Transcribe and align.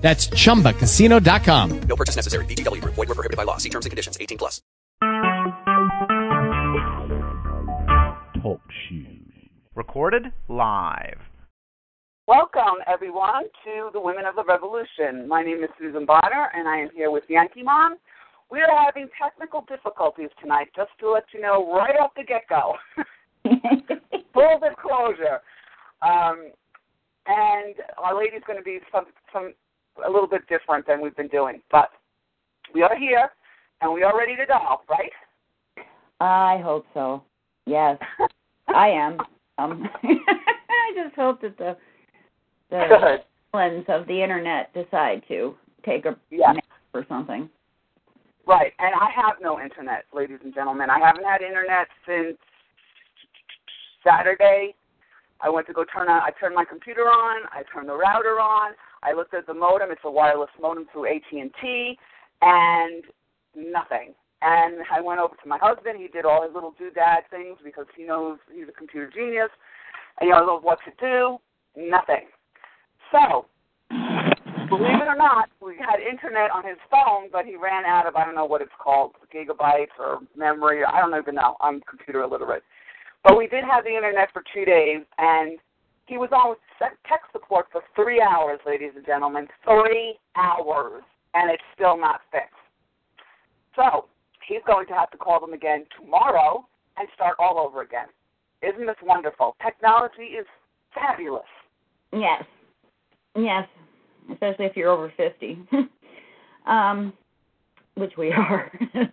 That's 0.00 0.28
chumbacasino.com. 0.28 1.80
No 1.82 1.96
purchase 1.96 2.16
necessary. 2.16 2.44
VGW 2.46 2.80
Group. 2.80 2.94
Void 2.94 3.08
were 3.08 3.14
prohibited 3.14 3.36
by 3.36 3.44
law. 3.44 3.58
See 3.58 3.68
terms 3.68 3.86
and 3.86 3.90
conditions. 3.90 4.16
18 4.20 4.38
plus. 4.38 4.62
Talk 8.42 8.60
shoes. 8.88 9.32
Recorded 9.74 10.32
live. 10.48 11.18
Welcome, 12.26 12.78
everyone, 12.86 13.44
to 13.64 13.90
the 13.92 14.00
Women 14.00 14.24
of 14.24 14.36
the 14.36 14.44
Revolution. 14.44 15.26
My 15.26 15.42
name 15.42 15.64
is 15.64 15.70
Susan 15.78 16.06
Bonner, 16.06 16.48
and 16.54 16.68
I 16.68 16.76
am 16.76 16.88
here 16.94 17.10
with 17.10 17.24
Yankee 17.28 17.62
Mom. 17.62 17.96
We 18.50 18.60
are 18.60 18.84
having 18.84 19.08
technical 19.20 19.64
difficulties 19.68 20.28
tonight, 20.40 20.68
just 20.76 20.90
to 21.00 21.10
let 21.10 21.24
you 21.34 21.40
know 21.40 21.74
right 21.74 21.96
off 22.00 22.12
the 22.16 22.22
get 22.22 22.42
go. 22.48 22.74
Full 24.32 24.60
disclosure. 24.60 25.40
Um, 26.02 26.52
and 27.26 27.74
our 27.98 28.16
lady's 28.16 28.42
going 28.46 28.58
to 28.58 28.64
be 28.64 28.78
some, 28.92 29.06
some 29.32 29.54
a 30.06 30.10
little 30.10 30.28
bit 30.28 30.46
different 30.48 30.86
than 30.86 31.00
we've 31.00 31.16
been 31.16 31.28
doing. 31.28 31.60
But 31.70 31.90
we 32.74 32.82
are 32.82 32.96
here, 32.96 33.30
and 33.80 33.92
we 33.92 34.02
are 34.02 34.16
ready 34.16 34.36
to 34.36 34.46
go, 34.46 34.80
right? 34.88 35.12
I 36.20 36.60
hope 36.62 36.86
so. 36.94 37.22
Yes, 37.66 37.98
I 38.68 38.88
am. 38.88 39.18
Um, 39.58 39.88
I 40.02 40.92
just 40.94 41.14
hope 41.16 41.40
that 41.42 41.56
the 41.58 41.76
the 42.70 43.18
villains 43.52 43.84
of 43.88 44.06
the 44.06 44.22
internet 44.22 44.72
decide 44.74 45.22
to 45.28 45.54
take 45.84 46.04
a 46.06 46.16
Yeah. 46.30 46.52
nap 46.52 46.64
or 46.94 47.04
something. 47.08 47.48
Right, 48.46 48.72
and 48.78 48.94
I 48.94 49.10
have 49.14 49.36
no 49.40 49.60
internet, 49.60 50.04
ladies 50.14 50.38
and 50.42 50.54
gentlemen. 50.54 50.88
I 50.90 50.98
haven't 50.98 51.24
had 51.24 51.42
internet 51.42 51.88
since 52.06 52.36
Saturday. 54.04 54.74
I 55.40 55.48
went 55.48 55.66
to 55.68 55.72
go 55.72 55.84
turn 55.84 56.08
on. 56.08 56.20
I 56.22 56.30
turned 56.38 56.54
my 56.54 56.64
computer 56.64 57.02
on. 57.02 57.42
I 57.52 57.62
turned 57.72 57.88
the 57.88 57.96
router 57.96 58.40
on. 58.40 58.72
I 59.02 59.12
looked 59.12 59.34
at 59.34 59.46
the 59.46 59.54
modem. 59.54 59.90
It's 59.90 60.00
a 60.04 60.10
wireless 60.10 60.50
modem 60.60 60.86
through 60.92 61.06
AT 61.06 61.22
and 61.32 61.50
T, 61.60 61.98
and 62.42 63.04
nothing. 63.56 64.14
And 64.42 64.76
I 64.90 65.00
went 65.00 65.20
over 65.20 65.34
to 65.34 65.48
my 65.48 65.58
husband. 65.60 65.98
He 65.98 66.08
did 66.08 66.24
all 66.24 66.42
his 66.42 66.54
little 66.54 66.72
doodad 66.80 67.28
things 67.30 67.58
because 67.62 67.86
he 67.96 68.04
knows 68.04 68.38
he's 68.52 68.68
a 68.68 68.72
computer 68.72 69.10
genius, 69.14 69.50
and 70.20 70.28
he 70.28 70.30
knows 70.30 70.62
what 70.62 70.78
to 70.84 70.92
do. 70.98 71.38
Nothing. 71.76 72.26
So, 73.12 73.46
believe 74.68 75.02
it 75.02 75.08
or 75.08 75.16
not, 75.16 75.50
we 75.60 75.76
had 75.76 76.00
internet 76.00 76.50
on 76.50 76.64
his 76.64 76.78
phone, 76.90 77.28
but 77.30 77.44
he 77.44 77.56
ran 77.56 77.84
out 77.84 78.06
of 78.06 78.16
I 78.16 78.24
don't 78.24 78.34
know 78.34 78.46
what 78.46 78.62
it's 78.62 78.70
called, 78.82 79.12
gigabytes 79.34 79.98
or 79.98 80.20
memory. 80.36 80.84
I 80.84 81.00
don't 81.00 81.16
even 81.20 81.34
know. 81.34 81.56
I'm 81.60 81.80
computer 81.88 82.22
illiterate. 82.22 82.62
But 83.22 83.36
we 83.36 83.46
did 83.46 83.64
have 83.64 83.84
the 83.84 83.94
internet 83.94 84.28
for 84.32 84.42
two 84.54 84.64
days, 84.64 85.02
and 85.18 85.58
he 86.06 86.16
was 86.16 86.30
on 86.32 86.56
tech 86.80 87.20
support 87.32 87.66
for 87.70 87.82
three 87.94 88.20
hours, 88.20 88.60
ladies 88.66 88.92
and 88.96 89.04
gentlemen. 89.04 89.46
Three 89.64 90.16
hours, 90.36 91.02
and 91.34 91.50
it's 91.50 91.62
still 91.74 91.98
not 91.98 92.20
fixed. 92.32 92.54
So 93.76 94.06
he's 94.46 94.62
going 94.66 94.86
to 94.88 94.94
have 94.94 95.10
to 95.10 95.16
call 95.18 95.40
them 95.40 95.52
again 95.52 95.86
tomorrow 95.98 96.66
and 96.96 97.08
start 97.14 97.36
all 97.38 97.58
over 97.58 97.82
again. 97.82 98.06
Isn't 98.62 98.86
this 98.86 98.96
wonderful? 99.02 99.56
Technology 99.64 100.34
is 100.38 100.46
fabulous. 100.94 101.42
Yes, 102.12 102.44
yes, 103.36 103.66
especially 104.32 104.66
if 104.66 104.76
you're 104.76 104.90
over 104.90 105.12
fifty, 105.16 105.58
um, 106.66 107.12
which 107.94 108.16
we 108.18 108.32
are. 108.32 108.70
uh, 108.96 109.10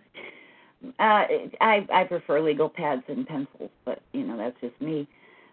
I 0.98 1.86
I 1.92 2.04
prefer 2.08 2.40
legal 2.40 2.68
pads 2.68 3.04
and 3.08 3.26
pencils, 3.26 3.70
but 3.84 4.02
you 4.12 4.26
know 4.26 4.36
that's 4.36 4.60
just 4.60 4.78
me. 4.82 5.08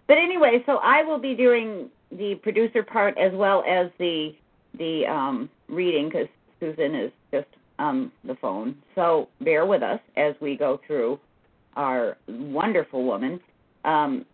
But 0.08 0.18
anyway, 0.18 0.64
so 0.66 0.78
I 0.78 1.04
will 1.04 1.20
be 1.20 1.36
doing 1.36 1.90
the 2.12 2.36
producer 2.36 2.84
part 2.84 3.18
as 3.18 3.32
well 3.34 3.64
as 3.68 3.90
the 4.00 4.36
the 4.78 5.06
um, 5.08 5.50
reading 5.70 6.10
because 6.10 6.28
Susan 6.60 6.96
is 6.96 7.12
just 7.32 7.48
on 7.80 8.12
the 8.24 8.36
phone. 8.36 8.76
So 8.94 9.30
bear 9.42 9.66
with 9.66 9.82
us 9.84 10.00
as 10.18 10.36
we 10.42 10.58
go 10.58 10.80
through 10.86 11.20
our 11.76 12.18
wonderful 12.28 13.04
woman. 13.04 13.40
Um, 13.84 14.26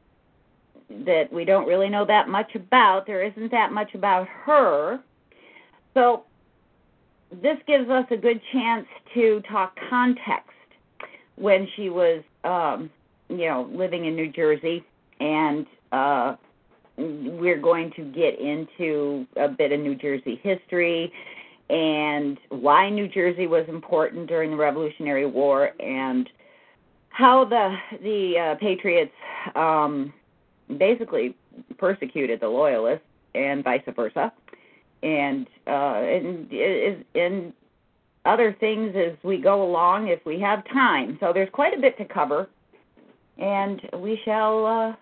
that 1.05 1.31
we 1.31 1.45
don't 1.45 1.67
really 1.67 1.89
know 1.89 2.05
that 2.05 2.27
much 2.27 2.53
about. 2.55 3.07
There 3.07 3.23
isn't 3.23 3.51
that 3.51 3.71
much 3.71 3.93
about 3.95 4.27
her. 4.27 4.99
So 5.93 6.23
this 7.31 7.57
gives 7.65 7.89
us 7.89 8.05
a 8.11 8.17
good 8.17 8.41
chance 8.51 8.85
to 9.13 9.41
talk 9.49 9.77
context 9.89 10.49
when 11.35 11.67
she 11.75 11.89
was 11.89 12.23
um 12.43 12.89
you 13.29 13.47
know 13.47 13.69
living 13.71 14.05
in 14.05 14.15
New 14.15 14.31
Jersey 14.31 14.83
and 15.21 15.65
uh 15.91 16.35
we're 16.97 17.57
going 17.57 17.91
to 17.95 18.03
get 18.03 18.39
into 18.39 19.25
a 19.37 19.47
bit 19.47 19.71
of 19.71 19.79
New 19.79 19.95
Jersey 19.95 20.39
history 20.43 21.11
and 21.69 22.37
why 22.49 22.89
New 22.89 23.07
Jersey 23.07 23.47
was 23.47 23.65
important 23.69 24.27
during 24.27 24.51
the 24.51 24.57
Revolutionary 24.57 25.25
War 25.25 25.71
and 25.79 26.29
how 27.09 27.45
the 27.45 27.77
the 28.03 28.37
uh, 28.37 28.55
patriots 28.55 29.13
um 29.55 30.13
basically 30.77 31.35
persecuted 31.77 32.39
the 32.39 32.47
loyalists 32.47 33.05
and 33.35 33.63
vice 33.63 33.81
versa. 33.95 34.31
And 35.03 35.47
uh 35.67 35.95
and 35.95 36.51
and, 37.15 37.53
other 38.23 38.55
things 38.59 38.95
as 38.95 39.17
we 39.23 39.39
go 39.39 39.63
along 39.63 40.07
if 40.07 40.23
we 40.27 40.39
have 40.39 40.63
time. 40.71 41.17
So 41.19 41.33
there's 41.33 41.49
quite 41.49 41.75
a 41.75 41.81
bit 41.81 41.97
to 41.97 42.05
cover. 42.05 42.47
And 43.39 43.81
we 43.97 44.21
shall 44.23 44.65
uh 44.65 44.95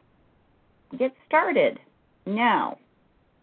get 0.97 1.13
started 1.27 1.79
now 2.25 2.77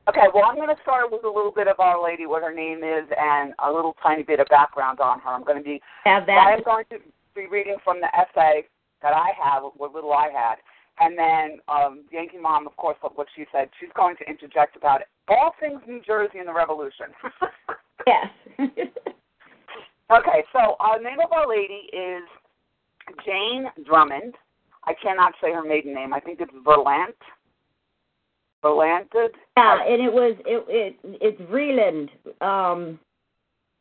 Okay, 0.08 0.30
well, 0.32 0.44
I'm 0.44 0.54
going 0.54 0.74
to 0.74 0.80
start 0.82 1.10
with 1.10 1.24
a 1.24 1.28
little 1.28 1.50
bit 1.50 1.66
of 1.66 1.80
Our 1.80 2.02
Lady, 2.02 2.26
what 2.26 2.40
her 2.42 2.54
name 2.54 2.84
is, 2.84 3.10
and 3.18 3.52
a 3.58 3.72
little 3.72 3.96
tiny 4.00 4.22
bit 4.22 4.38
of 4.38 4.46
background 4.46 5.00
on 5.00 5.18
her. 5.18 5.30
I'm 5.30 5.42
going 5.42 5.58
to 5.58 5.64
be 5.64 5.80
have 6.04 6.28
I'm 6.28 6.62
going 6.62 6.84
to 6.90 6.98
be 7.34 7.48
reading 7.50 7.76
from 7.82 8.00
the 8.00 8.06
essay 8.14 8.66
that 9.02 9.12
I 9.12 9.30
have, 9.42 9.64
what 9.76 9.92
little 9.92 10.12
I 10.12 10.30
had, 10.30 10.56
and 11.00 11.18
then 11.18 11.58
um, 11.66 12.04
Yankee 12.12 12.38
Mom, 12.38 12.68
of 12.68 12.76
course, 12.76 12.96
what 13.00 13.26
she 13.34 13.46
said. 13.50 13.68
She's 13.80 13.90
going 13.96 14.14
to 14.18 14.30
interject 14.30 14.76
about 14.76 15.00
it. 15.00 15.08
all 15.28 15.54
things 15.58 15.80
New 15.88 16.00
Jersey 16.06 16.38
and 16.38 16.46
the 16.46 16.54
Revolution. 16.54 17.06
yes 18.06 18.26
okay, 18.60 20.44
so 20.52 20.76
our 20.78 21.02
name 21.02 21.18
of 21.18 21.32
Our 21.32 21.48
Lady 21.48 21.90
is 21.92 22.22
Jane 23.24 23.66
Drummond. 23.84 24.34
I 24.84 24.94
cannot 25.02 25.32
say 25.42 25.52
her 25.52 25.64
maiden 25.64 25.94
name. 25.94 26.14
I 26.14 26.20
think 26.20 26.40
it's 26.40 26.52
Verlant. 26.64 27.18
Verlanted. 28.62 29.30
yeah 29.56 29.78
and 29.86 30.02
it 30.02 30.12
was 30.12 30.36
it 30.44 30.64
it 30.68 30.96
it's 31.20 31.40
Vreeland 31.42 32.08
um 32.40 32.98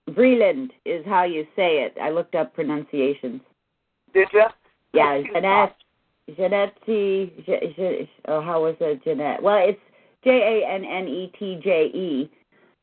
Vreeland 0.10 0.70
is 0.86 1.06
how 1.06 1.24
you 1.24 1.46
say 1.56 1.84
it 1.84 1.96
i 2.02 2.10
looked 2.10 2.36
up 2.36 2.54
pronunciations 2.54 3.42
Did 4.14 4.28
you? 4.34 4.46
Yeah, 4.94 5.22
Jeanette. 5.34 5.76
Jeanette. 6.38 6.74
Je, 6.86 7.32
Je, 7.46 8.10
oh, 8.30 8.42
how 8.42 8.64
was 8.64 8.76
it, 8.80 9.04
Jeanette? 9.04 9.44
Well, 9.44 9.58
it's 9.68 9.80
J 10.24 10.30
A 10.64 10.74
N 10.74 10.86
N 10.86 11.08
E 11.08 11.32
T 11.38 11.60
J 11.62 11.92
E, 11.94 12.32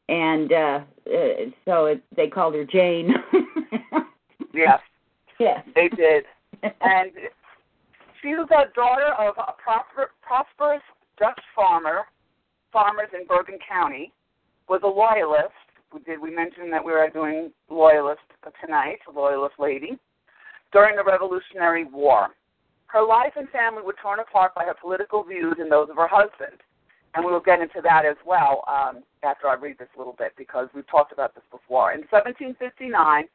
and 0.09 0.53
uh, 0.53 0.81
uh, 1.07 1.51
so 1.65 1.87
it, 1.87 2.03
they 2.15 2.29
called 2.29 2.55
her 2.55 2.65
Jane. 2.65 3.15
Yes, 4.55 4.81
yes. 5.41 5.65
they 5.75 5.89
did. 5.89 6.25
and 6.63 7.11
she 8.21 8.29
was 8.29 8.49
a 8.51 8.73
daughter 8.75 9.15
of 9.19 9.35
a 9.39 9.53
prosper, 9.63 10.11
prosperous 10.21 10.83
Dutch 11.23 11.41
farmer, 11.55 12.01
farmers 12.73 13.07
in 13.15 13.25
Bergen 13.29 13.61
County, 13.63 14.13
was 14.69 14.81
a 14.83 14.89
loyalist. 14.89 15.55
Did 16.05 16.21
we 16.21 16.35
mention 16.35 16.69
that 16.73 16.85
we 16.85 16.91
were 16.91 17.09
doing 17.15 17.53
loyalist 17.71 18.27
tonight, 18.61 18.99
a 19.07 19.13
loyalist 19.13 19.55
lady, 19.57 19.97
during 20.73 20.97
the 20.97 21.05
Revolutionary 21.05 21.85
War? 21.85 22.31
Her 22.87 23.07
life 23.07 23.35
and 23.37 23.49
family 23.51 23.83
were 23.85 23.95
torn 24.03 24.19
apart 24.19 24.53
by 24.57 24.65
her 24.65 24.75
political 24.75 25.23
views 25.23 25.55
and 25.61 25.71
those 25.71 25.89
of 25.91 25.97
her 25.97 26.09
husband. 26.11 26.59
And 27.15 27.25
we 27.25 27.31
will 27.31 27.39
get 27.39 27.61
into 27.61 27.81
that 27.85 28.05
as 28.05 28.17
well 28.27 28.65
um, 28.67 29.05
after 29.23 29.47
I 29.47 29.55
read 29.55 29.79
this 29.79 29.89
a 29.95 29.99
little 29.99 30.17
bit 30.19 30.33
because 30.37 30.67
we've 30.75 30.89
talked 30.91 31.13
about 31.13 31.37
this 31.37 31.45
before. 31.53 31.93
In 31.93 32.01
1759, 32.11 33.29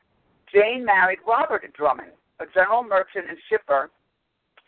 Jane 0.54 0.84
married 0.84 1.20
Robert 1.26 1.64
Drummond, 1.74 2.12
a 2.42 2.46
general 2.54 2.84
merchant 2.84 3.30
and 3.30 3.38
shipper 3.48 3.90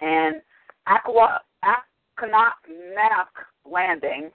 in 0.02 0.40
Aqua, 0.88 1.42
Aquanac 2.20 3.32
Landing, 3.66 4.32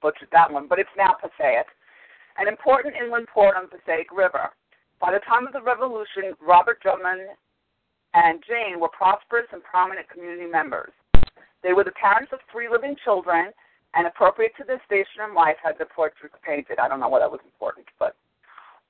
butchered 0.00 0.28
that 0.32 0.52
one, 0.52 0.66
but 0.68 0.78
it's 0.78 0.90
now 0.96 1.14
Passaic, 1.20 1.66
an 2.38 2.48
important 2.48 2.94
inland 2.96 3.26
port 3.32 3.56
on 3.56 3.64
the 3.64 3.76
Passaic 3.78 4.10
River. 4.12 4.50
By 5.00 5.12
the 5.12 5.20
time 5.20 5.46
of 5.46 5.52
the 5.52 5.62
Revolution, 5.62 6.34
Robert 6.40 6.80
Drummond 6.80 7.22
and 8.14 8.42
Jane 8.46 8.78
were 8.78 8.88
prosperous 8.88 9.46
and 9.52 9.62
prominent 9.62 10.08
community 10.08 10.46
members. 10.46 10.92
They 11.62 11.72
were 11.72 11.84
the 11.84 11.92
parents 11.92 12.32
of 12.32 12.40
three 12.50 12.68
living 12.68 12.96
children 13.04 13.50
and 13.94 14.06
appropriate 14.06 14.52
to 14.58 14.64
their 14.64 14.80
station 14.86 15.26
in 15.28 15.34
life 15.34 15.56
had 15.62 15.78
their 15.78 15.88
portraits 15.94 16.34
painted. 16.44 16.78
I 16.78 16.88
don't 16.88 17.00
know 17.00 17.08
why 17.08 17.20
that 17.20 17.30
was 17.30 17.40
important, 17.44 17.86
but 17.98 18.16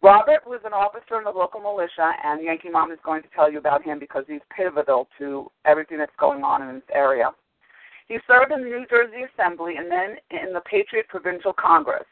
Robert 0.02 0.46
was 0.46 0.60
an 0.64 0.72
officer 0.72 1.18
in 1.18 1.24
the 1.24 1.30
local 1.30 1.60
militia, 1.60 2.10
and 2.24 2.42
Yankee 2.42 2.70
Mom 2.70 2.90
is 2.90 2.98
going 3.04 3.22
to 3.22 3.28
tell 3.34 3.50
you 3.50 3.58
about 3.58 3.84
him 3.84 3.98
because 3.98 4.24
he's 4.26 4.40
pivotal 4.54 5.08
to 5.18 5.50
everything 5.64 5.98
that's 5.98 6.16
going 6.18 6.42
on 6.42 6.62
in 6.62 6.74
this 6.74 6.90
area. 6.92 7.30
He 8.08 8.18
served 8.26 8.52
in 8.52 8.62
the 8.62 8.68
New 8.68 8.86
Jersey 8.88 9.24
Assembly 9.24 9.76
and 9.76 9.90
then 9.90 10.16
in 10.30 10.52
the 10.52 10.60
Patriot 10.60 11.08
Provincial 11.08 11.52
Congress. 11.52 12.04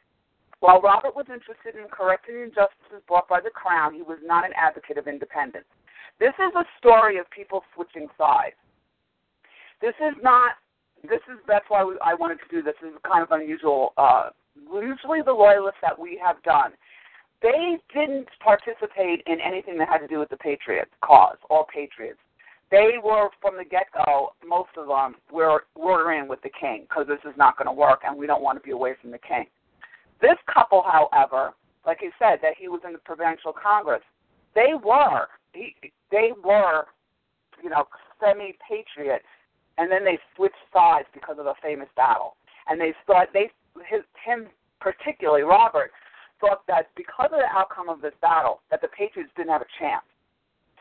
While 0.61 0.81
Robert 0.81 1.17
was 1.17 1.27
interested 1.33 1.75
in 1.81 1.89
correcting 1.91 2.37
injustices 2.37 3.03
brought 3.09 3.29
by 3.29 3.41
the 3.41 3.51
Crown, 3.51 3.95
he 3.95 4.03
was 4.03 4.19
not 4.23 4.45
an 4.45 4.53
advocate 4.57 4.99
of 4.99 5.09
independence. 5.09 5.69
This 6.19 6.35
is 6.39 6.53
a 6.55 6.65
story 6.79 7.19
of 7.19 7.31
people 7.31 7.63
switching 7.75 8.09
sides. 8.19 8.57
This 9.81 9.95
is 10.01 10.15
not. 10.23 10.61
This 11.03 11.25
is 11.33 11.41
that's 11.49 11.65
why 11.69 11.83
we, 11.83 11.95
I 12.05 12.13
wanted 12.13 12.41
to 12.45 12.49
do 12.51 12.63
this. 12.63 12.75
This 12.83 12.93
is 12.93 12.99
kind 13.11 13.23
of 13.23 13.33
unusual. 13.33 13.95
Uh, 13.97 14.29
usually, 14.69 15.23
the 15.25 15.33
loyalists 15.33 15.81
that 15.81 15.99
we 15.99 16.21
have 16.23 16.43
done 16.43 16.73
they 17.43 17.79
didn't 17.93 18.29
participate 18.43 19.23
in 19.27 19.41
anything 19.41 19.79
that 19.79 19.89
had 19.89 19.99
to 19.99 20.09
do 20.09 20.19
with 20.19 20.29
the 20.29 20.37
Patriot 20.37 20.89
cause, 21.03 21.37
all 21.49 21.67
Patriots. 21.73 22.19
They 22.71 22.95
were 23.03 23.31
from 23.41 23.57
the 23.57 23.65
get 23.65 23.87
go, 23.93 24.33
most 24.47 24.71
of 24.77 24.87
them, 24.87 25.17
we're, 25.33 25.61
we're 25.77 26.13
in 26.13 26.29
with 26.29 26.41
the 26.43 26.51
king 26.51 26.87
because 26.89 27.07
this 27.09 27.19
is 27.29 27.37
not 27.37 27.59
going 27.59 27.67
to 27.67 27.73
work 27.73 28.03
and 28.07 28.17
we 28.17 28.27
don't 28.27 28.43
want 28.43 28.59
to 28.59 28.65
be 28.65 28.71
away 28.71 28.95
from 29.01 29.11
the 29.11 29.19
king. 29.19 29.47
This 30.21 30.37
couple, 30.53 30.85
however, 30.87 31.51
like 31.85 31.99
he 32.01 32.11
said, 32.19 32.39
that 32.43 32.55
he 32.59 32.69
was 32.69 32.81
in 32.87 32.93
the 32.93 32.99
provincial 32.99 33.53
congress, 33.53 34.03
they 34.55 34.73
were, 34.85 35.27
he, 35.53 35.75
they 36.11 36.31
were, 36.45 36.85
you 37.63 37.71
know, 37.71 37.85
semi 38.21 38.55
patriot, 38.69 39.23
and 39.79 39.91
then 39.91 40.05
they 40.05 40.19
switched 40.37 40.55
sides 40.73 41.09
because 41.13 41.37
of 41.39 41.47
a 41.47 41.55
famous 41.63 41.89
battle. 41.97 42.37
And 42.69 42.81
they 42.81 42.95
thought 43.07 43.29
they, 43.33 43.51
his, 43.89 44.03
him 44.25 44.47
particularly, 44.81 45.43
Robert, 45.43 45.91
thought 46.41 46.67
that 46.69 46.89
because 46.97 47.31
of 47.33 47.39
the 47.39 47.51
outcome 47.51 47.89
of 47.89 48.01
this 48.01 48.15
battle, 48.21 48.61
that 48.71 48.81
the 48.81 48.89
Patriots 48.89 49.33
didn't 49.37 49.51
have 49.51 49.63
a 49.63 49.73
chance. 49.79 50.05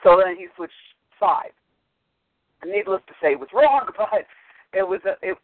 So 0.03 0.21
then 0.23 0.35
he 0.37 0.47
switched 0.55 0.73
sides. 1.19 1.55
Needless 2.65 3.01
to 3.07 3.13
say, 3.21 3.35
was 3.35 3.49
wrong, 3.53 3.87
but 3.97 4.25
it 4.73 4.87
was 4.87 5.01
a, 5.05 5.15
it. 5.21 5.37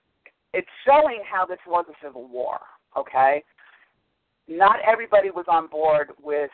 It's 0.53 0.67
showing 0.85 1.21
how 1.29 1.45
this 1.45 1.59
was 1.67 1.85
a 1.89 2.05
civil 2.05 2.27
war. 2.27 2.59
Okay, 2.97 3.43
not 4.47 4.77
everybody 4.87 5.29
was 5.29 5.45
on 5.49 5.67
board 5.67 6.11
with 6.21 6.51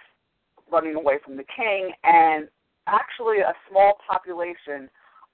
running 0.72 0.96
away 0.96 1.18
from 1.24 1.38
the 1.38 1.44
king, 1.56 1.92
and 2.04 2.48
actually, 2.88 3.40
a 3.40 3.54
small 3.70 3.98
population 4.10 4.90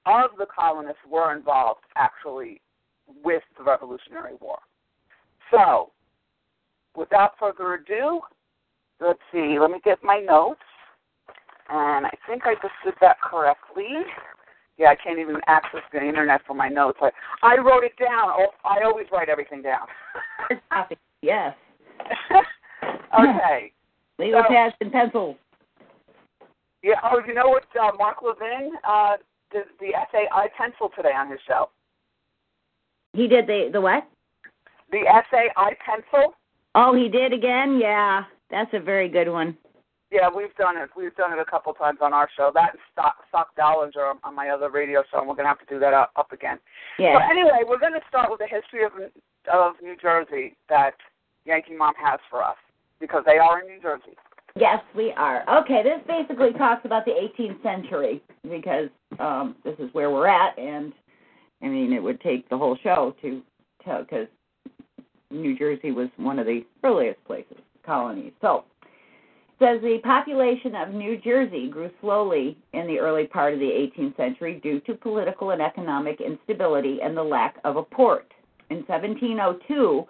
of 0.06 0.32
the 0.38 0.46
colonists 0.46 1.02
were 1.10 1.36
involved 1.36 1.82
actually 1.96 2.62
with 3.24 3.44
the 3.58 3.64
Revolutionary 3.64 4.36
War. 4.40 4.60
So 5.52 5.92
without 6.96 7.34
further 7.40 7.76
ado, 7.76 8.22
let's 9.00 9.20
see, 9.32 9.58
let 9.60 9.72
me 9.72 9.80
get 9.84 10.04
my 10.04 10.20
notes. 10.20 10.62
And 11.70 12.06
I 12.06 12.12
think 12.28 12.44
I 12.46 12.54
just 12.56 12.74
did 12.84 12.94
that 13.02 13.20
correctly. 13.22 14.04
Yeah, 14.78 14.90
I 14.90 14.96
can't 14.96 15.20
even 15.20 15.38
access 15.48 15.82
the 15.92 16.00
internet 16.00 16.42
for 16.46 16.54
my 16.54 16.70
notes. 16.70 17.00
I, 17.02 17.10
I 17.42 17.58
wrote 17.58 17.84
it 17.84 17.98
down. 18.00 18.30
Oh, 18.30 18.50
I 18.64 18.84
always 18.84 19.08
write 19.12 19.30
everything 19.30 19.64
down. 19.64 19.88
yes. 21.22 21.56
okay. 23.20 23.72
Legal 24.20 24.44
so, 24.48 24.54
pads 24.54 24.76
and 24.82 24.92
pencils. 24.92 25.36
Yeah. 26.84 26.96
Oh, 27.04 27.20
you 27.28 27.34
know 27.34 27.50
what? 27.50 27.64
Uh, 27.80 27.92
Mark 27.98 28.18
Levin 28.22 28.72
uh, 28.88 29.18
did 29.52 29.64
the 29.80 29.96
essay 29.96 30.26
I 30.32 30.48
pencil 30.56 30.92
today 30.96 31.14
on 31.16 31.32
his 31.32 31.40
show. 31.48 31.70
He 33.14 33.28
did 33.28 33.48
the 33.48 33.70
the 33.74 33.82
what? 33.82 34.08
The 34.92 35.00
essay 35.00 35.48
I 35.58 35.72
pencil. 35.84 36.36
Oh, 36.76 36.96
he 36.96 37.10
did 37.10 37.34
again? 37.34 37.80
Yeah. 37.82 38.24
That's 38.52 38.70
a 38.74 38.80
very 38.80 39.10
good 39.10 39.28
one. 39.28 39.58
Yeah, 40.12 40.30
we've 40.34 40.56
done 40.56 40.78
it. 40.78 40.90
We've 40.96 41.16
done 41.16 41.34
it 41.34 41.40
a 41.40 41.46
couple 41.46 41.74
times 41.74 42.00
on 42.02 42.14
our 42.14 42.30
show. 42.38 42.52
That 42.54 42.72
and 42.72 42.80
Stock 42.94 43.16
Stock 43.28 43.50
Dollinger 43.60 44.14
on 44.24 44.36
my 44.36 44.50
other 44.50 44.70
radio 44.70 45.04
show, 45.12 45.20
and 45.20 45.28
we're 45.28 45.36
gonna 45.36 45.50
have 45.50 45.60
to 45.60 45.66
do 45.66 45.80
that 45.80 45.94
up, 45.94 46.12
up 46.16 46.32
again. 46.32 46.60
Yeah. 46.98 47.14
So 47.14 47.32
anyway, 47.32 47.64
we're 47.68 47.80
gonna 47.80 48.00
start 48.08 48.32
with 48.32 48.40
the 48.40 48.48
history 48.48 48.86
of 48.86 48.94
of 49.52 49.74
New 49.82 49.98
Jersey 49.98 50.56
that 50.70 50.94
Yankee 51.46 51.76
Mom 51.76 51.94
has 52.02 52.20
for 52.30 52.44
us 52.44 52.56
because 53.00 53.24
they 53.26 53.38
are 53.38 53.62
in 53.62 53.68
New 53.68 53.82
Jersey. 53.82 54.16
Yes, 54.56 54.80
we 54.96 55.12
are. 55.12 55.44
Okay, 55.62 55.84
this 55.84 56.02
basically 56.08 56.52
talks 56.54 56.84
about 56.86 57.06
the 57.06 57.12
18th 57.12 57.62
century 57.62 58.24
because 58.44 58.90
um, 59.20 59.56
this 59.64 59.76
is 59.78 59.94
where 59.94 60.10
we're 60.10 60.28
at, 60.28 60.58
and 60.58 60.94
I 61.62 61.68
mean 61.68 61.92
it 61.92 62.02
would 62.02 62.22
take 62.22 62.48
the 62.50 62.58
whole 62.58 62.78
show 62.82 63.14
to 63.22 63.42
tell 63.84 64.04
because 64.04 64.28
New 65.32 65.58
Jersey 65.58 65.92
was 65.92 66.08
one 66.18 66.40
of 66.40 66.46
the 66.46 66.66
earliest 66.84 67.24
places, 67.26 67.58
colonies. 67.86 68.32
So, 68.42 68.64
says 69.60 69.82
the 69.82 70.00
population 70.04 70.76
of 70.76 70.94
New 70.94 71.18
Jersey 71.18 71.68
grew 71.68 71.90
slowly 72.00 72.58
in 72.74 72.86
the 72.86 73.00
early 73.00 73.26
part 73.26 73.54
of 73.54 73.60
the 73.60 73.66
18th 73.66 74.16
century 74.16 74.60
due 74.62 74.80
to 74.82 74.94
political 74.94 75.50
and 75.50 75.62
economic 75.62 76.22
instability 76.22 77.00
and 77.02 77.18
the 77.18 77.24
lack 77.24 77.58
of 77.64 77.76
a 77.76 77.84
port. 77.84 78.32
In 78.70 78.78
1702, 78.78 80.06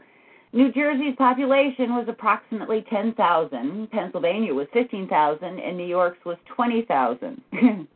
New 0.54 0.72
Jersey's 0.72 1.16
population 1.18 1.96
was 1.96 2.08
approximately 2.10 2.86
10,000, 2.90 3.92
Pennsylvania 3.92 4.54
was 4.54 4.68
15,000, 4.74 5.60
and 5.60 5.78
New 5.78 5.86
York's 5.86 6.24
was 6.26 6.38
20,000. 6.56 7.42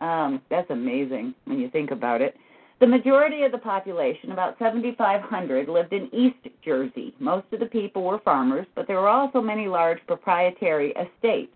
um, 0.00 0.42
that's 0.50 0.70
amazing 0.70 1.34
when 1.44 1.58
you 1.58 1.68
think 1.70 1.90
about 1.90 2.20
it. 2.22 2.36
The 2.78 2.86
majority 2.86 3.42
of 3.42 3.52
the 3.52 3.58
population, 3.58 4.32
about 4.32 4.58
7,500, 4.58 5.66
lived 5.66 5.94
in 5.94 6.14
East 6.14 6.54
Jersey. 6.62 7.14
Most 7.18 7.46
of 7.52 7.60
the 7.60 7.66
people 7.66 8.02
were 8.02 8.18
farmers, 8.18 8.66
but 8.74 8.86
there 8.86 9.00
were 9.00 9.08
also 9.08 9.40
many 9.40 9.66
large 9.66 9.98
proprietary 10.06 10.92
estates. 10.92 11.54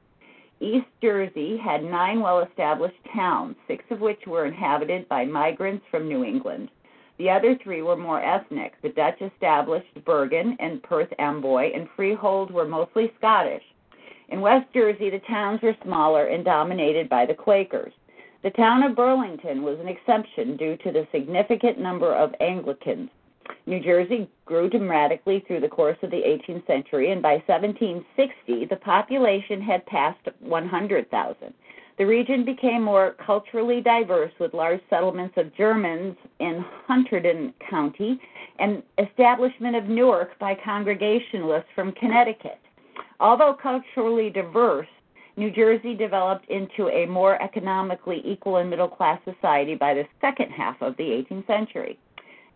East 0.61 0.87
Jersey 1.02 1.58
had 1.58 1.84
nine 1.84 2.20
well 2.20 2.40
established 2.40 2.96
towns, 3.14 3.56
six 3.67 3.84
of 3.90 4.00
which 4.00 4.26
were 4.26 4.46
inhabited 4.46 5.06
by 5.11 5.26
migrants 5.26 5.84
from 5.90 6.08
New 6.08 6.25
England. 6.25 6.70
The 7.19 7.28
other 7.28 7.55
three 7.62 7.82
were 7.82 7.96
more 7.96 8.22
ethnic. 8.22 8.81
The 8.81 8.88
Dutch 8.88 9.20
established 9.20 10.02
Bergen 10.06 10.56
and 10.58 10.82
Perth 10.82 11.12
Amboy, 11.19 11.70
and 11.75 11.87
Freehold 11.96 12.50
were 12.50 12.67
mostly 12.67 13.12
Scottish. 13.19 13.64
In 14.31 14.40
West 14.40 14.72
Jersey, 14.72 15.11
the 15.11 15.19
towns 15.20 15.61
were 15.61 15.76
smaller 15.84 16.26
and 16.28 16.46
dominated 16.46 17.11
by 17.11 17.26
the 17.26 17.34
Quakers. 17.34 17.93
The 18.42 18.50
town 18.50 18.82
of 18.82 18.96
Burlington 18.96 19.62
was 19.62 19.79
an 19.81 19.88
exception 19.88 20.56
due 20.56 20.76
to 20.79 20.91
the 20.91 21.06
significant 21.12 21.79
number 21.79 22.15
of 22.15 22.34
Anglicans. 22.41 23.10
New 23.67 23.81
Jersey 23.81 24.31
grew 24.46 24.70
dramatically 24.70 25.41
through 25.46 25.60
the 25.60 25.69
course 25.69 25.98
of 26.03 26.10
the 26.10 26.22
18th 26.22 26.67
century, 26.67 27.10
and 27.10 27.20
by 27.20 27.34
1760, 27.46 28.65
the 28.65 28.76
population 28.76 29.60
had 29.60 29.84
passed 29.84 30.26
100,000. 30.38 31.55
The 31.98 32.06
region 32.06 32.46
became 32.46 32.82
more 32.82 33.15
culturally 33.24 33.82
diverse 33.82 34.32
with 34.41 34.55
large 34.55 34.81
settlements 34.88 35.36
of 35.36 35.55
Germans 35.55 36.17
in 36.38 36.65
Hunterdon 36.88 37.53
County 37.69 38.19
and 38.58 38.82
establishment 38.96 39.76
of 39.76 39.84
Newark 39.84 40.38
by 40.38 40.55
Congregationalists 40.55 41.69
from 41.74 41.93
Connecticut. 41.93 42.58
Although 43.20 43.53
culturally 43.53 44.31
diverse, 44.31 44.88
New 45.41 45.51
Jersey 45.51 45.94
developed 45.94 46.44
into 46.51 46.91
a 46.91 47.06
more 47.06 47.43
economically 47.43 48.20
equal 48.27 48.59
and 48.59 48.69
middle 48.69 48.87
class 48.87 49.19
society 49.25 49.75
by 49.75 49.94
the 49.94 50.05
second 50.20 50.51
half 50.51 50.77
of 50.82 50.94
the 50.99 51.03
18th 51.03 51.47
century. 51.47 51.99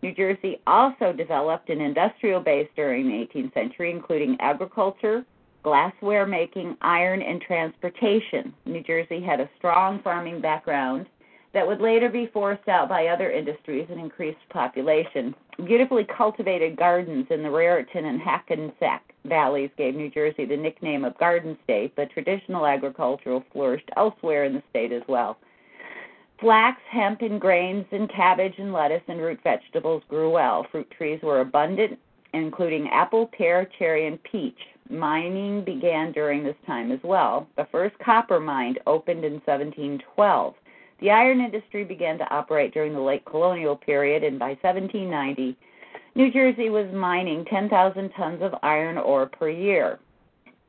New 0.03 0.13
Jersey 0.13 0.61
also 0.67 1.11
developed 1.11 1.71
an 1.71 1.81
industrial 1.81 2.41
base 2.41 2.67
during 2.75 3.07
the 3.07 3.25
18th 3.25 3.55
century, 3.55 3.89
including 3.89 4.37
agriculture, 4.39 5.25
glassware 5.63 6.27
making, 6.27 6.77
iron, 6.81 7.23
and 7.23 7.41
transportation. 7.41 8.53
New 8.67 8.83
Jersey 8.83 9.19
had 9.19 9.39
a 9.39 9.49
strong 9.57 9.99
farming 10.03 10.39
background 10.39 11.07
that 11.55 11.65
would 11.65 11.81
later 11.81 12.07
be 12.07 12.29
forced 12.31 12.69
out 12.69 12.87
by 12.87 13.07
other 13.07 13.31
industries 13.31 13.87
and 13.89 13.99
increased 13.99 14.47
population. 14.51 15.33
Beautifully 15.63 16.05
cultivated 16.05 16.75
gardens 16.75 17.27
in 17.29 17.41
the 17.41 17.49
Raritan 17.49 18.05
and 18.05 18.19
Hackensack 18.19 19.13
valleys 19.23 19.69
gave 19.77 19.95
New 19.95 20.09
Jersey 20.09 20.45
the 20.45 20.57
nickname 20.57 21.05
of 21.05 21.17
Garden 21.17 21.57
State, 21.63 21.93
but 21.95 22.09
traditional 22.11 22.65
agriculture 22.65 23.39
flourished 23.53 23.89
elsewhere 23.95 24.43
in 24.43 24.53
the 24.53 24.63
state 24.69 24.91
as 24.91 25.03
well. 25.07 25.37
Flax, 26.41 26.81
hemp, 26.89 27.21
and 27.21 27.39
grains, 27.39 27.85
and 27.91 28.09
cabbage 28.09 28.55
and 28.57 28.73
lettuce 28.73 29.01
and 29.07 29.21
root 29.21 29.39
vegetables 29.43 30.03
grew 30.09 30.29
well. 30.29 30.67
Fruit 30.69 30.91
trees 30.91 31.21
were 31.23 31.39
abundant, 31.39 31.97
including 32.33 32.89
apple, 32.89 33.27
pear, 33.27 33.69
cherry, 33.79 34.07
and 34.07 34.21
peach. 34.23 34.59
Mining 34.89 35.63
began 35.63 36.11
during 36.11 36.43
this 36.43 36.57
time 36.67 36.91
as 36.91 36.99
well. 37.01 37.47
The 37.55 37.67
first 37.71 37.97
copper 37.99 38.41
mine 38.41 38.75
opened 38.85 39.23
in 39.23 39.35
1712. 39.45 40.53
The 40.99 41.11
iron 41.11 41.41
industry 41.41 41.83
began 41.83 42.17
to 42.19 42.33
operate 42.33 42.73
during 42.73 42.93
the 42.93 42.99
late 42.99 43.25
colonial 43.25 43.75
period, 43.75 44.23
and 44.23 44.39
by 44.39 44.57
1790, 44.61 45.57
New 46.15 46.31
Jersey 46.31 46.69
was 46.69 46.91
mining 46.93 47.43
10,000 47.45 48.09
tons 48.11 48.41
of 48.41 48.55
iron 48.63 48.97
ore 48.97 49.25
per 49.25 49.49
year. 49.49 49.99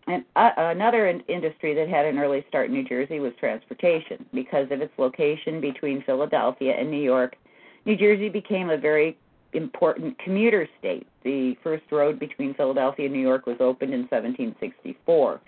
And 0.08 0.24
uh, 0.34 0.50
another 0.56 1.08
in- 1.08 1.20
industry 1.28 1.74
that 1.74 1.88
had 1.88 2.06
an 2.06 2.18
early 2.18 2.44
start 2.48 2.68
in 2.68 2.74
New 2.74 2.84
Jersey 2.84 3.20
was 3.20 3.32
transportation. 3.38 4.24
Because 4.32 4.66
of 4.70 4.80
its 4.80 4.92
location 4.98 5.60
between 5.60 6.02
Philadelphia 6.02 6.74
and 6.76 6.90
New 6.90 7.02
York, 7.02 7.36
New 7.84 7.96
Jersey 7.96 8.28
became 8.28 8.70
a 8.70 8.76
very 8.76 9.16
important 9.52 10.18
commuter 10.18 10.68
state. 10.78 11.06
The 11.24 11.56
first 11.62 11.84
road 11.90 12.18
between 12.18 12.54
Philadelphia 12.54 13.06
and 13.06 13.14
New 13.14 13.20
York 13.20 13.46
was 13.46 13.56
opened 13.60 13.94
in 13.94 14.00
1764. 14.00 15.40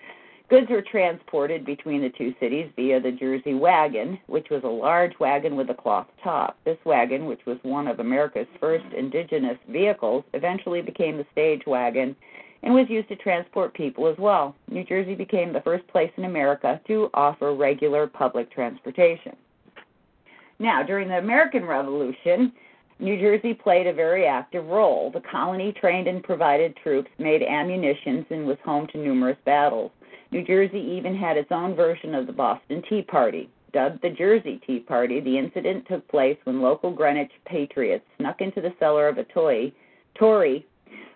Goods 0.49 0.67
were 0.71 0.81
transported 0.81 1.63
between 1.63 2.01
the 2.01 2.09
two 2.09 2.33
cities 2.39 2.71
via 2.75 2.99
the 2.99 3.11
Jersey 3.11 3.53
wagon, 3.53 4.17
which 4.25 4.49
was 4.49 4.63
a 4.63 4.67
large 4.67 5.13
wagon 5.19 5.55
with 5.55 5.69
a 5.69 5.75
cloth 5.75 6.07
top. 6.23 6.57
This 6.65 6.77
wagon, 6.85 7.27
which 7.27 7.45
was 7.45 7.59
one 7.61 7.87
of 7.87 7.99
America's 7.99 8.47
first 8.59 8.85
indigenous 8.97 9.59
vehicles, 9.69 10.23
eventually 10.33 10.81
became 10.81 11.17
the 11.17 11.25
stage 11.31 11.61
wagon 11.67 12.15
and 12.63 12.73
was 12.73 12.89
used 12.89 13.07
to 13.09 13.15
transport 13.15 13.75
people 13.75 14.07
as 14.07 14.17
well. 14.17 14.55
New 14.71 14.83
Jersey 14.83 15.13
became 15.13 15.53
the 15.53 15.61
first 15.61 15.87
place 15.87 16.11
in 16.17 16.25
America 16.25 16.81
to 16.87 17.11
offer 17.13 17.53
regular 17.53 18.07
public 18.07 18.51
transportation. 18.51 19.35
Now, 20.57 20.81
during 20.81 21.09
the 21.09 21.19
American 21.19 21.63
Revolution, 21.63 22.51
New 22.99 23.17
Jersey 23.17 23.53
played 23.53 23.87
a 23.87 23.93
very 23.93 24.25
active 24.25 24.65
role. 24.65 25.09
The 25.11 25.21
colony 25.21 25.71
trained 25.71 26.07
and 26.07 26.21
provided 26.21 26.75
troops, 26.75 27.09
made 27.17 27.43
ammunitions, 27.43 28.25
and 28.29 28.45
was 28.45 28.57
home 28.65 28.87
to 28.87 28.97
numerous 28.97 29.37
battles. 29.45 29.91
New 30.31 30.43
Jersey 30.43 30.79
even 30.79 31.15
had 31.15 31.37
its 31.37 31.51
own 31.51 31.75
version 31.75 32.13
of 32.13 32.27
the 32.27 32.33
Boston 32.33 32.83
Tea 32.87 33.01
Party. 33.01 33.49
Dubbed 33.73 34.01
the 34.01 34.09
Jersey 34.09 34.59
Tea 34.65 34.79
Party, 34.79 35.19
the 35.19 35.37
incident 35.37 35.85
took 35.87 36.07
place 36.07 36.37
when 36.43 36.61
local 36.61 36.91
Greenwich 36.91 37.31
patriots 37.45 38.05
snuck 38.17 38.41
into 38.41 38.61
the 38.61 38.73
cellar 38.79 39.07
of 39.07 39.17
a 39.17 39.23
toy, 39.25 39.71
Tory 40.15 40.65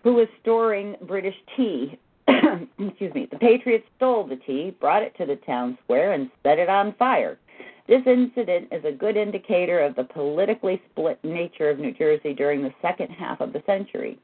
who 0.04 0.14
was 0.14 0.28
storing 0.42 0.96
British 1.08 1.36
tea. 1.56 1.98
Excuse 2.28 3.14
me. 3.14 3.28
The 3.32 3.40
patriots 3.40 3.86
stole 3.98 4.28
the 4.28 4.36
tea, 4.36 4.76
brought 4.80 5.04
it 5.04 5.16
to 5.18 5.26
the 5.26 5.38
town 5.38 5.78
square, 5.84 6.14
and 6.14 6.30
set 6.44 6.60
it 6.60 6.70
on 6.70 6.94
fire. 6.94 7.38
This 7.88 8.02
incident 8.06 8.70
is 8.72 8.86
a 8.86 8.92
good 8.92 9.18
indicator 9.18 9.80
of 9.80 9.96
the 9.96 10.06
politically 10.06 10.82
split 10.92 11.20
nature 11.24 11.70
of 11.70 11.80
New 11.80 11.94
Jersey 11.94 12.34
during 12.34 12.62
the 12.62 12.74
second 12.82 13.10
half 13.10 13.42
of 13.42 13.52
the 13.52 13.64
century. 13.66 14.18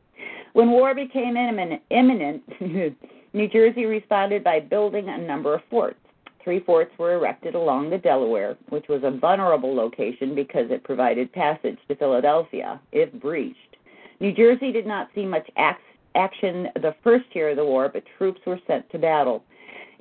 When 0.53 0.71
war 0.71 0.95
became 0.95 1.35
imminent, 1.37 2.43
New 3.33 3.47
Jersey 3.47 3.85
responded 3.85 4.43
by 4.43 4.59
building 4.59 5.07
a 5.09 5.17
number 5.17 5.53
of 5.53 5.61
forts. 5.69 5.99
Three 6.43 6.61
forts 6.61 6.91
were 6.97 7.13
erected 7.13 7.53
along 7.53 7.89
the 7.89 7.97
Delaware, 7.97 8.57
which 8.69 8.87
was 8.87 9.01
a 9.03 9.11
vulnerable 9.11 9.75
location 9.75 10.33
because 10.33 10.71
it 10.71 10.83
provided 10.83 11.31
passage 11.31 11.77
to 11.87 11.95
Philadelphia 11.95 12.79
if 12.91 13.11
breached. 13.13 13.77
New 14.19 14.33
Jersey 14.33 14.71
did 14.71 14.87
not 14.87 15.09
see 15.13 15.25
much 15.25 15.47
action 15.57 16.69
the 16.75 16.95
first 17.03 17.25
year 17.33 17.49
of 17.49 17.57
the 17.57 17.65
war, 17.65 17.89
but 17.93 18.03
troops 18.17 18.41
were 18.47 18.59
sent 18.65 18.89
to 18.89 18.97
battle. 18.97 19.43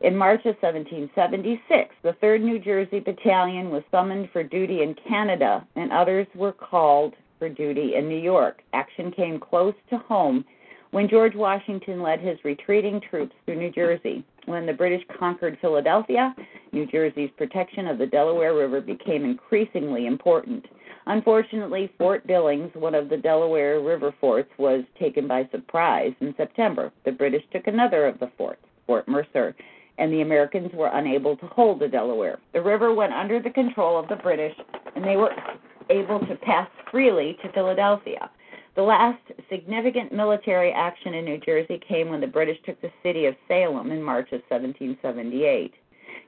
In 0.00 0.16
March 0.16 0.40
of 0.46 0.56
1776, 0.62 1.94
the 2.02 2.16
3rd 2.22 2.42
New 2.42 2.58
Jersey 2.58 3.00
Battalion 3.00 3.70
was 3.70 3.82
summoned 3.90 4.30
for 4.32 4.42
duty 4.42 4.82
in 4.82 4.94
Canada, 5.06 5.66
and 5.76 5.92
others 5.92 6.26
were 6.34 6.52
called 6.52 7.14
for 7.38 7.48
duty 7.48 7.96
in 7.96 8.08
New 8.08 8.18
York. 8.18 8.62
Action 8.72 9.10
came 9.10 9.38
close 9.38 9.74
to 9.90 9.98
home 9.98 10.44
when 10.90 11.08
George 11.08 11.34
Washington 11.34 12.02
led 12.02 12.20
his 12.20 12.38
retreating 12.44 13.00
troops 13.00 13.34
through 13.44 13.56
New 13.56 13.70
Jersey. 13.70 14.24
When 14.46 14.64
the 14.64 14.72
British 14.72 15.04
conquered 15.18 15.58
Philadelphia, 15.60 16.34
New 16.72 16.86
Jersey's 16.86 17.30
protection 17.36 17.86
of 17.86 17.98
the 17.98 18.06
Delaware 18.06 18.54
River 18.54 18.80
became 18.80 19.24
increasingly 19.24 20.06
important. 20.06 20.64
Unfortunately, 21.06 21.90
Fort 21.98 22.26
Billings, 22.26 22.70
one 22.74 22.94
of 22.94 23.08
the 23.08 23.16
Delaware 23.16 23.80
River 23.80 24.14
forts, 24.20 24.50
was 24.58 24.84
taken 24.98 25.26
by 25.26 25.48
surprise 25.50 26.12
in 26.20 26.34
September. 26.36 26.92
The 27.04 27.12
British 27.12 27.42
took 27.52 27.66
another 27.66 28.06
of 28.06 28.18
the 28.18 28.30
forts, 28.36 28.62
Fort 28.86 29.06
Mercer, 29.08 29.54
and 29.98 30.12
the 30.12 30.22
Americans 30.22 30.70
were 30.72 30.90
unable 30.92 31.36
to 31.36 31.46
hold 31.46 31.80
the 31.80 31.88
Delaware. 31.88 32.38
The 32.52 32.62
river 32.62 32.94
went 32.94 33.12
under 33.12 33.40
the 33.40 33.50
control 33.50 33.98
of 33.98 34.08
the 34.08 34.16
British, 34.16 34.54
and 34.94 35.04
they 35.04 35.16
were 35.16 35.32
able 35.90 36.20
to 36.20 36.36
pass 36.36 36.68
freely 36.90 37.36
to 37.42 37.52
Philadelphia. 37.52 38.30
The 38.78 38.84
last 38.84 39.20
significant 39.50 40.12
military 40.12 40.70
action 40.70 41.14
in 41.14 41.24
New 41.24 41.38
Jersey 41.38 41.80
came 41.88 42.10
when 42.10 42.20
the 42.20 42.28
British 42.28 42.58
took 42.64 42.80
the 42.80 42.92
city 43.02 43.26
of 43.26 43.34
Salem 43.48 43.90
in 43.90 44.00
March 44.00 44.26
of 44.26 44.40
1778. 44.48 45.74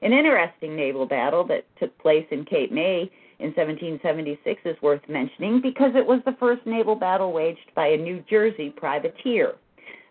An 0.03 0.13
interesting 0.13 0.75
naval 0.75 1.07
battle 1.07 1.45
that 1.45 1.65
took 1.79 1.97
place 1.99 2.27
in 2.33 2.45
Cape 2.45 2.73
May 2.73 3.09
in 3.39 3.55
1776 3.55 4.63
is 4.65 4.83
worth 4.83 5.01
mentioning 5.09 5.61
because 5.61 5.93
it 5.95 6.05
was 6.05 6.23
the 6.27 6.35
first 6.41 6.67
naval 6.67 6.97
battle 6.97 7.31
waged 7.31 7.71
by 7.77 7.87
a 7.87 7.97
New 7.97 8.21
Jersey 8.29 8.71
privateer. 8.71 9.55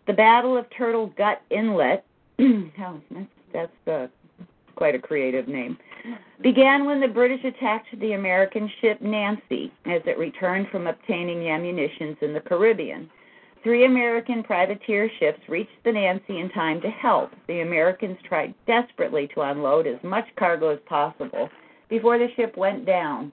The 0.06 0.14
Battle 0.14 0.56
of 0.56 0.64
Turtle 0.70 1.08
Gut 1.18 1.42
Inlet, 1.50 2.06
oh, 2.40 3.02
that's, 3.10 3.26
that's 3.52 3.86
uh, 3.86 4.06
quite 4.76 4.94
a 4.94 4.98
creative 4.98 5.46
name, 5.46 5.76
began 6.42 6.84
when 6.84 7.00
the 7.00 7.08
British 7.08 7.44
attacked 7.44 7.88
the 8.00 8.12
American 8.12 8.70
ship 8.80 9.00
Nancy 9.00 9.72
as 9.86 10.02
it 10.06 10.18
returned 10.18 10.68
from 10.68 10.86
obtaining 10.86 11.48
ammunition 11.48 12.16
in 12.20 12.32
the 12.32 12.40
Caribbean. 12.40 13.10
Three 13.62 13.84
American 13.84 14.42
privateer 14.42 15.10
ships 15.18 15.40
reached 15.48 15.84
the 15.84 15.92
Nancy 15.92 16.38
in 16.38 16.48
time 16.50 16.80
to 16.80 16.90
help. 16.90 17.32
The 17.46 17.60
Americans 17.60 18.16
tried 18.26 18.54
desperately 18.66 19.28
to 19.34 19.42
unload 19.42 19.86
as 19.86 20.02
much 20.02 20.24
cargo 20.36 20.70
as 20.70 20.78
possible 20.86 21.50
before 21.90 22.18
the 22.18 22.28
ship 22.36 22.56
went 22.56 22.86
down. 22.86 23.32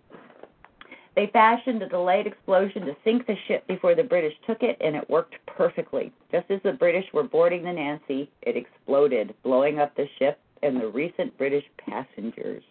They 1.15 1.27
fashioned 1.27 1.81
a 1.81 1.89
delayed 1.89 2.27
explosion 2.27 2.85
to 2.85 2.95
sink 3.03 3.25
the 3.25 3.37
ship 3.47 3.65
before 3.67 3.95
the 3.95 4.03
British 4.03 4.35
took 4.45 4.61
it, 4.61 4.77
and 4.81 4.95
it 4.95 5.09
worked 5.09 5.35
perfectly. 5.47 6.11
Just 6.31 6.51
as 6.51 6.61
the 6.63 6.73
British 6.73 7.05
were 7.13 7.23
boarding 7.23 7.63
the 7.63 7.73
Nancy, 7.73 8.29
it 8.41 8.57
exploded, 8.57 9.33
blowing 9.43 9.79
up 9.79 9.95
the 9.95 10.07
ship 10.19 10.39
and 10.63 10.79
the 10.79 10.87
recent 10.87 11.37
British 11.37 11.63
passengers. 11.77 12.63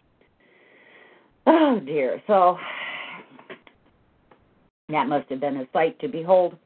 Oh 1.45 1.79
dear. 1.85 2.21
So 2.27 2.57
that 4.89 5.07
must 5.07 5.29
have 5.29 5.39
been 5.39 5.57
a 5.57 5.67
sight 5.73 5.99
to 5.99 6.07
behold. 6.07 6.57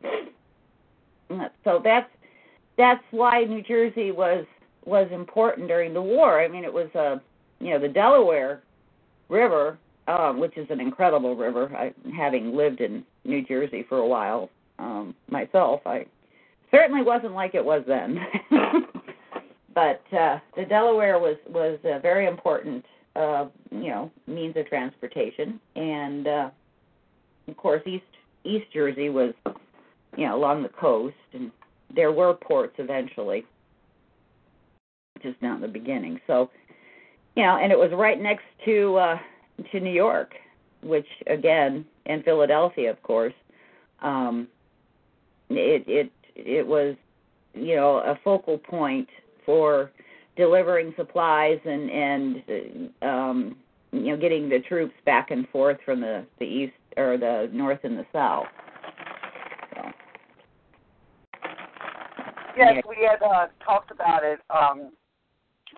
So 1.63 1.81
that's 1.83 2.09
that's 2.77 3.03
why 3.11 3.43
New 3.43 3.61
Jersey 3.61 4.11
was 4.11 4.45
was 4.85 5.07
important 5.11 5.67
during 5.67 5.93
the 5.93 6.01
war. 6.01 6.41
I 6.41 6.47
mean, 6.47 6.63
it 6.63 6.73
was 6.73 6.89
a 6.95 6.99
uh, 6.99 7.19
you 7.59 7.71
know 7.71 7.79
the 7.79 7.87
Delaware 7.87 8.61
River, 9.29 9.77
uh, 10.07 10.33
which 10.33 10.57
is 10.57 10.67
an 10.69 10.79
incredible 10.79 11.35
river. 11.35 11.71
I, 11.75 11.93
having 12.15 12.55
lived 12.55 12.81
in 12.81 13.03
New 13.23 13.43
Jersey 13.43 13.85
for 13.87 13.99
a 13.99 14.07
while 14.07 14.49
um, 14.79 15.15
myself, 15.29 15.81
I 15.85 16.05
certainly 16.71 17.03
wasn't 17.03 17.33
like 17.33 17.55
it 17.55 17.63
was 17.63 17.83
then. 17.87 18.19
but 19.73 20.01
uh, 20.17 20.39
the 20.55 20.65
Delaware 20.65 21.19
was 21.19 21.37
was 21.49 21.79
a 21.83 21.99
very 21.99 22.27
important, 22.27 22.85
uh, 23.15 23.45
you 23.71 23.89
know, 23.89 24.11
means 24.27 24.55
of 24.57 24.67
transportation, 24.67 25.59
and 25.75 26.27
uh, 26.27 26.49
of 27.47 27.57
course 27.57 27.81
East 27.85 28.03
East 28.43 28.65
Jersey 28.73 29.09
was, 29.09 29.33
you 30.17 30.25
know, 30.25 30.35
along 30.35 30.63
the 30.63 30.69
coast, 30.69 31.15
and 31.33 31.51
there 31.93 32.11
were 32.11 32.33
ports 32.33 32.75
eventually, 32.77 33.45
just 35.21 35.41
not 35.41 35.55
in 35.55 35.61
the 35.61 35.67
beginning. 35.67 36.19
So 36.27 36.49
you 37.35 37.43
know, 37.43 37.57
and 37.57 37.71
it 37.71 37.77
was 37.77 37.91
right 37.93 38.19
next 38.19 38.45
to 38.65 38.97
uh, 38.97 39.19
to 39.71 39.79
New 39.79 39.93
York, 39.93 40.33
which 40.81 41.07
again, 41.27 41.85
and 42.05 42.23
Philadelphia, 42.23 42.89
of 42.91 43.01
course. 43.03 43.33
Um, 44.01 44.47
it 45.49 45.83
it 45.87 46.11
it 46.35 46.65
was, 46.65 46.95
you 47.53 47.75
know, 47.75 47.97
a 47.97 48.17
focal 48.23 48.57
point 48.57 49.07
for 49.45 49.91
delivering 50.37 50.93
supplies 50.97 51.59
and 51.65 51.89
and 51.89 52.89
um, 53.01 53.55
you 53.91 54.11
know 54.11 54.17
getting 54.17 54.49
the 54.49 54.59
troops 54.67 54.93
back 55.05 55.31
and 55.31 55.47
forth 55.49 55.77
from 55.85 56.01
the 56.01 56.25
the 56.39 56.45
east 56.45 56.73
or 56.97 57.17
the 57.17 57.49
north 57.53 57.79
and 57.83 57.97
the 57.97 58.05
south. 58.11 58.45
So. 59.75 59.81
Yes, 62.57 62.73
yeah. 62.75 62.81
we 62.87 63.07
had 63.09 63.21
uh, 63.25 63.47
talked 63.63 63.91
about 63.91 64.23
it 64.23 64.39
um, 64.49 64.91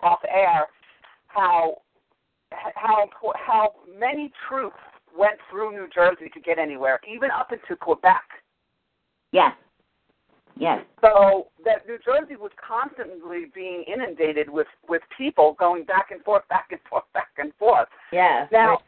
off 0.01 0.19
air 0.27 0.67
how 1.27 1.81
how 2.75 3.09
how 3.35 3.73
many 3.99 4.31
troops 4.47 4.77
went 5.17 5.35
through 5.49 5.71
New 5.71 5.87
Jersey 5.93 6.29
to 6.33 6.39
get 6.39 6.57
anywhere, 6.57 6.99
even 7.11 7.29
up 7.31 7.51
into 7.51 7.75
Quebec. 7.75 8.23
Yes. 9.31 9.53
Yes. 10.57 10.85
So 11.01 11.47
that 11.65 11.87
New 11.87 11.97
Jersey 12.05 12.35
was 12.35 12.51
constantly 12.55 13.45
being 13.53 13.83
inundated 13.91 14.49
with 14.49 14.67
with 14.87 15.01
people 15.17 15.55
going 15.59 15.83
back 15.83 16.11
and 16.11 16.21
forth, 16.23 16.47
back 16.47 16.67
and 16.71 16.79
forth, 16.89 17.05
back 17.13 17.31
and 17.37 17.51
forth. 17.57 17.87
Yes. 18.11 18.47
Now, 18.51 18.79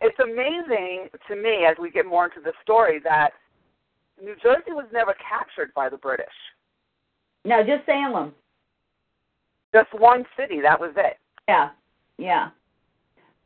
it's 0.00 0.18
amazing 0.18 1.08
to 1.28 1.36
me 1.36 1.64
as 1.64 1.76
we 1.80 1.90
get 1.90 2.06
more 2.06 2.24
into 2.24 2.40
the 2.44 2.52
story 2.62 3.00
that 3.04 3.30
New 4.22 4.34
Jersey 4.42 4.72
was 4.72 4.86
never 4.92 5.14
captured 5.14 5.72
by 5.74 5.88
the 5.88 5.96
British. 5.96 6.26
No, 7.44 7.62
just 7.62 7.86
Salem. 7.86 8.34
Just 9.72 9.92
one 9.94 10.24
city. 10.36 10.60
That 10.60 10.80
was 10.80 10.92
it. 10.96 11.18
Yeah, 11.48 11.70
yeah. 12.18 12.48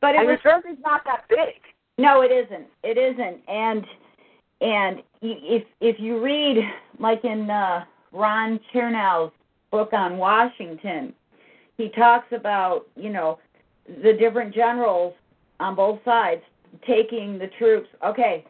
But 0.00 0.14
it 0.14 0.20
and 0.20 0.28
was, 0.28 0.38
New 0.44 0.50
Jersey's 0.50 0.82
not 0.82 1.02
that 1.04 1.24
big. 1.28 1.60
No, 1.98 2.22
it 2.22 2.32
isn't. 2.32 2.66
It 2.82 2.96
isn't. 2.96 3.42
And 3.48 3.84
and 4.60 5.02
if 5.22 5.64
if 5.80 5.98
you 5.98 6.22
read 6.22 6.58
like 6.98 7.24
in 7.24 7.50
uh, 7.50 7.84
Ron 8.12 8.60
Chernow's 8.72 9.32
book 9.70 9.92
on 9.92 10.18
Washington, 10.18 11.14
he 11.76 11.88
talks 11.90 12.26
about 12.32 12.86
you 12.96 13.10
know 13.10 13.38
the 14.02 14.12
different 14.12 14.54
generals 14.54 15.14
on 15.58 15.74
both 15.74 15.98
sides 16.04 16.42
taking 16.86 17.38
the 17.38 17.48
troops. 17.58 17.88
Okay, 18.04 18.44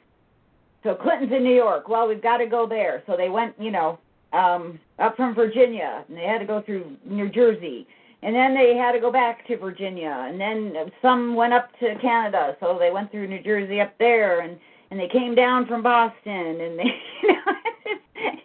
so 0.83 0.95
Clinton's 0.95 1.33
in 1.33 1.45
New 1.45 1.55
York. 1.55 1.89
Well, 1.89 2.09
we've 2.09 2.23
got 2.23 2.39
to 2.39 2.47
go 2.47 2.67
there. 2.67 3.03
So 3.07 3.17
they 3.17 3.29
went, 3.29 3.55
you 3.59 3.71
know, 3.71 3.99
um, 4.33 4.79
up 4.99 5.17
from 5.17 5.35
Virginia, 5.35 6.05
and 6.09 6.17
they 6.17 6.25
had 6.25 6.39
to 6.39 6.47
go 6.47 6.63
through 6.63 6.97
New 7.05 7.29
Jersey, 7.29 7.87
and 8.23 8.35
then 8.35 8.55
they 8.55 8.77
had 8.77 8.93
to 8.93 9.01
go 9.01 9.11
back 9.11 9.47
to 9.49 9.57
Virginia, 9.57 10.27
and 10.29 10.41
then 10.41 10.75
some 11.03 11.35
went 11.35 11.53
up 11.53 11.71
to 11.81 11.97
Canada, 12.01 12.57
so 12.61 12.77
they 12.79 12.91
went 12.91 13.11
through 13.11 13.27
New 13.27 13.43
Jersey 13.43 13.81
up 13.81 13.97
there, 13.99 14.41
and 14.41 14.59
and 14.91 14.99
they 14.99 15.09
came 15.09 15.35
down 15.35 15.67
from 15.67 15.83
Boston, 15.83 16.61
and 16.61 16.79
they, 16.79 16.85
you 17.23 17.33
know, 17.33 17.53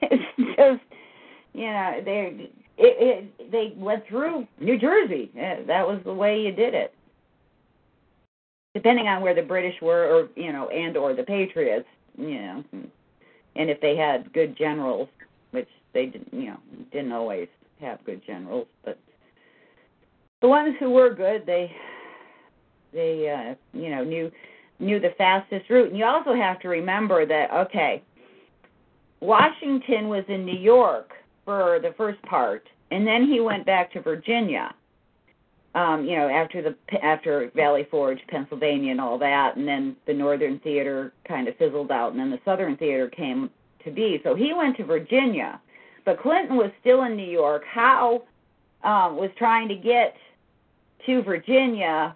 it's 0.02 0.24
just, 0.58 1.00
you 1.54 1.68
know, 1.68 2.02
they 2.04 2.50
it, 2.78 3.30
it 3.38 3.52
they 3.52 3.74
went 3.78 4.06
through 4.08 4.48
New 4.60 4.78
Jersey. 4.78 5.32
That 5.36 5.88
was 5.88 6.02
the 6.06 6.14
way 6.14 6.42
you 6.42 6.52
did 6.52 6.74
it. 6.74 6.94
Depending 8.74 9.08
on 9.08 9.22
where 9.22 9.34
the 9.34 9.42
British 9.42 9.76
were, 9.82 10.06
or 10.06 10.30
you 10.36 10.52
know, 10.52 10.68
and 10.70 10.98
or 10.98 11.14
the 11.14 11.24
Patriots, 11.24 11.88
you 12.18 12.42
know, 12.42 12.64
and 13.56 13.70
if 13.70 13.80
they 13.80 13.96
had 13.96 14.32
good 14.34 14.58
generals, 14.58 15.08
which 15.52 15.70
they 15.94 16.08
didn't, 16.08 16.34
you 16.34 16.48
know, 16.48 16.60
didn't 16.92 17.14
always 17.14 17.48
have 17.80 18.04
good 18.06 18.22
generals, 18.26 18.68
but 18.84 19.00
the 20.42 20.48
ones 20.48 20.76
who 20.80 20.92
were 20.92 21.14
good, 21.14 21.44
they 21.46 21.72
they 22.94 23.30
uh, 23.30 23.56
you 23.78 23.90
know 23.90 24.04
knew 24.04 24.30
knew 24.80 25.00
the 25.00 25.14
fastest 25.18 25.70
route. 25.70 25.90
And 25.90 25.98
you 25.98 26.06
also 26.06 26.34
have 26.34 26.60
to 26.62 26.70
remember 26.70 27.26
that 27.26 27.52
okay, 27.52 28.02
Washington 29.22 30.10
was 30.10 30.24
in 30.28 30.46
New 30.46 30.58
York 30.58 31.12
for 31.46 31.80
the 31.82 31.94
first 31.98 32.22
part, 32.24 32.68
and 32.92 33.06
then 33.06 33.28
he 33.28 33.40
went 33.40 33.66
back 33.66 33.92
to 33.94 34.02
Virginia. 34.02 34.74
Um, 35.74 36.06
you 36.06 36.16
know, 36.16 36.30
after 36.30 36.62
the 36.62 37.04
after 37.04 37.52
Valley 37.54 37.86
Forge, 37.92 38.20
Pennsylvania, 38.30 38.92
and 38.92 39.02
all 39.02 39.18
that, 39.18 39.58
and 39.58 39.68
then 39.68 39.96
the 40.08 40.14
Northern 40.14 40.60
Theater 40.60 41.12
kind 41.28 41.48
of 41.50 41.58
fizzled 41.58 41.92
out, 41.92 42.12
and 42.12 42.20
then 42.20 42.32
the 42.32 42.40
Southern 42.46 42.78
Theater 42.78 43.10
came 43.10 43.50
to 43.84 43.92
be. 43.92 44.22
So 44.24 44.36
he 44.36 44.54
went 44.54 44.78
to 44.78 44.86
Virginia, 44.86 45.60
but 46.06 46.22
Clinton 46.22 46.56
was 46.56 46.72
still 46.80 47.04
in 47.04 47.18
New 47.18 47.30
York. 47.30 47.64
Howe 47.66 48.24
um, 48.86 49.18
was 49.18 49.32
trying 49.38 49.68
to 49.68 49.76
get 49.76 50.16
to 51.06 51.22
Virginia, 51.24 52.16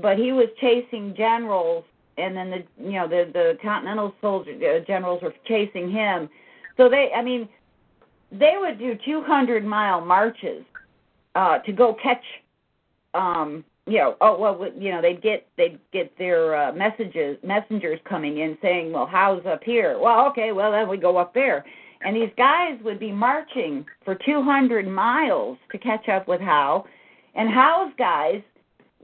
but 0.00 0.18
he 0.18 0.32
was 0.32 0.48
chasing 0.60 1.14
generals, 1.16 1.84
and 2.18 2.36
then 2.36 2.50
the 2.50 2.64
you 2.82 2.92
know 2.92 3.08
the 3.08 3.30
the 3.32 3.58
Continental 3.62 4.14
soldier 4.20 4.52
uh, 4.52 4.84
generals 4.84 5.22
were 5.22 5.34
chasing 5.46 5.90
him. 5.90 6.28
So 6.76 6.88
they, 6.88 7.10
I 7.14 7.22
mean, 7.22 7.48
they 8.32 8.54
would 8.58 8.78
do 8.78 8.96
200 9.04 9.64
mile 9.64 10.00
marches 10.00 10.64
uh, 11.34 11.58
to 11.58 11.72
go 11.72 11.96
catch. 12.02 12.24
Um, 13.14 13.64
you 13.86 13.98
know, 13.98 14.16
oh 14.20 14.38
well, 14.38 14.68
you 14.76 14.90
know, 14.90 15.02
they'd 15.02 15.22
get 15.22 15.46
they'd 15.56 15.78
get 15.92 16.16
their 16.18 16.56
uh, 16.56 16.72
messages 16.72 17.36
messengers 17.44 18.00
coming 18.08 18.38
in 18.38 18.58
saying, 18.62 18.92
well, 18.92 19.06
Howe's 19.06 19.44
up 19.46 19.62
here? 19.62 19.98
Well, 19.98 20.26
okay, 20.28 20.52
well 20.52 20.72
then 20.72 20.88
we 20.88 20.96
go 20.96 21.16
up 21.18 21.34
there, 21.34 21.64
and 22.00 22.16
these 22.16 22.30
guys 22.36 22.78
would 22.82 22.98
be 22.98 23.12
marching 23.12 23.84
for 24.04 24.16
200 24.26 24.88
miles 24.88 25.58
to 25.70 25.78
catch 25.78 26.08
up 26.08 26.26
with 26.26 26.40
Howe, 26.40 26.86
and 27.34 27.48
Howe's 27.48 27.92
guys 27.98 28.40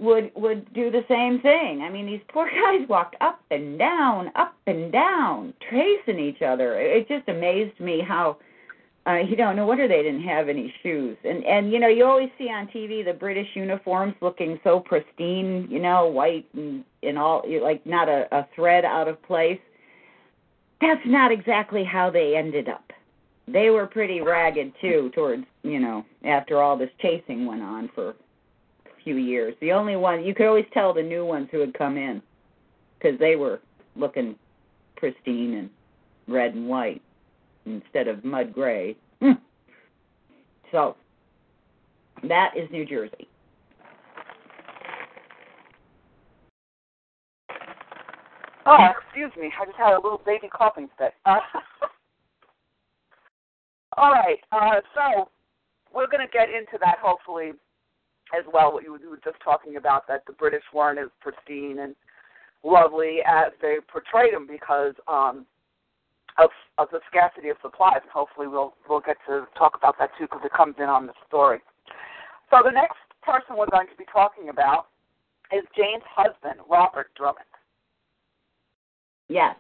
would 0.01 0.33
would 0.35 0.73
do 0.73 0.91
the 0.91 1.05
same 1.09 1.41
thing. 1.41 1.83
I 1.83 1.91
mean, 1.91 2.07
these 2.07 2.21
poor 2.29 2.51
guys 2.65 2.89
walked 2.89 3.17
up 3.21 3.41
and 3.51 3.79
down, 3.79 4.33
up 4.35 4.57
and 4.67 4.91
down, 4.91 5.55
tracing 5.69 6.19
each 6.19 6.43
other. 6.43 6.81
It 6.81 7.07
just 7.09 7.29
amazed 7.29 7.79
me 7.79 8.01
how 8.01 8.39
uh, 9.07 9.15
you 9.17 9.37
know, 9.37 9.53
no 9.53 9.67
wonder 9.67 9.89
they 9.89 10.03
didn't 10.03 10.23
have 10.23 10.49
any 10.49 10.73
shoes. 10.83 11.17
And 11.25 11.45
and 11.45 11.73
you 11.73 11.81
know, 11.81 11.89
you 11.89 12.05
always 12.05 12.31
see 12.39 12.49
on 12.49 12.67
TV 12.69 13.05
the 13.05 13.15
British 13.15 13.49
uniforms 13.55 14.15
looking 14.21 14.61
so 14.63 14.81
pristine, 14.81 15.67
you 15.71 15.81
know, 15.81 16.07
white 16.07 16.47
and 16.55 16.85
and 17.03 17.19
all 17.19 17.43
like 17.63 17.85
not 17.87 18.09
a, 18.09 18.27
a 18.33 18.47
thread 18.55 18.85
out 18.85 19.09
of 19.09 19.23
place. 19.23 19.61
That's 20.81 21.01
not 21.07 21.33
exactly 21.33 21.85
how 21.85 22.11
they 22.11 22.37
ended 22.37 22.69
up. 22.69 22.93
They 23.49 23.71
were 23.71 23.87
pretty 23.87 24.21
ragged 24.21 24.73
too 24.81 25.11
towards, 25.15 25.45
you 25.63 25.81
know, 25.81 26.05
after 26.25 26.61
all 26.61 26.77
this 26.77 26.91
chasing 27.01 27.47
went 27.47 27.63
on 27.63 27.91
for 27.95 28.15
few 29.05 29.17
years. 29.17 29.55
The 29.61 29.73
only 29.73 29.97
one 29.97 30.25
you 30.25 30.35
could 30.35 30.47
always 30.47 30.67
tell 30.73 30.93
the 30.95 31.03
new 31.03 31.25
ones 31.25 31.49
who 31.51 31.61
had 31.61 31.75
come 31.75 31.97
in 31.97 32.23
because 32.99 33.19
they 33.19 33.37
were 33.37 33.61
looking 33.97 34.37
pristine 34.97 35.55
and 35.55 35.71
red 36.29 36.55
and 36.55 36.69
white 36.69 37.03
instead 37.67 38.09
of 38.09 38.25
mud 38.25 38.53
gray. 38.53 38.97
Hmm. 39.21 39.33
So 40.71 40.97
that 42.29 42.53
is 42.57 42.71
New 42.71 42.85
Jersey. 42.85 43.29
Oh, 48.67 48.89
excuse 49.05 49.33
me. 49.41 49.51
I 49.61 49.65
just 49.65 49.77
had 49.77 49.95
a 49.95 50.01
little 50.01 50.21
baby 50.25 50.49
coughing 50.49 50.89
fit. 50.99 51.15
All 53.97 54.13
right. 54.13 54.39
Uh, 54.53 54.81
so 54.95 55.29
we're 55.93 56.07
going 56.07 56.25
to 56.25 56.33
get 56.33 56.49
into 56.51 56.79
that 56.81 56.99
hopefully 57.03 57.53
as 58.37 58.45
well. 58.53 58.73
What 58.73 58.83
you 58.85 58.93
were 58.93 59.21
just 59.23 59.41
talking 59.43 59.77
about 59.77 60.07
that 60.09 60.25
the 60.27 60.33
British 60.33 60.63
weren't 60.73 60.99
as 60.99 61.09
pristine 61.21 61.79
and 61.81 61.95
lovely 62.65 63.19
as 63.27 63.53
they 63.63 63.77
portrayed 63.91 64.35
them 64.35 64.47
because 64.47 64.95
um, 65.09 65.47
of 66.39 66.51
of 66.79 66.89
the 66.93 67.01
scarcity 67.09 67.49
of 67.49 67.57
supplies, 67.63 68.01
and 68.03 68.11
hopefully 68.11 68.47
we'll 68.47 68.75
we'll 68.89 69.01
get 69.01 69.17
to 69.27 69.47
talk 69.57 69.77
about 69.77 69.97
that 69.99 70.11
too 70.19 70.25
because 70.25 70.43
it 70.45 70.53
comes 70.53 70.75
in 70.79 70.85
on 70.85 71.07
the 71.07 71.15
story. 71.27 71.59
So 72.51 72.59
the 72.65 72.73
next 72.73 72.99
person 73.23 73.57
we're 73.57 73.71
going 73.71 73.89
to 73.89 73.97
be 73.97 74.05
talking 74.13 74.49
about 74.49 74.87
is 75.53 75.65
Jane's 75.77 76.03
husband, 76.07 76.61
Robert 76.69 77.11
Drummond. 77.17 77.45
Yes. 79.29 79.57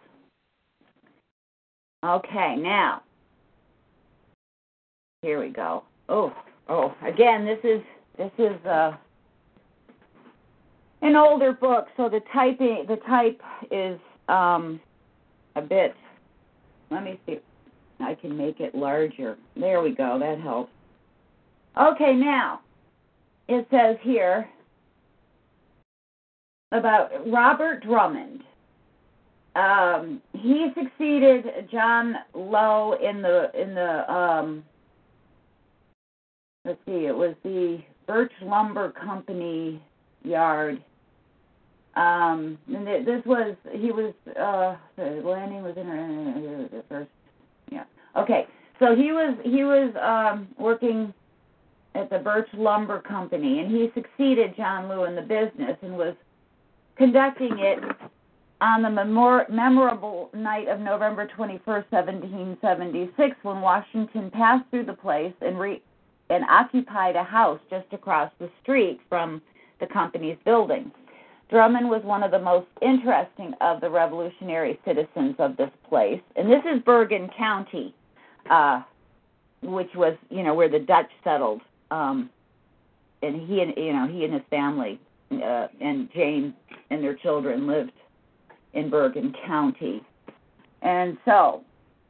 Okay, 2.02 2.56
now 2.56 3.02
here 5.22 5.40
we 5.40 5.50
go. 5.50 5.85
Oh, 6.09 6.33
oh, 6.68 6.94
again, 7.06 7.44
this 7.44 7.59
is 7.62 7.80
this 8.18 8.31
is 8.38 8.66
uh, 8.66 8.92
an 11.03 11.16
older 11.16 11.53
book, 11.53 11.87
so 11.96 12.09
the 12.09 12.20
typing 12.33 12.85
the 12.88 12.96
type 13.07 13.40
is 13.70 13.99
um, 14.29 14.81
a 15.57 15.62
bit 15.62 15.94
let 16.90 17.05
me 17.05 17.20
see. 17.27 17.38
I 18.01 18.14
can 18.14 18.37
make 18.37 18.61
it 18.61 18.75
larger. 18.75 19.38
There 19.57 19.81
we 19.83 19.94
go. 19.94 20.18
That 20.18 20.40
helps. 20.40 20.73
Okay, 21.81 22.14
now 22.14 22.61
it 23.49 23.66
says 23.70 23.96
here 24.03 24.49
about 26.73 27.11
Robert 27.31 27.85
Drummond. 27.85 28.42
Um, 29.55 30.23
he 30.33 30.68
succeeded 30.75 31.44
John 31.70 32.14
Low 32.35 32.94
in 32.94 33.23
the 33.23 33.51
in 33.61 33.75
the 33.75 34.12
um, 34.12 34.64
let's 36.64 36.79
see, 36.87 37.07
it 37.07 37.14
was 37.14 37.35
the 37.44 37.81
Birch 38.11 38.33
Lumber 38.42 38.90
Company 38.90 39.81
yard. 40.25 40.83
Um, 41.94 42.59
and 42.66 42.85
this 42.85 43.25
was 43.25 43.55
he 43.73 43.92
was 43.92 44.12
uh 44.37 44.77
the 44.96 45.23
landing 45.25 45.62
was 45.62 45.77
in 45.77 45.87
the 46.73 46.83
first 46.88 47.11
yeah. 47.70 47.85
Okay 48.16 48.46
so 48.81 48.96
he 48.96 49.12
was 49.12 49.37
he 49.44 49.62
was 49.62 49.94
um 50.01 50.49
working 50.59 51.14
at 51.94 52.11
the 52.11 52.18
Birch 52.18 52.49
Lumber 52.55 53.01
Company 53.01 53.61
and 53.61 53.70
he 53.70 53.92
succeeded 53.94 54.57
John 54.57 54.88
Lew 54.88 55.05
in 55.05 55.14
the 55.14 55.23
business 55.23 55.77
and 55.83 55.96
was 55.96 56.16
conducting 56.96 57.61
it 57.61 57.79
on 58.61 58.83
the 58.83 58.90
memor- 58.90 59.46
memorable 59.49 60.31
night 60.35 60.68
of 60.68 60.81
November 60.81 61.29
21st, 61.38 61.85
1776, 61.90 63.37
when 63.42 63.61
Washington 63.61 64.31
passed 64.31 64.68
through 64.70 64.85
the 64.85 64.92
place 64.92 65.33
and 65.40 65.59
re- 65.59 65.83
and 66.30 66.44
occupied 66.44 67.16
a 67.16 67.24
house 67.24 67.60
just 67.68 67.86
across 67.92 68.32
the 68.38 68.48
street 68.62 69.00
from 69.08 69.42
the 69.80 69.86
company's 69.86 70.38
building. 70.44 70.90
Drummond 71.50 71.90
was 71.90 72.02
one 72.04 72.22
of 72.22 72.30
the 72.30 72.38
most 72.38 72.68
interesting 72.80 73.52
of 73.60 73.80
the 73.80 73.90
revolutionary 73.90 74.78
citizens 74.84 75.34
of 75.38 75.56
this 75.56 75.70
place. 75.88 76.20
And 76.36 76.48
this 76.48 76.62
is 76.72 76.80
Bergen 76.84 77.28
County, 77.36 77.92
uh, 78.48 78.82
which 79.62 79.90
was, 79.96 80.16
you 80.30 80.44
know, 80.44 80.54
where 80.54 80.68
the 80.68 80.78
Dutch 80.78 81.10
settled. 81.24 81.60
Um, 81.90 82.30
and 83.22 83.48
he 83.48 83.60
and 83.60 83.74
you 83.76 83.92
know 83.92 84.06
he 84.06 84.24
and 84.24 84.32
his 84.32 84.42
family 84.48 84.98
uh, 85.32 85.68
and 85.80 86.08
Jane 86.12 86.54
and 86.90 87.02
their 87.02 87.14
children 87.14 87.66
lived 87.66 87.92
in 88.72 88.90
Bergen 88.90 89.34
County. 89.46 90.02
And 90.82 91.18
so 91.24 91.62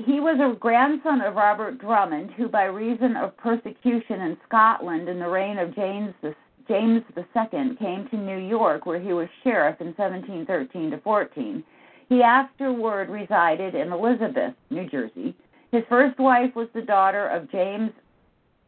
he 0.05 0.21
was 0.21 0.39
a 0.41 0.59
grandson 0.59 1.21
of 1.21 1.35
Robert 1.35 1.79
Drummond, 1.79 2.31
who, 2.33 2.49
by 2.49 2.65
reason 2.65 3.17
of 3.17 3.37
persecution 3.37 4.21
in 4.21 4.37
Scotland 4.47 5.09
in 5.09 5.19
the 5.19 5.29
reign 5.29 5.59
of 5.59 5.75
James 5.75 6.15
the 6.23 6.35
James 6.69 7.03
II 7.17 7.77
came 7.77 8.09
to 8.11 8.17
New 8.17 8.37
York, 8.37 8.87
where 8.87 9.01
he 9.01 9.13
was 9.13 9.29
sheriff 9.43 9.81
in 9.81 9.89
1713 9.89 10.93
to 10.93 10.99
14. 10.99 11.65
He 12.09 12.23
afterward 12.23 13.09
resided 13.09 13.75
in 13.75 13.93
Elizabeth, 13.93 14.55
New 14.71 14.89
Jersey. 14.89 15.35
His 15.73 15.83
first 15.89 16.19
wife 16.21 16.55
was 16.55 16.69
the 16.73 16.83
daughter 16.83 17.27
of 17.27 17.51
James 17.51 17.91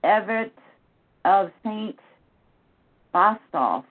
Everett 0.02 0.52
of 1.24 1.50
St. 1.64 1.96
Botolph, 3.14 3.84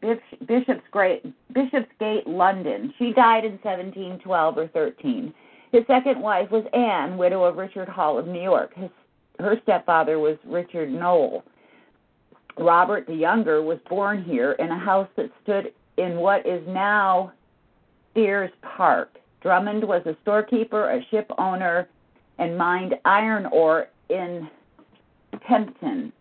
Bishopsgate, 0.00 1.26
Bishopsgate, 1.52 2.26
London. 2.26 2.94
She 2.98 3.12
died 3.12 3.44
in 3.44 3.52
1712 3.62 4.58
or 4.58 4.68
13. 4.68 5.34
His 5.72 5.86
second 5.86 6.20
wife 6.20 6.50
was 6.50 6.64
Anne, 6.74 7.16
widow 7.16 7.44
of 7.44 7.56
Richard 7.56 7.88
Hall 7.88 8.18
of 8.18 8.26
New 8.26 8.42
York. 8.42 8.74
His, 8.76 8.90
her 9.38 9.58
stepfather 9.62 10.18
was 10.18 10.36
Richard 10.44 10.92
Noel. 10.92 11.42
Robert 12.58 13.06
the 13.06 13.14
Younger 13.14 13.62
was 13.62 13.78
born 13.88 14.22
here 14.22 14.52
in 14.52 14.70
a 14.70 14.78
house 14.78 15.08
that 15.16 15.30
stood 15.42 15.72
in 15.96 16.16
what 16.16 16.46
is 16.46 16.62
now 16.68 17.32
Sears 18.14 18.50
Park. 18.60 19.16
Drummond 19.40 19.82
was 19.82 20.02
a 20.04 20.14
storekeeper, 20.20 20.90
a 20.90 21.04
ship 21.10 21.30
owner, 21.38 21.88
and 22.38 22.56
mined 22.56 22.94
iron 23.06 23.46
ore 23.46 23.86
in 24.10 24.48
Pompton, 25.48 26.12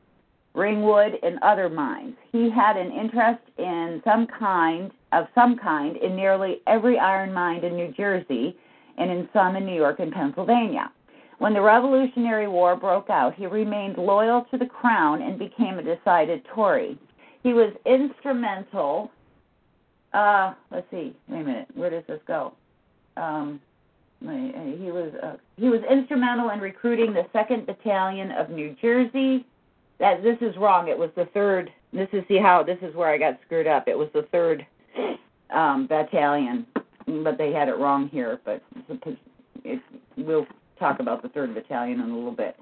Ringwood, 0.53 1.19
and 1.23 1.37
other 1.41 1.67
mines. 1.67 2.15
He 2.31 2.49
had 2.49 2.77
an 2.77 2.91
interest 2.91 3.43
in 3.57 4.01
some 4.05 4.27
kind 4.27 4.91
of 5.11 5.27
some 5.35 5.57
kind 5.57 5.97
in 5.97 6.15
nearly 6.15 6.61
every 6.67 6.97
iron 6.97 7.33
mine 7.33 7.65
in 7.65 7.75
New 7.75 7.91
Jersey 7.91 8.55
and 8.97 9.11
in 9.11 9.29
some 9.33 9.55
in 9.55 9.65
New 9.65 9.75
York 9.75 9.99
and 9.99 10.11
Pennsylvania. 10.11 10.91
When 11.39 11.53
the 11.53 11.61
Revolutionary 11.61 12.47
War 12.47 12.75
broke 12.75 13.09
out, 13.09 13.33
he 13.35 13.47
remained 13.47 13.97
loyal 13.97 14.45
to 14.51 14.57
the 14.57 14.67
crown 14.67 15.21
and 15.21 15.39
became 15.39 15.79
a 15.79 15.83
decided 15.83 16.43
Tory. 16.53 16.99
He 17.41 17.53
was 17.53 17.73
instrumental. 17.85 19.11
Uh, 20.13 20.53
let's 20.69 20.85
see. 20.91 21.15
Wait 21.27 21.41
a 21.41 21.43
minute. 21.43 21.67
Where 21.73 21.89
does 21.89 22.03
this 22.07 22.19
go? 22.27 22.53
Um, 23.17 23.59
he 24.19 24.91
was 24.91 25.11
uh, 25.23 25.37
he 25.57 25.69
was 25.69 25.81
instrumental 25.89 26.51
in 26.51 26.59
recruiting 26.59 27.11
the 27.11 27.25
Second 27.33 27.65
Battalion 27.65 28.31
of 28.31 28.51
New 28.51 28.75
Jersey. 28.79 29.45
That 29.99 30.21
this 30.21 30.37
is 30.41 30.55
wrong. 30.57 30.89
It 30.89 30.97
was 30.97 31.09
the 31.15 31.25
third. 31.33 31.71
This 31.91 32.07
is 32.13 32.23
see 32.27 32.37
how 32.37 32.61
this 32.61 32.77
is 32.83 32.93
where 32.95 33.09
I 33.09 33.17
got 33.17 33.39
screwed 33.45 33.65
up. 33.65 33.87
It 33.87 33.97
was 33.97 34.09
the 34.13 34.27
third 34.31 34.65
um, 35.51 35.87
battalion, 35.87 36.65
but 37.23 37.37
they 37.37 37.51
had 37.51 37.67
it 37.67 37.77
wrong 37.77 38.09
here. 38.09 38.39
But 38.45 38.63
it, 39.63 39.81
we'll 40.17 40.47
talk 40.79 40.99
about 40.99 41.21
the 41.21 41.29
third 41.29 41.53
battalion 41.53 41.99
in 41.99 42.09
a 42.09 42.15
little 42.15 42.31
bit. 42.31 42.55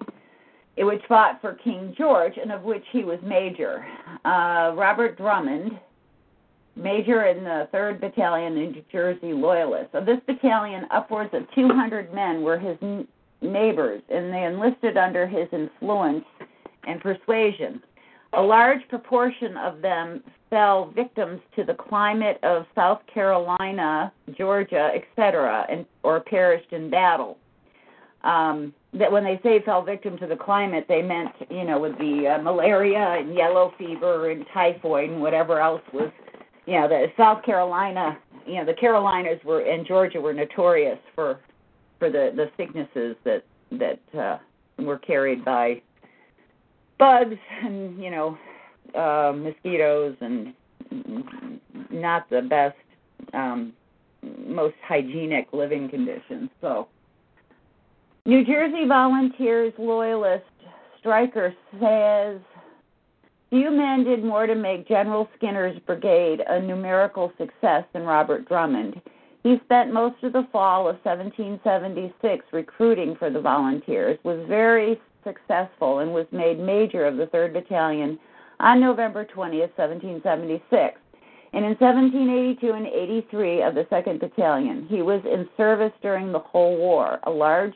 It 0.76 0.84
which 0.84 1.02
fought 1.08 1.42
for 1.42 1.56
King 1.56 1.94
George, 1.98 2.34
and 2.42 2.52
of 2.52 2.64
which 2.64 2.84
he 2.92 3.04
was 3.04 3.20
major. 3.24 3.86
Uh, 4.24 4.74
Robert 4.76 5.18
Drummond 5.18 5.78
major 6.76 7.26
in 7.26 7.44
the 7.44 7.68
3rd 7.74 8.00
Battalion 8.00 8.58
in 8.58 8.72
New 8.72 8.84
Jersey 8.92 9.34
Loyalists. 9.34 9.94
Of 9.94 10.06
this 10.06 10.20
battalion, 10.26 10.86
upwards 10.92 11.32
of 11.34 11.44
200 11.54 12.14
men 12.14 12.42
were 12.42 12.58
his 12.58 12.78
n- 12.82 13.08
neighbors, 13.42 14.02
and 14.10 14.34
they 14.34 14.44
enlisted 14.44 14.98
under 14.98 15.28
his 15.28 15.48
influence 15.52 16.26
and 16.88 17.02
persuasion. 17.02 17.82
A 18.34 18.42
large 18.42 18.88
proportion 18.90 19.58
of 19.58 19.82
them 19.82 20.24
fell 20.50 20.92
victims 20.96 21.42
to 21.56 21.64
the 21.64 21.74
climate 21.74 22.40
of 22.44 22.66
South 22.76 23.02
Carolina, 23.14 24.12
Georgia, 24.38 24.92
etc., 24.96 25.66
and 25.70 25.86
or 26.04 26.20
perished 26.20 26.72
in 26.72 26.90
battle. 26.90 27.38
Um, 28.24 28.74
that 28.94 29.12
when 29.12 29.24
they 29.24 29.40
say 29.44 29.62
fell 29.64 29.82
victim 29.82 30.18
to 30.18 30.28
the 30.28 30.36
climate, 30.36 30.86
they 30.90 31.02
meant 31.02 31.32
you 31.50 31.64
know 31.64 31.80
with 31.80 31.98
the 32.00 32.36
uh, 32.36 32.42
malaria 32.42 33.18
and 33.20 33.34
yellow 33.36 33.74
fever 33.78 34.32
and 34.32 34.46
typhoid 34.54 35.10
and 35.10 35.22
whatever 35.22 35.60
else 35.62 35.82
was 35.94 36.12
you 36.70 36.80
know, 36.80 36.88
the 36.88 37.08
South 37.18 37.44
Carolina, 37.44 38.16
you 38.46 38.56
know, 38.56 38.66
the 38.66 38.76
Carolinas 38.76 39.40
were 39.44 39.62
and 39.62 39.88
Georgia 39.88 40.22
were 40.22 40.34
notorious 40.34 41.00
for 41.16 41.40
for 41.98 42.12
the 42.12 42.32
the 42.36 42.52
sicknesses 42.58 43.16
that 43.26 43.44
that 43.72 44.00
uh, 44.18 44.38
were 44.78 45.00
carried 45.00 45.44
by 45.44 45.82
bugs 47.00 47.38
and 47.64 48.02
you 48.02 48.12
know 48.12 48.38
uh, 48.96 49.34
mosquitoes 49.36 50.16
and 50.22 50.54
not 51.92 52.30
the 52.30 52.42
best 52.42 52.78
um, 53.34 53.74
most 54.46 54.76
hygienic 54.88 55.48
living 55.54 55.90
conditions. 55.90 56.50
So, 56.62 56.88
New 58.26 58.46
Jersey 58.46 58.86
Volunteers 58.88 59.74
Loyalist 59.78 60.44
Stryker 61.00 61.54
says 61.80 62.42
Few 63.50 63.72
men 63.72 64.04
did 64.04 64.24
more 64.24 64.46
to 64.46 64.54
make 64.54 64.88
General 64.88 65.28
Skinner's 65.36 65.78
brigade 65.88 66.44
a 66.48 66.60
numerical 66.60 67.34
success 67.40 67.84
than 67.94 68.04
Robert 68.04 68.48
Drummond. 68.48 69.02
He 69.42 69.60
spent 69.66 69.92
most 69.92 70.22
of 70.24 70.34
the 70.34 70.48
fall 70.52 70.88
of 70.88 70.98
1776 71.04 72.46
recruiting 72.52 73.16
for 73.16 73.32
the 73.32 73.42
volunteers, 73.42 74.20
was 74.24 74.46
very 74.48 75.02
successful, 75.24 76.00
and 76.00 76.14
was 76.14 76.28
made 76.32 76.60
major 76.60 77.06
of 77.06 77.18
the 77.18 77.26
3rd 77.28 77.54
Battalion 77.54 78.20
on 78.60 78.80
November 78.80 79.26
20, 79.26 79.60
1776. 79.60 81.00
And 81.52 81.66
in 81.66 81.72
1782 81.80 82.72
and 82.72 82.86
83 82.86 83.64
of 83.64 83.76
the 83.76 83.86
2nd 83.86 84.20
Battalion, 84.20 84.86
he 84.88 85.02
was 85.02 85.22
in 85.26 85.50
service 85.58 85.94
during 86.02 86.32
the 86.32 86.40
whole 86.40 86.78
war. 86.78 87.20
A 87.24 87.32
large 87.32 87.74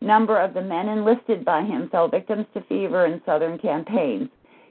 number 0.00 0.38
of 0.38 0.54
the 0.54 0.62
men 0.62 0.88
enlisted 0.88 1.44
by 1.44 1.62
him 1.62 1.88
fell 1.90 2.08
victims 2.08 2.46
to 2.54 2.62
fever 2.62 3.06
in 3.06 3.20
southern 3.26 3.58
campaigns. 3.58 4.28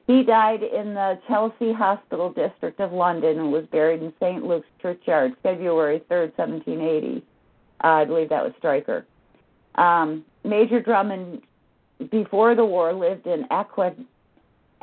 He 0.08 0.24
died 0.24 0.64
in 0.64 0.94
the 0.94 1.20
Chelsea 1.28 1.72
Hospital 1.72 2.34
District 2.34 2.80
of 2.80 2.92
London 2.92 3.40
and 3.40 3.52
was 3.52 3.66
buried 3.72 4.02
in 4.02 4.12
St. 4.20 4.44
Luke's 4.44 4.68
Churchyard, 4.82 5.34
February 5.44 6.02
3rd, 6.10 6.38
1780. 6.38 7.24
Uh, 7.84 7.88
I 7.88 8.06
believe 8.06 8.30
that 8.30 8.44
was 8.44 8.54
Stryker. 8.58 9.06
Um, 9.76 10.26
Major 10.44 10.82
Drummond, 10.82 11.44
before 12.10 12.56
the 12.56 12.66
war, 12.66 12.92
lived 12.92 13.28
in 13.28 13.46
Aqua, 13.52 13.94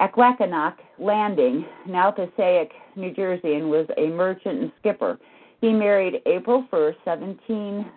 Aquaconock 0.00 0.74
Landing, 0.98 1.64
now 1.86 2.10
Passaic, 2.10 2.70
New 2.96 3.12
Jersey, 3.12 3.54
and 3.54 3.70
was 3.70 3.86
a 3.96 4.06
merchant 4.06 4.62
and 4.62 4.72
skipper. 4.78 5.18
He 5.60 5.72
married 5.72 6.22
April 6.26 6.66
1st, 6.72 6.96
17, 7.04 7.90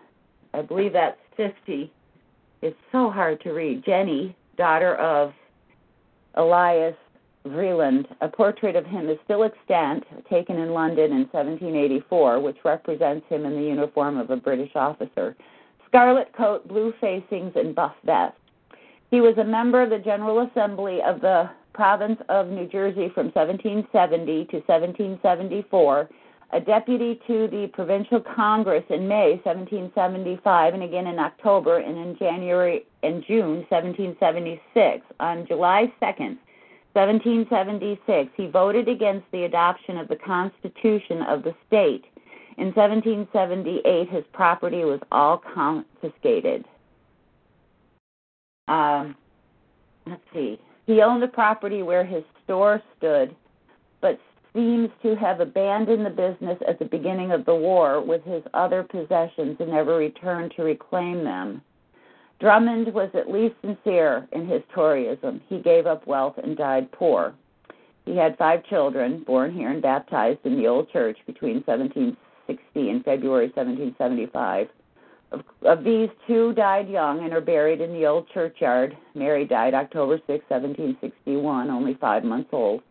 I 0.54 0.62
believe 0.62 0.94
that's 0.94 1.20
50. 1.38 1.92
It's 2.62 2.78
so 2.92 3.10
hard 3.10 3.42
to 3.42 3.52
read. 3.52 3.86
Jenny, 3.86 4.36
daughter 4.58 4.96
of 4.96 5.34
Elias 6.36 6.96
Vreeland. 7.46 8.06
A 8.22 8.28
portrait 8.28 8.76
of 8.76 8.86
him 8.86 9.10
is 9.10 9.18
still 9.24 9.44
extant, 9.44 10.04
taken 10.30 10.58
in 10.58 10.72
London 10.72 11.12
in 11.12 11.28
1784, 11.32 12.40
which 12.40 12.58
represents 12.64 13.26
him 13.30 13.46
in 13.46 13.56
the 13.56 13.62
uniform 13.62 14.18
of 14.18 14.30
a 14.30 14.36
British 14.36 14.72
officer 14.76 15.36
scarlet 15.88 16.32
coat, 16.38 16.66
blue 16.70 16.94
facings, 17.02 17.52
and 17.56 17.76
buff 17.76 17.94
vest. 18.06 18.38
He 19.10 19.20
was 19.20 19.38
a 19.38 19.44
member 19.44 19.84
of 19.84 19.90
the 19.90 20.00
General 20.00 20.48
Assembly 20.48 21.00
of 21.06 21.20
the 21.20 21.50
province 21.74 22.20
of 22.30 22.48
New 22.48 22.68
Jersey 22.68 23.10
from 23.14 23.32
1770 23.32 24.46
to 24.46 24.58
1774, 24.58 26.10
a 26.54 26.60
deputy 26.60 27.20
to 27.28 27.48
the 27.48 27.70
Provincial 27.74 28.20
Congress 28.20 28.84
in 28.90 29.08
May 29.08 29.40
1775, 29.44 30.74
and 30.74 30.84
again 30.84 31.08
in 31.08 31.18
October 31.18 31.78
and 31.78 31.98
in 31.98 32.18
January 32.18 32.86
and 33.04 33.24
June 33.26 33.66
1776. 33.70 35.06
On 35.20 35.48
July 35.48 35.92
2nd, 36.02 36.38
1776, 36.94 38.32
he 38.36 38.48
voted 38.48 38.90
against 38.90 39.26
the 39.32 39.44
adoption 39.44 39.98
of 39.98 40.10
the 40.10 40.18
Constitution 40.18 41.22
of 41.22 41.44
the 41.44 41.56
state. 41.68 42.04
In 42.58 42.74
1778, 42.74 44.10
his 44.10 44.26
property 44.34 44.84
was 44.84 45.00
all 45.10 45.38
confiscated. 45.38 46.66
Um, 48.68 49.16
let's 50.06 50.22
see. 50.34 50.60
He 50.86 51.02
owned 51.02 51.22
the 51.22 51.28
property 51.28 51.84
where 51.84 52.04
his 52.04 52.24
store 52.44 52.82
stood, 52.98 53.36
but 54.02 54.20
seems 54.54 54.90
to 55.02 55.16
have 55.16 55.40
abandoned 55.40 56.06
the 56.06 56.10
business 56.10 56.58
at 56.68 56.80
the 56.80 56.86
beginning 56.86 57.32
of 57.32 57.46
the 57.46 57.56
war 57.56 58.02
with 58.02 58.24
his 58.24 58.44
other 58.54 58.84
possessions 58.84 59.58
and 59.60 59.70
never 59.70 59.96
returned 59.96 60.54
to 60.56 60.64
reclaim 60.64 61.24
them. 61.24 61.62
Drummond 62.40 62.94
was 62.94 63.10
at 63.14 63.32
least 63.32 63.56
sincere 63.62 64.28
in 64.32 64.48
his 64.48 64.62
Toryism. 64.76 65.42
He 65.48 65.60
gave 65.60 65.86
up 65.86 66.08
wealth 66.08 66.38
and 66.42 66.58
died 66.58 66.92
poor. 66.92 67.34
He 68.06 68.18
had 68.18 68.38
five 68.38 68.64
children, 68.66 69.24
born 69.26 69.54
here 69.54 69.70
and 69.70 69.82
baptized 69.82 70.40
in 70.44 70.58
the 70.58 70.68
old 70.68 70.90
church 70.90 71.18
between 71.28 71.64
1760 71.66 72.90
and 72.90 73.06
February 73.06 73.46
1775. 73.56 74.68
Of, 75.32 75.44
these, 75.84 76.10
two 76.28 76.54
died 76.54 76.90
young 76.90 77.24
and 77.24 77.32
are 77.34 77.40
buried 77.40 77.80
in 77.80 77.94
the 77.94 78.06
old 78.06 78.28
churchyard. 78.34 78.98
Mary 79.16 79.46
died 79.46 79.74
October 79.74 80.18
6, 80.28 80.44
1761, 80.50 81.70
only 81.70 81.94
five 81.96 82.26
months 82.26 82.50
old. 82.52 82.82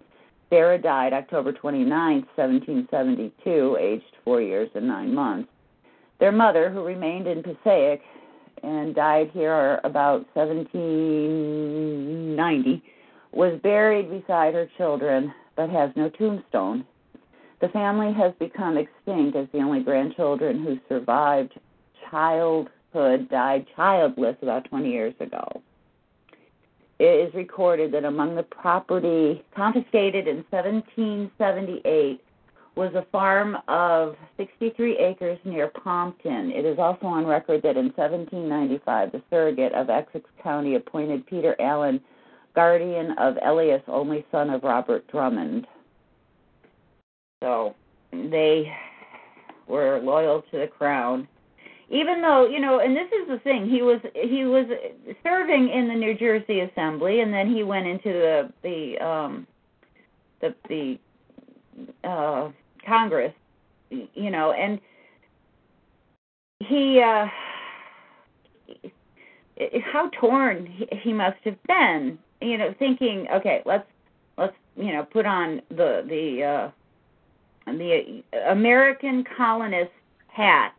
Sarah 0.49 0.79
died 0.79 1.13
October 1.13 1.53
29, 1.53 2.27
1772, 2.35 3.77
aged 3.79 4.17
four 4.25 4.41
years 4.41 4.71
and 4.75 4.89
nine 4.89 5.15
months. 5.15 5.51
Their 6.19 6.33
mother, 6.33 6.71
who 6.71 6.83
remained 6.83 7.27
in 7.27 7.43
Passaic, 7.43 8.01
and 8.63 8.95
died 8.95 9.31
here 9.33 9.79
about 9.85 10.27
1790, 10.35 12.83
was 13.33 13.59
buried 13.63 14.11
beside 14.11 14.55
her 14.55 14.69
children 14.77 15.33
but 15.57 15.71
has 15.71 15.91
no 15.95 16.09
tombstone. 16.09 16.85
The 17.61 17.69
family 17.69 18.13
has 18.15 18.33
become 18.39 18.79
extinct 18.79 19.37
as 19.37 19.47
the 19.53 19.59
only 19.59 19.83
grandchildren 19.83 20.65
who 20.65 20.79
survived 20.89 21.53
childhood 22.11 23.29
died 23.31 23.67
childless 23.77 24.37
about 24.43 24.65
20 24.67 24.91
years 24.91 25.15
ago. 25.21 25.63
it 26.99 27.29
is 27.29 27.35
recorded 27.35 27.93
that 27.93 28.05
among 28.05 28.35
the 28.35 28.43
property 28.43 29.43
confiscated 29.55 30.29
in 30.29 30.45
1778 30.51 32.21
was 32.77 32.95
a 32.95 33.07
farm 33.11 33.57
of 33.69 34.17
63 34.37 34.97
acres 34.99 35.39
near 35.45 35.69
Pompton. 35.69 36.51
It 36.51 36.65
is 36.65 36.79
also 36.79 37.07
on 37.07 37.27
record 37.27 37.63
that 37.63 37.77
in 37.77 37.87
1795, 37.87 39.13
the 39.13 39.23
surrogate 39.29 39.73
of 39.73 39.91
Essex 39.91 40.29
County 40.43 40.77
appointed 40.77 41.27
Peter 41.27 41.57
Allen 41.61 42.01
guardian 42.55 43.13
of 43.19 43.37
Elias, 43.45 43.83
only 43.87 44.25
son 44.31 44.51
of 44.51 44.63
Robert 44.63 45.07
Drummond. 45.09 45.67
So 47.43 47.75
they 48.13 48.73
were 49.67 50.01
loyal 50.01 50.43
to 50.51 50.59
the 50.59 50.67
crown 50.67 51.29
even 51.91 52.23
though 52.23 52.47
you 52.47 52.61
know 52.61 52.81
and 52.81 52.97
this 52.97 53.09
is 53.09 53.29
the 53.29 53.39
thing 53.41 53.69
he 53.69 53.83
was 53.83 54.01
he 54.15 54.45
was 54.45 54.67
serving 55.23 55.69
in 55.71 55.89
the 55.89 55.95
New 55.95 56.17
Jersey 56.17 56.61
Assembly 56.61 57.21
and 57.21 57.33
then 57.33 57.53
he 57.53 57.63
went 57.63 57.87
into 57.87 58.11
the 58.13 58.53
the 58.63 59.05
um 59.05 59.47
the 60.41 60.55
the 60.69 60.99
uh 62.09 62.51
Congress 62.87 63.35
you 63.91 64.31
know 64.31 64.53
and 64.53 64.81
he 66.61 67.03
uh 67.05 67.27
how 69.93 70.09
torn 70.21 70.67
he, 70.67 70.87
he 71.03 71.13
must 71.13 71.39
have 71.45 71.61
been 71.65 72.19
you 72.41 72.57
know 72.57 72.73
thinking 72.79 73.27
okay 73.35 73.63
let's 73.67 73.87
let's 74.39 74.57
you 74.77 74.93
know 74.93 75.05
put 75.05 75.27
on 75.27 75.61
the 75.71 76.05
the 76.09 76.45
uh 76.45 76.71
the 77.67 78.23
American 78.49 79.25
colonist 79.37 79.93
hat 80.29 80.73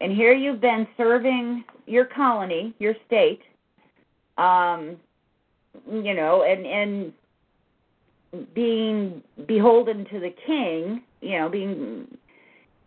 and 0.00 0.12
here 0.12 0.32
you've 0.32 0.60
been 0.60 0.86
serving 0.96 1.64
your 1.86 2.04
colony, 2.04 2.74
your 2.78 2.94
state, 3.06 3.40
um, 4.36 4.96
you 5.90 6.14
know, 6.14 6.42
and 6.42 6.66
and 6.66 7.12
being 8.54 9.22
beholden 9.46 10.04
to 10.06 10.20
the 10.20 10.34
king, 10.46 11.02
you 11.20 11.38
know, 11.38 11.48
being 11.48 12.06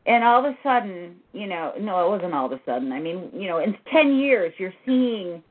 and 0.06 0.24
all 0.24 0.43
of 0.43 0.45
a 0.45 0.58
sudden, 0.63 1.15
you 1.34 1.47
know, 1.47 1.74
no, 1.80 2.06
it 2.06 2.10
wasn't 2.10 2.34
all 2.34 2.45
of 2.45 2.52
a 2.52 2.62
sudden. 2.65 2.91
I 2.91 3.00
mean, 3.00 3.30
you 3.34 3.47
know, 3.47 3.60
in 3.60 3.76
10 3.91 4.15
years 4.15 4.54
you're 4.58 4.74
seeing 4.86 5.43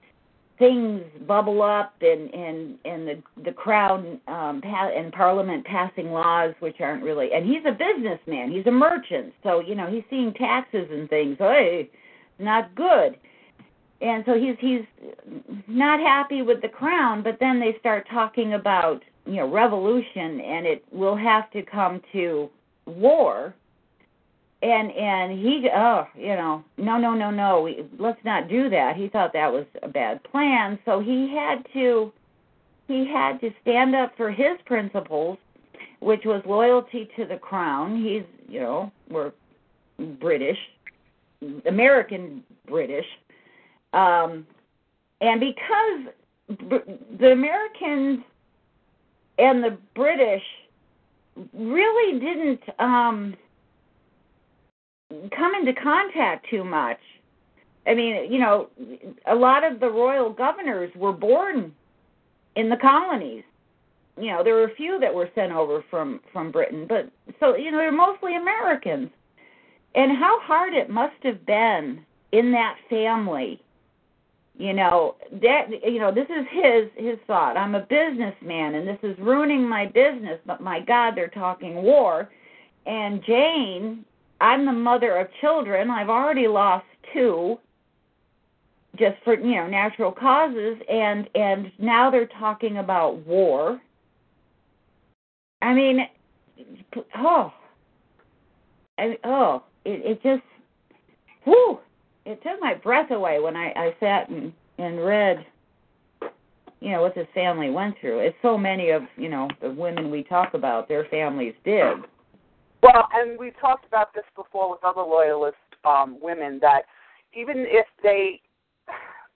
things 0.61 1.03
bubble 1.27 1.63
up 1.63 1.95
and 2.03 2.33
and 2.33 2.79
and 2.85 3.09
the 3.09 3.23
the 3.45 3.53
crown 3.53 4.21
um 4.29 4.61
pa- 4.61 4.93
and 4.95 5.13
parliament 5.13 5.65
passing 5.67 6.13
laws 6.13 6.55
which 6.61 6.77
aren't 6.81 7.03
really 7.03 7.33
and 7.33 7.45
he's 7.45 7.63
a 7.67 7.73
businessman 7.73 8.53
he's 8.53 8.67
a 8.67 8.71
merchant 8.71 9.33
so 9.43 9.61
you 9.61 9.75
know 9.75 9.89
he's 9.89 10.05
seeing 10.09 10.33
taxes 10.35 10.87
and 10.93 11.09
things 11.11 11.37
hey 11.39 11.91
not 12.41 12.75
good. 12.75 13.17
And 14.03 14.25
so 14.25 14.35
he's 14.39 14.57
he's 14.59 14.85
not 15.69 16.01
happy 16.01 16.43
with 16.43 16.63
the 16.63 16.69
crown 16.69 17.23
but 17.23 17.37
then 17.39 17.61
they 17.61 17.77
start 17.79 18.07
talking 18.11 18.55
about 18.55 19.03
you 19.27 19.37
know 19.37 19.47
revolution 19.51 20.41
and 20.41 20.67
it 20.67 20.85
will 20.91 21.17
have 21.17 21.51
to 21.51 21.63
come 21.63 22.01
to 22.13 22.49
war 22.87 23.55
and 24.63 24.91
and 24.91 25.33
he 25.39 25.69
oh 25.75 26.07
you 26.15 26.35
know 26.37 26.63
no 26.77 26.99
no 26.99 27.15
no 27.15 27.31
no 27.31 27.63
we, 27.63 27.85
let's 27.99 28.23
not 28.25 28.49
do 28.49 28.69
that. 28.71 28.97
He 28.97 29.09
thought 29.09 29.33
that 29.33 29.53
was 29.53 29.65
a 29.83 29.89
bad 29.89 30.23
plan. 30.25 30.79
So 30.85 31.01
he 31.01 31.35
had 31.35 31.67
to 31.73 32.13
he 32.89 33.07
had 33.07 33.41
to 33.41 33.51
stand 33.63 33.95
up 33.95 34.17
for 34.17 34.31
his 34.31 34.59
principles 34.67 35.39
which 36.01 36.25
was 36.25 36.43
loyalty 36.47 37.09
to 37.17 37.27
the 37.27 37.37
crown. 37.37 38.03
He's 38.03 38.25
you 38.49 38.61
know 38.61 38.93
we're 39.09 39.33
british 40.21 40.59
american 41.67 42.43
british. 42.69 43.07
Um 43.93 44.47
and 45.23 45.41
because 45.41 46.15
the 47.19 47.33
americans 47.33 48.21
and 49.39 49.65
the 49.65 49.79
british 49.95 50.43
really 51.55 52.21
didn't 52.21 52.61
um 52.79 53.35
come 55.37 55.55
into 55.55 55.73
contact 55.81 56.47
too 56.51 56.65
much. 56.65 56.99
I 57.87 57.95
mean, 57.95 58.31
you 58.31 58.39
know, 58.39 58.69
a 59.27 59.35
lot 59.35 59.65
of 59.65 59.81
the 59.81 59.89
royal 59.89 60.31
governors 60.31 60.93
were 60.95 61.13
born 61.13 61.73
in 62.57 62.69
the 62.69 62.77
colonies. 62.77 63.45
You 64.19 64.29
know, 64.33 64.45
there 64.45 64.55
were 64.55 64.65
a 64.65 64.75
few 64.75 65.01
that 65.01 65.15
were 65.15 65.31
sent 65.35 65.53
over 65.53 65.85
from 65.91 66.21
from 66.33 66.53
Britain, 66.53 66.87
but 66.89 67.11
so 67.39 67.57
you 67.57 67.71
know, 67.71 67.79
they're 67.79 67.93
mostly 67.93 68.37
Americans. 68.37 69.11
And 69.95 70.17
how 70.17 70.39
hard 70.43 70.73
it 70.73 70.89
must 70.89 71.17
have 71.23 71.45
been 71.47 72.05
in 72.33 72.53
that 72.53 72.77
family. 72.89 73.61
You 74.59 74.75
know, 74.75 75.17
that 75.41 75.69
you 75.85 75.99
know, 75.99 76.13
this 76.13 76.29
is 76.29 76.47
his 76.51 76.91
his 76.97 77.19
thought. 77.27 77.57
I'm 77.57 77.75
a 77.75 77.81
businessman 77.81 78.75
and 78.75 78.87
this 78.87 78.99
is 79.03 79.19
ruining 79.19 79.67
my 79.67 79.87
business, 79.87 80.39
but 80.45 80.61
my 80.61 80.81
god, 80.81 81.15
they're 81.17 81.29
talking 81.29 81.77
war. 81.77 82.29
And 82.85 83.23
Jane 83.25 84.05
I'm 84.41 84.65
the 84.65 84.73
mother 84.73 85.17
of 85.17 85.29
children. 85.41 85.91
I've 85.91 86.09
already 86.09 86.49
lost 86.49 86.87
two 87.13 87.59
just 88.99 89.17
for 89.25 89.35
you 89.35 89.55
know 89.55 89.67
natural 89.67 90.11
causes 90.11 90.77
and 90.89 91.29
and 91.35 91.71
now 91.79 92.11
they're 92.11 92.27
talking 92.27 92.79
about 92.79 93.25
war. 93.27 93.81
I 95.63 95.75
mean 95.75 96.01
oh 97.17 97.53
I, 98.99 99.19
oh 99.25 99.63
it 99.85 100.03
it 100.05 100.23
just 100.23 100.43
whew 101.45 101.79
it 102.27 102.43
took 102.43 102.61
my 102.61 102.75
breath 102.75 103.11
away 103.11 103.41
when 103.41 103.57
i 103.57 103.73
i 103.77 103.95
sat 104.01 104.29
and 104.29 104.53
and 104.79 105.05
read 105.05 105.47
you 106.81 106.91
know 106.91 107.03
what 107.03 107.15
this 107.15 107.29
family 107.35 107.71
went 107.71 107.95
through. 108.01 108.21
It's 108.21 108.37
so 108.43 108.59
many 108.59 108.91
of 108.91 109.03
you 109.17 109.29
know 109.29 109.49
the 109.61 109.71
women 109.71 110.11
we 110.11 110.25
talk 110.25 110.55
about 110.55 110.89
their 110.89 111.05
families 111.07 111.55
did 111.65 111.99
well, 112.83 113.09
and 113.13 113.39
we've 113.39 113.59
talked 113.61 113.87
about 113.87 114.15
this 114.15 114.25
before 114.37 114.71
with 114.71 114.85
other 114.85 115.03
loyalist 115.03 115.57
um, 115.85 116.19
women 116.21 116.59
that 116.61 116.83
even 117.35 117.67
if 117.69 117.87
they, 118.03 118.41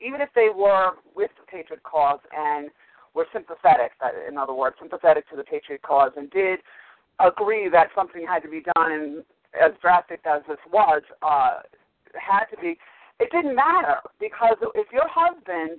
even 0.00 0.20
if 0.20 0.28
they 0.34 0.48
were 0.54 0.92
with 1.14 1.30
the 1.38 1.46
Patriot 1.46 1.82
cause 1.82 2.20
and 2.36 2.70
were 3.14 3.26
sympathetic, 3.32 3.92
in 4.28 4.36
other 4.36 4.54
words, 4.54 4.76
sympathetic 4.80 5.28
to 5.30 5.36
the 5.36 5.44
Patriot 5.44 5.82
cause, 5.82 6.12
and 6.16 6.30
did 6.30 6.60
agree 7.20 7.68
that 7.68 7.88
something 7.94 8.26
had 8.26 8.40
to 8.40 8.48
be 8.48 8.62
done, 8.74 8.92
and 8.92 9.24
as 9.60 9.72
drastic 9.80 10.20
as 10.26 10.42
this 10.48 10.58
was, 10.72 11.02
uh, 11.22 11.60
had 12.14 12.44
to 12.46 12.56
be, 12.60 12.76
it 13.20 13.30
didn't 13.30 13.54
matter 13.54 13.98
because 14.18 14.56
if 14.74 14.86
your 14.92 15.08
husband 15.08 15.78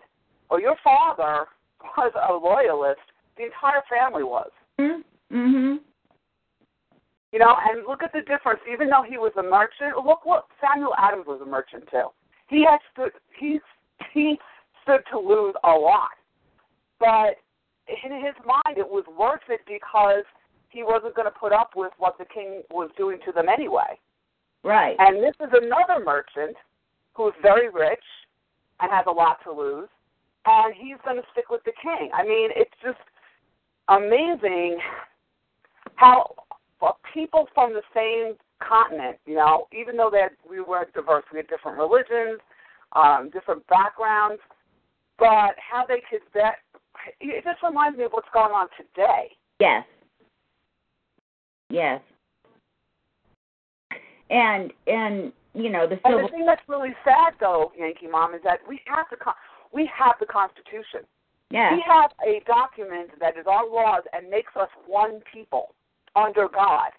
or 0.49 0.61
your 0.61 0.75
father 0.83 1.45
was 1.97 2.13
a 2.29 2.33
loyalist, 2.33 3.01
the 3.37 3.43
entire 3.43 3.83
family 3.89 4.23
was. 4.23 4.49
Mm. 4.79 5.03
Mhm. 5.31 5.79
You 7.35 7.39
know, 7.39 7.53
and 7.69 7.85
look 7.85 8.01
at 8.01 8.13
the 8.13 8.21
difference. 8.21 8.61
Even 8.71 8.87
though 8.87 9.03
he 9.03 9.17
was 9.17 9.33
a 9.37 9.43
merchant, 9.43 9.97
look 10.05 10.25
what 10.25 10.45
Samuel 10.63 10.93
Adams 10.97 11.25
was 11.27 11.41
a 11.43 11.45
merchant 11.45 11.83
too. 11.91 12.07
He 12.47 12.63
had 12.63 12.79
stood 12.93 13.11
he 13.37 13.59
he 14.13 14.39
stood 14.81 15.01
to 15.11 15.19
lose 15.19 15.53
a 15.65 15.71
lot, 15.71 16.15
but 16.97 17.35
in 17.89 18.23
his 18.23 18.35
mind 18.47 18.77
it 18.77 18.87
was 18.87 19.03
worth 19.19 19.43
it 19.49 19.59
because 19.67 20.23
he 20.69 20.81
wasn't 20.81 21.13
going 21.13 21.27
to 21.27 21.37
put 21.37 21.51
up 21.51 21.71
with 21.75 21.91
what 21.97 22.17
the 22.17 22.23
king 22.23 22.61
was 22.71 22.89
doing 22.95 23.19
to 23.25 23.33
them 23.33 23.49
anyway. 23.49 23.99
Right. 24.63 24.95
And 24.97 25.21
this 25.21 25.35
is 25.41 25.51
another 25.51 26.05
merchant 26.05 26.55
who's 27.15 27.33
very 27.41 27.67
rich 27.67 28.05
and 28.79 28.89
has 28.89 29.07
a 29.09 29.11
lot 29.11 29.39
to 29.43 29.51
lose, 29.51 29.89
and 30.45 30.73
he's 30.73 31.03
going 31.03 31.17
to 31.17 31.27
stick 31.33 31.49
with 31.49 31.65
the 31.65 31.73
king. 31.83 32.11
I 32.13 32.23
mean, 32.23 32.51
it's 32.55 32.71
just 32.81 33.03
amazing 33.89 34.79
how 35.95 36.33
people 37.13 37.47
from 37.53 37.73
the 37.73 37.81
same 37.93 38.35
continent, 38.59 39.17
you 39.25 39.35
know, 39.35 39.67
even 39.77 39.97
though 39.97 40.09
that 40.11 40.29
we 40.49 40.59
were 40.61 40.85
diverse, 40.93 41.23
we 41.31 41.37
had 41.37 41.47
different 41.47 41.77
religions, 41.77 42.39
um, 42.93 43.29
different 43.31 43.65
backgrounds, 43.67 44.41
but 45.17 45.55
how 45.57 45.85
they 45.87 46.01
could 46.09 46.21
that 46.33 46.55
it 47.19 47.43
just 47.43 47.61
reminds 47.63 47.97
me 47.97 48.05
of 48.05 48.11
what's 48.11 48.27
going 48.33 48.51
on 48.51 48.67
today. 48.77 49.31
Yes. 49.59 49.85
Yes. 51.69 52.01
And 54.29 54.73
and 54.87 55.31
you 55.53 55.69
know 55.69 55.87
the 55.87 55.99
civil. 56.03 56.19
And 56.19 56.27
the 56.27 56.31
thing 56.31 56.45
that's 56.45 56.61
really 56.67 56.95
sad, 57.03 57.33
though, 57.39 57.71
Yankee 57.77 58.07
Mom, 58.07 58.33
is 58.33 58.41
that 58.43 58.59
we 58.67 58.81
have 58.87 59.05
the 59.11 59.17
con- 59.17 59.35
we 59.71 59.89
have 59.95 60.15
the 60.19 60.25
Constitution. 60.25 61.05
Yeah. 61.51 61.75
We 61.75 61.83
have 61.87 62.11
a 62.25 62.41
document 62.45 63.11
that 63.19 63.37
is 63.37 63.45
our 63.47 63.69
laws 63.69 64.03
and 64.13 64.29
makes 64.29 64.51
us 64.59 64.69
one 64.87 65.21
people 65.31 65.74
under 66.15 66.47
God. 66.47 66.91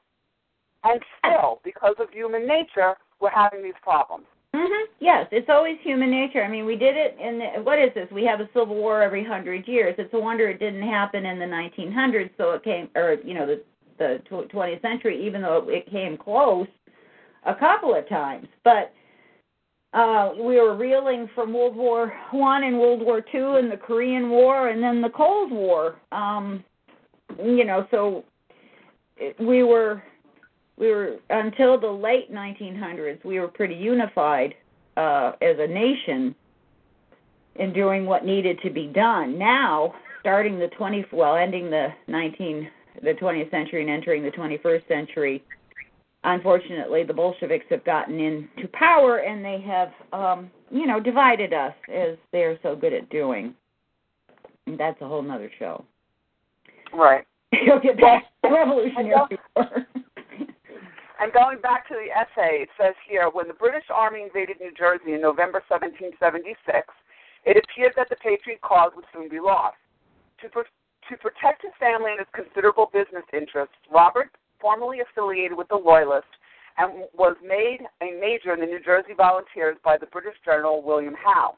And 0.84 1.00
still, 1.18 1.60
because 1.64 1.94
of 1.98 2.10
human 2.10 2.46
nature, 2.46 2.94
we're 3.20 3.30
having 3.30 3.62
these 3.62 3.74
problems. 3.82 4.26
Mm-hmm. 4.54 4.92
Yes, 5.00 5.26
it's 5.32 5.48
always 5.50 5.76
human 5.82 6.10
nature. 6.10 6.42
I 6.42 6.48
mean, 6.48 6.64
we 6.64 6.76
did 6.76 6.96
it 6.96 7.16
in 7.20 7.38
the, 7.38 7.62
what 7.62 7.78
is 7.78 7.90
this? 7.94 8.08
We 8.10 8.24
have 8.24 8.40
a 8.40 8.48
civil 8.54 8.74
war 8.74 9.02
every 9.02 9.24
hundred 9.24 9.68
years. 9.68 9.94
It's 9.98 10.12
a 10.14 10.18
wonder 10.18 10.48
it 10.48 10.58
didn't 10.58 10.88
happen 10.88 11.26
in 11.26 11.38
the 11.38 11.44
1900s. 11.44 12.30
So 12.38 12.52
it 12.52 12.64
came, 12.64 12.88
or 12.94 13.16
you 13.24 13.34
know, 13.34 13.46
the 13.46 13.62
the 13.98 14.22
20th 14.30 14.82
century, 14.82 15.26
even 15.26 15.42
though 15.42 15.66
it 15.68 15.90
came 15.90 16.16
close 16.16 16.66
a 17.44 17.54
couple 17.54 17.94
of 17.94 18.08
times. 18.08 18.46
But 18.64 18.92
uh, 19.92 20.32
we 20.38 20.60
were 20.60 20.76
reeling 20.76 21.28
from 21.34 21.52
World 21.52 21.76
War 21.76 22.12
One 22.30 22.64
and 22.64 22.78
World 22.78 23.00
War 23.00 23.20
Two 23.20 23.56
and 23.56 23.70
the 23.70 23.76
Korean 23.76 24.30
War 24.30 24.68
and 24.68 24.82
then 24.82 25.02
the 25.02 25.10
Cold 25.10 25.50
War. 25.50 25.96
Um, 26.12 26.64
you 27.42 27.64
know, 27.64 27.86
so 27.90 28.24
we 29.38 29.62
were 29.62 30.02
we 30.76 30.88
were 30.88 31.16
until 31.30 31.80
the 31.80 31.86
late 31.86 32.32
1900s 32.32 33.24
we 33.24 33.40
were 33.40 33.48
pretty 33.48 33.74
unified 33.74 34.54
uh, 34.96 35.32
as 35.42 35.56
a 35.58 35.66
nation 35.66 36.34
in 37.56 37.72
doing 37.72 38.06
what 38.06 38.24
needed 38.24 38.58
to 38.62 38.70
be 38.70 38.86
done. 38.86 39.38
Now, 39.38 39.94
starting 40.20 40.58
the 40.58 40.68
20 40.68 41.06
well, 41.12 41.36
ending 41.36 41.70
the 41.70 41.88
19 42.08 42.68
the 43.02 43.12
20th 43.12 43.50
century 43.50 43.82
and 43.82 43.90
entering 43.90 44.22
the 44.22 44.30
21st 44.30 44.88
century, 44.88 45.44
unfortunately, 46.24 47.04
the 47.04 47.12
Bolsheviks 47.12 47.66
have 47.68 47.84
gotten 47.84 48.18
into 48.18 48.68
power 48.72 49.18
and 49.18 49.44
they 49.44 49.60
have, 49.60 49.90
um, 50.12 50.50
you 50.70 50.86
know, 50.86 50.98
divided 50.98 51.52
us 51.52 51.74
as 51.92 52.16
they're 52.32 52.58
so 52.62 52.74
good 52.74 52.94
at 52.94 53.08
doing. 53.10 53.54
And 54.66 54.78
that's 54.78 55.00
a 55.02 55.06
whole 55.06 55.22
nother 55.22 55.50
show. 55.58 55.84
Right. 56.92 57.26
You'll 57.64 57.80
get 57.80 57.98
to 57.98 58.20
Revolutionary 58.44 59.38
War. 59.56 59.86
And 61.18 61.32
going 61.32 61.60
back 61.60 61.88
to 61.88 61.96
the 61.96 62.12
essay, 62.12 62.60
it 62.60 62.68
says 62.76 62.94
here 63.08 63.30
when 63.32 63.48
the 63.48 63.56
British 63.56 63.88
Army 63.88 64.22
invaded 64.22 64.60
New 64.60 64.72
Jersey 64.76 65.14
in 65.14 65.22
November 65.22 65.64
1776, 65.64 66.52
it 67.48 67.56
appeared 67.56 67.94
that 67.96 68.10
the 68.10 68.20
Patriot 68.20 68.60
cause 68.60 68.92
would 68.94 69.06
soon 69.14 69.28
be 69.28 69.40
lost. 69.40 69.80
To, 70.44 70.48
pro- 70.52 70.68
to 70.68 71.14
protect 71.16 71.64
his 71.64 71.72
family 71.80 72.12
and 72.12 72.20
his 72.20 72.28
considerable 72.36 72.92
business 72.92 73.24
interests, 73.32 73.80
Robert, 73.88 74.28
formerly 74.60 75.00
affiliated 75.00 75.56
with 75.56 75.68
the 75.68 75.80
Loyalists, 75.80 76.36
and 76.76 77.08
was 77.16 77.36
made 77.40 77.80
a 78.04 78.12
major 78.20 78.52
in 78.52 78.60
the 78.60 78.68
New 78.68 78.84
Jersey 78.84 79.16
Volunteers 79.16 79.80
by 79.82 79.96
the 79.96 80.12
British 80.12 80.36
General 80.44 80.82
William 80.84 81.16
Howe. 81.16 81.56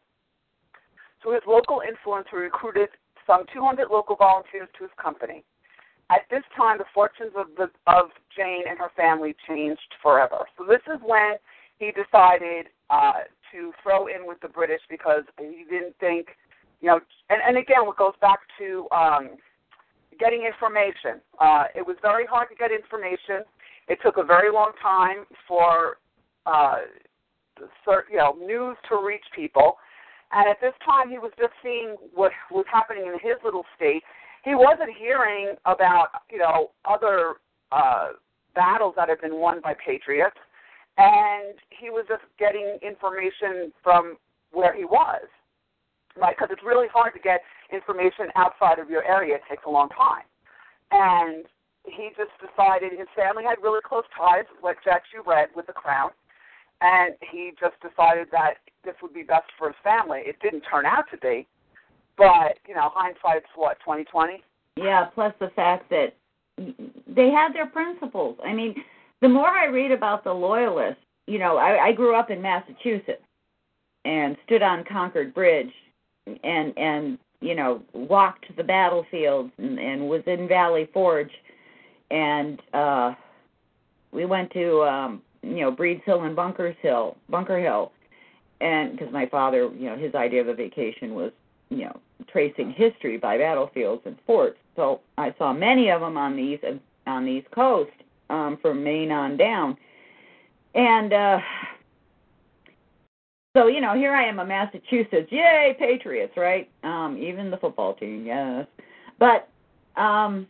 Through 1.21 1.35
his 1.35 1.47
local 1.49 1.83
influence, 1.83 2.29
he 2.31 2.37
recruited 2.37 2.91
some 3.27 3.43
200 3.53 3.91
local 3.91 4.15
volunteers 4.15 4.69
to 4.79 4.85
his 4.87 4.95
company. 5.03 5.43
At 6.11 6.23
this 6.31 6.43
time, 6.57 6.79
the 6.79 6.85
fortunes 6.95 7.33
of 7.37 7.47
the 7.57 7.71
of 7.87 8.11
Jane 8.35 8.65
and 8.69 8.79
her 8.79 8.91
family 8.97 9.35
changed 9.47 9.95
forever. 10.03 10.47
So 10.57 10.65
this 10.65 10.81
is 10.87 11.01
when 11.05 11.35
he 11.79 11.93
decided 11.93 12.69
uh, 12.91 13.25
to 13.53 13.73
throw 13.83 14.07
in 14.07 14.27
with 14.27 14.41
the 14.41 14.49
British 14.49 14.81
because 14.89 15.25
he 15.39 15.65
didn't 15.69 15.95
think, 16.01 16.29
you 16.81 16.89
know, 16.89 17.01
and, 17.29 17.41
and 17.47 17.59
again, 17.59 17.85
what 17.85 17.97
goes 17.97 18.15
back 18.21 18.41
to 18.59 18.87
um, 18.91 19.31
getting 20.19 20.45
information. 20.45 21.21
Uh, 21.39 21.65
it 21.75 21.87
was 21.87 21.97
very 22.03 22.27
hard 22.27 22.49
to 22.51 22.55
get 22.55 22.71
information. 22.73 23.45
It 23.89 23.99
took 24.03 24.17
a 24.17 24.25
very 24.25 24.53
long 24.53 24.73
time 24.83 25.25
for, 25.47 25.99
uh, 26.47 26.79
you 28.11 28.17
know, 28.17 28.37
news 28.39 28.77
to 28.89 29.01
reach 29.05 29.25
people. 29.35 29.77
And 30.33 30.49
at 30.49 30.61
this 30.61 30.75
time, 30.85 31.09
he 31.09 31.19
was 31.19 31.33
just 31.39 31.53
seeing 31.63 31.97
what 32.15 32.33
was 32.51 32.67
happening 32.71 33.07
in 33.07 33.15
his 33.15 33.39
little 33.45 33.65
state. 33.77 34.03
He 34.49 34.55
wasn't 34.55 34.97
hearing 34.99 35.57
about, 35.67 36.09
you 36.31 36.39
know, 36.39 36.71
other 36.87 37.35
uh, 37.71 38.17
battles 38.55 38.95
that 38.97 39.11
had 39.11 39.21
been 39.21 39.39
won 39.39 39.61
by 39.61 39.75
patriots, 39.75 40.39
and 40.97 41.53
he 41.69 41.91
was 41.91 42.07
just 42.09 42.23
getting 42.39 42.79
information 42.81 43.71
from 43.85 44.17
where 44.51 44.75
he 44.75 44.87
was, 44.87 45.29
right? 46.17 46.35
Because 46.35 46.49
it's 46.51 46.65
really 46.65 46.87
hard 46.91 47.13
to 47.13 47.21
get 47.21 47.43
information 47.71 48.33
outside 48.37 48.79
of 48.79 48.89
your 48.89 49.05
area. 49.05 49.35
It 49.35 49.43
takes 49.51 49.65
a 49.67 49.71
long 49.71 49.91
time, 49.91 50.25
and 50.93 51.45
he 51.85 52.09
just 52.17 52.33
decided 52.41 52.99
his 52.99 53.09
family 53.15 53.45
had 53.45 53.57
really 53.63 53.85
close 53.85 54.05
ties, 54.17 54.49
like 54.65 54.79
Jack 54.83 55.03
you 55.13 55.23
read, 55.27 55.49
with 55.55 55.67
the 55.67 55.75
crown, 55.75 56.09
and 56.81 57.17
he 57.21 57.53
just 57.61 57.77
decided 57.85 58.29
that 58.33 58.55
this 58.83 58.95
would 59.03 59.13
be 59.13 59.25
best 59.25 59.53
for 59.59 59.69
his 59.69 59.77
family. 59.85 60.23
It 60.25 60.41
didn't 60.41 60.63
turn 60.63 60.87
out 60.87 61.05
to 61.13 61.19
be, 61.19 61.47
but 62.19 62.59
you 62.67 62.75
know, 62.75 62.91
hindsight's 62.93 63.47
what 63.55 63.79
twenty 63.85 64.05
twenty. 64.05 64.43
Yeah, 64.77 65.07
plus 65.15 65.33
the 65.41 65.51
fact 65.57 65.89
that 65.91 66.15
they 66.59 67.31
had 67.31 67.55
their 67.55 67.67
principles. 67.67 68.37
I 68.45 68.53
mean, 68.53 68.75
the 69.23 69.29
more 69.29 69.49
I 69.49 69.67
read 69.67 69.93
about 69.93 70.25
the 70.25 70.33
loyalists, 70.33 71.03
you 71.27 71.39
know, 71.39 71.57
I, 71.57 71.87
I 71.87 71.93
grew 71.93 72.15
up 72.15 72.31
in 72.31 72.43
Massachusetts 72.43 73.23
and 74.05 74.37
stood 74.47 74.63
on 74.63 74.85
Concord 74.85 75.35
Bridge 75.35 75.73
and 76.43 76.77
and 76.77 77.19
you 77.41 77.55
know 77.55 77.83
walked 77.93 78.47
the 78.57 78.65
battlefields 78.65 79.53
and, 79.59 79.79
and 79.79 80.09
was 80.09 80.23
in 80.27 80.49
Valley 80.49 80.89
Forge 80.93 81.31
and 82.11 82.61
uh 82.75 83.15
we 84.13 84.25
went 84.25 84.51
to 84.53 84.83
um 84.83 85.23
you 85.43 85.61
know 85.61 85.71
Breeds 85.71 86.03
Hill 86.05 86.25
and 86.25 86.37
Bunkers 86.37 86.77
Hill 86.83 87.17
Bunker 87.29 87.59
Hill 87.59 87.93
and 88.61 88.93
because 88.93 89.13
my 89.13 89.27
father 89.27 89.71
you 89.77 89.87
know 89.87 89.97
his 89.97 90.15
idea 90.15 90.41
of 90.41 90.49
a 90.49 90.55
vacation 90.55 91.15
was 91.15 91.33
you 91.71 91.85
know 91.85 92.01
tracing 92.31 92.73
history 92.73 93.17
by 93.17 93.39
battlefields 93.39 94.03
and 94.05 94.17
forts. 94.27 94.59
So 94.77 95.01
I 95.17 95.35
saw 95.39 95.53
many 95.53 95.91
of 95.91 96.01
them 96.01 96.17
on 96.17 96.37
these 96.37 96.59
on 97.07 97.25
these 97.25 97.43
East 97.43 97.51
Coast 97.53 97.91
um 98.31 98.59
from 98.61 98.85
Maine 98.85 99.11
on 99.11 99.37
down. 99.37 99.77
And 100.75 101.13
uh 101.13 101.39
so 103.57 103.67
you 103.67 103.81
know 103.81 103.95
here 103.95 104.13
i 104.13 104.25
am 104.25 104.39
a 104.39 104.45
massachusetts 104.45 105.31
yay 105.31 105.75
patriots 105.79 106.37
right? 106.37 106.69
Um 106.85 107.19
even 107.21 107.51
the 107.51 107.57
football 107.57 107.95
team 107.95 108.25
yes. 108.27 108.67
But 109.19 109.49
um 109.97 110.47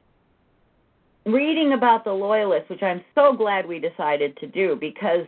reading 1.25 1.73
about 1.73 2.05
the 2.05 2.13
loyalists 2.13 2.71
which 2.71 2.83
i'm 2.83 3.03
so 3.15 3.35
glad 3.35 3.67
we 3.67 3.79
decided 3.79 4.35
to 4.39 4.47
do 4.47 4.77
because 4.77 5.27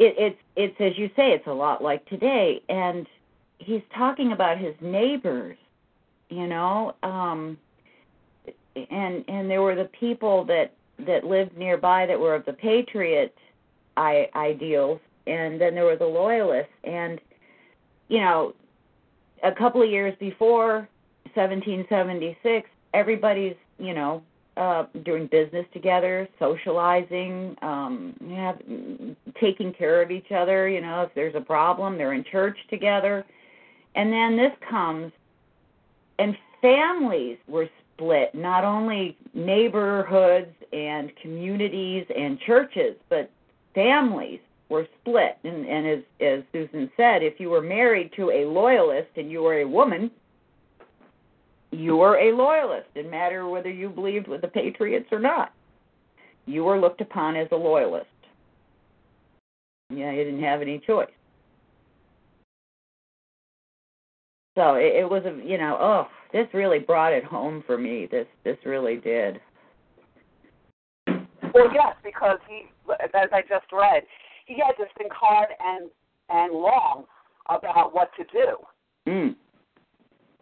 it 0.00 0.14
it's 0.18 0.38
it's 0.56 0.80
as 0.80 0.98
you 0.98 1.08
say 1.14 1.32
it's 1.32 1.46
a 1.46 1.52
lot 1.52 1.82
like 1.82 2.04
today. 2.06 2.62
And 2.68 3.06
he's 3.60 3.82
talking 3.94 4.32
about 4.32 4.58
his 4.58 4.74
neighbors 4.80 5.56
you 6.28 6.46
know 6.46 6.94
um 7.02 7.56
and 8.90 9.24
and 9.28 9.50
there 9.50 9.62
were 9.62 9.74
the 9.74 9.88
people 9.98 10.44
that 10.44 10.72
that 11.06 11.24
lived 11.24 11.56
nearby 11.56 12.06
that 12.06 12.18
were 12.18 12.34
of 12.34 12.44
the 12.46 12.52
patriot 12.52 13.34
I, 13.96 14.28
ideals 14.34 15.00
and 15.26 15.60
then 15.60 15.74
there 15.74 15.84
were 15.84 15.96
the 15.96 16.06
loyalists. 16.06 16.72
And 16.84 17.20
you 18.08 18.18
know 18.18 18.54
a 19.42 19.52
couple 19.52 19.82
of 19.82 19.88
years 19.88 20.14
before 20.18 20.88
1776 21.34 22.68
everybody's 22.92 23.54
you 23.78 23.94
know 23.94 24.22
uh 24.56 24.84
doing 25.04 25.28
business 25.28 25.64
together 25.72 26.28
socializing 26.38 27.56
um 27.62 28.14
have 28.34 28.60
taking 29.40 29.72
care 29.72 30.02
of 30.02 30.10
each 30.10 30.32
other 30.32 30.68
you 30.68 30.80
know 30.80 31.02
if 31.02 31.14
there's 31.14 31.36
a 31.36 31.40
problem 31.40 31.96
they're 31.96 32.14
in 32.14 32.24
church 32.24 32.58
together 32.68 33.24
and 33.94 34.12
then 34.12 34.36
this 34.36 34.52
comes 34.68 35.12
and 36.18 36.36
families 36.60 37.38
were 37.48 37.68
split 37.94 38.34
not 38.34 38.64
only 38.64 39.16
neighborhoods 39.34 40.54
and 40.72 41.10
communities 41.22 42.06
and 42.16 42.38
churches 42.40 42.96
but 43.08 43.30
families 43.74 44.40
were 44.70 44.86
split. 45.00 45.36
And, 45.44 45.66
and 45.66 45.86
as, 45.86 45.98
as 46.20 46.42
Susan 46.52 46.90
said, 46.96 47.22
if 47.22 47.38
you 47.38 47.50
were 47.50 47.60
married 47.60 48.12
to 48.16 48.30
a 48.30 48.46
loyalist 48.46 49.08
and 49.16 49.30
you 49.30 49.42
were 49.42 49.60
a 49.60 49.68
woman, 49.68 50.10
you 51.72 51.96
were 51.96 52.16
a 52.16 52.34
loyalist. 52.34 52.86
Didn't 52.94 53.10
matter 53.10 53.46
whether 53.46 53.70
you 53.70 53.90
believed 53.90 54.28
with 54.28 54.40
the 54.40 54.48
Patriots 54.48 55.08
or 55.12 55.18
not. 55.18 55.52
You 56.46 56.64
were 56.64 56.80
looked 56.80 57.00
upon 57.00 57.36
as 57.36 57.48
a 57.52 57.56
loyalist. 57.56 58.06
Yeah, 59.90 60.12
you 60.12 60.24
didn't 60.24 60.42
have 60.42 60.62
any 60.62 60.78
choice. 60.78 61.10
So 64.60 64.74
it, 64.74 64.92
it 64.92 65.08
was 65.08 65.22
a, 65.24 65.32
you 65.42 65.56
know, 65.56 65.78
oh, 65.80 66.06
this 66.34 66.46
really 66.52 66.80
brought 66.80 67.14
it 67.14 67.24
home 67.24 67.64
for 67.66 67.78
me. 67.78 68.06
This 68.10 68.26
this 68.44 68.58
really 68.66 68.96
did. 68.96 69.40
Well, 71.06 71.72
yes, 71.72 71.96
because 72.04 72.36
he, 72.46 72.64
as 73.02 73.30
I 73.32 73.40
just 73.40 73.72
read, 73.72 74.02
he 74.44 74.56
had 74.60 74.72
to 74.72 74.84
think 74.98 75.12
hard 75.14 75.48
and 75.64 75.88
and 76.28 76.52
long 76.52 77.04
about 77.48 77.94
what 77.94 78.10
to 78.18 78.24
do. 78.24 79.10
Mm. 79.10 79.34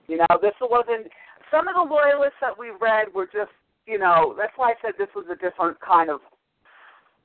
You 0.08 0.16
know, 0.16 0.38
this 0.42 0.54
wasn't. 0.60 1.06
Some 1.48 1.68
of 1.68 1.74
the 1.74 1.94
loyalists 1.94 2.38
that 2.40 2.58
we 2.58 2.72
read 2.80 3.14
were 3.14 3.26
just, 3.26 3.54
you 3.86 4.00
know, 4.00 4.34
that's 4.36 4.52
why 4.56 4.72
I 4.72 4.74
said 4.82 4.94
this 4.98 5.14
was 5.14 5.26
a 5.30 5.36
different 5.36 5.78
kind 5.80 6.10
of 6.10 6.18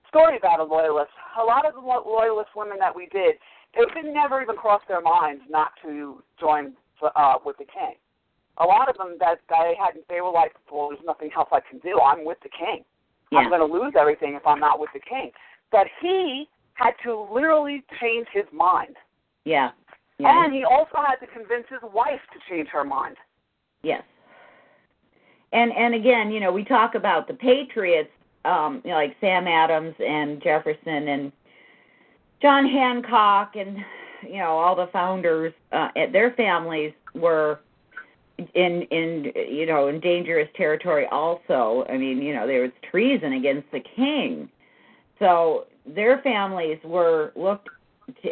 story 0.09 0.37
about 0.37 0.59
a 0.59 0.63
loyalist. 0.63 1.09
A 1.41 1.43
lot 1.43 1.65
of 1.65 1.73
the 1.73 1.81
loyalist 1.81 2.51
women 2.55 2.77
that 2.77 2.95
we 2.95 3.07
did, 3.07 3.33
it 3.73 3.89
didn't 3.95 4.13
never 4.13 4.43
even 4.43 4.55
cross 4.55 4.81
their 4.87 5.01
minds 5.01 5.41
not 5.49 5.71
to 5.81 6.21
join 6.39 6.73
uh, 7.15 7.35
with 7.45 7.57
the 7.57 7.65
king. 7.65 7.95
A 8.57 8.65
lot 8.65 8.89
of 8.89 8.97
them 8.97 9.17
that 9.19 9.39
they 9.49 9.73
had, 9.79 9.99
they 10.09 10.21
were 10.21 10.31
like, 10.31 10.53
well, 10.71 10.89
there's 10.89 11.01
nothing 11.05 11.31
else 11.35 11.49
I 11.51 11.59
can 11.67 11.79
do. 11.79 11.99
I'm 11.99 12.23
with 12.23 12.37
the 12.43 12.49
king. 12.49 12.83
Yeah. 13.31 13.39
I'm 13.39 13.49
going 13.49 13.67
to 13.67 13.73
lose 13.73 13.93
everything 13.99 14.35
if 14.35 14.45
I'm 14.45 14.59
not 14.59 14.79
with 14.79 14.91
the 14.93 14.99
king. 14.99 15.31
But 15.71 15.87
he 16.01 16.47
had 16.75 16.91
to 17.03 17.27
literally 17.33 17.83
change 17.99 18.27
his 18.31 18.45
mind. 18.53 18.95
Yeah. 19.45 19.71
yeah. 20.19 20.45
And 20.45 20.53
he 20.53 20.63
also 20.63 20.97
had 20.97 21.15
to 21.25 21.27
convince 21.27 21.65
his 21.69 21.79
wife 21.93 22.21
to 22.33 22.39
change 22.49 22.69
her 22.69 22.83
mind. 22.83 23.15
Yes. 23.81 24.03
And 25.51 25.71
and 25.71 25.93
again, 25.93 26.31
you 26.31 26.39
know, 26.39 26.51
we 26.51 26.63
talk 26.63 26.95
about 26.95 27.27
the 27.27 27.35
Patriots, 27.35 28.09
um, 28.43 28.81
you 28.83 28.89
know, 28.89 28.95
like 28.95 29.15
Sam 29.21 29.47
Adams 29.47 29.93
and 29.99 30.41
Jefferson 30.41 31.07
and 31.07 31.31
John 32.41 32.67
Hancock 32.67 33.53
and 33.55 33.77
you 34.27 34.37
know 34.37 34.57
all 34.57 34.75
the 34.75 34.87
founders 34.87 35.53
uh, 35.71 35.89
their 36.11 36.31
families 36.31 36.93
were 37.13 37.59
in 38.37 38.81
in 38.83 39.31
you 39.35 39.65
know 39.65 39.87
in 39.87 39.99
dangerous 39.99 40.49
territory 40.55 41.05
also. 41.11 41.85
I 41.89 41.97
mean 41.97 42.21
you 42.21 42.33
know 42.33 42.47
there 42.47 42.61
was 42.61 42.71
treason 42.89 43.33
against 43.33 43.71
the 43.71 43.81
king. 43.95 44.49
So 45.19 45.67
their 45.85 46.21
families 46.21 46.79
were 46.83 47.31
looked 47.35 47.69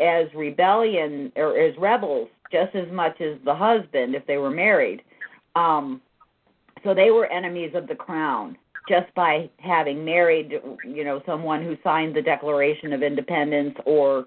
as 0.01 0.27
rebellion 0.35 1.31
or 1.35 1.57
as 1.57 1.77
rebels 1.77 2.29
just 2.51 2.75
as 2.75 2.91
much 2.91 3.21
as 3.21 3.37
the 3.45 3.55
husband 3.55 4.15
if 4.15 4.25
they 4.25 4.37
were 4.37 4.51
married. 4.51 5.01
Um 5.55 6.01
so 6.83 6.93
they 6.95 7.11
were 7.11 7.27
enemies 7.27 7.71
of 7.75 7.87
the 7.87 7.95
crown 7.95 8.57
just 8.89 9.13
by 9.13 9.49
having 9.59 10.03
married 10.03 10.59
you 10.83 11.03
know 11.03 11.21
someone 11.25 11.63
who 11.63 11.77
signed 11.83 12.15
the 12.15 12.21
declaration 12.21 12.91
of 12.93 13.03
independence 13.03 13.75
or 13.85 14.25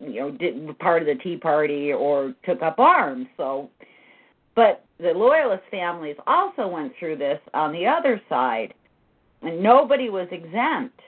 you 0.00 0.20
know 0.20 0.30
did 0.30 0.78
part 0.78 1.02
of 1.02 1.08
the 1.08 1.22
tea 1.22 1.36
party 1.36 1.92
or 1.92 2.34
took 2.44 2.62
up 2.62 2.78
arms. 2.78 3.26
So 3.36 3.70
but 4.54 4.84
the 4.98 5.12
loyalist 5.12 5.62
families 5.70 6.16
also 6.26 6.66
went 6.66 6.92
through 6.98 7.16
this 7.16 7.40
on 7.54 7.72
the 7.72 7.86
other 7.86 8.20
side 8.28 8.74
and 9.42 9.62
nobody 9.62 10.10
was 10.10 10.28
exempt. 10.30 11.00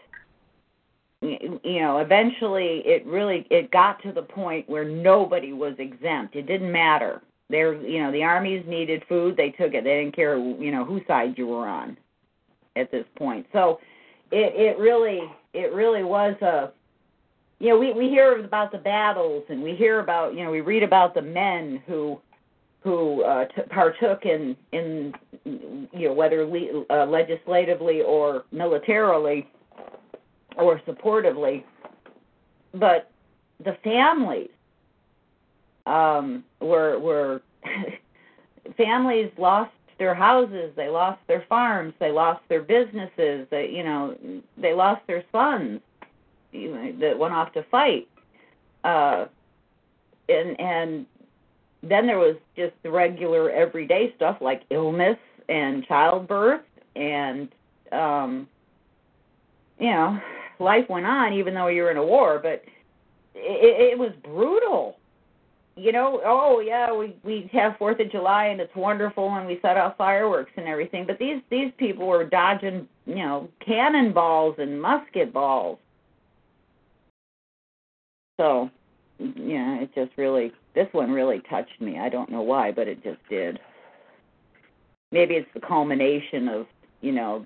You 1.22 1.80
know 1.80 1.98
eventually 1.98 2.82
it 2.86 3.04
really 3.06 3.46
it 3.50 3.70
got 3.70 4.02
to 4.02 4.12
the 4.12 4.22
point 4.22 4.68
where 4.68 4.84
nobody 4.84 5.52
was 5.52 5.74
exempt. 5.78 6.36
It 6.36 6.46
didn't 6.46 6.72
matter. 6.72 7.22
There 7.48 7.74
you 7.74 8.02
know 8.02 8.12
the 8.12 8.22
armies 8.22 8.64
needed 8.66 9.02
food. 9.08 9.36
They 9.36 9.50
took 9.50 9.74
it. 9.74 9.84
They 9.84 10.02
didn't 10.02 10.16
care 10.16 10.38
you 10.38 10.70
know 10.70 10.84
whose 10.84 11.02
side 11.06 11.36
you 11.36 11.46
were 11.46 11.68
on 11.68 11.96
at 12.76 12.90
this 12.90 13.04
point. 13.16 13.46
So 13.52 13.80
it 14.30 14.54
it 14.54 14.78
really 14.78 15.20
it 15.52 15.72
really 15.72 16.04
was 16.04 16.34
a 16.42 16.70
you 17.60 17.68
know 17.68 17.78
we 17.78 17.92
we 17.92 18.08
hear 18.08 18.42
about 18.42 18.72
the 18.72 18.78
battles 18.78 19.44
and 19.48 19.62
we 19.62 19.74
hear 19.74 20.00
about 20.00 20.34
you 20.34 20.42
know 20.42 20.50
we 20.50 20.62
read 20.62 20.82
about 20.82 21.14
the 21.14 21.22
men 21.22 21.80
who 21.86 22.18
who 22.82 23.22
uh, 23.24 23.44
t- 23.46 23.62
partook 23.68 24.24
in 24.24 24.56
in 24.72 25.14
you 25.92 26.08
know 26.08 26.12
whether 26.12 26.44
le- 26.46 26.84
uh, 26.90 27.06
legislatively 27.06 28.00
or 28.00 28.44
militarily 28.50 29.48
or 30.56 30.80
supportively, 30.80 31.62
but 32.74 33.10
the 33.64 33.76
families 33.84 34.50
um, 35.86 36.42
were 36.60 36.98
were 36.98 37.42
families 38.76 39.30
lost 39.38 39.72
their 39.98 40.14
houses, 40.14 40.72
they 40.76 40.88
lost 40.88 41.20
their 41.28 41.44
farms, 41.46 41.92
they 42.00 42.10
lost 42.10 42.40
their 42.48 42.62
businesses, 42.62 43.46
they 43.50 43.68
you 43.70 43.84
know 43.84 44.16
they 44.56 44.72
lost 44.72 45.02
their 45.06 45.22
sons 45.30 45.80
you 46.52 46.74
know, 46.74 46.92
that 47.00 47.18
went 47.18 47.34
off 47.34 47.52
to 47.52 47.62
fight, 47.70 48.08
uh, 48.84 49.26
and 50.28 50.58
and 50.60 51.06
then 51.82 52.06
there 52.06 52.18
was 52.18 52.36
just 52.56 52.72
the 52.82 52.90
regular 52.90 53.50
everyday 53.50 54.12
stuff 54.16 54.38
like 54.40 54.62
illness 54.70 55.16
and 55.48 55.86
childbirth 55.86 56.60
and 56.96 57.48
um 57.92 58.46
you 59.78 59.90
know 59.90 60.18
life 60.58 60.88
went 60.88 61.06
on 61.06 61.32
even 61.32 61.54
though 61.54 61.68
you 61.68 61.82
were 61.82 61.90
in 61.90 61.96
a 61.96 62.04
war 62.04 62.38
but 62.42 62.62
it, 63.34 63.92
it 63.92 63.98
was 63.98 64.12
brutal. 64.24 64.96
You 65.76 65.92
know 65.92 66.20
oh 66.24 66.60
yeah 66.60 66.92
we 66.92 67.16
we 67.24 67.48
have 67.52 67.76
fourth 67.78 68.00
of 68.00 68.10
july 68.10 68.46
and 68.46 68.60
it's 68.60 68.74
wonderful 68.76 69.30
and 69.30 69.46
we 69.46 69.58
set 69.62 69.78
off 69.78 69.96
fireworks 69.96 70.52
and 70.56 70.68
everything 70.68 71.06
but 71.06 71.18
these 71.18 71.40
these 71.48 71.72
people 71.78 72.06
were 72.06 72.24
dodging 72.24 72.86
you 73.06 73.14
know 73.14 73.48
cannonballs 73.64 74.56
and 74.58 74.80
musket 74.80 75.32
balls 75.32 75.78
so 78.40 78.70
yeah 79.18 79.80
it 79.80 79.94
just 79.94 80.16
really 80.16 80.50
this 80.74 80.86
one 80.92 81.10
really 81.10 81.42
touched 81.50 81.80
me. 81.80 81.98
I 81.98 82.08
don't 82.08 82.30
know 82.30 82.40
why 82.40 82.72
but 82.72 82.88
it 82.88 83.04
just 83.04 83.18
did. 83.28 83.58
Maybe 85.12 85.34
it's 85.34 85.48
the 85.52 85.60
culmination 85.60 86.48
of 86.48 86.66
you 87.02 87.12
know 87.12 87.44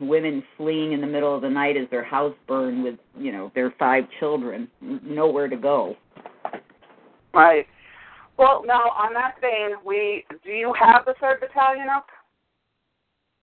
women 0.00 0.42
fleeing 0.56 0.92
in 0.92 1.00
the 1.00 1.06
middle 1.06 1.34
of 1.34 1.40
the 1.40 1.48
night 1.48 1.78
as 1.78 1.88
their 1.90 2.04
house 2.04 2.34
burned 2.46 2.84
with 2.84 2.96
you 3.18 3.32
know 3.32 3.50
their 3.54 3.72
five 3.78 4.04
children. 4.20 4.68
Nowhere 4.82 5.48
to 5.48 5.56
go. 5.56 5.96
Right. 7.32 7.66
Well 8.36 8.62
now 8.66 8.90
on 8.90 9.14
that 9.14 9.36
vein 9.40 9.76
we 9.86 10.24
do 10.44 10.50
you 10.50 10.74
have 10.78 11.06
the 11.06 11.14
third 11.22 11.40
battalion 11.40 11.86
up? 11.88 12.06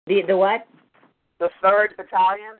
The 0.06 0.22
the 0.28 0.36
what? 0.36 0.68
The 1.40 1.48
third 1.60 1.94
battalion? 1.96 2.54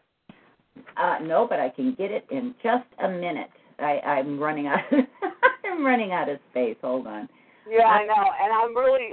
Uh 0.96 1.18
no 1.22 1.46
but 1.46 1.60
i 1.60 1.68
can 1.68 1.94
get 1.94 2.10
it 2.10 2.26
in 2.30 2.54
just 2.62 2.86
a 3.04 3.08
minute 3.08 3.50
i 3.82 3.98
i'm 4.00 4.38
running 4.38 4.66
out 4.66 4.80
i'm 5.64 5.84
running 5.84 6.12
out 6.12 6.28
of 6.28 6.38
space 6.50 6.76
hold 6.80 7.06
on 7.06 7.28
yeah 7.68 7.84
i 7.84 8.04
know 8.06 8.30
and 8.42 8.52
i'm 8.52 8.76
really 8.76 9.10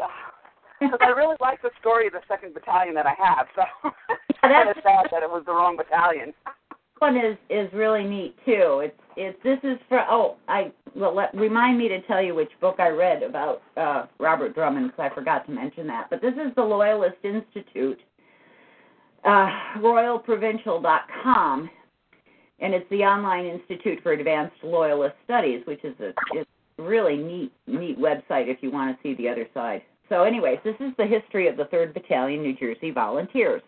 because 0.80 1.00
I 1.02 1.10
really 1.10 1.36
like 1.42 1.62
the 1.62 1.72
story 1.80 2.08
of 2.08 2.14
the 2.14 2.22
second 2.28 2.54
battalion 2.54 2.96
that 2.96 3.06
I 3.06 3.14
have. 3.18 3.48
So 3.56 3.64
it's 4.30 4.40
kind 4.40 4.70
of 4.70 4.76
sad 4.82 5.08
that 5.12 5.24
it 5.24 5.30
was 5.30 5.44
the 5.46 5.52
wrong 5.52 5.76
battalion. 5.78 6.34
One 7.00 7.16
is 7.16 7.38
is 7.50 7.72
really 7.74 8.04
neat 8.04 8.36
too. 8.46 8.82
It's 8.84 9.00
it's 9.16 9.38
this 9.44 9.60
is 9.64 9.78
for 9.88 10.02
oh 10.10 10.36
I 10.50 10.72
well 10.96 11.16
let 11.16 11.34
remind 11.34 11.78
me 11.78 11.88
to 11.88 12.02
tell 12.02 12.22
you 12.22 12.36
which 12.36 12.52
book 12.60 12.76
I 12.80 12.90
read 12.90 13.24
about 13.24 13.62
uh 13.78 14.08
Robert 14.20 14.54
Drummond 14.54 14.92
because 14.92 15.12
I 15.12 15.16
forgot 15.16 15.46
to 15.46 15.52
mention 15.52 15.88
that. 15.88 16.10
But 16.10 16.22
this 16.22 16.34
is 16.34 16.54
the 16.58 16.62
Loyalist 16.62 17.16
Institute, 17.24 18.00
uh, 19.24 19.50
royalprovincial.com, 19.78 21.70
and 22.62 22.74
it's 22.74 22.90
the 22.90 23.04
online 23.04 23.46
institute 23.46 24.00
for 24.04 24.12
advanced 24.12 24.56
loyalist 24.64 25.16
studies, 25.24 25.66
which 25.66 25.84
is 25.84 25.96
a 26.00 26.14
it's 26.34 26.50
really 26.78 27.18
neat 27.18 27.52
neat 27.68 28.00
website 28.00 28.48
if 28.48 28.58
you 28.62 28.72
want 28.72 28.96
to 28.96 29.02
see 29.04 29.16
the 29.16 29.30
other 29.30 29.48
side. 29.54 29.82
So, 30.10 30.24
anyways, 30.24 30.60
this 30.64 30.76
is 30.80 30.92
the 30.98 31.06
history 31.06 31.48
of 31.48 31.56
the 31.56 31.66
3rd 31.66 31.94
Battalion 31.94 32.42
New 32.42 32.56
Jersey 32.56 32.90
Volunteers. 32.92 33.62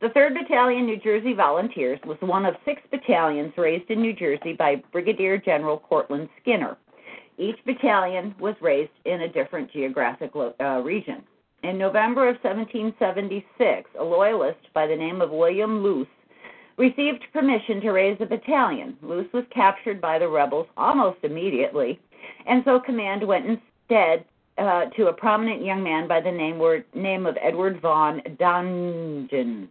The 0.00 0.08
3rd 0.08 0.42
Battalion 0.42 0.86
New 0.86 0.96
Jersey 0.96 1.34
Volunteers 1.34 2.00
was 2.04 2.16
one 2.20 2.44
of 2.44 2.56
six 2.64 2.82
battalions 2.90 3.52
raised 3.56 3.90
in 3.90 4.00
New 4.00 4.14
Jersey 4.14 4.54
by 4.54 4.82
Brigadier 4.92 5.38
General 5.38 5.80
Cortlandt 5.88 6.28
Skinner. 6.40 6.76
Each 7.38 7.58
battalion 7.64 8.34
was 8.40 8.54
raised 8.60 8.90
in 9.04 9.22
a 9.22 9.32
different 9.32 9.70
geographic 9.70 10.32
uh, 10.34 10.80
region. 10.82 11.22
In 11.62 11.78
November 11.78 12.28
of 12.28 12.36
1776, 12.42 13.90
a 13.98 14.02
loyalist 14.02 14.72
by 14.74 14.86
the 14.86 14.96
name 14.96 15.20
of 15.20 15.30
William 15.30 15.82
Luce 15.82 16.08
received 16.80 17.22
permission 17.34 17.78
to 17.82 17.90
raise 17.90 18.16
a 18.20 18.26
battalion. 18.26 18.96
Luce 19.02 19.30
was 19.34 19.44
captured 19.54 20.00
by 20.00 20.18
the 20.18 20.26
rebels 20.26 20.66
almost 20.78 21.18
immediately, 21.22 22.00
and 22.46 22.62
so 22.64 22.80
command 22.80 23.26
went 23.26 23.44
instead 23.44 24.24
uh, 24.56 24.86
to 24.96 25.08
a 25.08 25.12
prominent 25.12 25.62
young 25.62 25.82
man 25.82 26.08
by 26.08 26.22
the 26.22 26.32
name 26.32 26.58
word, 26.58 26.86
name 26.94 27.26
of 27.26 27.36
Edward 27.42 27.80
Vaughan 27.82 28.22
Dongan. 28.40 29.68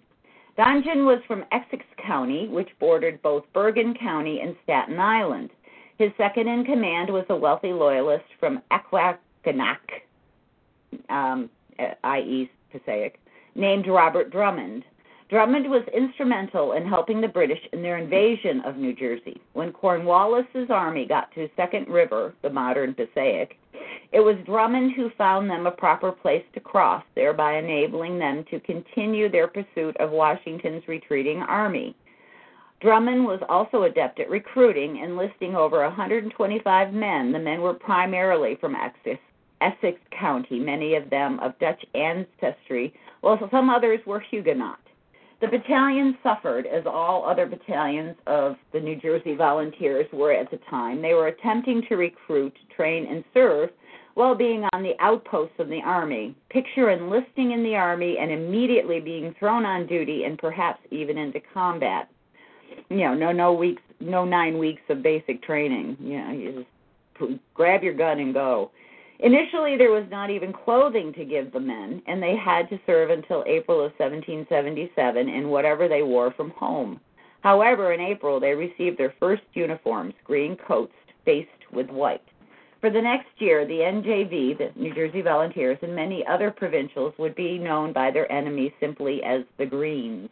Dongan 0.58 1.06
was 1.06 1.20
from 1.28 1.46
Essex 1.52 1.84
County, 2.06 2.48
which 2.48 2.70
bordered 2.80 3.20
both 3.24 3.44
Bergen 3.54 3.96
County 3.96 4.42
and 4.42 4.56
Staten 4.64 5.00
Island. 5.00 5.50
His 5.98 6.12
second 6.16 6.48
in 6.48 6.64
command 6.64 7.10
was 7.10 7.26
a 7.30 7.36
wealthy 7.36 7.74
loyalist 7.74 8.26
from 8.40 8.62
Acquackanonk, 8.72 9.78
um, 11.10 11.50
i.e., 12.04 12.52
Passaic, 12.72 13.20
named 13.56 13.88
Robert 13.88 14.32
Drummond. 14.32 14.84
Drummond 15.30 15.70
was 15.70 15.84
instrumental 15.96 16.72
in 16.72 16.88
helping 16.88 17.22
the 17.22 17.28
British 17.28 17.60
in 17.72 17.84
their 17.84 18.00
invasion 18.00 18.62
of 18.62 18.78
New 18.78 18.94
Jersey. 18.94 19.40
When 19.54 19.72
Cornwallis's 19.72 20.72
army 20.72 21.06
got 21.06 21.32
to 21.36 21.48
Second 21.56 21.88
River, 21.88 22.34
the 22.42 22.50
modern 22.50 22.96
Passaic, 22.96 23.60
it 24.12 24.22
was 24.22 24.38
Drummond 24.44 24.94
who 24.96 25.12
found 25.20 25.48
them 25.48 25.68
a 25.68 25.72
proper 25.72 26.12
place 26.12 26.44
to 26.56 26.60
cross, 26.60 27.04
thereby 27.14 27.58
enabling 27.58 28.18
them 28.18 28.44
to 28.50 28.60
continue 28.62 29.30
their 29.30 29.48
pursuit 29.48 29.96
of 29.98 30.10
Washington's 30.10 30.88
retreating 30.88 31.44
army. 31.44 31.96
Drummond 32.82 33.24
was 33.24 33.42
also 33.50 33.84
adept 33.84 34.20
at 34.20 34.32
recruiting, 34.32 34.98
enlisting 34.98 35.56
over 35.56 35.84
125 35.84 36.92
men. 36.92 37.32
The 37.32 37.38
men 37.38 37.62
were 37.62 37.76
primarily 37.76 38.56
from 38.56 38.74
Essex, 38.74 39.22
Essex 39.62 40.00
County, 40.10 40.60
many 40.60 40.96
of 40.96 41.12
them 41.12 41.40
of 41.42 41.60
Dutch 41.60 41.86
ancestry, 41.94 42.96
while 43.22 43.38
some 43.52 43.70
others 43.70 44.00
were 44.08 44.22
Huguenot. 44.22 44.80
The 45.42 45.48
battalion 45.48 46.18
suffered, 46.22 46.66
as 46.66 46.84
all 46.86 47.26
other 47.26 47.46
battalions 47.46 48.16
of 48.28 48.58
the 48.74 48.80
New 48.80 48.98
Jersey 48.98 49.36
Volunteers 49.36 50.06
were 50.12 50.34
at 50.34 50.52
the 50.52 50.60
time. 50.70 51.02
They 51.02 51.14
were 51.14 51.28
attempting 51.28 51.84
to 51.88 51.96
recruit, 51.96 52.54
train, 52.76 53.06
and 53.06 53.24
serve 53.34 53.70
while 54.16 54.36
being 54.36 54.66
on 54.74 54.84
the 54.84 54.96
outposts 55.00 55.56
of 55.60 55.70
the 55.70 55.82
Army. 55.82 56.36
Picture 56.50 56.90
enlisting 56.90 57.52
in 57.52 57.64
the 57.64 57.76
Army 57.76 58.18
and 58.20 58.32
immediately 58.32 59.00
being 59.00 59.34
thrown 59.40 59.66
on 59.66 59.88
duty 59.88 60.26
and 60.26 60.38
perhaps 60.38 60.82
even 60.92 61.18
into 61.18 61.40
combat. 61.54 62.10
You 62.90 62.98
know, 62.98 63.14
no 63.14 63.32
no 63.32 63.54
weeks, 63.54 63.82
no 64.02 64.26
nine 64.26 64.58
weeks 64.58 64.82
of 64.90 65.02
basic 65.02 65.42
training. 65.42 65.96
You 66.02 66.18
know, 66.18 66.32
you 66.32 66.66
just 67.22 67.40
grab 67.54 67.82
your 67.82 67.94
gun 67.94 68.20
and 68.20 68.34
go. 68.34 68.72
Initially, 69.22 69.76
there 69.76 69.92
was 69.92 70.06
not 70.10 70.30
even 70.30 70.54
clothing 70.54 71.12
to 71.14 71.26
give 71.26 71.52
the 71.52 71.60
men, 71.60 72.02
and 72.08 72.24
they 72.24 72.38
had 72.38 72.70
to 72.70 72.80
serve 72.86 73.10
until 73.10 73.44
April 73.48 73.80
of 73.80 73.92
1777 73.98 75.28
in 75.28 75.50
whatever 75.50 75.90
they 75.90 76.04
wore 76.04 76.32
from 76.32 76.52
home. 76.52 77.02
However, 77.42 77.92
in 77.92 78.00
April, 78.00 78.40
they 78.40 78.54
received 78.54 78.98
their 78.98 79.14
first 79.20 79.44
uniforms, 79.54 80.14
green 80.24 80.56
coats 80.56 80.94
faced 81.26 81.50
with 81.74 81.90
white. 81.90 82.24
For 82.80 82.90
the 82.90 83.02
next 83.02 83.28
year, 83.40 83.66
the 83.66 83.80
NJV, 83.80 84.58
the 84.58 84.72
New 84.80 84.94
Jersey 84.94 85.22
Volunteers, 85.22 85.78
and 85.82 85.94
many 85.94 86.26
other 86.26 86.50
provincials 86.50 87.14
would 87.18 87.36
be 87.36 87.58
known 87.58 87.92
by 87.92 88.12
their 88.12 88.32
enemies 88.32 88.72
simply 88.80 89.22
as 89.24 89.44
the 89.58 89.66
Greens. 89.66 90.30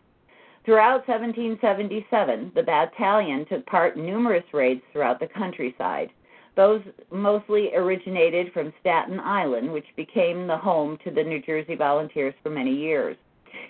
Throughout 0.64 1.06
1777, 1.08 2.54
the 2.56 2.64
battalion 2.64 3.46
took 3.46 3.66
part 3.66 3.98
in 3.98 4.06
numerous 4.06 4.46
raids 4.54 4.82
throughout 4.94 5.20
the 5.20 5.28
countryside. 5.28 6.10
Those 6.58 6.82
mostly 7.12 7.74
originated 7.76 8.51
from 8.51 8.74
Staten 8.82 9.20
Island, 9.20 9.72
which 9.72 9.86
became 9.95 10.47
the 10.47 10.58
home 10.58 10.97
to 11.03 11.12
the 11.12 11.24
New 11.24 11.39
Jersey 11.39 11.76
Volunteers 11.76 12.34
for 12.41 12.49
many 12.49 12.74
years. 12.74 13.16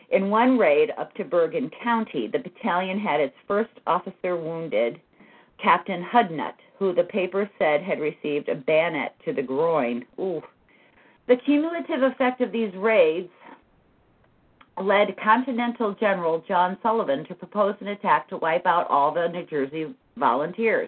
In 0.10 0.30
one 0.30 0.58
raid 0.58 0.92
up 0.98 1.14
to 1.16 1.26
Bergen 1.26 1.70
County, 1.84 2.28
the 2.28 2.40
battalion 2.40 2.98
had 2.98 3.20
its 3.20 3.36
first 3.46 3.72
officer 3.86 4.38
wounded, 4.38 5.02
Captain 5.62 6.02
Hudnut, 6.02 6.56
who 6.80 6.94
the 6.94 7.04
paper 7.04 7.50
said 7.60 7.82
had 7.82 8.00
received 8.00 8.48
a 8.48 8.56
bayonet 8.56 9.16
to 9.26 9.34
the 9.34 9.42
groin. 9.42 10.06
Ooh. 10.18 10.42
The 11.28 11.36
cumulative 11.36 12.04
effect 12.04 12.40
of 12.40 12.54
these 12.54 12.74
raids 12.76 13.30
led 14.82 15.18
Continental 15.22 15.94
General 15.94 16.42
John 16.48 16.78
Sullivan 16.82 17.26
to 17.26 17.36
propose 17.36 17.76
an 17.82 17.90
attack 17.90 18.30
to 18.30 18.38
wipe 18.38 18.66
out 18.66 18.88
all 18.90 19.12
the 19.14 19.28
New 19.28 19.46
Jersey 19.46 19.94
volunteers. 20.16 20.88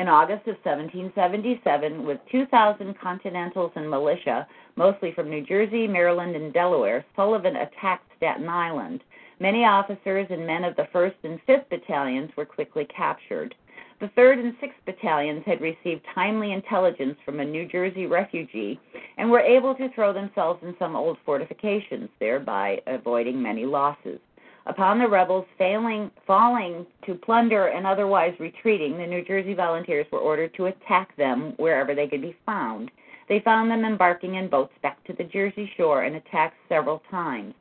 In 0.00 0.08
August 0.08 0.48
of 0.48 0.56
1777, 0.64 2.06
with 2.06 2.20
2,000 2.32 2.98
Continentals 2.98 3.70
and 3.74 3.90
militia, 3.90 4.48
mostly 4.74 5.12
from 5.12 5.28
New 5.28 5.44
Jersey, 5.44 5.86
Maryland, 5.86 6.34
and 6.34 6.54
Delaware, 6.54 7.04
Sullivan 7.14 7.56
attacked 7.56 8.10
Staten 8.16 8.48
Island. 8.48 9.04
Many 9.40 9.66
officers 9.66 10.26
and 10.30 10.46
men 10.46 10.64
of 10.64 10.74
the 10.76 10.88
1st 10.94 11.16
and 11.24 11.38
5th 11.46 11.68
Battalions 11.68 12.30
were 12.34 12.46
quickly 12.46 12.86
captured. 12.86 13.54
The 14.00 14.08
3rd 14.16 14.40
and 14.40 14.58
6th 14.58 14.86
Battalions 14.86 15.42
had 15.44 15.60
received 15.60 16.06
timely 16.14 16.52
intelligence 16.52 17.18
from 17.22 17.38
a 17.38 17.44
New 17.44 17.68
Jersey 17.68 18.06
refugee 18.06 18.80
and 19.18 19.30
were 19.30 19.40
able 19.40 19.74
to 19.74 19.90
throw 19.90 20.14
themselves 20.14 20.62
in 20.62 20.74
some 20.78 20.96
old 20.96 21.18
fortifications, 21.26 22.08
thereby 22.20 22.80
avoiding 22.86 23.42
many 23.42 23.66
losses. 23.66 24.18
Upon 24.66 24.98
the 24.98 25.08
rebels 25.08 25.46
failing, 25.56 26.10
falling 26.26 26.86
to 27.06 27.14
plunder 27.14 27.68
and 27.68 27.86
otherwise 27.86 28.34
retreating, 28.38 28.98
the 28.98 29.06
New 29.06 29.24
Jersey 29.24 29.54
volunteers 29.54 30.06
were 30.12 30.18
ordered 30.18 30.54
to 30.54 30.66
attack 30.66 31.16
them 31.16 31.54
wherever 31.56 31.94
they 31.94 32.06
could 32.06 32.22
be 32.22 32.36
found. 32.44 32.90
They 33.28 33.40
found 33.40 33.70
them 33.70 33.84
embarking 33.84 34.34
in 34.34 34.48
boats 34.48 34.74
back 34.82 35.02
to 35.04 35.12
the 35.12 35.24
Jersey 35.24 35.70
shore 35.76 36.02
and 36.02 36.16
attacked 36.16 36.56
several 36.68 37.02
times. 37.10 37.54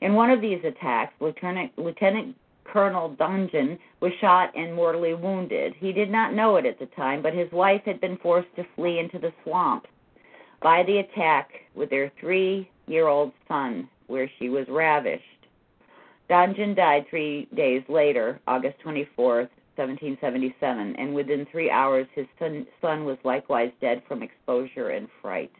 In 0.00 0.14
one 0.14 0.30
of 0.30 0.40
these 0.40 0.64
attacks, 0.64 1.12
Lieutenant, 1.20 1.72
Lieutenant 1.76 2.36
Colonel 2.64 3.10
Dongan 3.10 3.78
was 4.00 4.12
shot 4.20 4.52
and 4.56 4.74
mortally 4.74 5.14
wounded. 5.14 5.74
He 5.78 5.92
did 5.92 6.10
not 6.10 6.34
know 6.34 6.56
it 6.56 6.66
at 6.66 6.78
the 6.78 6.86
time, 6.86 7.22
but 7.22 7.34
his 7.34 7.50
wife 7.52 7.82
had 7.84 8.00
been 8.00 8.16
forced 8.18 8.54
to 8.56 8.66
flee 8.74 8.98
into 8.98 9.18
the 9.18 9.32
swamps 9.42 9.88
by 10.62 10.82
the 10.82 10.98
attack 10.98 11.50
with 11.74 11.90
their 11.90 12.10
three 12.20 12.68
year 12.86 13.08
old 13.08 13.32
son, 13.48 13.88
where 14.06 14.30
she 14.38 14.48
was 14.48 14.66
ravished. 14.68 15.24
Dongan 16.28 16.74
died 16.74 17.06
three 17.08 17.48
days 17.54 17.82
later, 17.88 18.40
August 18.46 18.78
24th, 18.84 19.48
1777, 19.76 20.96
and 20.96 21.14
within 21.14 21.46
three 21.52 21.70
hours 21.70 22.06
his 22.14 22.26
son, 22.38 22.66
son 22.80 23.04
was 23.04 23.18
likewise 23.24 23.70
dead 23.80 24.02
from 24.08 24.22
exposure 24.22 24.88
and 24.88 25.08
fright. 25.22 25.52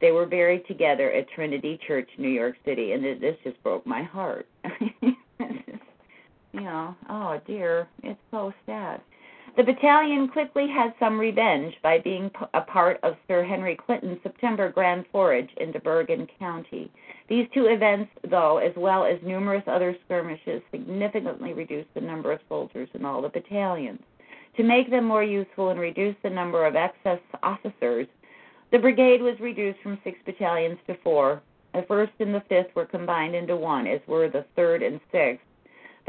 They 0.00 0.12
were 0.12 0.26
buried 0.26 0.66
together 0.66 1.10
at 1.12 1.28
Trinity 1.28 1.78
Church, 1.86 2.08
New 2.16 2.30
York 2.30 2.56
City, 2.64 2.92
and 2.92 3.04
this 3.04 3.36
just 3.44 3.62
broke 3.62 3.86
my 3.86 4.02
heart. 4.02 4.46
you 5.02 5.16
know, 6.52 6.94
oh 7.10 7.38
dear, 7.46 7.86
it's 8.02 8.20
so 8.30 8.54
sad. 8.64 9.02
The 9.56 9.64
battalion 9.64 10.28
quickly 10.28 10.68
had 10.68 10.94
some 11.00 11.18
revenge 11.18 11.74
by 11.82 11.98
being 11.98 12.30
a 12.54 12.60
part 12.60 13.00
of 13.02 13.16
Sir 13.26 13.42
Henry 13.42 13.74
Clinton's 13.74 14.22
September 14.22 14.70
grand 14.70 15.06
forage 15.10 15.50
into 15.56 15.80
Bergen 15.80 16.28
County. 16.38 16.90
These 17.28 17.48
two 17.52 17.66
events, 17.66 18.12
though, 18.28 18.58
as 18.58 18.72
well 18.76 19.04
as 19.04 19.18
numerous 19.22 19.64
other 19.66 19.96
skirmishes, 20.04 20.62
significantly 20.70 21.52
reduced 21.52 21.92
the 21.94 22.00
number 22.00 22.30
of 22.30 22.40
soldiers 22.48 22.88
in 22.94 23.04
all 23.04 23.22
the 23.22 23.28
battalions. 23.28 24.00
To 24.56 24.62
make 24.62 24.88
them 24.88 25.04
more 25.04 25.24
useful 25.24 25.70
and 25.70 25.80
reduce 25.80 26.16
the 26.22 26.30
number 26.30 26.64
of 26.64 26.76
excess 26.76 27.20
officers, 27.42 28.06
the 28.70 28.78
brigade 28.78 29.20
was 29.20 29.38
reduced 29.40 29.80
from 29.80 29.98
six 30.04 30.18
battalions 30.24 30.78
to 30.86 30.94
four. 31.02 31.42
The 31.74 31.82
first 31.82 32.12
and 32.20 32.32
the 32.32 32.42
fifth 32.48 32.74
were 32.76 32.86
combined 32.86 33.34
into 33.34 33.56
one, 33.56 33.88
as 33.88 34.00
were 34.06 34.28
the 34.28 34.44
third 34.54 34.82
and 34.82 35.00
sixth. 35.10 35.44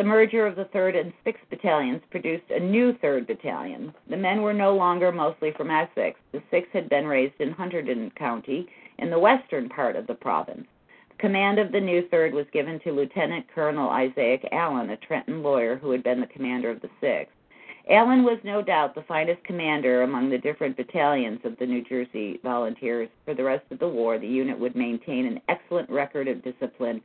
The 0.01 0.07
merger 0.07 0.47
of 0.47 0.55
the 0.55 0.65
3rd 0.65 0.99
and 0.99 1.13
6th 1.23 1.47
battalions 1.51 2.01
produced 2.09 2.49
a 2.49 2.59
new 2.59 2.91
3rd 2.91 3.27
battalion. 3.27 3.93
The 4.09 4.17
men 4.17 4.41
were 4.41 4.51
no 4.51 4.75
longer 4.75 5.11
mostly 5.11 5.51
from 5.51 5.69
Essex. 5.69 6.19
The 6.31 6.41
6th 6.51 6.71
had 6.73 6.89
been 6.89 7.05
raised 7.05 7.39
in 7.39 7.53
Hunterdon 7.53 8.09
County 8.15 8.67
in 8.97 9.11
the 9.11 9.19
western 9.19 9.69
part 9.69 9.95
of 9.95 10.07
the 10.07 10.15
province. 10.15 10.65
The 11.11 11.17
command 11.17 11.59
of 11.59 11.71
the 11.71 11.79
new 11.79 12.01
3rd 12.01 12.31
was 12.31 12.47
given 12.51 12.79
to 12.79 12.91
Lieutenant 12.91 13.45
Colonel 13.53 13.89
Isaac 13.89 14.49
Allen, 14.51 14.89
a 14.89 14.97
Trenton 14.97 15.43
lawyer 15.43 15.75
who 15.75 15.91
had 15.91 16.01
been 16.01 16.19
the 16.19 16.25
commander 16.25 16.71
of 16.71 16.81
the 16.81 16.89
6th. 16.99 17.27
Allen 17.89 18.23
was 18.23 18.37
no 18.43 18.61
doubt 18.61 18.95
the 18.95 19.03
finest 19.03 19.43
commander 19.43 20.03
among 20.03 20.29
the 20.29 20.37
different 20.37 20.77
battalions 20.77 21.39
of 21.43 21.57
the 21.57 21.65
New 21.65 21.83
Jersey 21.83 22.39
Volunteers. 22.43 23.09
For 23.25 23.33
the 23.33 23.43
rest 23.43 23.65
of 23.71 23.79
the 23.79 23.87
war, 23.87 24.19
the 24.19 24.27
unit 24.27 24.57
would 24.59 24.75
maintain 24.75 25.25
an 25.25 25.41
excellent 25.49 25.89
record 25.89 26.27
of 26.27 26.43
discipline 26.43 27.01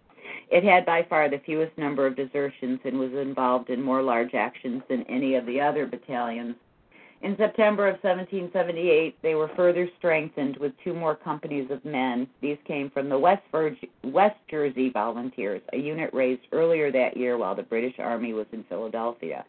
it 0.51 0.65
had 0.65 0.85
by 0.85 1.03
far 1.05 1.29
the 1.29 1.39
fewest 1.39 1.77
number 1.77 2.07
of 2.07 2.17
desertions 2.17 2.81
and 2.85 2.99
was 2.99 3.13
involved 3.13 3.71
in 3.71 3.83
more 3.83 4.03
large 4.03 4.35
actions 4.35 4.83
than 4.89 5.03
any 5.05 5.35
of 5.35 5.47
the 5.47 5.61
other 5.61 5.87
battalions. 5.87 6.57
In 7.23 7.37
September 7.39 7.89
of 7.89 7.95
1778, 8.03 9.17
they 9.23 9.35
were 9.35 9.49
further 9.57 9.89
strengthened 9.99 10.59
with 10.59 10.73
two 10.85 10.93
more 10.93 11.17
companies 11.17 11.71
of 11.71 11.85
men. 11.85 12.29
These 12.41 12.59
came 12.67 12.91
from 12.91 13.09
the 13.09 13.19
West, 13.19 13.43
West 14.05 14.37
Jersey 14.51 14.91
Volunteers, 14.91 15.63
a 15.73 15.79
unit 15.79 16.11
raised 16.13 16.43
earlier 16.53 16.93
that 16.93 17.17
year 17.17 17.39
while 17.39 17.55
the 17.55 17.63
British 17.63 17.99
Army 17.99 18.33
was 18.35 18.47
in 18.53 18.65
Philadelphia. 18.65 19.45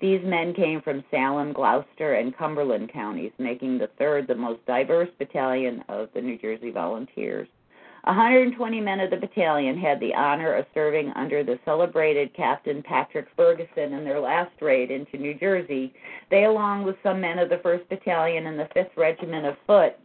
These 0.00 0.24
men 0.24 0.54
came 0.54 0.80
from 0.80 1.04
Salem, 1.10 1.52
Gloucester, 1.52 2.14
and 2.14 2.36
Cumberland 2.36 2.92
counties, 2.92 3.32
making 3.38 3.78
the 3.78 3.90
third 3.98 4.28
the 4.28 4.34
most 4.36 4.64
diverse 4.64 5.10
battalion 5.18 5.82
of 5.88 6.08
the 6.14 6.22
New 6.22 6.38
Jersey 6.38 6.70
Volunteers. 6.70 7.48
120 8.08 8.80
men 8.80 9.00
of 9.00 9.10
the 9.10 9.16
battalion 9.18 9.76
had 9.76 10.00
the 10.00 10.14
honor 10.14 10.54
of 10.54 10.64
serving 10.72 11.12
under 11.14 11.44
the 11.44 11.58
celebrated 11.66 12.32
Captain 12.32 12.82
Patrick 12.82 13.26
Ferguson 13.36 13.92
in 13.92 14.02
their 14.02 14.18
last 14.18 14.50
raid 14.62 14.90
into 14.90 15.18
New 15.18 15.34
Jersey. 15.34 15.92
They, 16.30 16.44
along 16.44 16.84
with 16.84 16.96
some 17.02 17.20
men 17.20 17.38
of 17.38 17.50
the 17.50 17.58
1st 17.58 17.86
Battalion 17.90 18.46
and 18.46 18.58
the 18.58 18.70
5th 18.74 18.96
Regiment 18.96 19.44
of 19.44 19.56
Foot, 19.66 19.98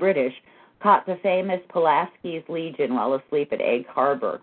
British, 0.00 0.34
caught 0.82 1.06
the 1.06 1.14
famous 1.22 1.60
Pulaski's 1.72 2.42
Legion 2.48 2.92
while 2.92 3.14
asleep 3.14 3.52
at 3.52 3.60
Egg 3.60 3.86
Harbor. 3.86 4.40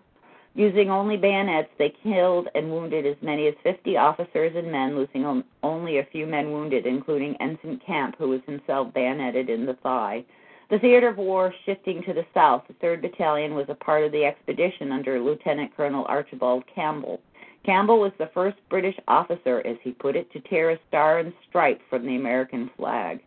Using 0.54 0.88
only 0.90 1.18
bayonets, 1.18 1.68
they 1.78 1.92
killed 2.02 2.48
and 2.54 2.70
wounded 2.70 3.04
as 3.04 3.16
many 3.20 3.46
as 3.46 3.54
50 3.62 3.98
officers 3.98 4.52
and 4.56 4.72
men, 4.72 4.96
losing 4.96 5.44
only 5.62 5.98
a 5.98 6.08
few 6.10 6.26
men 6.26 6.50
wounded, 6.50 6.86
including 6.86 7.36
Ensign 7.42 7.78
Camp, 7.86 8.16
who 8.16 8.30
was 8.30 8.40
himself 8.46 8.94
bayoneted 8.94 9.50
in 9.50 9.66
the 9.66 9.74
thigh. 9.82 10.24
The 10.70 10.78
theater 10.78 11.08
of 11.08 11.16
war 11.16 11.52
shifting 11.66 12.00
to 12.04 12.12
the 12.12 12.24
south, 12.32 12.62
the 12.68 12.74
3rd 12.74 13.02
Battalion 13.02 13.56
was 13.56 13.68
a 13.68 13.74
part 13.74 14.04
of 14.04 14.12
the 14.12 14.24
expedition 14.24 14.92
under 14.92 15.18
Lieutenant 15.18 15.76
Colonel 15.76 16.04
Archibald 16.04 16.62
Campbell. 16.72 17.20
Campbell 17.64 17.98
was 17.98 18.12
the 18.18 18.30
first 18.32 18.56
British 18.68 18.94
officer, 19.08 19.66
as 19.66 19.78
he 19.82 19.90
put 19.90 20.14
it, 20.14 20.30
to 20.30 20.38
tear 20.38 20.70
a 20.70 20.78
star 20.86 21.18
and 21.18 21.32
stripe 21.48 21.80
from 21.90 22.06
the 22.06 22.14
American 22.14 22.70
flag. 22.76 23.18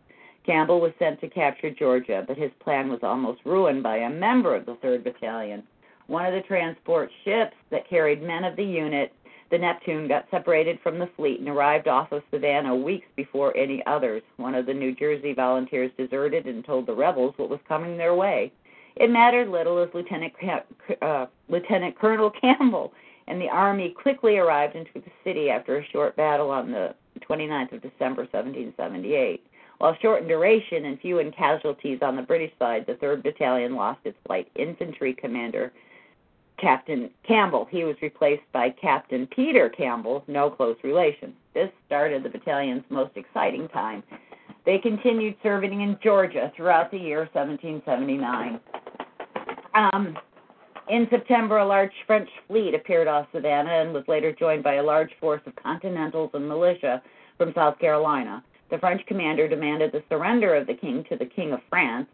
Campbell 0.46 0.80
was 0.80 0.92
sent 0.98 1.20
to 1.20 1.28
capture 1.28 1.68
Georgia, 1.68 2.24
but 2.26 2.38
his 2.38 2.50
plan 2.60 2.88
was 2.88 3.00
almost 3.02 3.44
ruined 3.44 3.82
by 3.82 3.98
a 3.98 4.08
member 4.08 4.54
of 4.54 4.64
the 4.64 4.76
3rd 4.76 5.04
Battalion. 5.04 5.62
One 6.06 6.24
of 6.24 6.32
the 6.32 6.48
transport 6.48 7.10
ships 7.26 7.56
that 7.68 7.88
carried 7.90 8.22
men 8.22 8.44
of 8.44 8.56
the 8.56 8.64
unit 8.64 9.12
the 9.50 9.58
Neptune 9.58 10.08
got 10.08 10.26
separated 10.30 10.78
from 10.82 10.98
the 10.98 11.10
fleet 11.16 11.40
and 11.40 11.48
arrived 11.48 11.88
off 11.88 12.12
of 12.12 12.22
Savannah 12.30 12.74
weeks 12.74 13.06
before 13.16 13.56
any 13.56 13.82
others. 13.86 14.22
One 14.36 14.54
of 14.54 14.66
the 14.66 14.74
New 14.74 14.94
Jersey 14.94 15.32
volunteers 15.32 15.90
deserted 15.96 16.46
and 16.46 16.64
told 16.64 16.86
the 16.86 16.94
rebels 16.94 17.34
what 17.36 17.50
was 17.50 17.60
coming 17.68 17.96
their 17.96 18.14
way. 18.14 18.52
It 18.96 19.10
mattered 19.10 19.48
little 19.48 19.82
as 19.82 19.88
Lieutenant 19.92 20.32
uh, 21.02 21.26
Lieutenant 21.48 21.98
Colonel 21.98 22.30
Campbell 22.40 22.92
and 23.26 23.40
the 23.40 23.48
army 23.48 23.90
quickly 23.90 24.36
arrived 24.36 24.76
into 24.76 24.92
the 24.94 25.10
city 25.22 25.50
after 25.50 25.78
a 25.78 25.86
short 25.88 26.16
battle 26.16 26.50
on 26.50 26.70
the 26.70 26.94
29th 27.28 27.72
of 27.72 27.82
December 27.82 28.22
1778. 28.22 29.46
While 29.78 29.96
short 30.00 30.22
in 30.22 30.28
duration 30.28 30.84
and 30.84 31.00
few 31.00 31.18
in 31.18 31.32
casualties 31.32 31.98
on 32.02 32.16
the 32.16 32.22
British 32.22 32.52
side, 32.58 32.86
the 32.86 32.94
3rd 32.94 33.22
Battalion 33.22 33.74
lost 33.74 34.00
its 34.04 34.18
light 34.28 34.48
infantry 34.54 35.14
commander 35.14 35.72
Captain 36.58 37.10
Campbell. 37.26 37.66
He 37.70 37.84
was 37.84 37.96
replaced 38.00 38.44
by 38.52 38.70
Captain 38.70 39.26
Peter 39.26 39.68
Campbell, 39.68 40.24
no 40.28 40.50
close 40.50 40.76
relation. 40.82 41.34
This 41.52 41.70
started 41.86 42.22
the 42.22 42.28
battalion's 42.28 42.84
most 42.90 43.16
exciting 43.16 43.68
time. 43.68 44.02
They 44.64 44.78
continued 44.78 45.36
serving 45.42 45.82
in 45.82 45.98
Georgia 46.02 46.52
throughout 46.56 46.90
the 46.90 46.98
year 46.98 47.28
1779. 47.32 48.60
Um, 49.74 50.16
In 50.88 51.06
September, 51.10 51.58
a 51.58 51.66
large 51.66 51.92
French 52.06 52.28
fleet 52.46 52.74
appeared 52.74 53.08
off 53.08 53.26
Savannah 53.32 53.82
and 53.82 53.92
was 53.92 54.04
later 54.06 54.32
joined 54.32 54.62
by 54.62 54.74
a 54.74 54.82
large 54.82 55.10
force 55.20 55.40
of 55.46 55.56
Continentals 55.56 56.30
and 56.34 56.46
militia 56.46 57.02
from 57.36 57.52
South 57.54 57.78
Carolina. 57.78 58.44
The 58.70 58.78
French 58.78 59.04
commander 59.06 59.48
demanded 59.48 59.92
the 59.92 60.02
surrender 60.08 60.54
of 60.54 60.66
the 60.66 60.74
king 60.74 61.04
to 61.08 61.16
the 61.16 61.26
King 61.26 61.52
of 61.52 61.60
France, 61.68 62.06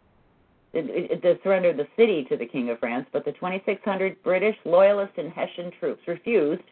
the 0.73 1.39
surrender 1.43 1.73
the 1.73 1.87
city 1.97 2.25
to 2.29 2.37
the 2.37 2.45
King 2.45 2.69
of 2.69 2.79
France, 2.79 3.05
but 3.11 3.25
the 3.25 3.33
2,600 3.33 4.23
British 4.23 4.55
Loyalist 4.65 5.13
and 5.17 5.31
Hessian 5.31 5.71
troops 5.79 6.07
refused 6.07 6.63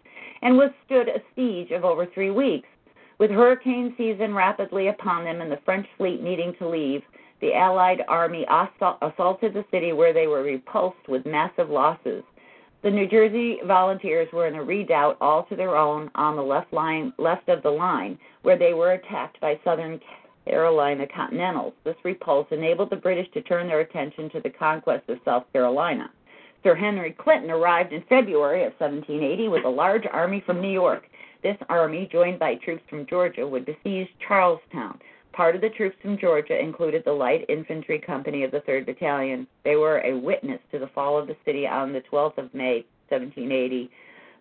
and 0.41 0.57
withstood 0.57 1.09
a 1.09 1.21
siege 1.35 1.71
of 1.71 1.83
over 1.83 2.05
three 2.05 2.31
weeks. 2.31 2.67
With 3.17 3.31
hurricane 3.31 3.93
season 3.97 4.33
rapidly 4.33 4.87
upon 4.87 5.25
them 5.25 5.41
and 5.41 5.51
the 5.51 5.59
French 5.65 5.87
fleet 5.97 6.23
needing 6.23 6.55
to 6.59 6.69
leave, 6.69 7.01
the 7.41 7.53
Allied 7.53 8.03
army 8.07 8.45
assaulted 8.49 9.53
the 9.53 9.65
city 9.71 9.91
where 9.91 10.13
they 10.13 10.27
were 10.27 10.43
repulsed 10.43 11.07
with 11.07 11.25
massive 11.25 11.69
losses. 11.69 12.23
The 12.81 12.91
New 12.91 13.07
Jersey 13.07 13.59
volunteers 13.65 14.31
were 14.31 14.47
in 14.47 14.55
a 14.55 14.63
redoubt 14.63 15.17
all 15.19 15.43
to 15.43 15.55
their 15.57 15.75
own 15.75 16.09
on 16.15 16.37
the 16.37 16.41
left 16.41 16.71
line 16.71 17.11
left 17.17 17.49
of 17.49 17.61
the 17.61 17.69
line, 17.69 18.17
where 18.43 18.57
they 18.57 18.73
were 18.73 18.93
attacked 18.93 19.39
by 19.41 19.59
Southern 19.65 19.99
Carolina 20.45 21.05
Continentals. 21.07 21.73
This 21.83 21.95
repulse 22.03 22.47
enabled 22.51 22.89
the 22.89 22.95
British 22.95 23.31
to 23.33 23.41
turn 23.41 23.67
their 23.67 23.81
attention 23.81 24.29
to 24.31 24.39
the 24.41 24.49
conquest 24.49 25.09
of 25.09 25.19
South 25.25 25.45
Carolina. 25.53 26.09
Sir 26.63 26.75
Henry 26.75 27.11
Clinton 27.11 27.51
arrived 27.51 27.93
in 27.93 28.03
February 28.09 28.63
of 28.63 28.73
1780 28.79 29.47
with 29.47 29.65
a 29.65 29.69
large 29.69 30.05
army 30.11 30.43
from 30.45 30.61
New 30.61 30.71
York. 30.71 31.05
This 31.41 31.57
army, 31.69 32.09
joined 32.11 32.39
by 32.39 32.55
troops 32.55 32.83
from 32.89 33.05
Georgia, 33.05 33.47
would 33.47 33.65
besiege 33.65 34.09
Charlestown. 34.27 34.99
Part 35.31 35.55
of 35.55 35.61
the 35.61 35.69
troops 35.69 35.95
from 36.01 36.17
Georgia 36.17 36.59
included 36.59 37.03
the 37.05 37.13
Light 37.13 37.45
Infantry 37.47 37.99
Company 37.99 38.43
of 38.43 38.51
the 38.51 38.59
3rd 38.61 38.87
Battalion. 38.87 39.47
They 39.63 39.77
were 39.77 39.99
a 39.99 40.17
witness 40.17 40.59
to 40.71 40.79
the 40.79 40.87
fall 40.87 41.17
of 41.17 41.27
the 41.27 41.37
city 41.45 41.65
on 41.65 41.93
the 41.93 42.01
12th 42.11 42.37
of 42.37 42.53
May, 42.53 42.85
1780. 43.07 43.89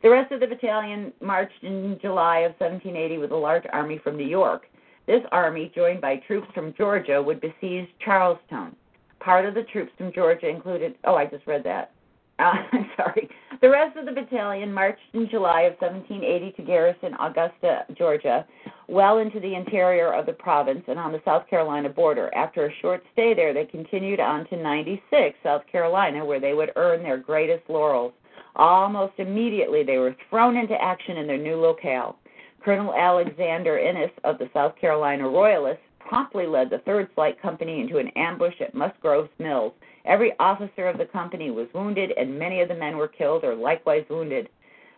The 0.03 0.11
rest 0.11 0.32
of 0.32 0.40
the 0.40 0.46
battalion 0.46 1.12
marched 1.20 1.62
in 1.62 1.99
July 2.01 2.38
of 2.40 2.53
1780 2.59 3.18
with 3.18 3.32
a 3.32 3.36
large 3.36 3.64
army 3.72 3.99
from 3.99 4.16
New 4.16 4.26
York. 4.26 4.68
This 5.09 5.23
army, 5.33 5.73
joined 5.75 6.03
by 6.03 6.17
troops 6.17 6.49
from 6.55 6.75
Georgia, 6.75 7.23
would 7.23 7.41
besiege 7.41 7.89
Charlestown. 8.05 8.77
Part 9.21 9.47
of 9.47 9.55
the 9.55 9.63
troops 9.63 9.91
from 9.97 10.13
Georgia 10.13 10.51
included, 10.51 10.97
oh, 11.05 11.15
I 11.15 11.25
just 11.25 11.47
read 11.47 11.65
that. 11.65 11.93
Uh, 12.39 12.53
I'm 12.73 12.91
sorry. 12.95 13.31
The 13.63 13.71
rest 13.71 13.97
of 13.97 14.05
the 14.05 14.13
battalion 14.13 14.71
marched 14.71 15.01
in 15.15 15.27
July 15.31 15.63
of 15.63 15.81
1780 15.81 16.53
to 16.53 16.63
garrison 16.63 17.15
Augusta, 17.19 17.87
Georgia, 17.97 18.47
well 18.87 19.17
into 19.17 19.41
the 19.41 19.55
interior 19.55 20.13
of 20.13 20.27
the 20.27 20.35
province 20.35 20.85
and 20.89 20.99
on 20.99 21.13
the 21.13 21.23
South 21.25 21.49
Carolina 21.49 21.89
border. 21.89 22.31
After 22.35 22.67
a 22.67 22.75
short 22.83 23.03
stay 23.15 23.33
there, 23.33 23.55
they 23.55 23.65
continued 23.65 24.21
on 24.21 24.47
to 24.49 24.57
96, 24.59 25.39
South 25.43 25.63
Carolina, 25.73 26.23
where 26.23 26.39
they 26.39 26.53
would 26.53 26.73
earn 26.77 27.03
their 27.03 27.17
greatest 27.17 27.63
laurels. 27.71 28.13
Almost 28.57 29.15
immediately, 29.17 29.85
they 29.85 29.97
were 29.97 30.15
thrown 30.29 30.59
into 30.59 30.75
action 30.75 31.17
in 31.17 31.27
their 31.27 31.39
new 31.39 31.57
locale. 31.57 32.19
Colonel 32.65 32.95
Alexander 32.95 33.79
Innes 33.79 34.11
of 34.25 34.39
the 34.39 34.51
South 34.53 34.77
Carolina 34.77 35.29
Royalists 35.29 35.83
promptly 36.01 36.47
led 36.47 36.71
the 36.71 36.79
3rd 36.79 37.09
Flight 37.15 37.41
Company 37.41 37.81
into 37.81 37.99
an 37.99 38.09
ambush 38.17 38.61
at 38.61 38.75
Musgrove's 38.75 39.31
Mills. 39.39 39.73
Every 40.05 40.33
officer 40.39 40.87
of 40.87 40.99
the 40.99 41.07
company 41.07 41.51
was 41.51 41.69
wounded, 41.75 42.13
and 42.13 42.39
many 42.39 42.61
of 42.61 42.69
the 42.69 42.75
men 42.75 42.97
were 42.97 43.09
killed 43.09 43.45
or 43.45 43.55
likewise 43.55 44.05
wounded. 44.09 44.49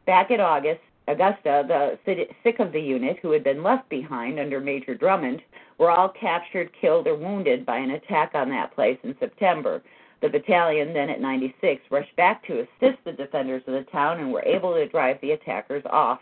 Back 0.07 0.31
in 0.31 0.41
August, 0.41 0.81
Augusta, 1.09 1.65
the 1.67 2.29
sick 2.43 2.61
of 2.61 2.73
the 2.73 2.81
unit, 2.81 3.19
who 3.21 3.33
had 3.33 3.43
been 3.43 3.63
left 3.63 3.89
behind 3.89 4.39
under 4.39 4.61
Major 4.61 4.95
Drummond, 4.95 5.43
were 5.79 5.91
all 5.91 6.09
captured, 6.09 6.71
killed, 6.81 7.09
or 7.09 7.17
wounded 7.17 7.67
by 7.67 7.79
an 7.79 7.91
attack 7.91 8.35
on 8.35 8.49
that 8.51 8.75
place 8.75 8.99
in 9.03 9.17
September. 9.19 9.83
The 10.23 10.29
battalion, 10.29 10.93
then 10.93 11.11
at 11.11 11.21
96, 11.21 11.83
rushed 11.91 12.15
back 12.17 12.47
to 12.47 12.61
assist 12.61 13.03
the 13.05 13.13
defenders 13.13 13.63
of 13.67 13.75
the 13.75 13.91
town 13.91 14.21
and 14.21 14.33
were 14.33 14.45
able 14.45 14.75
to 14.75 14.87
drive 14.87 15.21
the 15.21 15.33
attackers 15.33 15.83
off. 15.91 16.21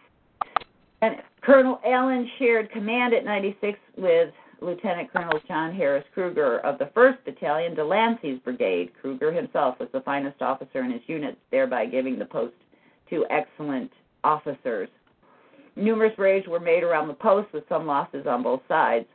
And 1.01 1.17
Colonel 1.43 1.81
Allen 1.87 2.29
shared 2.39 2.71
command 2.73 3.15
at 3.15 3.25
96 3.25 3.79
with 3.97 4.33
Lieutenant 4.61 5.13
Colonel 5.13 5.41
John 5.47 5.75
Harris 5.75 6.05
Cruger 6.13 6.59
of 6.61 6.79
the 6.79 6.87
1st 6.87 7.25
Battalion, 7.25 7.75
Delancey's 7.75 8.41
Brigade. 8.41 8.91
Cruger 9.01 9.33
himself 9.33 9.79
was 9.79 9.89
the 9.93 10.01
finest 10.01 10.43
officer 10.43 10.83
in 10.83 10.91
his 10.91 11.03
unit, 11.07 11.39
thereby 11.51 11.87
giving 11.87 12.19
the 12.19 12.25
post 12.25 12.55
to 13.11 13.25
excellent 13.31 13.93
officers. 14.25 14.89
Numerous 15.77 16.19
raids 16.19 16.49
were 16.49 16.59
made 16.59 16.83
around 16.83 17.07
the 17.07 17.15
post 17.15 17.53
with 17.53 17.63
some 17.69 17.87
losses 17.87 18.27
on 18.27 18.43
both 18.43 18.63
sides. 18.67 19.07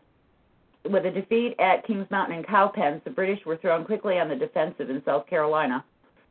With 0.90 1.06
a 1.06 1.12
defeat 1.12 1.56
at 1.60 1.86
Kings 1.86 2.08
Mountain 2.10 2.38
and 2.38 2.48
Cowpens, 2.48 3.02
the 3.04 3.10
British 3.10 3.46
were 3.46 3.58
thrown 3.58 3.84
quickly 3.84 4.20
on 4.20 4.30
the 4.30 4.36
defensive 4.36 4.90
in 4.90 5.02
South 5.06 5.28
Carolina. 5.28 5.84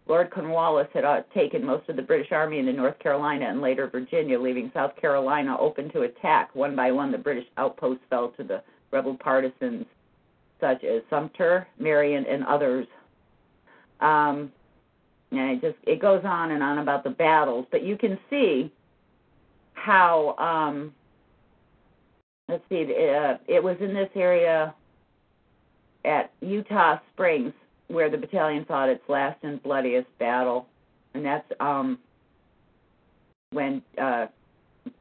Lord 0.07 0.31
Cornwallis 0.31 0.89
had 0.93 1.05
uh, 1.05 1.23
taken 1.33 1.65
most 1.65 1.89
of 1.89 1.97
the 1.97 2.03
British 2.03 2.33
Army 2.33 2.59
into 2.59 2.73
North 2.73 2.99
Carolina 2.99 3.47
and 3.49 3.61
later 3.61 3.87
Virginia, 3.87 4.39
leaving 4.39 4.71
South 4.75 4.97
Carolina 4.97 5.57
open 5.59 5.91
to 5.93 6.03
attack. 6.03 6.55
One 6.55 6.75
by 6.75 6.91
one, 6.91 7.13
the 7.13 7.19
British 7.19 7.47
outposts 7.57 8.05
fell 8.11 8.31
to 8.37 8.43
the 8.43 8.63
rebel 8.91 9.17
partisans 9.17 9.87
such 10.61 10.85
as 10.85 11.03
Sumter, 11.09 11.67
Marion, 11.79 12.27
and 12.27 12.45
others. 12.45 12.87
Um, 14.01 14.53
and 15.31 15.53
it 15.53 15.61
just 15.61 15.77
it 15.85 16.01
goes 16.01 16.23
on 16.25 16.51
and 16.51 16.63
on 16.63 16.79
about 16.79 17.05
the 17.05 17.11
battles, 17.11 17.67
but 17.71 17.83
you 17.83 17.97
can 17.97 18.19
see 18.29 18.71
how 19.75 20.37
um, 20.37 20.93
let's 22.49 22.65
see, 22.69 22.83
uh, 22.83 23.39
it 23.49 23.63
was 23.63 23.77
in 23.81 23.95
this 23.95 24.11
area 24.15 24.75
at 26.05 26.31
Eutaw 26.43 27.01
Springs 27.13 27.53
where 27.89 28.11
the 28.11 28.17
battalion 28.17 28.65
fought 28.65 28.89
its 28.89 29.03
last 29.09 29.39
and 29.43 29.63
bloodiest 29.63 30.09
battle, 30.19 30.67
and 31.15 31.25
that's 31.25 31.51
um, 31.61 31.99
when 33.51 33.83
uh, 34.01 34.27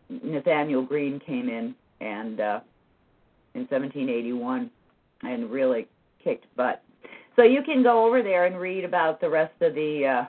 Nathaniel 0.09 0.84
Greene 0.84 1.19
came 1.19 1.49
in 1.49 1.73
and 2.01 2.39
uh, 2.39 2.59
in 3.53 3.61
1781 3.61 4.69
and 5.23 5.49
really 5.49 5.88
kicked 6.23 6.45
butt. 6.55 6.84
So 7.36 7.43
you 7.43 7.61
can 7.63 7.84
go 7.84 8.05
over 8.05 8.21
there 8.21 8.45
and 8.45 8.59
read 8.59 8.84
about 8.84 9.21
the 9.21 9.29
rest 9.29 9.53
of 9.61 9.73
the 9.73 10.05
uh, 10.05 10.25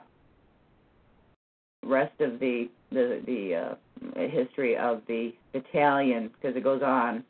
rest 1.85 2.19
of 2.21 2.39
the 2.39 2.69
the 2.91 3.21
the 3.25 3.55
uh, 3.55 4.29
history 4.29 4.77
of 4.77 5.01
the 5.07 5.33
battalion 5.51 6.29
because 6.29 6.55
it 6.55 6.63
goes 6.63 6.81
on. 6.81 7.23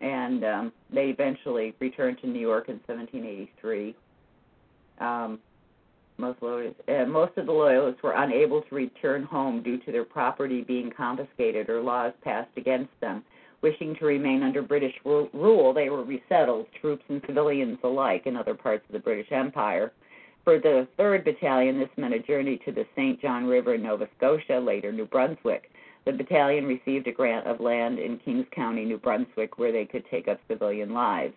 And 0.00 0.44
um, 0.44 0.72
they 0.92 1.06
eventually 1.06 1.74
returned 1.78 2.18
to 2.22 2.26
New 2.26 2.40
York 2.40 2.68
in 2.68 2.80
1783. 2.86 3.94
Um, 5.00 5.38
most 6.16 6.38
uh, 6.42 7.06
most 7.06 7.36
of 7.38 7.46
the 7.46 7.52
loyalists 7.52 8.02
were 8.02 8.12
unable 8.12 8.60
to 8.62 8.74
return 8.74 9.22
home 9.22 9.62
due 9.62 9.78
to 9.78 9.92
their 9.92 10.04
property 10.04 10.62
being 10.62 10.90
confiscated 10.94 11.70
or 11.70 11.80
laws 11.80 12.12
passed 12.22 12.50
against 12.56 12.90
them 13.00 13.24
wishing 13.62 13.94
to 13.96 14.06
remain 14.06 14.42
under 14.42 14.62
British 14.62 14.94
rule, 15.04 15.72
they 15.74 15.90
were 15.90 16.04
resettled, 16.04 16.66
troops 16.80 17.04
and 17.08 17.22
civilians 17.26 17.78
alike, 17.84 18.22
in 18.26 18.36
other 18.36 18.54
parts 18.54 18.84
of 18.88 18.92
the 18.92 18.98
British 18.98 19.30
Empire. 19.30 19.92
For 20.44 20.58
the 20.58 20.88
3rd 20.98 21.24
Battalion, 21.24 21.78
this 21.78 21.90
meant 21.96 22.14
a 22.14 22.18
journey 22.18 22.58
to 22.64 22.72
the 22.72 22.86
St. 22.96 23.20
John 23.20 23.44
River 23.44 23.74
in 23.74 23.82
Nova 23.82 24.08
Scotia, 24.16 24.58
later 24.58 24.90
New 24.92 25.04
Brunswick. 25.04 25.70
The 26.10 26.16
battalion 26.16 26.66
received 26.66 27.06
a 27.06 27.12
grant 27.12 27.46
of 27.46 27.60
land 27.60 28.00
in 28.00 28.18
Kings 28.18 28.46
County, 28.50 28.84
New 28.84 28.98
Brunswick, 28.98 29.58
where 29.58 29.70
they 29.70 29.84
could 29.84 30.04
take 30.10 30.26
up 30.26 30.40
civilian 30.48 30.92
lives. 30.92 31.34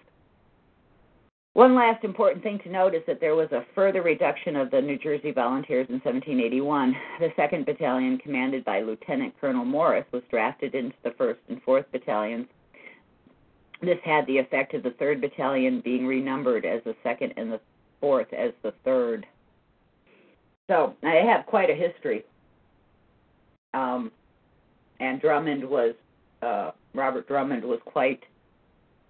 One 1.54 1.76
last 1.76 2.04
important 2.04 2.42
thing 2.42 2.58
to 2.64 2.72
note 2.72 2.96
is 2.96 3.04
that 3.06 3.20
there 3.20 3.36
was 3.36 3.52
a 3.52 3.64
further 3.76 4.02
reduction 4.02 4.56
of 4.56 4.72
the 4.72 4.82
New 4.82 4.98
Jersey 4.98 5.30
Volunteers 5.30 5.86
in 5.90 6.00
1781. 6.00 6.96
The 7.20 7.30
2nd 7.38 7.68
Battalion, 7.68 8.18
commanded 8.18 8.66
by 8.66 8.82
Lieutenant 8.82 9.36
Colonel 9.40 9.64
Morris, 9.64 10.06
was 10.12 10.24
drafted 10.32 10.74
into 10.74 10.96
the 11.04 11.12
1st 11.12 11.38
and 11.50 11.64
4th 11.64 11.86
Battalions. 11.92 12.48
This 13.84 14.00
had 14.04 14.26
the 14.26 14.40
effect 14.40 14.74
of 14.74 14.82
the 14.82 14.90
3rd 14.92 15.22
Battalion 15.22 15.82
being 15.82 16.08
renumbered 16.08 16.66
as 16.66 16.84
the 16.84 16.96
2nd 17.06 17.34
and 17.38 17.52
the 17.52 17.62
4th 18.02 18.34
as 18.34 18.54
the 18.64 18.74
3rd. 18.84 19.26
So 20.68 20.96
I 21.04 21.18
have 21.18 21.46
quite 21.46 21.70
a 21.70 21.76
history. 21.76 22.26
Um, 23.76 24.12
and 25.04 25.20
Drummond 25.20 25.70
was, 25.70 25.94
uh, 26.42 26.72
Robert 26.94 27.28
Drummond 27.28 27.64
was 27.64 27.80
quite 27.86 28.24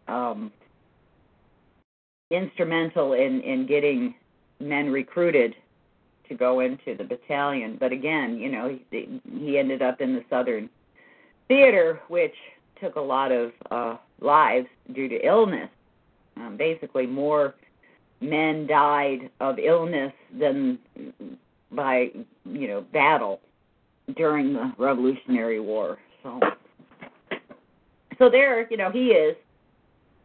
um, 0.08 0.52
instrumental 2.32 3.14
in 3.14 3.42
in 3.42 3.68
getting 3.68 4.16
men 4.60 4.92
recruited 4.92 5.56
to 6.28 6.36
go 6.36 6.62
into 6.62 6.96
the 6.98 7.04
battalion. 7.04 7.78
But 7.80 7.92
again, 7.92 8.38
you 8.38 8.52
know, 8.52 8.78
he, 8.90 9.20
he 9.40 9.60
ended 9.60 9.82
up 9.82 10.02
in 10.02 10.16
the 10.16 10.24
Southern 10.30 10.70
Theater, 11.48 12.00
which 12.08 12.36
took 12.82 12.96
a 12.96 13.02
lot 13.02 13.32
of 13.32 13.52
uh, 13.70 13.98
lives 14.20 14.68
due 14.94 15.08
to 15.10 15.26
illness. 15.26 15.70
Um, 16.38 16.58
basically, 16.58 17.06
more 17.06 17.54
men 18.20 18.66
died 18.66 19.30
of 19.40 19.60
illness 19.60 20.14
than 20.40 20.80
by 21.72 22.10
you 22.46 22.68
know 22.68 22.82
battle 22.82 23.42
during 24.16 24.54
the 24.54 24.74
Revolutionary 24.78 25.60
War. 25.60 25.98
So, 26.22 26.40
so 28.18 28.30
there, 28.30 28.68
you 28.70 28.78
know, 28.78 28.92
he 28.92 29.08
is, 29.08 29.36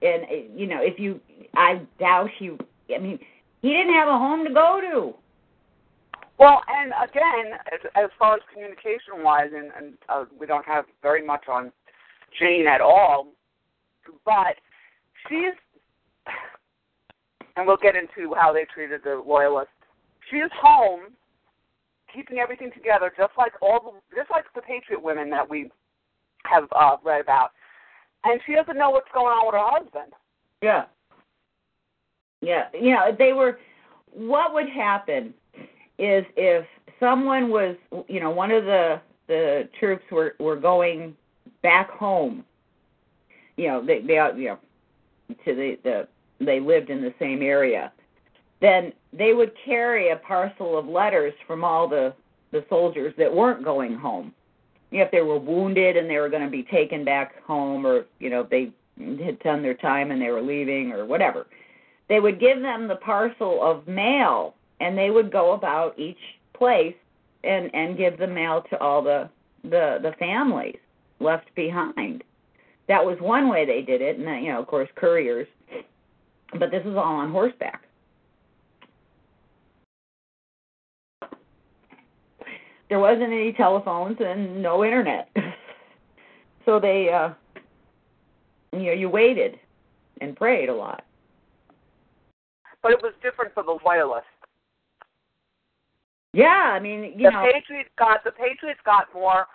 and 0.02 0.24
you 0.54 0.66
know, 0.66 0.80
if 0.80 0.98
you 0.98 1.20
I 1.54 1.80
doubt 1.98 2.30
he. 2.38 2.56
I 2.94 2.98
mean, 2.98 3.18
he 3.62 3.68
didn't 3.68 3.94
have 3.94 4.08
a 4.08 4.12
home 4.12 4.46
to 4.46 4.54
go 4.54 4.80
to. 4.80 5.14
Well, 6.38 6.62
and 6.68 6.92
again, 7.02 7.58
as, 7.72 7.80
as 7.96 8.10
far 8.18 8.36
as 8.36 8.40
communication 8.52 9.24
wise, 9.24 9.50
and, 9.54 9.72
and 9.76 9.94
uh, 10.08 10.24
we 10.38 10.46
don't 10.46 10.64
have 10.64 10.84
very 11.02 11.24
much 11.26 11.48
on 11.48 11.72
Jane 12.38 12.66
at 12.68 12.80
all, 12.80 13.26
but 14.24 14.54
she's, 15.28 15.52
and 17.56 17.66
we'll 17.66 17.76
get 17.76 17.96
into 17.96 18.34
how 18.36 18.52
they 18.52 18.66
treated 18.72 19.00
the 19.02 19.20
loyalists. 19.26 19.72
She 20.30 20.36
is 20.36 20.50
home, 20.62 21.12
keeping 22.12 22.38
everything 22.38 22.70
together, 22.72 23.12
just 23.16 23.32
like 23.36 23.52
all 23.60 23.80
the, 24.10 24.16
just 24.16 24.30
like 24.30 24.44
the 24.54 24.62
Patriot 24.62 25.02
women 25.02 25.30
that 25.30 25.48
we 25.48 25.70
have 26.44 26.64
uh, 26.72 26.96
read 27.04 27.20
about, 27.20 27.50
and 28.24 28.40
she 28.46 28.54
doesn't 28.54 28.76
know 28.76 28.90
what's 28.90 29.08
going 29.12 29.26
on 29.26 29.46
with 29.46 29.54
her 29.54 29.82
husband. 29.82 30.12
Yeah. 30.62 30.84
Yeah. 32.40 32.64
You 32.72 32.94
know, 32.94 33.14
they 33.16 33.32
were. 33.32 33.58
What 34.12 34.54
would 34.54 34.68
happen 34.68 35.34
is 35.98 36.24
if 36.36 36.64
someone 36.98 37.50
was, 37.50 37.76
you 38.08 38.20
know, 38.20 38.30
one 38.30 38.50
of 38.50 38.64
the 38.64 39.00
the 39.26 39.68
troops 39.78 40.04
were 40.10 40.34
were 40.38 40.56
going 40.56 41.14
back 41.62 41.90
home. 41.90 42.44
You 43.56 43.68
know, 43.68 43.84
they 43.84 44.00
they 44.00 44.14
you 44.36 44.48
know 44.48 44.58
to 45.44 45.54
the 45.54 45.78
the 45.84 46.08
they 46.44 46.60
lived 46.60 46.90
in 46.90 47.02
the 47.02 47.14
same 47.18 47.42
area. 47.42 47.92
Then 48.60 48.92
they 49.12 49.32
would 49.32 49.52
carry 49.64 50.10
a 50.10 50.16
parcel 50.16 50.78
of 50.78 50.86
letters 50.86 51.34
from 51.46 51.64
all 51.64 51.88
the 51.88 52.14
the 52.50 52.64
soldiers 52.70 53.12
that 53.18 53.32
weren't 53.32 53.62
going 53.62 53.94
home. 53.94 54.32
You 54.90 54.98
know, 54.98 55.04
if 55.04 55.10
they 55.10 55.20
were 55.20 55.38
wounded 55.38 55.98
and 55.98 56.08
they 56.08 56.16
were 56.16 56.30
going 56.30 56.44
to 56.44 56.50
be 56.50 56.62
taken 56.62 57.04
back 57.04 57.42
home, 57.44 57.86
or 57.86 58.06
you 58.20 58.30
know 58.30 58.46
they 58.48 58.72
had 59.22 59.38
done 59.40 59.62
their 59.62 59.74
time 59.74 60.10
and 60.10 60.20
they 60.20 60.30
were 60.30 60.42
leaving, 60.42 60.92
or 60.92 61.04
whatever, 61.04 61.46
they 62.08 62.20
would 62.20 62.40
give 62.40 62.60
them 62.60 62.88
the 62.88 62.96
parcel 62.96 63.62
of 63.62 63.86
mail, 63.86 64.54
and 64.80 64.96
they 64.96 65.10
would 65.10 65.30
go 65.30 65.52
about 65.52 65.98
each 65.98 66.18
place 66.54 66.96
and 67.44 67.70
and 67.74 67.96
give 67.96 68.18
the 68.18 68.26
mail 68.26 68.64
to 68.70 68.78
all 68.80 69.02
the 69.02 69.28
the 69.62 69.98
the 70.02 70.12
families 70.18 70.78
left 71.20 71.54
behind. 71.54 72.22
That 72.88 73.04
was 73.04 73.18
one 73.20 73.48
way 73.48 73.66
they 73.66 73.82
did 73.82 74.00
it, 74.00 74.16
and 74.16 74.26
then, 74.26 74.42
you 74.42 74.52
know, 74.52 74.60
of 74.60 74.66
course, 74.66 74.88
couriers. 74.94 75.46
But 76.58 76.70
this 76.70 76.82
is 76.86 76.96
all 76.96 77.16
on 77.16 77.30
horseback. 77.30 77.82
There 82.88 82.98
wasn't 82.98 83.32
any 83.32 83.52
telephones 83.52 84.16
and 84.20 84.62
no 84.62 84.84
internet, 84.84 85.28
so 86.64 86.80
they, 86.80 87.10
uh, 87.10 87.30
you 88.72 88.86
know, 88.86 88.92
you 88.92 89.10
waited 89.10 89.58
and 90.20 90.34
prayed 90.34 90.68
a 90.68 90.74
lot. 90.74 91.04
But 92.82 92.92
it 92.92 93.02
was 93.02 93.12
different 93.22 93.52
for 93.54 93.62
the 93.62 93.78
loyalists. 93.84 94.28
Yeah, 96.32 96.46
I 96.72 96.80
mean, 96.80 97.14
you 97.16 97.24
the 97.24 97.30
know, 97.30 97.50
Patriots 97.52 97.90
got 97.98 98.24
the 98.24 98.30
Patriots 98.30 98.80
got 98.84 99.12
more 99.14 99.46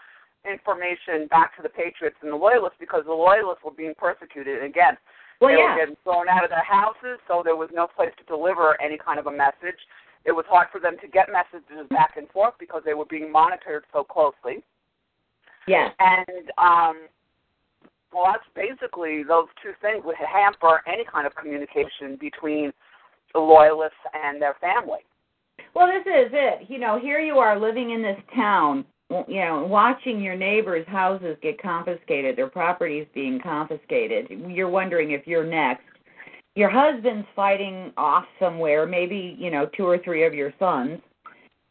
information 0.49 1.27
back 1.27 1.55
to 1.55 1.63
the 1.63 1.69
Patriots 1.69 2.17
than 2.21 2.31
the 2.31 2.37
Loyalists 2.37 2.77
because 2.79 3.03
the 3.05 3.13
Loyalists 3.13 3.63
were 3.63 3.71
being 3.71 3.93
persecuted. 3.97 4.63
Again, 4.63 4.97
well, 5.39 5.51
they 5.51 5.57
yeah, 5.57 5.73
were 5.73 5.79
getting 5.79 5.95
thrown 6.03 6.27
out 6.27 6.43
of 6.43 6.49
their 6.49 6.63
houses, 6.63 7.19
so 7.27 7.41
there 7.43 7.55
was 7.55 7.69
no 7.73 7.87
place 7.87 8.11
to 8.17 8.23
deliver 8.25 8.79
any 8.81 8.97
kind 8.97 9.19
of 9.19 9.27
a 9.27 9.31
message. 9.31 9.79
It 10.25 10.31
was 10.31 10.45
hard 10.47 10.67
for 10.71 10.79
them 10.79 10.95
to 11.01 11.07
get 11.07 11.27
messages 11.31 11.87
back 11.89 12.15
and 12.17 12.29
forth 12.29 12.53
because 12.59 12.81
they 12.85 12.93
were 12.93 13.05
being 13.05 13.31
monitored 13.31 13.83
so 13.91 14.03
closely. 14.03 14.63
yeah, 15.67 15.89
And 15.99 16.51
um, 16.57 17.07
well, 18.13 18.31
that's 18.31 18.45
basically 18.55 19.23
those 19.23 19.47
two 19.61 19.73
things 19.81 20.03
would 20.05 20.15
hamper 20.15 20.81
any 20.87 21.03
kind 21.11 21.27
of 21.27 21.35
communication 21.35 22.17
between 22.19 22.71
the 23.33 23.39
Loyalists 23.39 23.97
and 24.13 24.41
their 24.41 24.55
family. 24.61 24.99
Well, 25.73 25.87
this 25.87 26.05
is 26.05 26.31
it. 26.31 26.69
You 26.69 26.79
know, 26.79 26.99
here 26.99 27.19
you 27.19 27.39
are 27.39 27.59
living 27.59 27.91
in 27.91 28.01
this 28.01 28.19
town, 28.35 28.85
you 29.27 29.39
know, 29.41 29.65
watching 29.67 30.21
your 30.21 30.35
neighbors' 30.35 30.87
houses 30.87 31.37
get 31.41 31.61
confiscated, 31.61 32.35
their 32.35 32.49
properties 32.49 33.07
being 33.13 33.39
confiscated. 33.41 34.27
You're 34.47 34.69
wondering 34.69 35.11
if 35.11 35.25
you're 35.25 35.45
next. 35.45 35.83
Your 36.55 36.69
husband's 36.69 37.27
fighting 37.35 37.91
off 37.97 38.25
somewhere, 38.39 38.85
maybe, 38.85 39.35
you 39.39 39.49
know, 39.49 39.67
two 39.75 39.85
or 39.85 39.97
three 39.97 40.23
of 40.23 40.33
your 40.33 40.53
sons, 40.59 40.99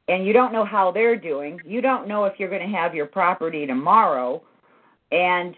and 0.08 0.26
you 0.26 0.32
don't 0.32 0.52
know 0.52 0.64
how 0.64 0.90
they're 0.90 1.16
doing. 1.16 1.60
You 1.64 1.80
don't 1.80 2.08
know 2.08 2.24
if 2.24 2.34
you're 2.38 2.50
going 2.50 2.68
to 2.68 2.76
have 2.76 2.94
your 2.94 3.06
property 3.06 3.64
tomorrow. 3.64 4.42
And 5.12 5.54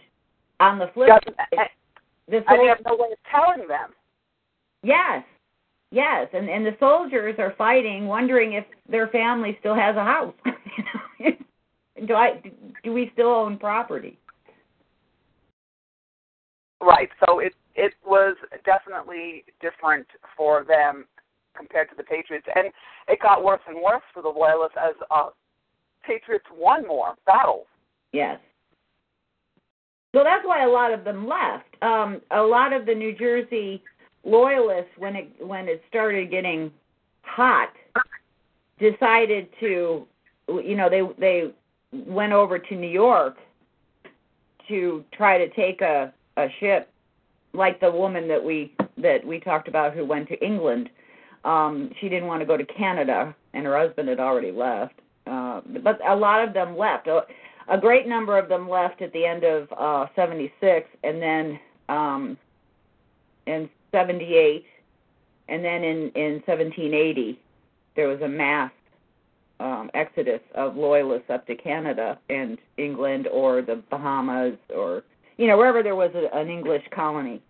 on 0.60 0.78
the 0.78 0.90
flip 0.92 1.08
side, 1.08 1.68
the 2.28 2.36
And 2.36 2.44
you 2.48 2.56
sol- 2.56 2.68
have 2.68 2.78
no 2.84 2.96
way 2.96 3.12
of 3.12 3.18
telling 3.30 3.66
them. 3.66 3.90
Yes. 4.82 5.24
Yes, 5.90 6.26
and 6.32 6.50
and 6.50 6.66
the 6.66 6.76
soldiers 6.80 7.36
are 7.38 7.54
fighting, 7.56 8.08
wondering 8.08 8.54
if 8.54 8.64
their 8.88 9.06
family 9.08 9.56
still 9.60 9.76
has 9.76 9.94
a 9.94 10.02
house. 10.02 10.34
do 12.06 12.14
I 12.14 12.42
do 12.82 12.92
we 12.92 13.10
still 13.12 13.28
own 13.28 13.58
property? 13.58 14.18
Right. 16.82 17.08
So 17.24 17.38
it 17.38 17.54
it 17.74 17.94
was 18.04 18.36
definitely 18.64 19.44
different 19.60 20.06
for 20.36 20.64
them 20.64 21.06
compared 21.56 21.88
to 21.90 21.96
the 21.96 22.02
Patriots, 22.02 22.46
and 22.54 22.68
it 23.08 23.20
got 23.20 23.44
worse 23.44 23.60
and 23.66 23.76
worse 23.76 24.02
for 24.12 24.22
the 24.22 24.28
Loyalists 24.28 24.76
as 24.80 24.94
uh, 25.10 25.28
Patriots 26.06 26.46
won 26.56 26.86
more 26.86 27.14
battles. 27.26 27.66
Yes. 28.12 28.38
So 30.14 30.22
that's 30.22 30.44
why 30.44 30.64
a 30.64 30.68
lot 30.68 30.92
of 30.92 31.04
them 31.04 31.26
left. 31.26 31.64
Um, 31.82 32.20
a 32.30 32.40
lot 32.40 32.72
of 32.72 32.86
the 32.86 32.94
New 32.94 33.16
Jersey 33.16 33.82
loyalists, 34.24 34.90
when 34.96 35.16
it 35.16 35.28
when 35.40 35.68
it 35.68 35.82
started 35.88 36.30
getting 36.30 36.70
hot, 37.22 37.70
decided 38.78 39.48
to, 39.60 40.06
you 40.48 40.76
know, 40.76 40.88
they 40.88 41.02
they 41.18 41.52
went 42.06 42.32
over 42.32 42.58
to 42.58 42.76
New 42.76 42.88
York 42.88 43.36
to 44.68 45.04
try 45.12 45.36
to 45.38 45.48
take 45.50 45.80
a 45.80 46.12
a 46.36 46.46
ship, 46.60 46.88
like 47.54 47.80
the 47.80 47.90
woman 47.90 48.28
that 48.28 48.42
we 48.42 48.74
that 48.98 49.24
we 49.26 49.40
talked 49.40 49.68
about 49.68 49.94
who 49.94 50.04
went 50.04 50.28
to 50.28 50.44
England. 50.44 50.90
Um, 51.44 51.90
she 52.00 52.08
didn't 52.08 52.26
want 52.26 52.40
to 52.40 52.46
go 52.46 52.56
to 52.56 52.64
Canada, 52.64 53.34
and 53.52 53.66
her 53.66 53.78
husband 53.78 54.08
had 54.08 54.20
already 54.20 54.50
left. 54.50 54.94
Uh, 55.26 55.60
but 55.82 55.98
a 56.06 56.14
lot 56.14 56.46
of 56.46 56.54
them 56.54 56.76
left. 56.76 57.06
A, 57.06 57.22
a 57.68 57.78
great 57.78 58.06
number 58.06 58.38
of 58.38 58.48
them 58.48 58.68
left 58.68 59.02
at 59.02 59.12
the 59.12 59.24
end 59.24 59.44
of 59.44 59.68
uh, 59.78 60.06
76, 60.14 60.88
and 61.02 61.20
then 61.20 61.58
um, 61.88 62.36
in 63.46 63.68
78, 63.92 64.64
and 65.48 65.64
then 65.64 65.84
in, 65.84 66.10
in 66.14 66.32
1780, 66.46 67.38
there 67.96 68.08
was 68.08 68.20
a 68.22 68.28
mass 68.28 68.70
um, 69.60 69.90
exodus 69.94 70.40
of 70.54 70.76
loyalists 70.76 71.30
up 71.30 71.46
to 71.46 71.54
Canada 71.54 72.18
and 72.28 72.58
England 72.76 73.28
or 73.28 73.62
the 73.62 73.82
Bahamas 73.90 74.58
or, 74.74 75.04
you 75.36 75.46
know, 75.46 75.56
wherever 75.56 75.82
there 75.82 75.96
was 75.96 76.10
a, 76.14 76.36
an 76.36 76.48
English 76.48 76.84
colony. 76.94 77.42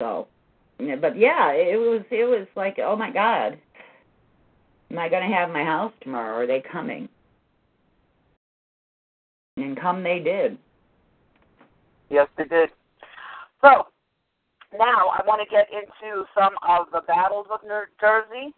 So, 0.00 0.28
but 0.78 1.18
yeah, 1.18 1.50
it 1.52 1.78
was 1.78 2.02
it 2.10 2.24
was 2.24 2.46
like, 2.54 2.78
oh 2.78 2.96
my 2.96 3.10
God, 3.10 3.58
am 4.90 4.98
I 4.98 5.08
going 5.08 5.28
to 5.28 5.34
have 5.34 5.50
my 5.50 5.64
house 5.64 5.92
tomorrow? 6.02 6.36
Are 6.36 6.46
they 6.46 6.62
coming? 6.70 7.08
And 9.56 9.78
come 9.78 10.04
they 10.04 10.20
did. 10.20 10.56
Yes, 12.10 12.28
they 12.36 12.44
did. 12.44 12.70
So 13.60 13.88
now 14.78 15.08
I 15.08 15.22
want 15.26 15.42
to 15.42 15.50
get 15.50 15.66
into 15.72 16.24
some 16.38 16.54
of 16.66 16.86
the 16.92 17.00
battles 17.06 17.46
of 17.52 17.60
New 17.64 17.82
Jersey 18.00 18.54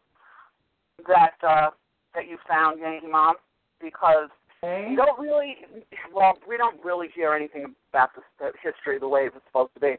that 1.09 1.35
uh, 1.43 1.71
that 2.15 2.29
you 2.29 2.37
found, 2.47 2.81
Yankee 2.81 3.07
Mom, 3.07 3.37
because 3.81 4.29
Okay. 4.63 4.95
don't 4.95 5.19
really, 5.19 5.57
well, 6.15 6.35
we 6.47 6.59
don't 6.59 6.83
really 6.85 7.09
hear 7.15 7.33
anything 7.33 7.75
about 7.93 8.11
the, 8.15 8.53
history 8.63 8.99
the 8.99 9.09
way 9.09 9.23
it 9.23 9.33
was 9.33 9.43
supposed 9.47 9.73
to 9.75 9.81
be, 9.81 9.95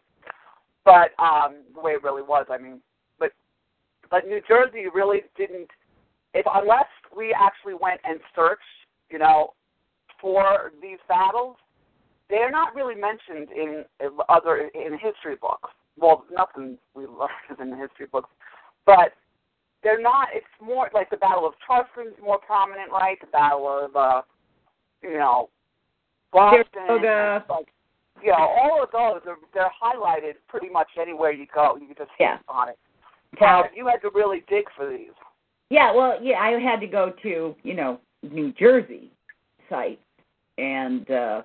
but 0.86 1.12
um, 1.18 1.64
the 1.74 1.82
way 1.82 1.94
it 1.94 2.04
really 2.04 2.22
was. 2.22 2.46
I 2.50 2.60
mean, 2.60 2.80
but 3.20 3.32
but 4.12 4.28
New 4.28 4.40
Jersey 4.48 4.86
really 4.94 5.22
didn't. 5.36 5.70
If 6.34 6.46
unless 6.54 6.86
we 7.16 7.34
actually 7.34 7.74
went 7.74 8.02
and 8.04 8.20
searched, 8.36 8.62
you 9.10 9.18
know, 9.18 9.54
for 10.22 10.72
these 10.80 11.00
battles, 11.10 11.58
they're 12.30 12.52
not 12.52 12.76
really 12.76 12.96
mentioned 12.96 13.50
in 13.56 13.84
other 14.30 14.70
in 14.76 14.94
history 14.94 15.38
books. 15.42 15.70
Well, 15.98 16.24
nothing 16.32 16.78
we 16.94 17.08
learn 17.08 17.30
is 17.50 17.58
in 17.62 17.72
the 17.72 17.78
history 17.78 18.06
books, 18.12 18.30
but 18.86 19.14
they're 19.84 20.02
not. 20.02 20.30
It's 20.34 20.46
more 20.64 20.90
like 20.94 21.10
the 21.10 21.18
Battle 21.18 21.48
of 21.48 21.54
Trustman's 21.66 22.16
more 22.22 22.40
prominent, 22.40 22.92
right? 22.92 23.20
The 23.20 23.28
Battle 23.28 23.68
of, 23.86 23.96
uh, 23.96 24.22
you 25.02 25.18
know, 25.18 25.50
Boston. 26.32 26.66
Like, 27.50 27.68
you 28.24 28.32
know, 28.32 28.38
all 28.38 28.84
of 28.84 28.92
those 28.92 29.22
are 29.28 29.38
they're 29.54 29.72
highlighted 29.82 30.36
pretty 30.48 30.70
much 30.70 30.88
anywhere 31.00 31.32
you 31.32 31.48
go. 31.54 31.78
You 31.80 31.88
can 31.88 31.96
just 31.98 32.12
Yeah. 32.20 32.38
on 32.48 32.70
it. 32.70 32.78
But 33.64 33.76
you 33.76 33.88
had 33.88 34.02
to 34.02 34.10
really 34.14 34.44
dig 34.48 34.66
for 34.76 34.88
these. 34.90 35.12
Yeah, 35.70 35.92
well, 35.94 36.22
yeah, 36.22 36.38
I 36.40 36.60
had 36.60 36.80
to 36.82 36.88
go 36.88 37.12
to 37.24 37.56
you 37.64 37.74
know 37.74 38.00
New 38.24 38.52
Jersey 38.54 39.10
site 39.70 40.00
and 40.58 41.10
uh, 41.10 41.42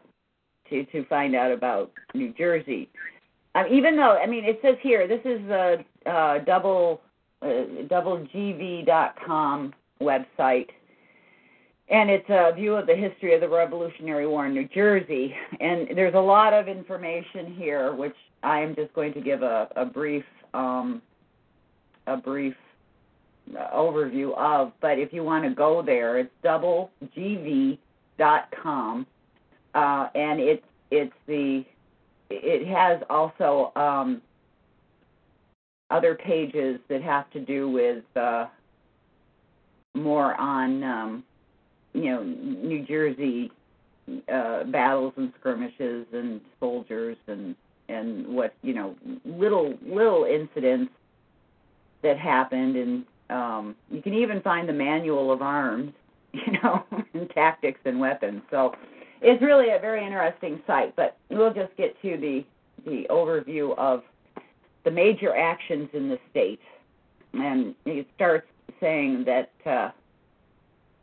to 0.69 0.85
to 0.87 1.05
find 1.07 1.35
out 1.37 1.53
about 1.53 1.93
New 2.15 2.33
Jersey. 2.35 2.91
Um, 3.55 3.67
even 3.71 3.97
though 3.97 4.19
I 4.19 4.27
mean 4.27 4.45
it 4.45 4.59
says 4.63 4.77
here 4.83 5.07
this 5.09 5.25
is 5.25 5.41
a 5.49 5.85
uh, 6.07 6.39
double 6.45 7.01
doublegv.com 7.43 9.73
website, 10.03 10.69
and 11.89 12.11
it's 12.11 12.28
a 12.28 12.53
view 12.55 12.74
of 12.74 12.87
the 12.87 12.97
history 12.97 13.34
of 13.34 13.41
the 13.41 13.49
Revolutionary 13.49 14.26
War 14.26 14.47
in 14.47 14.55
New 14.55 14.68
Jersey. 14.68 15.34
And 15.61 15.89
there's 15.97 16.14
a 16.14 16.20
lot 16.20 16.53
of 16.53 16.66
information 16.66 17.55
here, 17.55 17.95
which 17.95 18.16
I 18.43 18.61
am 18.61 18.74
just 18.74 18.93
going 18.95 19.14
to 19.14 19.20
give 19.20 19.43
a, 19.43 19.68
a 19.76 19.84
brief 19.84 20.24
um, 20.53 21.01
a 22.07 22.16
brief 22.16 22.55
overview 23.55 24.37
of. 24.37 24.72
But 24.80 24.99
if 24.99 25.12
you 25.12 25.22
want 25.22 25.45
to 25.45 25.51
go 25.51 25.80
there, 25.82 26.18
it's 26.18 26.32
doublegv.com, 26.45 27.78
uh, 29.74 30.09
and 30.14 30.41
it's 30.41 30.64
it's 30.91 31.14
the 31.26 31.64
it 32.30 32.66
has 32.66 33.01
also 33.09 33.70
um, 33.76 34.20
other 35.91 36.16
pages 36.16 36.80
that 36.89 37.01
have 37.03 37.30
to 37.30 37.39
do 37.39 37.70
with 37.70 38.03
uh, 38.16 38.47
more 39.95 40.34
on 40.34 40.82
um, 40.82 41.24
you 41.97 42.11
know 42.11 42.22
New 42.22 42.84
Jersey 42.84 43.51
uh, 44.32 44.64
battles 44.64 45.14
and 45.16 45.32
skirmishes 45.40 46.07
and 46.12 46.40
soldiers 46.61 47.16
and 47.26 47.57
and 47.88 48.26
what 48.26 48.55
you 48.62 48.74
know 48.74 48.94
little 49.24 49.74
little 49.84 50.24
incidents 50.24 50.92
that 52.03 52.18
happened 52.18 52.76
and 52.76 53.05
um, 53.30 53.74
you 53.90 54.03
can 54.03 54.14
even 54.14 54.40
find 54.42 54.68
the 54.68 54.72
manual 54.72 55.32
of 55.32 55.42
arms 55.42 55.92
you 56.32 56.53
know 56.62 56.84
and 57.14 57.30
tactics 57.30 57.80
and 57.84 57.99
weapons. 57.99 58.42
So 58.51 58.74
it's 59.22 59.42
really 59.42 59.70
a 59.70 59.78
very 59.78 60.05
interesting 60.05 60.62
site 60.66 60.94
but 60.97 61.16
we'll 61.30 61.55
just 61.55 61.74
get 61.76 62.01
to 62.03 62.16
the 62.16 62.44
the 62.84 63.07
overview 63.11 63.76
of 63.78 64.03
the 64.84 64.90
major 64.90 65.34
actions 65.34 65.88
in 65.94 66.09
the 66.09 66.18
state. 66.30 66.61
And 67.32 67.74
it 67.84 68.07
starts 68.14 68.47
saying 68.80 69.24
that 69.24 69.51
uh, 69.66 69.90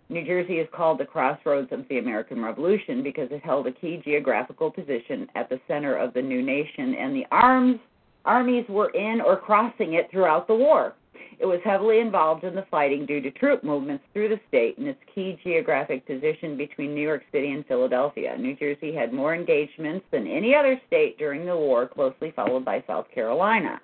New 0.09 0.25
Jersey 0.25 0.55
is 0.55 0.67
called 0.73 0.99
the 0.99 1.05
crossroads 1.05 1.71
of 1.71 1.87
the 1.89 1.97
American 1.97 2.43
Revolution 2.43 3.03
because 3.03 3.29
it 3.31 3.41
held 3.43 3.67
a 3.67 3.71
key 3.71 4.01
geographical 4.03 4.69
position 4.69 5.27
at 5.35 5.49
the 5.49 5.59
center 5.67 5.95
of 5.95 6.13
the 6.13 6.21
new 6.21 6.41
nation, 6.41 6.95
and 6.95 7.15
the 7.15 7.25
arms 7.31 7.79
armies 8.25 8.65
were 8.69 8.89
in 8.91 9.21
or 9.21 9.35
crossing 9.35 9.93
it 9.93 10.09
throughout 10.11 10.47
the 10.47 10.55
war. 10.55 10.93
It 11.39 11.45
was 11.45 11.59
heavily 11.63 11.99
involved 11.99 12.43
in 12.43 12.55
the 12.55 12.65
fighting 12.69 13.05
due 13.05 13.19
to 13.21 13.31
troop 13.31 13.63
movements 13.63 14.03
through 14.13 14.29
the 14.29 14.39
state 14.47 14.77
and 14.77 14.87
its 14.87 14.99
key 15.13 15.37
geographic 15.43 16.05
position 16.05 16.55
between 16.55 16.93
New 16.93 17.01
York 17.01 17.23
City 17.31 17.51
and 17.51 17.65
Philadelphia. 17.65 18.37
New 18.37 18.55
Jersey 18.55 18.93
had 18.93 19.11
more 19.11 19.35
engagements 19.35 20.05
than 20.11 20.27
any 20.27 20.55
other 20.55 20.79
state 20.87 21.17
during 21.17 21.45
the 21.45 21.55
war, 21.55 21.87
closely 21.87 22.31
followed 22.31 22.63
by 22.63 22.83
South 22.87 23.07
Carolina. 23.13 23.81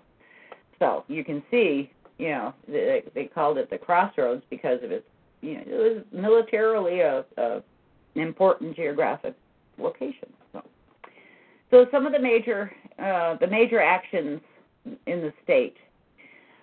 So 0.77 1.03
you 1.07 1.25
can 1.25 1.43
see, 1.51 1.91
you 2.17 2.29
know, 2.29 2.53
they, 2.67 3.03
they 3.13 3.25
called 3.25 3.57
it 3.57 3.69
the 3.69 3.77
crossroads 3.77 4.43
because 4.49 4.81
of 4.83 4.91
its 4.91 5.05
you 5.41 5.55
know, 5.55 5.63
it 5.65 5.95
was 5.95 6.03
militarily 6.11 7.01
a, 7.01 7.25
a 7.37 7.61
an 8.15 8.21
important 8.21 8.75
geographic 8.75 9.35
location. 9.77 10.29
So, 10.51 10.63
so 11.71 11.85
some 11.91 12.05
of 12.05 12.11
the 12.11 12.19
major 12.19 12.71
uh, 12.97 13.35
the 13.35 13.47
major 13.47 13.79
actions 13.79 14.41
in 15.05 15.21
the 15.21 15.33
state. 15.43 15.77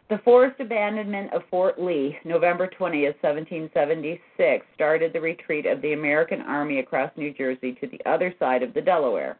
The 0.08 0.18
forced 0.18 0.60
abandonment 0.60 1.32
of 1.32 1.42
Fort 1.50 1.80
Lee, 1.80 2.16
November 2.24 2.68
20th, 2.68 3.16
1776, 3.22 4.64
started 4.72 5.12
the 5.12 5.20
retreat 5.20 5.66
of 5.66 5.82
the 5.82 5.94
American 5.94 6.42
Army 6.42 6.78
across 6.78 7.10
New 7.16 7.32
Jersey 7.32 7.72
to 7.80 7.88
the 7.88 8.00
other 8.08 8.32
side 8.38 8.62
of 8.62 8.72
the 8.72 8.80
Delaware. 8.80 9.36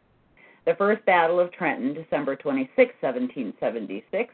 The 0.65 0.75
First 0.75 1.05
Battle 1.05 1.39
of 1.39 1.53
Trenton, 1.53 1.93
December 1.93 2.35
26, 2.35 2.93
1776. 2.99 4.33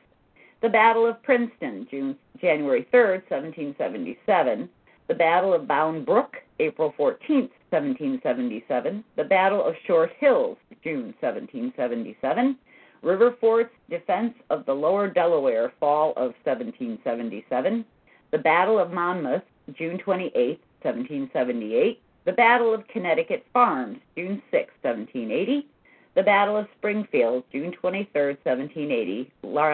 The 0.64 0.70
Battle 0.70 1.06
of 1.06 1.22
Princeton, 1.22 1.88
June, 1.92 2.16
January 2.42 2.88
3, 2.90 3.02
1777 3.30 4.70
the 5.08 5.14
Battle 5.14 5.54
of 5.54 5.68
Bound 5.68 6.06
Brook, 6.06 6.38
April 6.60 6.94
14, 6.96 7.50
1777, 7.70 9.04
the 9.16 9.24
Battle 9.24 9.64
of 9.64 9.76
Short 9.86 10.12
Hills, 10.20 10.58
June 10.84 11.14
1777, 11.20 12.58
River 13.02 13.36
Fort's 13.42 13.74
defense 13.90 14.34
of 14.50 14.66
the 14.66 14.74
lower 14.74 15.10
Delaware, 15.10 15.74
fall 15.80 16.12
of 16.12 16.34
1777, 16.46 17.84
the 18.32 18.38
Battle 18.38 18.80
of 18.80 18.92
Monmouth, 18.92 19.44
June 19.78 19.98
28, 19.98 20.34
1778, 20.82 22.02
the 22.26 22.32
Battle 22.32 22.74
of 22.74 22.88
Connecticut 22.88 23.46
Farms, 23.52 24.00
June 24.16 24.42
6, 24.52 24.74
1780, 24.82 25.68
the 26.16 26.24
Battle 26.24 26.56
of 26.58 26.68
Springfield, 26.78 27.44
June 27.52 27.72
23, 27.72 28.38
1780, 28.44 29.32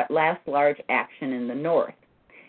last 0.09 0.47
large 0.47 0.81
action 0.89 1.33
in 1.33 1.47
the 1.47 1.55
North. 1.55 1.93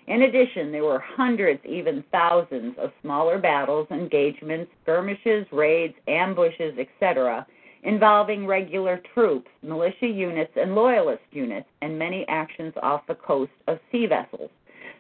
In 0.07 0.22
addition, 0.22 0.72
there 0.72 0.84
were 0.84 0.98
hundreds, 0.98 1.64
even 1.64 2.05
thousands, 2.11 2.74
of 2.78 2.92
smaller 3.03 3.38
battles, 3.38 3.86
engagements, 3.90 4.70
skirmishes, 4.82 5.46
raids, 5.53 5.94
ambushes, 6.09 6.76
etc., 6.78 7.46
involving 7.82 8.46
regular 8.46 9.01
troops, 9.14 9.48
militia 9.62 10.07
units, 10.07 10.53
and 10.57 10.74
loyalist 10.74 11.22
units, 11.30 11.68
and 11.82 11.98
many 11.98 12.26
actions 12.28 12.74
off 12.82 13.07
the 13.07 13.14
coast 13.14 13.53
of 13.68 13.78
sea 13.90 14.07
vessels. 14.07 14.51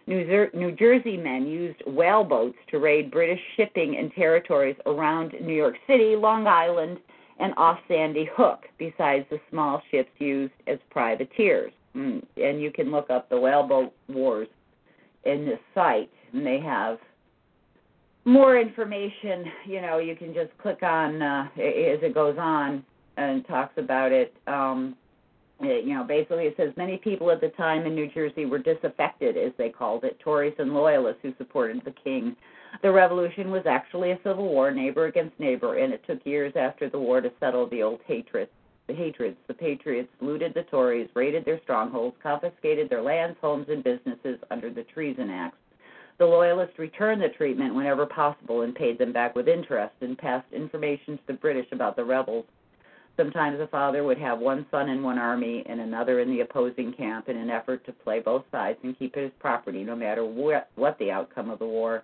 New, 0.06 0.48
New 0.54 0.72
Jersey 0.72 1.16
men 1.16 1.46
used 1.46 1.82
whaleboats 1.86 2.56
to 2.70 2.78
raid 2.78 3.10
British 3.10 3.40
shipping 3.56 3.94
in 3.94 4.10
territories 4.10 4.76
around 4.86 5.34
New 5.40 5.54
York 5.54 5.76
City, 5.86 6.16
Long 6.16 6.46
Island, 6.46 6.98
and 7.38 7.54
off 7.56 7.78
Sandy 7.88 8.28
Hook, 8.34 8.64
besides 8.78 9.26
the 9.30 9.40
small 9.50 9.82
ships 9.90 10.10
used 10.18 10.52
as 10.66 10.78
privateers. 10.90 11.72
Mm, 11.96 12.24
and 12.36 12.60
you 12.60 12.70
can 12.70 12.90
look 12.90 13.10
up 13.10 13.28
the 13.28 13.38
whaleboat 13.38 13.92
wars 14.08 14.48
in 15.24 15.44
this 15.44 15.58
site, 15.74 16.10
and 16.32 16.46
they 16.46 16.60
have 16.60 16.98
more 18.24 18.58
information. 18.58 19.44
You 19.66 19.80
know, 19.82 19.98
you 19.98 20.16
can 20.16 20.34
just 20.34 20.56
click 20.58 20.82
on 20.82 21.22
uh, 21.22 21.44
as 21.54 22.00
it 22.02 22.14
goes 22.14 22.36
on 22.38 22.84
and 23.16 23.46
talks 23.46 23.74
about 23.76 24.12
it. 24.12 24.34
Um, 24.46 24.96
it, 25.60 25.84
you 25.84 25.94
know, 25.94 26.04
basically 26.04 26.44
it 26.44 26.54
says 26.56 26.72
many 26.76 26.96
people 26.96 27.30
at 27.30 27.40
the 27.40 27.48
time 27.50 27.86
in 27.86 27.94
New 27.94 28.10
Jersey 28.10 28.46
were 28.46 28.58
disaffected, 28.58 29.36
as 29.36 29.52
they 29.58 29.68
called 29.68 30.04
it, 30.04 30.18
Tories 30.20 30.54
and 30.58 30.72
Loyalists 30.72 31.20
who 31.22 31.34
supported 31.36 31.82
the 31.84 31.94
king. 32.02 32.34
The 32.82 32.90
revolution 32.90 33.50
was 33.50 33.66
actually 33.66 34.12
a 34.12 34.18
civil 34.24 34.48
war, 34.48 34.70
neighbor 34.70 35.06
against 35.06 35.38
neighbor, 35.38 35.78
and 35.78 35.92
it 35.92 36.02
took 36.06 36.24
years 36.24 36.52
after 36.56 36.88
the 36.88 36.98
war 36.98 37.20
to 37.20 37.30
settle 37.40 37.68
the 37.68 37.82
old 37.82 38.00
hatred 38.06 38.48
the 38.90 38.96
hatreds. 38.96 39.36
The 39.46 39.54
Patriots 39.54 40.08
looted 40.20 40.52
the 40.52 40.64
Tories, 40.64 41.08
raided 41.14 41.44
their 41.44 41.60
strongholds, 41.62 42.16
confiscated 42.20 42.90
their 42.90 43.02
lands, 43.02 43.38
homes, 43.40 43.66
and 43.68 43.84
businesses 43.84 44.40
under 44.50 44.68
the 44.68 44.82
Treason 44.82 45.30
Acts. 45.30 45.56
The 46.18 46.26
Loyalists 46.26 46.78
returned 46.78 47.22
the 47.22 47.28
treatment 47.28 47.74
whenever 47.74 48.04
possible 48.04 48.62
and 48.62 48.74
paid 48.74 48.98
them 48.98 49.12
back 49.12 49.36
with 49.36 49.46
interest 49.46 49.94
and 50.00 50.18
passed 50.18 50.52
information 50.52 51.18
to 51.18 51.22
the 51.28 51.32
British 51.34 51.66
about 51.70 51.94
the 51.94 52.04
rebels. 52.04 52.44
Sometimes 53.16 53.60
a 53.60 53.68
father 53.68 54.02
would 54.02 54.18
have 54.18 54.40
one 54.40 54.66
son 54.72 54.88
in 54.88 55.04
one 55.04 55.18
army 55.18 55.62
and 55.66 55.80
another 55.80 56.18
in 56.18 56.28
the 56.28 56.40
opposing 56.40 56.92
camp 56.92 57.28
in 57.28 57.36
an 57.36 57.48
effort 57.48 57.86
to 57.86 57.92
play 57.92 58.18
both 58.18 58.44
sides 58.50 58.78
and 58.82 58.98
keep 58.98 59.14
his 59.14 59.30
property 59.38 59.84
no 59.84 59.94
matter 59.94 60.24
what, 60.24 60.68
what 60.74 60.98
the 60.98 61.12
outcome 61.12 61.48
of 61.48 61.60
the 61.60 61.66
war. 61.66 62.02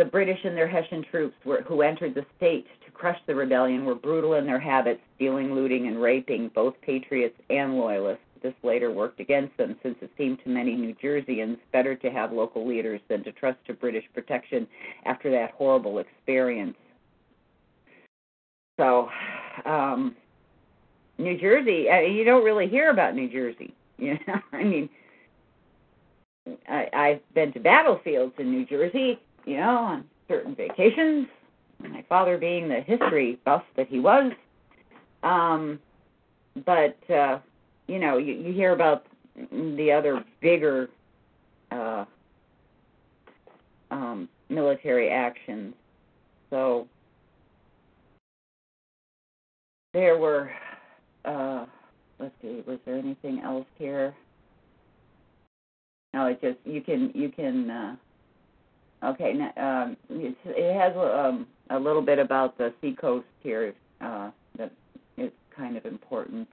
The 0.00 0.06
British 0.06 0.38
and 0.44 0.56
their 0.56 0.66
Hessian 0.66 1.04
troops 1.10 1.36
were, 1.44 1.60
who 1.68 1.82
entered 1.82 2.14
the 2.14 2.24
state 2.38 2.66
to 2.86 2.90
crush 2.90 3.18
the 3.26 3.34
rebellion 3.34 3.84
were 3.84 3.94
brutal 3.94 4.32
in 4.32 4.46
their 4.46 4.58
habits, 4.58 5.02
stealing, 5.14 5.52
looting, 5.52 5.88
and 5.88 6.00
raping 6.00 6.50
both 6.54 6.72
patriots 6.80 7.36
and 7.50 7.76
loyalists. 7.76 8.24
This 8.42 8.54
later 8.62 8.90
worked 8.90 9.20
against 9.20 9.54
them 9.58 9.76
since 9.82 9.96
it 10.00 10.10
seemed 10.16 10.42
to 10.42 10.48
many 10.48 10.74
New 10.74 10.94
Jerseyans 10.94 11.58
better 11.70 11.94
to 11.96 12.10
have 12.10 12.32
local 12.32 12.66
leaders 12.66 13.02
than 13.10 13.22
to 13.24 13.32
trust 13.32 13.58
to 13.66 13.74
British 13.74 14.06
protection 14.14 14.66
after 15.04 15.30
that 15.32 15.50
horrible 15.50 15.98
experience. 15.98 16.78
So, 18.78 19.10
um, 19.66 20.16
New 21.18 21.38
Jersey, 21.38 21.90
I, 21.90 22.04
you 22.04 22.24
don't 22.24 22.42
really 22.42 22.68
hear 22.68 22.88
about 22.88 23.14
New 23.14 23.28
Jersey. 23.28 23.74
You 23.98 24.18
know, 24.26 24.40
I 24.54 24.64
mean, 24.64 24.88
I, 26.66 26.88
I've 26.94 27.34
been 27.34 27.52
to 27.52 27.60
battlefields 27.60 28.32
in 28.38 28.50
New 28.50 28.64
Jersey 28.64 29.20
you 29.44 29.56
know, 29.56 29.76
on 29.76 30.04
certain 30.28 30.54
vacations. 30.54 31.26
My 31.80 32.04
father 32.08 32.36
being 32.36 32.68
the 32.68 32.80
history 32.80 33.38
buff 33.44 33.62
that 33.76 33.88
he 33.88 34.00
was. 34.00 34.32
Um, 35.22 35.78
but 36.66 36.98
uh, 37.10 37.38
you 37.86 37.98
know, 37.98 38.18
you, 38.18 38.34
you 38.34 38.52
hear 38.52 38.72
about 38.72 39.06
the 39.50 39.90
other 39.92 40.24
bigger 40.40 40.88
uh, 41.70 42.04
um, 43.90 44.28
military 44.48 45.10
actions. 45.10 45.74
So 46.50 46.86
there 49.92 50.18
were. 50.18 50.50
Uh, 51.24 51.66
let's 52.18 52.34
see, 52.40 52.62
was 52.66 52.78
there 52.86 52.96
anything 52.96 53.40
else 53.40 53.66
here? 53.78 54.14
No, 56.12 56.26
it 56.26 56.40
just 56.40 56.58
you 56.64 56.80
can 56.80 57.10
you 57.14 57.30
can 57.30 57.70
uh, 57.70 57.96
Okay, 59.02 59.32
um, 59.56 59.96
it 60.10 60.78
has 60.78 60.94
um, 60.96 61.46
a 61.70 61.78
little 61.78 62.02
bit 62.02 62.18
about 62.18 62.58
the 62.58 62.72
seacoast 62.82 63.24
here 63.42 63.72
uh, 64.02 64.30
that 64.58 64.72
is 65.16 65.30
kind 65.56 65.76
of 65.78 65.86
important. 65.86 66.46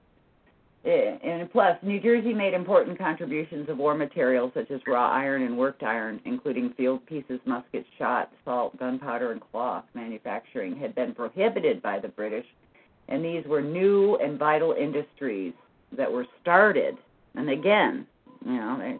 eh, 0.86 1.18
and 1.22 1.50
plus, 1.52 1.76
New 1.82 2.00
Jersey 2.00 2.32
made 2.32 2.54
important 2.54 2.96
contributions 2.96 3.68
of 3.68 3.76
war 3.76 3.94
materials 3.94 4.52
such 4.54 4.70
as 4.70 4.80
raw 4.86 5.10
iron 5.10 5.42
and 5.42 5.58
worked 5.58 5.82
iron, 5.82 6.20
including 6.24 6.72
field 6.74 7.04
pieces, 7.04 7.38
muskets, 7.44 7.86
shot, 7.98 8.32
salt, 8.46 8.78
gunpowder, 8.78 9.32
and 9.32 9.42
cloth. 9.50 9.84
Manufacturing 9.92 10.74
had 10.74 10.94
been 10.94 11.14
prohibited 11.14 11.82
by 11.82 11.98
the 11.98 12.08
British, 12.08 12.46
and 13.08 13.22
these 13.22 13.44
were 13.44 13.60
new 13.60 14.16
and 14.16 14.38
vital 14.38 14.72
industries 14.72 15.52
that 15.94 16.10
were 16.10 16.26
started. 16.40 16.96
And 17.34 17.50
again, 17.50 18.06
you 18.44 18.52
know, 18.52 18.98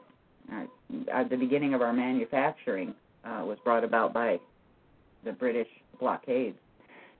at 1.12 1.30
the 1.30 1.36
beginning 1.36 1.72
of 1.72 1.80
our 1.80 1.92
manufacturing 1.94 2.94
uh, 3.28 3.44
was 3.44 3.58
brought 3.64 3.84
about 3.84 4.12
by 4.12 4.38
the 5.24 5.32
British 5.32 5.68
blockades. 6.00 6.56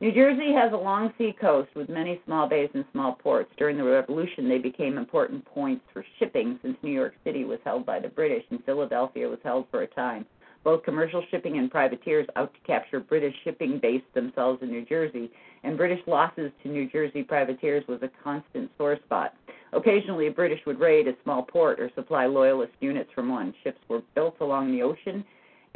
New 0.00 0.12
Jersey 0.12 0.52
has 0.52 0.72
a 0.72 0.76
long 0.76 1.12
sea 1.18 1.34
coast 1.40 1.70
with 1.74 1.88
many 1.88 2.20
small 2.24 2.48
bays 2.48 2.70
and 2.72 2.84
small 2.92 3.14
ports. 3.14 3.50
During 3.58 3.76
the 3.76 3.82
Revolution, 3.82 4.48
they 4.48 4.58
became 4.58 4.96
important 4.96 5.44
points 5.44 5.84
for 5.92 6.04
shipping 6.20 6.58
since 6.62 6.76
New 6.82 6.92
York 6.92 7.14
City 7.24 7.44
was 7.44 7.58
held 7.64 7.84
by 7.84 7.98
the 7.98 8.08
British 8.08 8.44
and 8.50 8.64
Philadelphia 8.64 9.28
was 9.28 9.40
held 9.42 9.66
for 9.72 9.82
a 9.82 9.88
time. 9.88 10.24
Both 10.62 10.84
commercial 10.84 11.24
shipping 11.30 11.58
and 11.58 11.70
privateers 11.70 12.28
out 12.36 12.54
to 12.54 12.60
capture 12.60 13.00
British 13.00 13.34
shipping 13.42 13.80
based 13.80 14.12
themselves 14.14 14.62
in 14.62 14.70
New 14.70 14.84
Jersey, 14.84 15.30
and 15.64 15.76
British 15.76 16.00
losses 16.06 16.52
to 16.62 16.68
New 16.68 16.88
Jersey 16.88 17.24
privateers 17.24 17.84
was 17.88 18.02
a 18.02 18.10
constant 18.22 18.70
sore 18.78 18.98
spot. 19.04 19.34
Occasionally, 19.72 20.28
a 20.28 20.32
British 20.32 20.60
would 20.64 20.78
raid 20.78 21.08
a 21.08 21.14
small 21.24 21.42
port 21.42 21.80
or 21.80 21.90
supply 21.94 22.26
loyalist 22.26 22.72
units 22.80 23.10
from 23.14 23.28
one. 23.28 23.52
Ships 23.64 23.80
were 23.88 24.02
built 24.14 24.36
along 24.40 24.70
the 24.70 24.82
ocean 24.82 25.24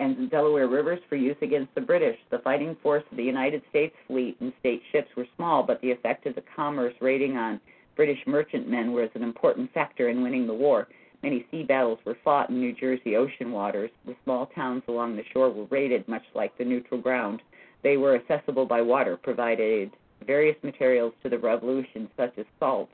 and 0.02 0.16
the 0.16 0.26
Delaware 0.26 0.66
rivers 0.66 0.98
for 1.08 1.14
use 1.14 1.36
against 1.42 1.72
the 1.76 1.80
British. 1.80 2.18
The 2.30 2.40
fighting 2.40 2.76
force 2.82 3.04
of 3.12 3.16
the 3.16 3.22
United 3.22 3.62
States 3.70 3.94
fleet 4.08 4.36
and 4.40 4.52
state 4.58 4.82
ships 4.90 5.08
were 5.16 5.26
small, 5.36 5.62
but 5.62 5.80
the 5.80 5.92
effect 5.92 6.26
of 6.26 6.34
the 6.34 6.42
commerce 6.56 6.94
raiding 7.00 7.36
on 7.36 7.60
British 7.94 8.18
merchantmen 8.26 8.92
was 8.92 9.10
an 9.14 9.22
important 9.22 9.72
factor 9.72 10.08
in 10.08 10.20
winning 10.20 10.48
the 10.48 10.54
war. 10.54 10.88
Many 11.22 11.46
sea 11.52 11.62
battles 11.62 12.00
were 12.04 12.16
fought 12.24 12.50
in 12.50 12.58
New 12.58 12.72
Jersey 12.72 13.14
ocean 13.14 13.52
waters. 13.52 13.90
The 14.04 14.16
small 14.24 14.46
towns 14.46 14.82
along 14.88 15.14
the 15.14 15.22
shore 15.32 15.50
were 15.50 15.66
raided, 15.66 16.08
much 16.08 16.24
like 16.34 16.58
the 16.58 16.64
neutral 16.64 17.00
ground. 17.00 17.40
They 17.84 17.96
were 17.96 18.16
accessible 18.16 18.66
by 18.66 18.82
water, 18.82 19.16
provided 19.16 19.92
various 20.26 20.56
materials 20.64 21.14
to 21.22 21.28
the 21.28 21.38
revolution, 21.38 22.10
such 22.16 22.36
as 22.38 22.46
salt, 22.58 22.90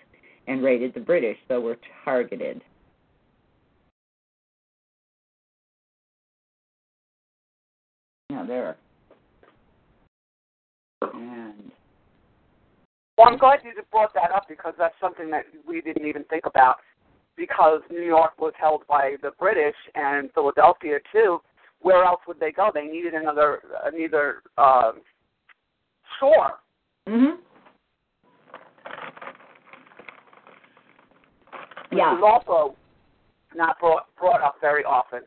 and 0.46 0.62
raided 0.62 0.92
the 0.92 1.00
British, 1.00 1.38
so 1.48 1.58
were 1.58 1.78
targeted. 2.04 2.62
Now 8.30 8.44
there. 8.44 8.76
And 11.02 11.70
Well, 13.16 13.28
I'm 13.28 13.38
glad 13.38 13.60
you 13.64 13.72
brought 13.90 14.12
that 14.14 14.30
up 14.32 14.46
because 14.48 14.74
that's 14.78 14.94
something 15.00 15.30
that 15.30 15.44
we 15.66 15.80
didn't 15.80 16.06
even 16.06 16.24
think 16.24 16.44
about. 16.46 16.76
Because 17.36 17.80
New 17.90 18.02
York 18.02 18.32
was 18.38 18.52
held 18.58 18.82
by 18.88 19.14
the 19.22 19.30
British 19.38 19.76
and 19.94 20.30
Philadelphia 20.34 20.98
too. 21.12 21.40
Where 21.80 22.04
else 22.04 22.20
would 22.26 22.40
they 22.40 22.50
go? 22.50 22.70
They 22.74 22.86
needed 22.86 23.14
another 23.14 23.60
another 23.84 24.42
uh, 24.58 24.92
shore. 26.18 26.58
mhm. 27.08 27.36
Which 31.90 31.98
Yeah. 31.98 32.16
is 32.18 32.22
also 32.22 32.76
not 33.54 33.78
brought 33.78 34.14
brought 34.16 34.42
up 34.42 34.56
very 34.60 34.84
often. 34.84 35.22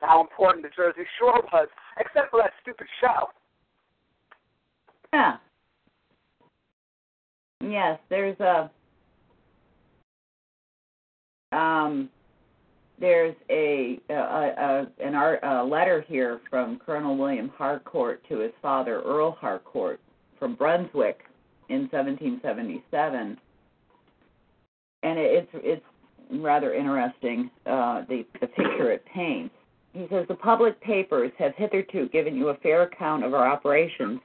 How 0.00 0.20
important 0.20 0.64
the 0.64 0.70
Jersey 0.74 1.06
Shore 1.18 1.42
was, 1.52 1.68
except 1.98 2.30
for 2.30 2.40
that 2.40 2.52
stupid 2.62 2.86
show. 3.00 3.28
Yeah. 5.12 5.36
Yes, 7.60 7.98
there's 8.08 8.38
a 8.40 8.70
um 11.52 12.08
there's 13.00 13.34
a, 13.48 14.00
a, 14.10 14.14
a 14.14 14.86
an 15.04 15.14
art 15.14 15.40
a 15.42 15.64
letter 15.64 16.04
here 16.06 16.40
from 16.50 16.78
Colonel 16.84 17.16
William 17.16 17.50
Harcourt 17.56 18.22
to 18.28 18.38
his 18.38 18.52
father 18.60 19.00
Earl 19.02 19.32
Harcourt 19.32 20.00
from 20.38 20.54
Brunswick 20.54 21.20
in 21.68 21.88
1777, 21.90 23.38
and 25.02 25.18
it, 25.18 25.32
it's 25.32 25.50
it's 25.54 26.40
rather 26.42 26.74
interesting 26.74 27.50
uh, 27.66 28.02
the 28.08 28.24
the 28.40 28.46
picture 28.46 28.92
it 28.92 29.04
paints. 29.12 29.54
He 29.98 30.06
says 30.06 30.28
the 30.28 30.36
public 30.36 30.80
papers 30.80 31.32
have 31.38 31.56
hitherto 31.56 32.08
given 32.10 32.36
you 32.36 32.50
a 32.50 32.56
fair 32.58 32.82
account 32.82 33.24
of 33.24 33.34
our 33.34 33.48
operations. 33.48 34.20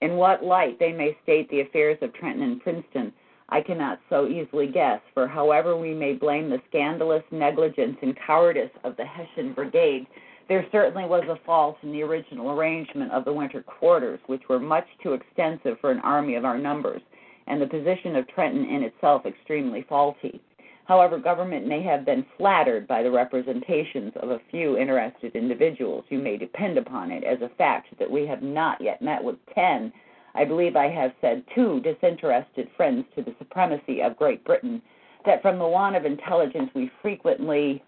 In 0.00 0.14
what 0.14 0.44
light 0.44 0.78
they 0.78 0.92
may 0.92 1.18
state 1.24 1.50
the 1.50 1.62
affairs 1.62 1.98
of 2.00 2.12
Trenton 2.12 2.44
and 2.44 2.62
Princeton, 2.62 3.12
I 3.48 3.60
cannot 3.60 3.98
so 4.08 4.28
easily 4.28 4.68
guess, 4.68 5.00
for 5.14 5.26
however 5.26 5.76
we 5.76 5.94
may 5.94 6.12
blame 6.12 6.48
the 6.48 6.62
scandalous 6.68 7.24
negligence 7.32 7.96
and 8.02 8.16
cowardice 8.24 8.70
of 8.84 8.96
the 8.96 9.04
Hessian 9.04 9.52
Brigade, 9.52 10.06
there 10.48 10.64
certainly 10.70 11.06
was 11.06 11.24
a 11.28 11.44
fault 11.44 11.76
in 11.82 11.90
the 11.90 12.04
original 12.04 12.52
arrangement 12.52 13.10
of 13.10 13.24
the 13.24 13.32
winter 13.32 13.64
quarters, 13.64 14.20
which 14.28 14.48
were 14.48 14.60
much 14.60 14.86
too 15.02 15.14
extensive 15.14 15.80
for 15.80 15.90
an 15.90 15.98
army 16.04 16.36
of 16.36 16.44
our 16.44 16.56
numbers, 16.56 17.02
and 17.48 17.60
the 17.60 17.66
position 17.66 18.14
of 18.14 18.28
Trenton 18.28 18.64
in 18.64 18.84
itself 18.84 19.26
extremely 19.26 19.82
faulty. 19.88 20.40
However, 20.86 21.18
government 21.18 21.66
may 21.66 21.82
have 21.82 22.04
been 22.04 22.24
flattered 22.36 22.86
by 22.86 23.02
the 23.02 23.10
representations 23.10 24.12
of 24.16 24.30
a 24.30 24.40
few 24.50 24.78
interested 24.78 25.34
individuals. 25.34 26.04
You 26.10 26.18
may 26.20 26.36
depend 26.36 26.78
upon 26.78 27.10
it 27.10 27.24
as 27.24 27.42
a 27.42 27.54
fact 27.56 27.88
that 27.98 28.10
we 28.10 28.24
have 28.26 28.42
not 28.42 28.80
yet 28.80 29.02
met 29.02 29.22
with 29.22 29.36
ten, 29.52 29.92
I 30.34 30.44
believe 30.44 30.76
I 30.76 30.88
have 30.88 31.12
said 31.20 31.42
two, 31.54 31.80
disinterested 31.80 32.68
friends 32.76 33.04
to 33.16 33.22
the 33.22 33.34
supremacy 33.38 34.00
of 34.00 34.16
Great 34.16 34.44
Britain, 34.44 34.80
that 35.24 35.42
from 35.42 35.58
the 35.58 35.66
want 35.66 35.96
of 35.96 36.04
intelligence 36.04 36.70
we 36.72 36.90
frequently, 37.02 37.82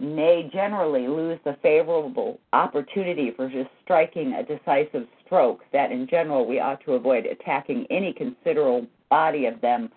nay, 0.00 0.50
generally, 0.52 1.06
lose 1.06 1.38
the 1.44 1.56
favorable 1.62 2.40
opportunity 2.52 3.30
for 3.30 3.48
just 3.48 3.70
striking 3.84 4.32
a 4.32 4.42
decisive 4.42 5.06
stroke, 5.24 5.60
that 5.72 5.92
in 5.92 6.08
general 6.08 6.46
we 6.46 6.58
ought 6.58 6.82
to 6.84 6.94
avoid 6.94 7.26
attacking 7.26 7.86
any 7.90 8.12
considerable 8.12 8.88
body 9.08 9.46
of 9.46 9.60
them 9.60 9.90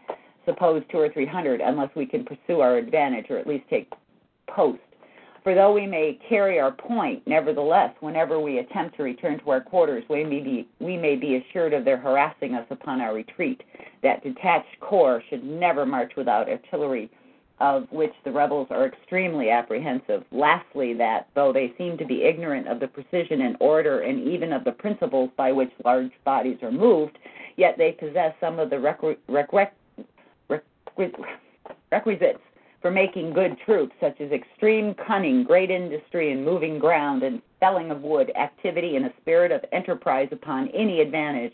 suppose 0.45 0.83
two 0.91 0.99
or 0.99 1.09
three 1.09 1.25
hundred, 1.25 1.61
unless 1.61 1.89
we 1.95 2.05
can 2.05 2.25
pursue 2.25 2.61
our 2.61 2.77
advantage 2.77 3.27
or 3.29 3.37
at 3.37 3.47
least 3.47 3.65
take 3.69 3.91
post. 4.47 4.79
For 5.43 5.53
though 5.53 5.73
we 5.73 5.85
may 5.85 6.17
carry 6.29 6.57
our 6.59 6.71
point, 6.71 7.21
nevertheless, 7.27 7.93
whenever 7.99 8.39
we 8.39 8.59
attempt 8.59 8.95
to 8.95 9.03
return 9.03 9.39
to 9.39 9.51
our 9.51 9.59
quarters, 9.59 10.05
we 10.09 10.23
may 10.23 10.39
be, 10.39 10.67
we 10.79 10.95
may 10.95 11.17
be 11.17 11.35
assured 11.35 11.73
of 11.73 11.83
their 11.83 11.97
harassing 11.97 12.53
us 12.53 12.65
upon 12.69 13.01
our 13.01 13.13
retreat. 13.13 13.61
That 14.03 14.23
detached 14.23 14.79
corps 14.79 15.21
should 15.29 15.43
never 15.43 15.85
march 15.85 16.13
without 16.15 16.47
artillery, 16.47 17.11
of 17.59 17.91
which 17.91 18.13
the 18.23 18.31
rebels 18.31 18.67
are 18.69 18.85
extremely 18.85 19.49
apprehensive. 19.49 20.23
Lastly, 20.31 20.93
that 20.93 21.27
though 21.35 21.51
they 21.51 21.73
seem 21.77 21.97
to 21.97 22.05
be 22.05 22.23
ignorant 22.23 22.69
of 22.69 22.79
the 22.79 22.87
precision 22.87 23.41
and 23.41 23.57
order 23.59 23.99
and 23.99 24.25
even 24.25 24.53
of 24.53 24.63
the 24.63 24.71
principles 24.71 25.29
by 25.35 25.51
which 25.51 25.71
large 25.83 26.11
bodies 26.23 26.57
are 26.61 26.71
moved, 26.71 27.17
yet 27.57 27.77
they 27.77 27.91
possess 27.91 28.33
some 28.39 28.59
of 28.59 28.69
the 28.69 28.77
requ- 28.77 29.17
requ- 29.29 29.67
requisites 31.91 32.39
for 32.81 32.91
making 32.91 33.33
good 33.33 33.57
troops, 33.65 33.95
such 34.01 34.19
as 34.19 34.31
extreme 34.31 34.93
cunning, 35.07 35.43
great 35.43 35.71
industry 35.71 36.31
in 36.31 36.43
moving 36.43 36.77
ground 36.77 37.23
and 37.23 37.41
felling 37.59 37.91
of 37.91 38.01
wood, 38.01 38.31
activity, 38.35 38.97
and 38.97 39.05
a 39.05 39.13
spirit 39.21 39.51
of 39.51 39.63
enterprise 39.71 40.27
upon 40.31 40.67
any 40.69 40.99
advantage. 40.99 41.53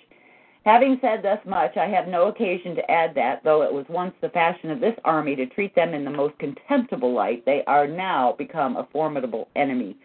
Having 0.65 0.97
said 1.01 1.23
thus 1.23 1.39
much, 1.45 1.77
I 1.77 1.85
have 1.85 2.07
no 2.07 2.27
occasion 2.27 2.75
to 2.75 2.91
add 2.91 3.15
that, 3.15 3.43
though 3.43 3.61
it 3.61 3.71
was 3.71 3.85
once 3.89 4.13
the 4.21 4.29
fashion 4.29 4.71
of 4.71 4.79
this 4.79 4.95
army 5.05 5.35
to 5.35 5.45
treat 5.45 5.73
them 5.75 5.93
in 5.93 6.03
the 6.03 6.11
most 6.11 6.37
contemptible 6.39 7.13
light, 7.13 7.45
they 7.45 7.63
are 7.65 7.87
now 7.87 8.33
become 8.37 8.75
a 8.75 8.87
formidable 8.91 9.47
enemy. 9.55 9.95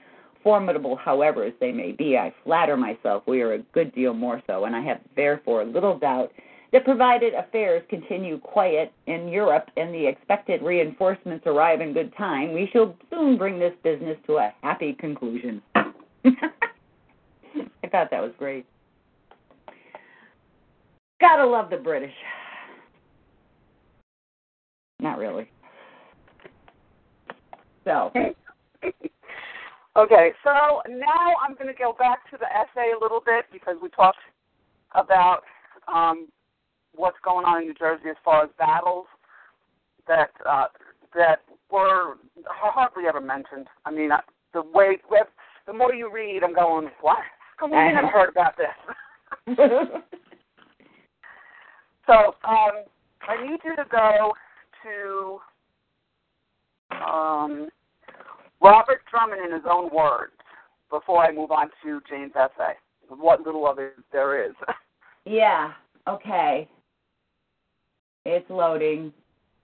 Formidable, 0.42 0.94
however, 0.94 1.42
as 1.44 1.54
they 1.58 1.72
may 1.72 1.92
be, 1.92 2.18
I 2.18 2.32
flatter 2.44 2.76
myself 2.76 3.22
we 3.26 3.40
are 3.40 3.54
a 3.54 3.62
good 3.72 3.94
deal 3.94 4.12
more 4.12 4.42
so, 4.46 4.66
and 4.66 4.76
I 4.76 4.82
have 4.82 5.00
therefore 5.16 5.64
little 5.64 5.98
doubt 5.98 6.30
that 6.74 6.84
provided 6.84 7.34
affairs 7.34 7.84
continue 7.88 8.36
quiet 8.38 8.92
in 9.06 9.28
Europe 9.28 9.70
and 9.76 9.94
the 9.94 10.06
expected 10.06 10.60
reinforcements 10.60 11.46
arrive 11.46 11.80
in 11.80 11.92
good 11.92 12.12
time, 12.16 12.52
we 12.52 12.68
shall 12.72 12.96
soon 13.10 13.38
bring 13.38 13.60
this 13.60 13.72
business 13.84 14.18
to 14.26 14.38
a 14.38 14.52
happy 14.60 14.92
conclusion. 14.94 15.62
I 15.76 15.86
thought 17.92 18.10
that 18.10 18.20
was 18.20 18.32
great. 18.36 18.66
Gotta 21.20 21.46
love 21.46 21.70
the 21.70 21.76
British. 21.76 22.12
Not 24.98 25.18
really. 25.18 25.48
So, 27.84 28.10
Okay, 29.96 30.32
so 30.42 30.82
now 30.90 31.36
I'm 31.40 31.54
going 31.54 31.68
to 31.68 31.78
go 31.78 31.94
back 31.96 32.28
to 32.32 32.36
the 32.36 32.46
essay 32.46 32.90
a 32.98 33.00
little 33.00 33.20
bit 33.24 33.44
because 33.52 33.76
we 33.80 33.88
talked 33.90 34.18
about 34.96 35.42
um, 35.86 36.26
what's 36.96 37.16
going 37.24 37.44
on 37.44 37.62
in 37.62 37.68
New 37.68 37.74
Jersey 37.74 38.08
as 38.10 38.16
far 38.24 38.44
as 38.44 38.50
battles 38.58 39.06
that 40.06 40.30
uh, 40.48 40.66
that 41.14 41.40
were 41.70 42.14
hardly 42.46 43.04
ever 43.08 43.20
mentioned. 43.20 43.66
I 43.84 43.90
mean, 43.90 44.12
uh, 44.12 44.18
the 44.52 44.62
way 44.62 44.98
the 45.66 45.72
more 45.72 45.94
you 45.94 46.12
read, 46.12 46.42
I'm 46.44 46.54
going, 46.54 46.90
what? 47.00 47.18
Come 47.58 47.70
we 47.70 47.76
never 47.76 48.08
heard 48.08 48.30
about 48.30 48.56
this? 48.56 48.68
so 52.06 52.12
um, 52.44 52.84
I 53.22 53.46
need 53.46 53.60
you 53.64 53.76
to 53.76 53.84
go 53.90 54.32
to 54.82 55.38
um, 56.96 57.68
Robert 58.60 59.02
Drummond 59.10 59.44
in 59.44 59.52
his 59.52 59.64
own 59.70 59.90
words 59.94 60.32
before 60.90 61.24
I 61.24 61.32
move 61.32 61.50
on 61.50 61.70
to 61.84 62.00
Jane's 62.08 62.32
essay. 62.36 62.74
What 63.08 63.42
little 63.42 63.66
of 63.66 63.78
it 63.78 63.94
there 64.12 64.44
is. 64.46 64.54
Yeah. 65.26 65.72
Okay. 66.06 66.68
It's 68.24 68.48
loading. 68.48 69.12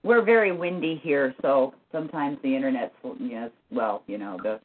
We're 0.03 0.23
very 0.23 0.51
windy 0.51 0.99
here, 1.03 1.33
so 1.41 1.73
sometimes 1.91 2.37
the 2.43 2.55
internet's 2.55 2.93
yes. 3.19 3.49
Well, 3.71 4.03
you 4.07 4.17
know 4.17 4.37
the 4.41 4.59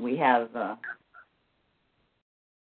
we 0.00 0.16
have. 0.16 0.48
uh 0.54 0.76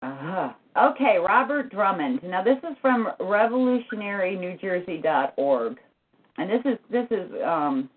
uh 0.02 0.54
Okay, 0.78 1.18
Robert 1.18 1.72
Drummond. 1.72 2.22
Now 2.24 2.44
this 2.44 2.58
is 2.70 2.76
from 2.82 3.08
revolutionarynewjersey.org, 3.20 5.78
and 6.38 6.50
this 6.50 6.62
is 6.66 6.78
this 6.92 7.08
is 7.12 7.32
um. 7.46 7.90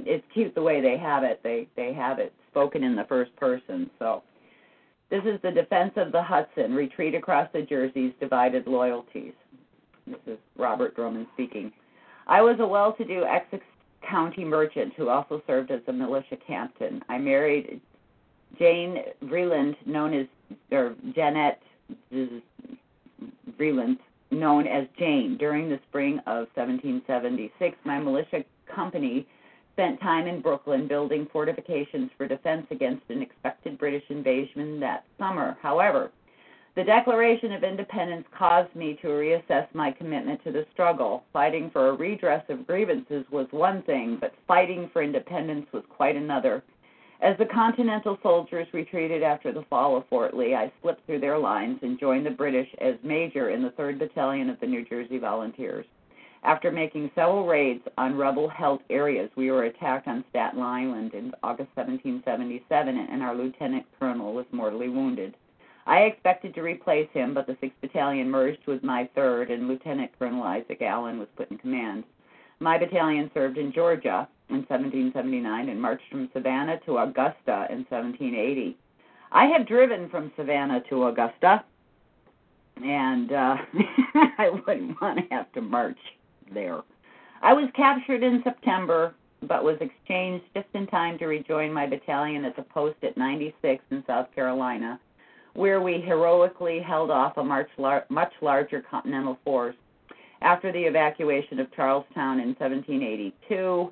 It's 0.00 0.24
cute 0.32 0.54
the 0.54 0.62
way 0.62 0.80
they 0.80 0.96
have 0.96 1.24
it. 1.24 1.40
They 1.42 1.66
they 1.74 1.92
have 1.92 2.20
it 2.20 2.32
spoken 2.50 2.84
in 2.84 2.94
the 2.94 3.02
first 3.04 3.34
person. 3.36 3.90
So 3.98 4.22
this 5.10 5.22
is 5.24 5.40
the 5.42 5.50
defense 5.50 5.92
of 5.96 6.12
the 6.12 6.22
Hudson, 6.22 6.74
retreat 6.74 7.14
across 7.14 7.48
the 7.52 7.62
Jerseys, 7.62 8.12
divided 8.20 8.66
loyalties. 8.66 9.32
This 10.10 10.34
is 10.34 10.38
Robert 10.56 10.96
Drummond 10.96 11.26
speaking. 11.34 11.72
I 12.26 12.40
was 12.40 12.56
a 12.60 12.66
well 12.66 12.92
to 12.94 13.04
do 13.04 13.24
Essex 13.24 13.62
County 14.08 14.44
merchant 14.44 14.94
who 14.96 15.08
also 15.08 15.42
served 15.46 15.70
as 15.70 15.80
a 15.86 15.92
militia 15.92 16.36
captain. 16.46 17.02
I 17.08 17.18
married 17.18 17.80
Jane 18.58 19.02
Vreeland, 19.24 19.74
known 19.86 20.14
as, 20.14 20.26
or 20.72 20.94
Janet 21.14 21.58
Vreeland, 23.58 23.98
known 24.30 24.66
as 24.66 24.86
Jane. 24.98 25.36
During 25.38 25.68
the 25.68 25.80
spring 25.88 26.18
of 26.20 26.48
1776, 26.54 27.76
my 27.84 27.98
militia 27.98 28.44
company 28.74 29.26
spent 29.74 30.00
time 30.00 30.26
in 30.26 30.40
Brooklyn 30.40 30.88
building 30.88 31.28
fortifications 31.32 32.10
for 32.16 32.26
defense 32.26 32.66
against 32.70 33.02
an 33.10 33.22
expected 33.22 33.78
British 33.78 34.04
invasion 34.08 34.80
that 34.80 35.04
summer. 35.18 35.56
However, 35.62 36.10
the 36.78 36.84
Declaration 36.84 37.50
of 37.50 37.64
Independence 37.64 38.24
caused 38.38 38.72
me 38.76 38.96
to 39.02 39.08
reassess 39.08 39.66
my 39.74 39.90
commitment 39.90 40.40
to 40.44 40.52
the 40.52 40.64
struggle. 40.72 41.24
Fighting 41.32 41.70
for 41.72 41.88
a 41.88 41.92
redress 41.92 42.44
of 42.48 42.68
grievances 42.68 43.24
was 43.32 43.48
one 43.50 43.82
thing, 43.82 44.16
but 44.20 44.32
fighting 44.46 44.88
for 44.92 45.02
independence 45.02 45.66
was 45.72 45.82
quite 45.88 46.14
another. 46.14 46.62
As 47.20 47.36
the 47.36 47.46
Continental 47.46 48.16
soldiers 48.22 48.68
retreated 48.72 49.24
after 49.24 49.50
the 49.50 49.64
fall 49.68 49.96
of 49.96 50.06
Fort 50.06 50.36
Lee, 50.36 50.54
I 50.54 50.70
slipped 50.80 51.04
through 51.04 51.18
their 51.18 51.36
lines 51.36 51.80
and 51.82 51.98
joined 51.98 52.24
the 52.24 52.30
British 52.30 52.68
as 52.80 52.94
major 53.02 53.50
in 53.50 53.60
the 53.60 53.70
3rd 53.70 53.98
Battalion 53.98 54.48
of 54.48 54.60
the 54.60 54.66
New 54.68 54.84
Jersey 54.84 55.18
Volunteers. 55.18 55.84
After 56.44 56.70
making 56.70 57.10
several 57.16 57.44
raids 57.44 57.82
on 57.98 58.16
rebel 58.16 58.48
held 58.48 58.82
areas, 58.88 59.30
we 59.34 59.50
were 59.50 59.64
attacked 59.64 60.06
on 60.06 60.24
Staten 60.30 60.62
Island 60.62 61.12
in 61.14 61.32
August 61.42 61.70
1777, 61.74 62.96
and 62.96 63.20
our 63.20 63.34
lieutenant 63.34 63.84
colonel 63.98 64.32
was 64.32 64.46
mortally 64.52 64.88
wounded. 64.88 65.34
I 65.88 66.00
expected 66.00 66.54
to 66.54 66.60
replace 66.60 67.08
him, 67.14 67.32
but 67.32 67.46
the 67.46 67.54
6th 67.54 67.72
Battalion 67.80 68.30
merged 68.30 68.66
with 68.66 68.84
my 68.84 69.08
3rd, 69.16 69.50
and 69.50 69.68
Lieutenant 69.68 70.10
Colonel 70.18 70.42
Isaac 70.42 70.82
Allen 70.82 71.18
was 71.18 71.28
put 71.34 71.50
in 71.50 71.56
command. 71.56 72.04
My 72.60 72.76
battalion 72.76 73.30
served 73.32 73.56
in 73.56 73.72
Georgia 73.72 74.28
in 74.50 74.56
1779 74.56 75.70
and 75.70 75.80
marched 75.80 76.04
from 76.10 76.28
Savannah 76.34 76.78
to 76.84 76.98
Augusta 76.98 77.68
in 77.70 77.86
1780. 77.88 78.76
I 79.32 79.46
have 79.46 79.66
driven 79.66 80.10
from 80.10 80.30
Savannah 80.36 80.82
to 80.90 81.06
Augusta, 81.06 81.64
and 82.84 83.32
uh, 83.32 83.56
I 84.38 84.50
wouldn't 84.50 85.00
want 85.00 85.20
to 85.20 85.34
have 85.34 85.50
to 85.52 85.62
march 85.62 85.98
there. 86.52 86.82
I 87.40 87.54
was 87.54 87.70
captured 87.74 88.22
in 88.22 88.42
September, 88.44 89.14
but 89.42 89.64
was 89.64 89.78
exchanged 89.80 90.44
just 90.54 90.68
in 90.74 90.86
time 90.88 91.16
to 91.16 91.28
rejoin 91.28 91.72
my 91.72 91.86
battalion 91.86 92.44
at 92.44 92.56
the 92.56 92.62
post 92.62 92.96
at 93.02 93.16
96 93.16 93.82
in 93.90 94.04
South 94.06 94.26
Carolina, 94.34 95.00
where 95.54 95.80
we 95.80 96.00
heroically 96.00 96.80
held 96.80 97.10
off 97.10 97.36
a 97.36 97.44
much, 97.44 97.68
lar- 97.78 98.06
much 98.08 98.32
larger 98.40 98.80
Continental 98.80 99.38
force. 99.44 99.76
After 100.40 100.70
the 100.70 100.84
evacuation 100.84 101.58
of 101.58 101.74
Charlestown 101.74 102.40
in 102.40 102.54
1782, 102.58 103.90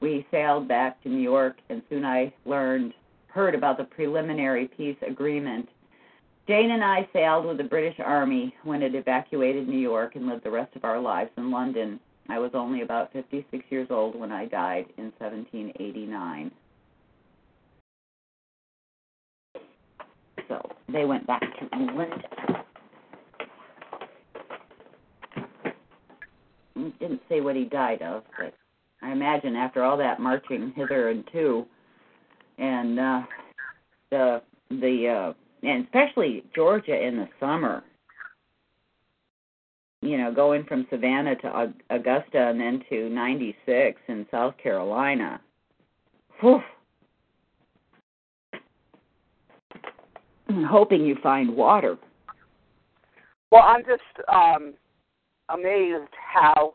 we 0.00 0.26
sailed 0.30 0.68
back 0.68 1.02
to 1.02 1.08
New 1.08 1.20
York, 1.20 1.56
and 1.70 1.82
soon 1.88 2.04
I 2.04 2.32
learned, 2.44 2.92
heard 3.28 3.54
about 3.54 3.78
the 3.78 3.84
preliminary 3.84 4.68
peace 4.68 4.96
agreement. 5.06 5.68
Jane 6.46 6.70
and 6.70 6.84
I 6.84 7.08
sailed 7.12 7.46
with 7.46 7.56
the 7.56 7.64
British 7.64 7.98
Army 7.98 8.54
when 8.62 8.82
it 8.82 8.94
evacuated 8.94 9.68
New 9.68 9.78
York 9.78 10.14
and 10.14 10.26
lived 10.26 10.44
the 10.44 10.50
rest 10.50 10.76
of 10.76 10.84
our 10.84 11.00
lives 11.00 11.30
in 11.36 11.50
London. 11.50 11.98
I 12.28 12.38
was 12.38 12.52
only 12.54 12.82
about 12.82 13.12
56 13.12 13.64
years 13.70 13.88
old 13.90 14.14
when 14.18 14.32
I 14.32 14.46
died 14.46 14.86
in 14.96 15.12
1789. 15.18 16.50
So 20.48 20.70
they 20.92 21.04
went 21.04 21.26
back 21.26 21.40
to 21.40 21.78
England. 21.78 22.22
Didn't 27.00 27.22
say 27.28 27.40
what 27.40 27.56
he 27.56 27.64
died 27.64 28.02
of, 28.02 28.22
but 28.38 28.54
I 29.02 29.12
imagine 29.12 29.56
after 29.56 29.82
all 29.82 29.96
that 29.96 30.20
marching 30.20 30.72
hither 30.76 31.08
and 31.08 31.24
to, 31.32 31.66
and 32.58 32.98
uh, 32.98 33.22
the 34.10 34.42
the 34.70 35.08
uh, 35.08 35.66
and 35.66 35.84
especially 35.84 36.44
Georgia 36.54 36.96
in 37.06 37.16
the 37.16 37.28
summer, 37.40 37.82
you 40.02 40.18
know, 40.18 40.32
going 40.32 40.64
from 40.64 40.86
Savannah 40.90 41.36
to 41.36 41.72
Augusta 41.90 42.48
and 42.48 42.60
then 42.60 42.82
to 42.90 43.08
96 43.08 44.00
in 44.08 44.26
South 44.30 44.54
Carolina. 44.62 45.40
Whew. 46.40 46.60
I'm 50.45 50.45
hoping 50.64 51.04
you 51.04 51.16
find 51.22 51.54
water. 51.54 51.96
Well, 53.50 53.62
I'm 53.62 53.82
just 53.84 54.28
um, 54.28 54.74
amazed 55.48 56.10
how 56.12 56.74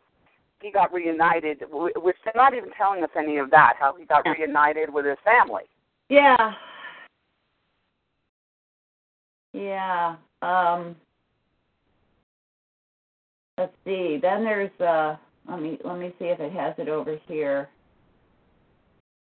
he 0.61 0.71
got 0.71 0.93
reunited, 0.93 1.63
which 1.71 2.15
they're 2.23 2.33
not 2.35 2.53
even 2.53 2.69
telling 2.77 3.03
us 3.03 3.09
any 3.17 3.37
of 3.37 3.49
that, 3.51 3.73
how 3.79 3.95
he 3.95 4.05
got 4.05 4.25
reunited 4.25 4.93
with 4.93 5.05
his 5.05 5.17
family. 5.23 5.63
Yeah. 6.09 6.53
Yeah. 9.53 10.15
Um 10.41 10.95
let's 13.57 13.73
see. 13.85 14.19
Then 14.21 14.43
there's 14.43 14.79
uh 14.79 15.17
let 15.49 15.61
me 15.61 15.79
let 15.83 15.97
me 15.97 16.13
see 16.19 16.25
if 16.25 16.39
it 16.39 16.51
has 16.53 16.75
it 16.77 16.89
over 16.89 17.17
here. 17.27 17.69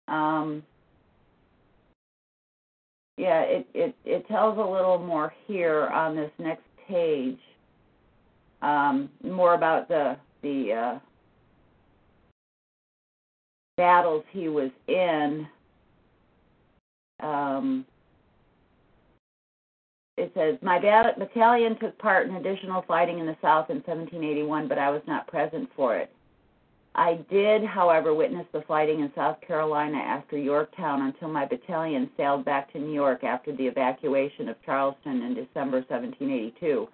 Um 0.08 0.62
yeah, 3.20 3.42
it, 3.42 3.66
it, 3.74 3.94
it 4.06 4.26
tells 4.28 4.56
a 4.56 4.62
little 4.62 4.98
more 4.98 5.34
here 5.46 5.88
on 5.88 6.16
this 6.16 6.30
next 6.38 6.64
page. 6.88 7.38
Um, 8.62 9.10
more 9.22 9.52
about 9.52 9.88
the 9.88 10.16
the 10.42 10.72
uh, 10.72 10.98
battles 13.76 14.24
he 14.30 14.48
was 14.48 14.70
in. 14.88 15.46
Um, 17.22 17.84
it 20.16 20.32
says 20.34 20.56
my 20.62 20.78
battalion 20.78 21.78
took 21.78 21.98
part 21.98 22.26
in 22.26 22.36
additional 22.36 22.82
fighting 22.88 23.18
in 23.18 23.26
the 23.26 23.36
South 23.42 23.68
in 23.68 23.76
1781, 23.76 24.66
but 24.66 24.78
I 24.78 24.88
was 24.88 25.02
not 25.06 25.26
present 25.26 25.68
for 25.76 25.94
it. 25.96 26.10
I 27.00 27.14
did, 27.30 27.64
however, 27.64 28.14
witness 28.14 28.44
the 28.52 28.60
fighting 28.68 29.00
in 29.00 29.10
South 29.14 29.40
Carolina 29.40 29.96
after 29.96 30.36
Yorktown 30.36 31.00
until 31.00 31.28
my 31.28 31.46
battalion 31.46 32.10
sailed 32.14 32.44
back 32.44 32.70
to 32.74 32.78
New 32.78 32.92
York 32.92 33.24
after 33.24 33.56
the 33.56 33.66
evacuation 33.66 34.50
of 34.50 34.62
Charleston 34.66 35.22
in 35.22 35.32
December 35.32 35.78
1782. 35.78 36.86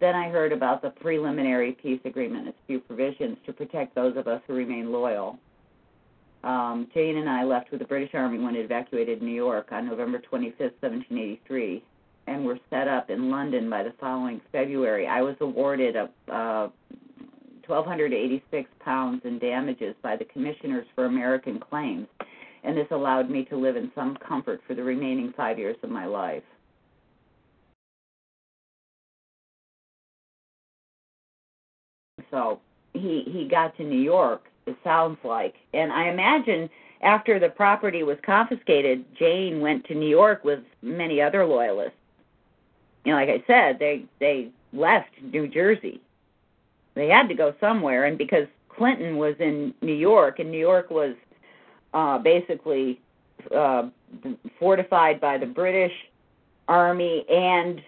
Then 0.00 0.16
I 0.16 0.30
heard 0.30 0.52
about 0.52 0.82
the 0.82 0.90
preliminary 0.90 1.76
peace 1.80 2.00
agreement 2.04 2.40
and 2.40 2.48
its 2.48 2.58
few 2.66 2.80
provisions 2.80 3.36
to 3.46 3.52
protect 3.52 3.94
those 3.94 4.16
of 4.16 4.26
us 4.26 4.42
who 4.48 4.54
remain 4.54 4.90
loyal. 4.90 5.38
Um, 6.42 6.88
Jane 6.92 7.18
and 7.18 7.30
I 7.30 7.44
left 7.44 7.70
with 7.70 7.78
the 7.78 7.86
British 7.86 8.14
Army 8.14 8.40
when 8.40 8.56
it 8.56 8.64
evacuated 8.64 9.22
New 9.22 9.30
York 9.30 9.68
on 9.70 9.86
November 9.86 10.18
25, 10.18 10.58
1783 10.58 11.84
and 12.26 12.44
were 12.44 12.58
set 12.68 12.88
up 12.88 13.10
in 13.10 13.30
London 13.30 13.70
by 13.70 13.84
the 13.84 13.92
following 14.00 14.40
February. 14.50 15.06
I 15.06 15.22
was 15.22 15.36
awarded 15.40 15.94
a 15.94 16.10
uh, 16.32 16.68
1,286 17.66 18.70
pounds 18.80 19.22
in 19.24 19.38
damages 19.38 19.94
by 20.02 20.16
the 20.16 20.24
commissioners 20.26 20.86
for 20.94 21.06
American 21.06 21.58
claims, 21.58 22.06
and 22.64 22.76
this 22.76 22.86
allowed 22.90 23.30
me 23.30 23.44
to 23.46 23.56
live 23.56 23.76
in 23.76 23.90
some 23.94 24.16
comfort 24.16 24.60
for 24.66 24.74
the 24.74 24.82
remaining 24.82 25.32
five 25.36 25.58
years 25.58 25.76
of 25.82 25.90
my 25.90 26.06
life. 26.06 26.42
So 32.30 32.60
he 32.94 33.24
he 33.26 33.48
got 33.48 33.76
to 33.76 33.84
New 33.84 34.00
York. 34.00 34.44
It 34.66 34.76
sounds 34.84 35.18
like, 35.24 35.54
and 35.74 35.92
I 35.92 36.08
imagine 36.08 36.70
after 37.02 37.38
the 37.38 37.48
property 37.48 38.04
was 38.04 38.16
confiscated, 38.24 39.04
Jane 39.18 39.60
went 39.60 39.84
to 39.86 39.94
New 39.94 40.08
York 40.08 40.44
with 40.44 40.60
many 40.82 41.20
other 41.20 41.44
loyalists 41.44 41.96
you 43.04 43.12
know, 43.12 43.18
like 43.18 43.28
I 43.28 43.42
said, 43.46 43.78
they 43.78 44.04
they 44.20 44.50
left 44.72 45.10
New 45.22 45.48
Jersey. 45.48 46.00
They 46.94 47.08
had 47.08 47.28
to 47.28 47.34
go 47.34 47.54
somewhere, 47.60 48.04
and 48.04 48.18
because 48.18 48.46
Clinton 48.68 49.16
was 49.16 49.34
in 49.38 49.74
New 49.82 49.94
York, 49.94 50.38
and 50.38 50.50
New 50.50 50.58
York 50.58 50.90
was 50.90 51.14
uh, 51.94 52.18
basically 52.18 53.00
uh, 53.54 53.88
fortified 54.58 55.20
by 55.20 55.38
the 55.38 55.46
British 55.46 55.92
Army 56.68 57.24
and 57.28 57.80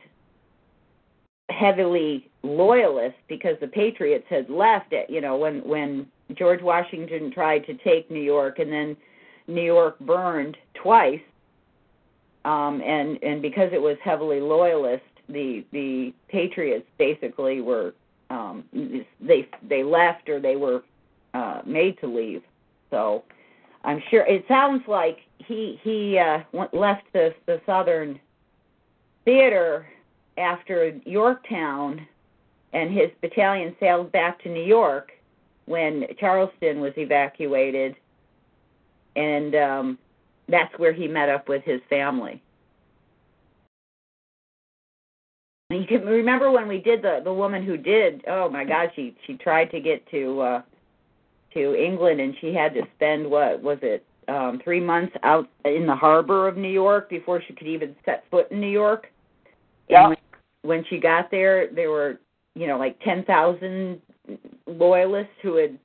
heavily 1.51 2.29
loyalist 2.43 3.17
because 3.29 3.57
the 3.61 3.69
Patriots 3.69 4.27
had 4.29 4.49
left 4.51 4.93
it. 4.93 5.09
You 5.09 5.21
know, 5.21 5.37
when 5.37 5.67
when 5.67 6.07
George 6.35 6.63
Washington 6.63 7.31
tried 7.31 7.67
to 7.67 7.75
take 7.75 8.11
New 8.11 8.23
York, 8.23 8.59
and 8.59 8.73
then 8.73 8.97
New 9.47 9.63
York 9.63 9.99
burned 10.01 10.57
twice, 10.75 11.21
um, 12.45 12.81
and 12.83 13.23
and 13.23 13.43
because 13.43 13.71
it 13.73 13.81
was 13.81 13.97
heavily 14.03 14.41
loyalist, 14.41 15.05
the 15.29 15.65
the 15.73 16.13
Patriots 16.29 16.87
basically 16.99 17.61
were 17.61 17.95
um, 18.31 18.65
they 19.21 19.49
they 19.69 19.83
left 19.83 20.29
or 20.29 20.41
they 20.41 20.57
were 20.57 20.83
uh, 21.35 21.63
made 21.65 21.99
to 22.01 22.07
leave. 22.07 22.43
So 22.91 23.25
I'm 23.85 24.03
sure 24.11 24.25
it 24.27 24.45
sounds 24.49 24.83
like 24.89 25.19
he 25.39 25.79
he 25.83 26.19
uh, 26.19 26.41
went, 26.53 26.75
left 26.75 27.05
the 27.13 27.35
the 27.47 27.61
Southern 27.67 28.19
Theater 29.25 29.87
after 30.37 30.99
Yorktown, 31.05 32.07
and 32.73 32.93
his 32.93 33.11
battalion 33.21 33.75
sailed 33.79 34.11
back 34.13 34.43
to 34.43 34.49
New 34.49 34.65
York 34.65 35.13
when 35.67 36.05
Charleston 36.19 36.81
was 36.81 36.93
evacuated, 36.97 37.97
and 39.17 39.55
um, 39.55 39.99
that's 40.49 40.77
where 40.79 40.93
he 40.93 41.09
met 41.09 41.29
up 41.29 41.49
with 41.49 41.63
his 41.65 41.81
family. 41.89 42.43
You 45.71 45.87
can 45.87 46.03
remember 46.03 46.51
when 46.51 46.69
we 46.69 46.79
did 46.79 47.03
the 47.03 47.21
the 47.25 47.33
woman 47.33 47.65
who 47.65 47.77
did. 47.77 48.23
Oh 48.29 48.49
my 48.49 48.65
God, 48.65 48.91
she 48.95 49.17
she 49.27 49.35
tried 49.35 49.71
to 49.71 49.81
get 49.81 50.09
to 50.11 50.41
uh, 50.41 50.63
to 51.55 51.75
England, 51.75 52.21
and 52.21 52.35
she 52.41 52.53
had 52.53 52.75
to 52.75 52.83
spend 52.97 53.29
what 53.29 53.63
was 53.63 53.79
it 53.83 54.05
um, 54.29 54.61
three 54.63 54.81
months 54.81 55.15
out 55.23 55.49
in 55.65 55.87
the 55.87 55.95
harbor 55.95 56.47
of 56.49 56.57
New 56.57 56.71
York 56.71 57.09
before 57.09 57.43
she 57.47 57.55
could 57.55 57.67
even 57.67 57.97
set 58.05 58.25
foot 58.31 58.51
in 58.51 58.61
New 58.61 58.71
York. 58.71 59.07
Yeah. 59.89 60.09
When, 60.09 60.17
when 60.63 60.85
she 60.89 60.99
got 60.99 61.31
there, 61.31 61.69
there 61.73 61.91
were 61.91 62.21
you 62.55 62.67
know 62.67 62.79
like 62.79 63.01
ten 63.01 63.25
thousand 63.25 64.01
loyalists 64.67 65.33
who 65.43 65.57
had 65.57 65.79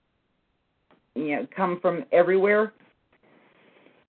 you 1.15 1.37
know 1.37 1.47
come 1.55 1.79
from 1.81 2.03
everywhere. 2.11 2.73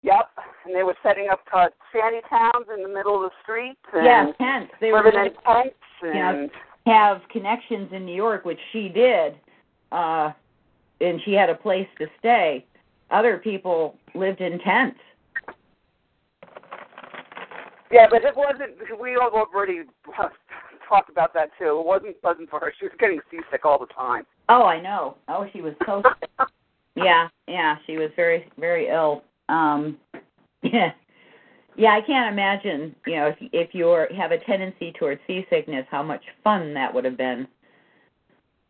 Yep. 0.02 0.30
And 0.64 0.74
they 0.74 0.82
were 0.82 0.96
setting 1.02 1.28
up 1.30 1.40
uh, 1.54 1.66
shanty 1.92 2.20
towns 2.28 2.66
in 2.74 2.82
the 2.82 2.88
middle 2.88 3.16
of 3.16 3.30
the 3.30 3.36
streets 3.42 3.80
and 3.92 4.04
Yeah, 4.04 4.26
tents. 4.38 4.72
They 4.80 4.92
were 4.92 5.02
living 5.04 5.26
in 5.26 5.32
tents 5.44 5.74
and 6.02 6.50
have 6.86 7.20
connections 7.30 7.90
in 7.92 8.06
New 8.06 8.14
York, 8.14 8.44
which 8.44 8.58
she 8.72 8.88
did, 8.88 9.34
uh, 9.92 10.32
and 11.00 11.20
she 11.24 11.32
had 11.32 11.50
a 11.50 11.54
place 11.54 11.88
to 11.98 12.06
stay. 12.18 12.64
Other 13.10 13.38
people 13.38 13.96
lived 14.14 14.40
in 14.40 14.58
tents. 14.60 14.98
yeah, 17.90 18.06
but 18.10 18.24
it 18.24 18.34
wasn't. 18.36 18.76
We 19.00 19.16
all 19.16 19.30
already 19.30 19.80
talked 20.88 21.10
about 21.10 21.34
that 21.34 21.50
too. 21.58 21.78
It 21.80 21.86
wasn't 21.86 22.20
pleasant 22.22 22.48
for 22.48 22.60
her. 22.60 22.72
She 22.78 22.86
was 22.86 22.92
getting 22.98 23.20
seasick 23.30 23.64
all 23.64 23.78
the 23.78 23.92
time. 23.92 24.24
Oh, 24.48 24.62
I 24.64 24.80
know. 24.80 25.16
Oh, 25.28 25.46
she 25.52 25.60
was 25.60 25.74
so 25.86 26.02
Yeah, 26.96 27.28
yeah, 27.46 27.76
she 27.86 27.96
was 27.96 28.10
very, 28.16 28.50
very 28.58 28.88
ill. 28.88 29.22
Um, 29.50 29.98
yeah, 30.62 30.92
yeah, 31.76 31.90
I 31.90 32.00
can't 32.06 32.32
imagine. 32.32 32.94
You 33.06 33.16
know, 33.16 33.26
if 33.28 33.36
if 33.52 33.74
you 33.74 34.06
have 34.16 34.32
a 34.32 34.38
tendency 34.44 34.92
towards 34.98 35.20
seasickness, 35.26 35.86
how 35.90 36.02
much 36.02 36.22
fun 36.44 36.72
that 36.74 36.92
would 36.92 37.04
have 37.04 37.16
been. 37.16 37.46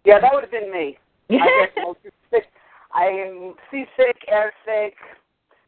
Yeah, 0.05 0.19
that 0.21 0.33
would 0.33 0.45
have 0.45 0.51
been 0.51 0.73
me. 0.73 0.99
I, 1.31 1.67
sick. 2.31 2.45
I 2.93 3.05
am 3.05 3.55
seasick, 3.71 4.17
air 4.29 4.53
sick. 4.65 4.95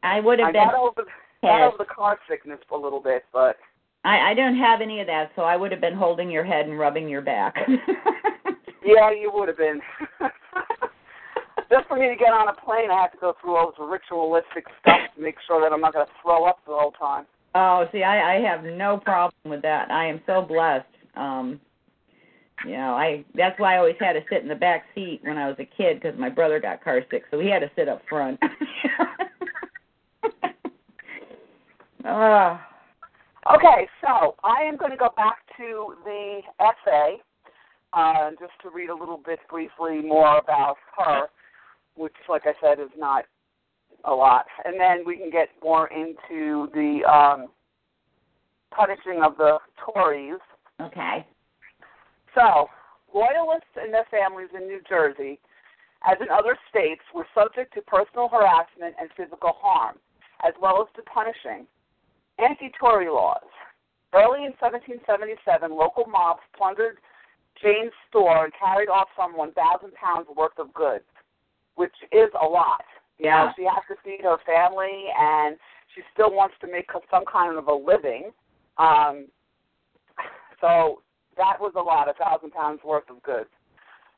I 0.02 0.20
would 0.20 0.40
I 0.40 0.46
have 0.46 0.52
been. 0.54 0.64
got 0.64 0.74
over 0.74 1.04
got 1.42 1.60
over 1.62 1.76
the 1.78 1.84
car 1.84 2.18
sickness 2.28 2.58
for 2.68 2.78
a 2.78 2.82
little 2.82 3.00
bit, 3.00 3.24
but 3.32 3.56
I, 4.04 4.30
I 4.30 4.34
don't 4.34 4.56
have 4.56 4.80
any 4.80 5.00
of 5.00 5.06
that, 5.06 5.30
so 5.36 5.42
I 5.42 5.56
would 5.56 5.70
have 5.70 5.80
been 5.80 5.94
holding 5.94 6.30
your 6.30 6.44
head 6.44 6.66
and 6.66 6.78
rubbing 6.78 7.08
your 7.08 7.22
back. 7.22 7.54
yeah, 8.84 9.10
you 9.12 9.30
would 9.32 9.48
have 9.48 9.58
been. 9.58 9.80
Just 11.72 11.88
for 11.88 11.96
me 11.96 12.08
to 12.08 12.16
get 12.16 12.28
on 12.28 12.48
a 12.48 12.52
plane, 12.52 12.90
I 12.90 13.00
have 13.00 13.12
to 13.12 13.18
go 13.18 13.34
through 13.40 13.56
all 13.56 13.70
this 13.70 13.78
ritualistic 13.80 14.66
stuff 14.80 14.98
to 15.16 15.22
make 15.22 15.36
sure 15.46 15.62
that 15.62 15.72
I'm 15.72 15.80
not 15.80 15.94
going 15.94 16.04
to 16.04 16.12
throw 16.22 16.44
up 16.44 16.58
the 16.66 16.72
whole 16.72 16.92
time. 16.92 17.24
Oh, 17.54 17.86
see, 17.92 18.02
I, 18.02 18.36
I 18.36 18.40
have 18.40 18.64
no 18.64 18.98
problem 18.98 19.32
with 19.46 19.62
that. 19.62 19.90
I 19.90 20.04
am 20.06 20.20
so 20.26 20.42
blessed. 20.42 20.84
Um, 21.16 21.58
you 22.66 22.72
know, 22.72 22.94
I 22.94 23.24
that's 23.34 23.58
why 23.58 23.74
I 23.74 23.78
always 23.78 23.96
had 23.98 24.12
to 24.12 24.20
sit 24.30 24.42
in 24.42 24.48
the 24.48 24.54
back 24.54 24.84
seat 24.94 25.20
when 25.22 25.38
I 25.38 25.48
was 25.48 25.56
a 25.58 25.64
kid 25.64 26.00
because 26.00 26.18
my 26.18 26.28
brother 26.28 26.60
got 26.60 26.84
car 26.84 27.00
sick, 27.10 27.24
so 27.30 27.40
he 27.40 27.48
had 27.48 27.60
to 27.60 27.70
sit 27.74 27.88
up 27.88 28.02
front. 28.08 28.38
Ah, 32.04 32.66
Okay, 33.50 33.88
so 34.00 34.36
I 34.44 34.62
am 34.62 34.76
going 34.76 34.92
to 34.92 34.96
go 34.96 35.10
back 35.16 35.38
to 35.56 35.94
the 36.04 36.40
essay 36.60 37.20
uh, 37.92 38.30
just 38.38 38.52
to 38.62 38.70
read 38.70 38.88
a 38.88 38.94
little 38.94 39.20
bit 39.24 39.40
briefly 39.50 40.00
more 40.00 40.38
about 40.38 40.76
her, 40.96 41.26
which, 41.96 42.14
like 42.28 42.42
I 42.46 42.54
said, 42.60 42.80
is 42.80 42.90
not 42.96 43.24
a 44.04 44.12
lot, 44.12 44.46
and 44.64 44.80
then 44.80 45.04
we 45.06 45.16
can 45.16 45.30
get 45.30 45.48
more 45.62 45.88
into 45.88 46.68
the 46.74 47.04
um, 47.08 47.48
punishing 48.70 49.22
of 49.22 49.36
the 49.36 49.58
Tories. 49.84 50.40
okay. 50.80 51.26
So, 52.34 52.68
loyalists 53.14 53.76
and 53.76 53.92
their 53.92 54.06
families 54.10 54.48
in 54.56 54.66
New 54.66 54.80
Jersey, 54.88 55.38
as 56.08 56.16
in 56.20 56.28
other 56.30 56.56
states, 56.70 57.02
were 57.14 57.26
subject 57.34 57.74
to 57.74 57.82
personal 57.82 58.28
harassment 58.28 58.96
and 58.98 59.10
physical 59.16 59.52
harm, 59.54 59.96
as 60.44 60.54
well 60.60 60.80
as 60.82 60.88
to 60.96 61.02
punishing. 61.02 61.66
Anti-Tory 62.38 63.08
laws. 63.08 63.44
Early 64.14 64.44
in 64.44 64.52
1777, 64.58 65.70
local 65.70 66.06
mobs 66.06 66.42
plundered 66.56 66.98
Jane's 67.60 67.92
store 68.08 68.44
and 68.44 68.52
carried 68.58 68.88
off 68.88 69.08
some 69.16 69.36
1,000 69.36 69.54
pounds 69.94 70.26
worth 70.36 70.58
of 70.58 70.72
goods, 70.74 71.04
which 71.76 71.94
is 72.12 72.30
a 72.40 72.46
lot. 72.46 72.84
You 73.18 73.26
know, 73.26 73.44
Yeah. 73.44 73.52
she 73.56 73.64
has 73.64 73.82
to 73.88 73.96
feed 74.04 74.22
her 74.22 74.38
family, 74.38 75.06
and 75.18 75.56
she 75.94 76.02
still 76.12 76.32
wants 76.32 76.54
to 76.60 76.66
make 76.66 76.90
some 77.10 77.24
kind 77.24 77.56
of 77.56 77.68
a 77.68 77.74
living. 77.74 78.32
Um, 78.78 79.28
so 80.60 81.02
that 81.36 81.60
was 81.60 81.72
a 81.76 81.80
lot, 81.82 82.08
a 82.08 82.14
thousand 82.14 82.50
pounds 82.52 82.82
worth 82.84 83.08
of 83.10 83.22
goods. 83.22 83.50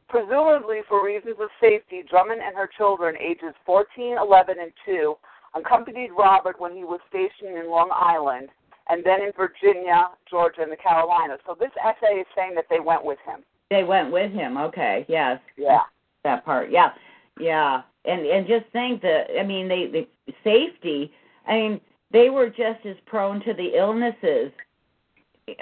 Presumably 0.09 0.81
for 0.89 1.03
reasons 1.05 1.37
of 1.41 1.49
safety, 1.61 2.03
Drummond 2.09 2.43
and 2.43 2.55
her 2.55 2.67
children, 2.77 3.17
ages 3.19 3.55
14, 3.65 4.19
11, 4.19 4.59
and 4.61 4.73
2, 4.85 5.17
accompanied 5.55 6.11
Robert 6.17 6.61
when 6.61 6.75
he 6.77 6.85
was 6.85 7.01
stationed 7.09 7.57
in 7.57 7.71
Long 7.71 7.91
Island 7.93 8.49
and 8.89 9.03
then 9.03 9.23
in 9.23 9.33
Virginia, 9.33 10.11
Georgia, 10.29 10.63
and 10.63 10.71
the 10.71 10.77
Carolinas. 10.77 11.41
So 11.47 11.57
this 11.59 11.71
essay 11.83 12.21
is 12.21 12.27
saying 12.37 12.55
that 12.57 12.67
they 12.69 12.81
went 12.81 13.03
with 13.05 13.19
him. 13.27 13.43
They 13.71 13.83
went 13.83 14.13
with 14.13 14.31
him. 14.31 14.59
Okay. 14.59 15.07
Yes. 15.09 15.41
Yeah. 15.57 15.81
That 16.23 16.45
part. 16.45 16.71
Yeah. 16.71 16.91
Yeah. 17.39 17.83
And 18.05 18.27
and 18.27 18.47
just 18.47 18.67
think 18.73 19.03
that 19.03 19.27
I 19.39 19.43
mean 19.43 19.69
they 19.69 19.87
the 19.87 20.07
safety. 20.43 21.13
I 21.47 21.55
mean 21.55 21.81
they 22.13 22.31
were 22.31 22.49
just 22.49 22.85
as 22.85 22.97
prone 23.07 23.43
to 23.45 23.55
the 23.55 23.77
illnesses, 23.77 24.53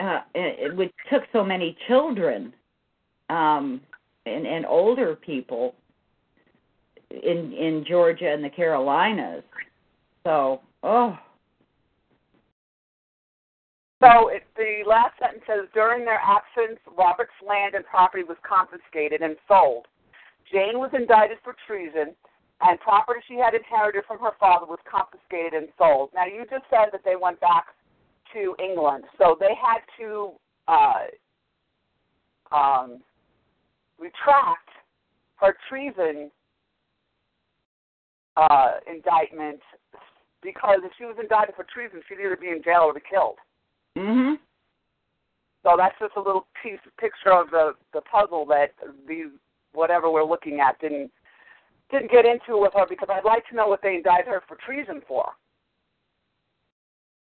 uh, 0.01 0.21
which 0.75 0.93
took 1.11 1.23
so 1.33 1.45
many 1.45 1.77
children, 1.87 2.53
um, 3.31 3.81
and 4.27 4.47
and 4.47 4.67
older 4.67 5.15
people 5.15 5.75
in 7.11 7.53
in 7.53 7.85
Georgia 7.89 8.33
and 8.33 8.45
the 8.45 8.51
Carolinas. 8.51 9.45
So 10.25 10.61
oh 10.83 11.17
So 14.03 14.29
it, 14.29 14.43
the 14.57 14.83
last 14.85 15.17
sentence 15.21 15.45
says, 15.47 15.69
during 15.73 16.05
their 16.05 16.21
absence, 16.21 16.81
Robert's 16.99 17.31
land 17.47 17.77
and 17.77 17.87
property 17.87 18.25
was 18.25 18.37
confiscated 18.43 19.23
and 19.23 19.37
sold. 19.47 19.87
Jane 20.53 20.79
was 20.79 20.91
indicted 20.95 21.39
for 21.43 21.57
treason, 21.67 22.15
and 22.61 22.79
property 22.81 23.21
she 23.27 23.35
had 23.35 23.55
inherited 23.55 24.05
from 24.07 24.19
her 24.21 24.33
father 24.39 24.67
was 24.67 24.79
confiscated 24.89 25.55
and 25.55 25.69
sold. 25.79 26.11
Now, 26.15 26.27
you 26.27 26.45
just 26.51 26.65
said 26.71 26.93
that 26.93 27.01
they 27.05 27.17
went 27.17 27.41
back 27.41 27.67
to 28.35 28.55
England, 28.63 29.05
so 29.19 29.37
they 29.41 29.55
had 29.61 29.81
to 29.99 30.33
uh, 30.69 31.07
um, 32.55 33.01
retract 33.99 34.69
her 35.37 35.57
treason 35.69 36.31
uh, 38.37 38.73
indictment 38.87 39.61
because 40.43 40.81
if 40.85 40.93
she 40.99 41.05
was 41.05 41.17
indicted 41.21 41.55
for 41.55 41.67
treason, 41.73 42.01
she'd 42.09 42.21
either 42.25 42.37
be 42.37 42.49
in 42.49 42.63
jail 42.63 42.83
or 42.83 42.95
be 42.95 43.01
killed. 43.09 43.39
Mm-hmm. 43.97 44.35
So 45.63 45.75
that's 45.77 45.95
just 46.01 46.17
a 46.17 46.21
little 46.21 46.47
piece 46.63 46.81
picture 46.99 47.33
of 47.33 47.51
the 47.51 47.73
the 47.93 48.01
puzzle 48.01 48.45
that 48.47 48.75
these 49.07 49.31
whatever 49.73 50.11
we're 50.11 50.25
looking 50.25 50.61
at 50.61 50.81
didn't 50.81 51.11
didn't 51.91 52.11
get 52.11 52.25
into 52.25 52.59
with 52.59 52.73
her 52.75 52.87
because 52.89 53.09
I'd 53.11 53.25
like 53.25 53.47
to 53.51 53.57
know 53.57 53.69
what 53.69 53.81
they 53.83 53.97
indicted 53.97 54.29
her 54.29 54.43
for 54.49 54.57
treason 54.65 55.03
for. 55.07 55.31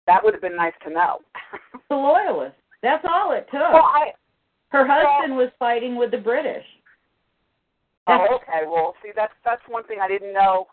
That 0.06 0.24
would 0.24 0.34
have 0.34 0.42
been 0.42 0.56
nice 0.56 0.74
to 0.84 0.90
know. 0.90 1.18
The 1.88 1.96
loyalists. 1.96 2.58
That's 2.82 3.04
all 3.08 3.32
it 3.32 3.46
took. 3.50 3.72
well, 3.72 3.88
I 3.88 4.12
Her 4.68 4.86
husband 4.86 5.38
was 5.38 5.48
fighting 5.58 5.96
with 5.96 6.10
the 6.10 6.18
British. 6.18 6.64
Oh, 8.06 8.26
okay. 8.36 8.66
Well, 8.66 8.94
see, 9.02 9.10
that's 9.14 9.32
that's 9.44 9.62
one 9.68 9.84
thing 9.84 9.98
I 10.02 10.08
didn't 10.08 10.32
know, 10.32 10.66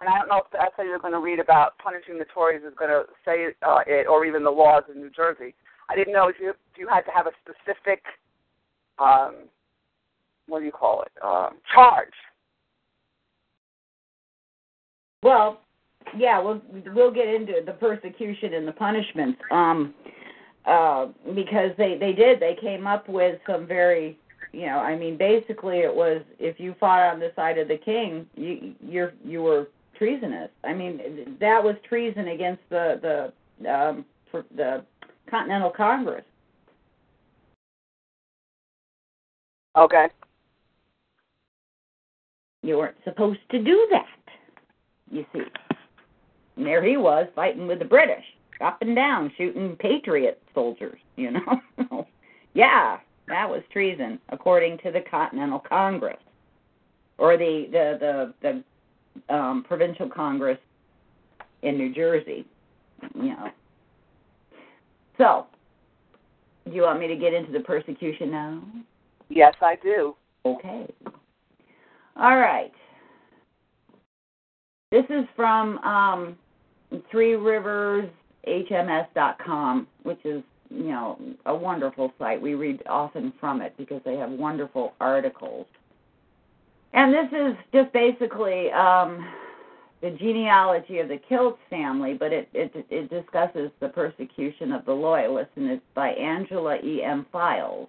and 0.00 0.08
I 0.08 0.18
don't 0.18 0.28
know 0.28 0.42
if 0.44 0.50
the 0.50 0.60
essay 0.60 0.88
you're 0.88 0.98
going 0.98 1.12
to 1.12 1.20
read 1.20 1.38
about 1.38 1.78
punishing 1.78 2.18
the 2.18 2.24
Tories 2.32 2.62
is 2.62 2.74
going 2.78 2.90
to 2.90 3.04
say 3.24 3.52
uh, 3.62 3.80
it, 3.86 4.06
or 4.06 4.24
even 4.24 4.44
the 4.44 4.50
laws 4.50 4.84
in 4.92 5.00
New 5.00 5.10
Jersey. 5.10 5.54
I 5.90 5.96
didn't 5.96 6.12
know 6.12 6.28
if 6.28 6.36
you 6.40 6.50
if 6.50 6.78
you 6.78 6.88
had 6.88 7.02
to 7.02 7.10
have 7.10 7.26
a 7.26 7.32
specific, 7.40 8.02
um, 8.98 9.48
what 10.50 10.60
do 10.60 10.66
you 10.66 10.72
call 10.72 11.02
it, 11.02 11.12
uh, 11.24 11.50
charge. 11.74 12.08
Well, 15.22 15.60
yeah, 16.16 16.40
we'll 16.40 16.60
we'll 16.94 17.12
get 17.12 17.28
into 17.28 17.60
the 17.64 17.72
persecution 17.72 18.54
and 18.54 18.66
the 18.66 18.72
punishments. 18.72 19.40
Um, 19.50 19.94
uh, 20.66 21.06
because 21.34 21.70
they 21.78 21.96
they 21.98 22.12
did 22.12 22.38
they 22.38 22.56
came 22.60 22.86
up 22.86 23.08
with 23.08 23.40
some 23.46 23.66
very 23.66 24.18
you 24.52 24.66
know 24.66 24.78
I 24.78 24.96
mean 24.96 25.16
basically 25.16 25.78
it 25.78 25.94
was 25.94 26.22
if 26.38 26.60
you 26.60 26.74
fought 26.78 27.12
on 27.12 27.18
the 27.18 27.32
side 27.34 27.56
of 27.56 27.68
the 27.68 27.78
king 27.78 28.26
you 28.34 28.74
you're 28.86 29.12
you 29.24 29.42
were 29.42 29.68
treasonous. 29.96 30.50
I 30.64 30.74
mean 30.74 31.36
that 31.40 31.62
was 31.62 31.76
treason 31.88 32.28
against 32.28 32.62
the 32.68 33.32
the 33.62 33.70
um, 33.72 34.04
the 34.54 34.84
Continental 35.30 35.70
Congress. 35.70 36.24
Okay. 39.76 40.08
You 42.62 42.78
weren't 42.78 42.96
supposed 43.04 43.40
to 43.50 43.62
do 43.62 43.88
that. 43.90 44.06
You 45.10 45.24
see. 45.32 45.42
And 46.56 46.66
there 46.66 46.84
he 46.84 46.96
was 46.96 47.26
fighting 47.34 47.66
with 47.66 47.78
the 47.78 47.84
British, 47.84 48.24
up 48.60 48.82
and 48.82 48.94
down, 48.94 49.32
shooting 49.36 49.76
patriot 49.78 50.42
soldiers, 50.54 50.98
you 51.16 51.30
know. 51.30 52.06
yeah, 52.54 52.98
that 53.28 53.48
was 53.48 53.62
treason, 53.72 54.18
according 54.28 54.78
to 54.78 54.90
the 54.90 55.00
Continental 55.10 55.58
Congress. 55.58 56.18
Or 57.18 57.36
the 57.36 57.66
the 57.70 58.32
the, 58.42 58.62
the 59.28 59.34
um 59.34 59.64
provincial 59.66 60.08
congress 60.08 60.58
in 61.62 61.76
New 61.76 61.92
Jersey. 61.94 62.46
You 63.14 63.30
know. 63.30 63.50
So 65.18 65.46
do 66.64 66.72
you 66.76 66.82
want 66.82 67.00
me 67.00 67.08
to 67.08 67.16
get 67.16 67.34
into 67.34 67.52
the 67.52 67.60
persecution 67.60 68.30
now? 68.30 68.62
Yes, 69.28 69.54
I 69.60 69.76
do. 69.82 70.14
Okay. 70.44 70.86
All 72.20 72.36
right. 72.36 72.72
This 74.92 75.06
is 75.08 75.24
from 75.34 75.78
um, 75.78 76.36
Three 77.10 77.32
Rivers 77.32 78.10
HMS.com, 78.46 79.86
which 80.02 80.18
is 80.26 80.42
you 80.68 80.88
know 80.90 81.18
a 81.46 81.54
wonderful 81.54 82.12
site. 82.18 82.42
We 82.42 82.54
read 82.54 82.82
often 82.86 83.32
from 83.40 83.62
it 83.62 83.74
because 83.78 84.02
they 84.04 84.16
have 84.16 84.30
wonderful 84.30 84.92
articles. 85.00 85.66
And 86.92 87.14
this 87.14 87.28
is 87.32 87.56
just 87.72 87.90
basically 87.94 88.70
um, 88.72 89.26
the 90.02 90.10
genealogy 90.10 90.98
of 90.98 91.08
the 91.08 91.20
Kilts 91.26 91.58
family, 91.70 92.12
but 92.12 92.34
it, 92.34 92.50
it 92.52 92.86
it 92.90 93.08
discusses 93.08 93.70
the 93.80 93.88
persecution 93.88 94.72
of 94.72 94.84
the 94.84 94.92
Loyalists, 94.92 95.52
and 95.56 95.70
it's 95.70 95.82
by 95.94 96.10
Angela 96.10 96.76
E. 96.84 97.02
M. 97.02 97.24
Files. 97.32 97.88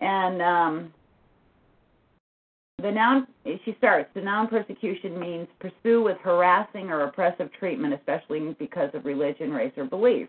And 0.00 0.42
um, 0.42 0.92
the 2.84 2.90
noun 2.90 3.26
she 3.64 3.74
starts 3.78 4.10
the 4.14 4.20
noun 4.20 4.46
persecution 4.46 5.18
means 5.18 5.48
pursue 5.58 6.02
with 6.02 6.18
harassing 6.18 6.90
or 6.90 7.04
oppressive 7.04 7.48
treatment, 7.58 7.94
especially 7.94 8.54
because 8.58 8.90
of 8.92 9.06
religion, 9.06 9.52
race, 9.52 9.72
or 9.78 9.84
belief. 9.84 10.28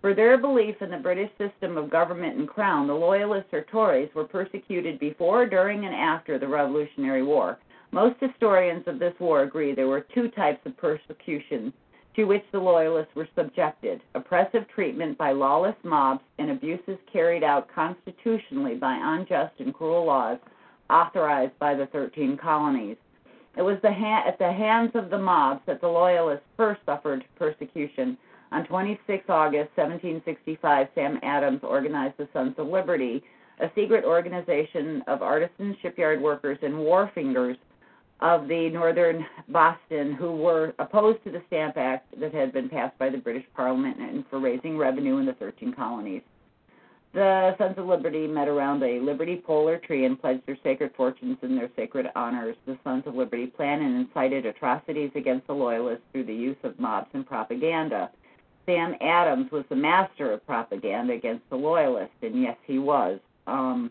For 0.00 0.14
their 0.14 0.38
belief 0.38 0.76
in 0.80 0.90
the 0.90 0.96
British 0.96 1.30
system 1.38 1.76
of 1.76 1.90
government 1.90 2.38
and 2.38 2.48
crown, 2.48 2.86
the 2.86 2.94
Loyalists 2.94 3.52
or 3.52 3.62
Tories 3.62 4.14
were 4.14 4.24
persecuted 4.24 4.98
before, 5.00 5.46
during, 5.46 5.84
and 5.84 5.94
after 5.94 6.38
the 6.38 6.46
Revolutionary 6.46 7.22
War. 7.22 7.58
Most 7.90 8.16
historians 8.20 8.84
of 8.86 8.98
this 8.98 9.14
war 9.18 9.42
agree 9.42 9.74
there 9.74 9.88
were 9.88 10.06
two 10.14 10.28
types 10.28 10.64
of 10.66 10.76
persecution 10.76 11.72
to 12.14 12.24
which 12.24 12.44
the 12.52 12.60
Loyalists 12.60 13.14
were 13.16 13.28
subjected 13.34 14.02
oppressive 14.14 14.68
treatment 14.68 15.18
by 15.18 15.32
lawless 15.32 15.76
mobs 15.82 16.22
and 16.38 16.50
abuses 16.50 16.98
carried 17.12 17.42
out 17.42 17.68
constitutionally 17.74 18.74
by 18.74 18.98
unjust 19.02 19.54
and 19.58 19.74
cruel 19.74 20.04
laws 20.04 20.38
authorized 20.92 21.58
by 21.58 21.74
the 21.74 21.86
13 21.86 22.36
colonies. 22.36 22.96
It 23.56 23.62
was 23.62 23.78
the 23.82 23.92
ha- 23.92 24.24
at 24.26 24.38
the 24.38 24.52
hands 24.52 24.92
of 24.94 25.10
the 25.10 25.18
mobs 25.18 25.60
that 25.66 25.80
the 25.80 25.88
Loyalists 25.88 26.46
first 26.56 26.80
suffered 26.86 27.24
persecution. 27.36 28.16
On 28.50 28.66
26 28.66 29.24
August 29.28 29.70
1765, 29.76 30.88
Sam 30.94 31.18
Adams 31.22 31.60
organized 31.62 32.16
the 32.18 32.28
Sons 32.32 32.54
of 32.58 32.66
Liberty, 32.66 33.22
a 33.60 33.70
secret 33.74 34.04
organization 34.04 35.02
of 35.06 35.22
artisan 35.22 35.76
shipyard 35.80 36.20
workers 36.20 36.58
and 36.62 36.74
wharfingers 36.74 37.56
of 38.20 38.48
the 38.48 38.70
northern 38.70 39.26
Boston 39.48 40.14
who 40.14 40.36
were 40.36 40.74
opposed 40.78 41.22
to 41.24 41.30
the 41.30 41.42
Stamp 41.48 41.76
Act 41.76 42.08
that 42.20 42.32
had 42.32 42.52
been 42.52 42.68
passed 42.68 42.96
by 42.98 43.10
the 43.10 43.18
British 43.18 43.44
Parliament 43.54 43.98
and 43.98 44.24
for 44.30 44.38
raising 44.38 44.78
revenue 44.78 45.18
in 45.18 45.26
the 45.26 45.34
13 45.34 45.72
colonies. 45.72 46.22
The 47.14 47.54
Sons 47.58 47.76
of 47.76 47.86
Liberty 47.86 48.26
met 48.26 48.48
around 48.48 48.82
a 48.82 48.98
Liberty 49.00 49.36
polar 49.36 49.76
tree 49.76 50.06
and 50.06 50.18
pledged 50.18 50.46
their 50.46 50.56
sacred 50.62 50.92
fortunes 50.96 51.36
and 51.42 51.58
their 51.58 51.70
sacred 51.76 52.06
honors. 52.16 52.56
The 52.64 52.78
Sons 52.84 53.02
of 53.06 53.14
Liberty 53.14 53.46
planned 53.46 53.82
and 53.82 54.06
incited 54.06 54.46
atrocities 54.46 55.10
against 55.14 55.46
the 55.46 55.52
Loyalists 55.52 56.04
through 56.10 56.24
the 56.24 56.34
use 56.34 56.56
of 56.62 56.78
mobs 56.80 57.10
and 57.12 57.26
propaganda. 57.26 58.10
Sam 58.64 58.94
Adams 59.02 59.50
was 59.50 59.64
the 59.68 59.76
master 59.76 60.32
of 60.32 60.46
propaganda 60.46 61.12
against 61.12 61.48
the 61.50 61.56
Loyalists, 61.56 62.14
and 62.22 62.40
yes, 62.40 62.56
he 62.66 62.78
was. 62.78 63.20
Um, 63.46 63.90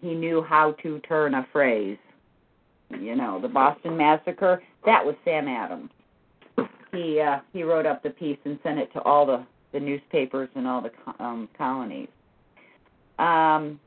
he 0.00 0.14
knew 0.14 0.42
how 0.42 0.72
to 0.82 0.98
turn 1.00 1.34
a 1.34 1.46
phrase. 1.52 1.98
You 2.90 3.16
know, 3.16 3.38
the 3.40 3.48
Boston 3.48 3.96
Massacre, 3.98 4.62
that 4.86 5.04
was 5.04 5.14
Sam 5.24 5.46
Adams. 5.46 5.90
He 6.92 7.20
uh, 7.20 7.40
he 7.52 7.62
wrote 7.62 7.86
up 7.86 8.02
the 8.02 8.10
piece 8.10 8.38
and 8.44 8.58
sent 8.62 8.78
it 8.78 8.92
to 8.94 9.00
all 9.02 9.26
the 9.26 9.44
the 9.72 9.80
newspapers 9.80 10.48
and 10.54 10.66
all 10.66 10.82
the 10.82 10.92
um, 11.22 11.48
colonies. 11.56 12.08
Um, 13.22 13.78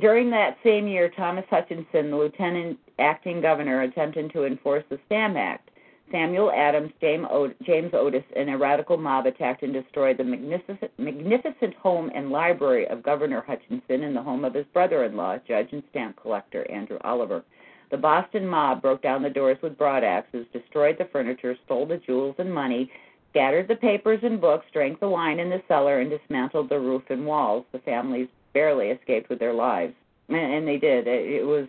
during 0.00 0.30
that 0.30 0.58
same 0.64 0.88
year, 0.88 1.08
Thomas 1.16 1.44
Hutchinson, 1.48 2.10
the 2.10 2.16
lieutenant 2.16 2.78
acting 2.98 3.40
governor, 3.40 3.82
attempted 3.82 4.32
to 4.32 4.44
enforce 4.44 4.84
the 4.90 4.98
Stamp 5.06 5.36
Act. 5.36 5.70
Samuel 6.10 6.50
Adams, 6.50 6.90
James 7.00 7.90
Otis, 7.92 8.24
and 8.34 8.50
a 8.50 8.58
radical 8.58 8.96
mob 8.96 9.26
attacked 9.26 9.62
and 9.62 9.72
destroyed 9.72 10.18
the 10.18 10.24
magnificent, 10.24 10.90
magnificent 10.98 11.72
home 11.74 12.10
and 12.16 12.32
library 12.32 12.88
of 12.88 13.00
Governor 13.00 13.42
Hutchinson 13.46 14.02
and 14.02 14.16
the 14.16 14.22
home 14.22 14.44
of 14.44 14.54
his 14.54 14.66
brother 14.72 15.04
in 15.04 15.16
law, 15.16 15.38
judge 15.46 15.68
and 15.70 15.84
stamp 15.90 16.20
collector 16.20 16.68
Andrew 16.68 16.98
Oliver. 17.04 17.44
The 17.92 17.96
Boston 17.96 18.44
mob 18.44 18.82
broke 18.82 19.02
down 19.02 19.22
the 19.22 19.30
doors 19.30 19.58
with 19.62 19.78
broadaxes, 19.78 20.50
destroyed 20.52 20.96
the 20.98 21.08
furniture, 21.12 21.56
stole 21.64 21.86
the 21.86 21.98
jewels 21.98 22.34
and 22.38 22.52
money, 22.52 22.90
scattered 23.30 23.68
the 23.68 23.76
papers 23.76 24.20
and 24.22 24.40
books, 24.40 24.66
drank 24.72 25.00
the 25.00 25.08
wine 25.08 25.38
in 25.38 25.50
the 25.50 25.62
cellar, 25.68 26.00
and 26.00 26.10
dismantled 26.10 26.68
the 26.68 26.78
roof 26.78 27.02
and 27.08 27.24
walls. 27.24 27.64
The 27.72 27.78
families 27.80 28.28
barely 28.52 28.88
escaped 28.88 29.30
with 29.30 29.38
their 29.38 29.54
lives, 29.54 29.94
and 30.28 30.66
they 30.66 30.76
did. 30.76 31.06
It 31.06 31.46
was 31.46 31.66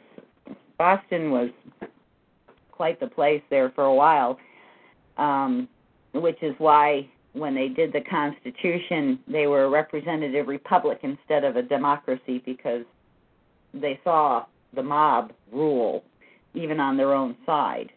Boston 0.78 1.32
was 1.32 1.50
quite 2.72 3.00
the 3.00 3.08
place 3.08 3.44
there 3.50 3.70
for 3.76 3.86
a 3.86 3.94
while, 3.94 4.40
um, 5.18 5.68
which 6.14 6.42
is 6.42 6.56
why 6.58 7.08
when 7.34 7.54
they 7.54 7.70
did 7.70 7.94
the 7.94 8.02
Constitution, 8.02 9.20
they 9.28 9.48
were 9.48 9.66
a 9.66 9.70
representative 9.70 10.48
republic 10.48 11.00
instead 11.04 11.44
of 11.44 11.56
a 11.56 11.62
democracy 11.62 12.42
because 12.46 12.84
they 13.74 14.00
saw 14.04 14.46
the 14.74 14.84
mob 14.84 15.32
rule 15.52 16.04
even 16.54 16.80
on 16.80 16.98
their 16.98 17.14
own 17.14 17.36
side, 17.46 17.92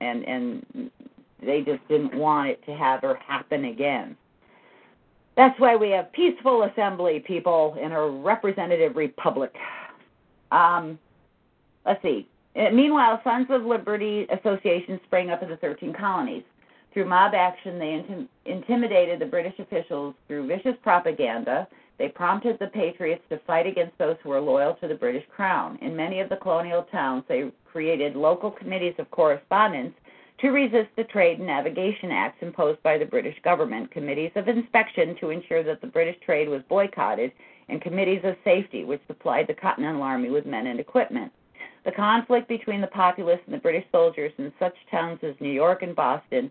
and 0.00 0.24
and 0.24 0.90
they 1.44 1.60
just 1.60 1.86
didn't 1.88 2.14
want 2.14 2.50
it 2.50 2.64
to 2.66 2.72
ever 2.72 3.16
happen 3.26 3.66
again. 3.66 4.16
That's 5.36 5.58
why 5.58 5.76
we 5.76 5.90
have 5.90 6.12
peaceful 6.12 6.62
assembly, 6.64 7.20
people, 7.26 7.76
in 7.80 7.92
a 7.92 8.06
representative 8.08 8.96
republic. 8.96 9.52
Um, 10.52 10.98
let's 11.84 12.00
see. 12.02 12.28
Uh, 12.56 12.70
meanwhile, 12.70 13.20
Sons 13.24 13.46
of 13.50 13.64
Liberty 13.64 14.26
associations 14.30 15.00
sprang 15.06 15.30
up 15.30 15.42
in 15.42 15.50
the 15.50 15.56
13 15.56 15.92
colonies. 15.92 16.44
Through 16.92 17.06
mob 17.06 17.34
action, 17.34 17.80
they 17.80 17.86
intim- 17.86 18.28
intimidated 18.46 19.18
the 19.18 19.26
British 19.26 19.58
officials 19.58 20.14
through 20.28 20.46
vicious 20.46 20.76
propaganda. 20.82 21.66
They 21.98 22.08
prompted 22.08 22.58
the 22.60 22.68
patriots 22.68 23.22
to 23.30 23.40
fight 23.46 23.66
against 23.66 23.98
those 23.98 24.16
who 24.22 24.28
were 24.28 24.40
loyal 24.40 24.74
to 24.74 24.86
the 24.86 24.94
British 24.94 25.24
crown. 25.34 25.78
In 25.82 25.96
many 25.96 26.20
of 26.20 26.28
the 26.28 26.36
colonial 26.36 26.84
towns, 26.92 27.24
they 27.28 27.50
created 27.64 28.14
local 28.14 28.52
committees 28.52 28.94
of 28.98 29.10
correspondence 29.10 29.94
to 30.44 30.50
resist 30.50 30.90
the 30.94 31.04
Trade 31.04 31.38
and 31.38 31.46
Navigation 31.46 32.10
Acts 32.10 32.36
imposed 32.42 32.82
by 32.82 32.98
the 32.98 33.06
British 33.06 33.36
government, 33.42 33.90
committees 33.90 34.30
of 34.34 34.46
inspection 34.46 35.16
to 35.18 35.30
ensure 35.30 35.62
that 35.62 35.80
the 35.80 35.86
British 35.86 36.16
trade 36.22 36.50
was 36.50 36.60
boycotted, 36.68 37.32
and 37.70 37.80
committees 37.80 38.20
of 38.24 38.36
safety, 38.44 38.84
which 38.84 39.00
supplied 39.06 39.46
the 39.46 39.54
Continental 39.54 40.02
Army 40.02 40.28
with 40.28 40.44
men 40.44 40.66
and 40.66 40.78
equipment. 40.78 41.32
The 41.86 41.92
conflict 41.92 42.46
between 42.46 42.82
the 42.82 42.88
populace 42.88 43.40
and 43.46 43.54
the 43.54 43.58
British 43.58 43.86
soldiers 43.90 44.32
in 44.36 44.52
such 44.58 44.74
towns 44.90 45.18
as 45.22 45.34
New 45.40 45.50
York 45.50 45.82
and 45.82 45.96
Boston 45.96 46.50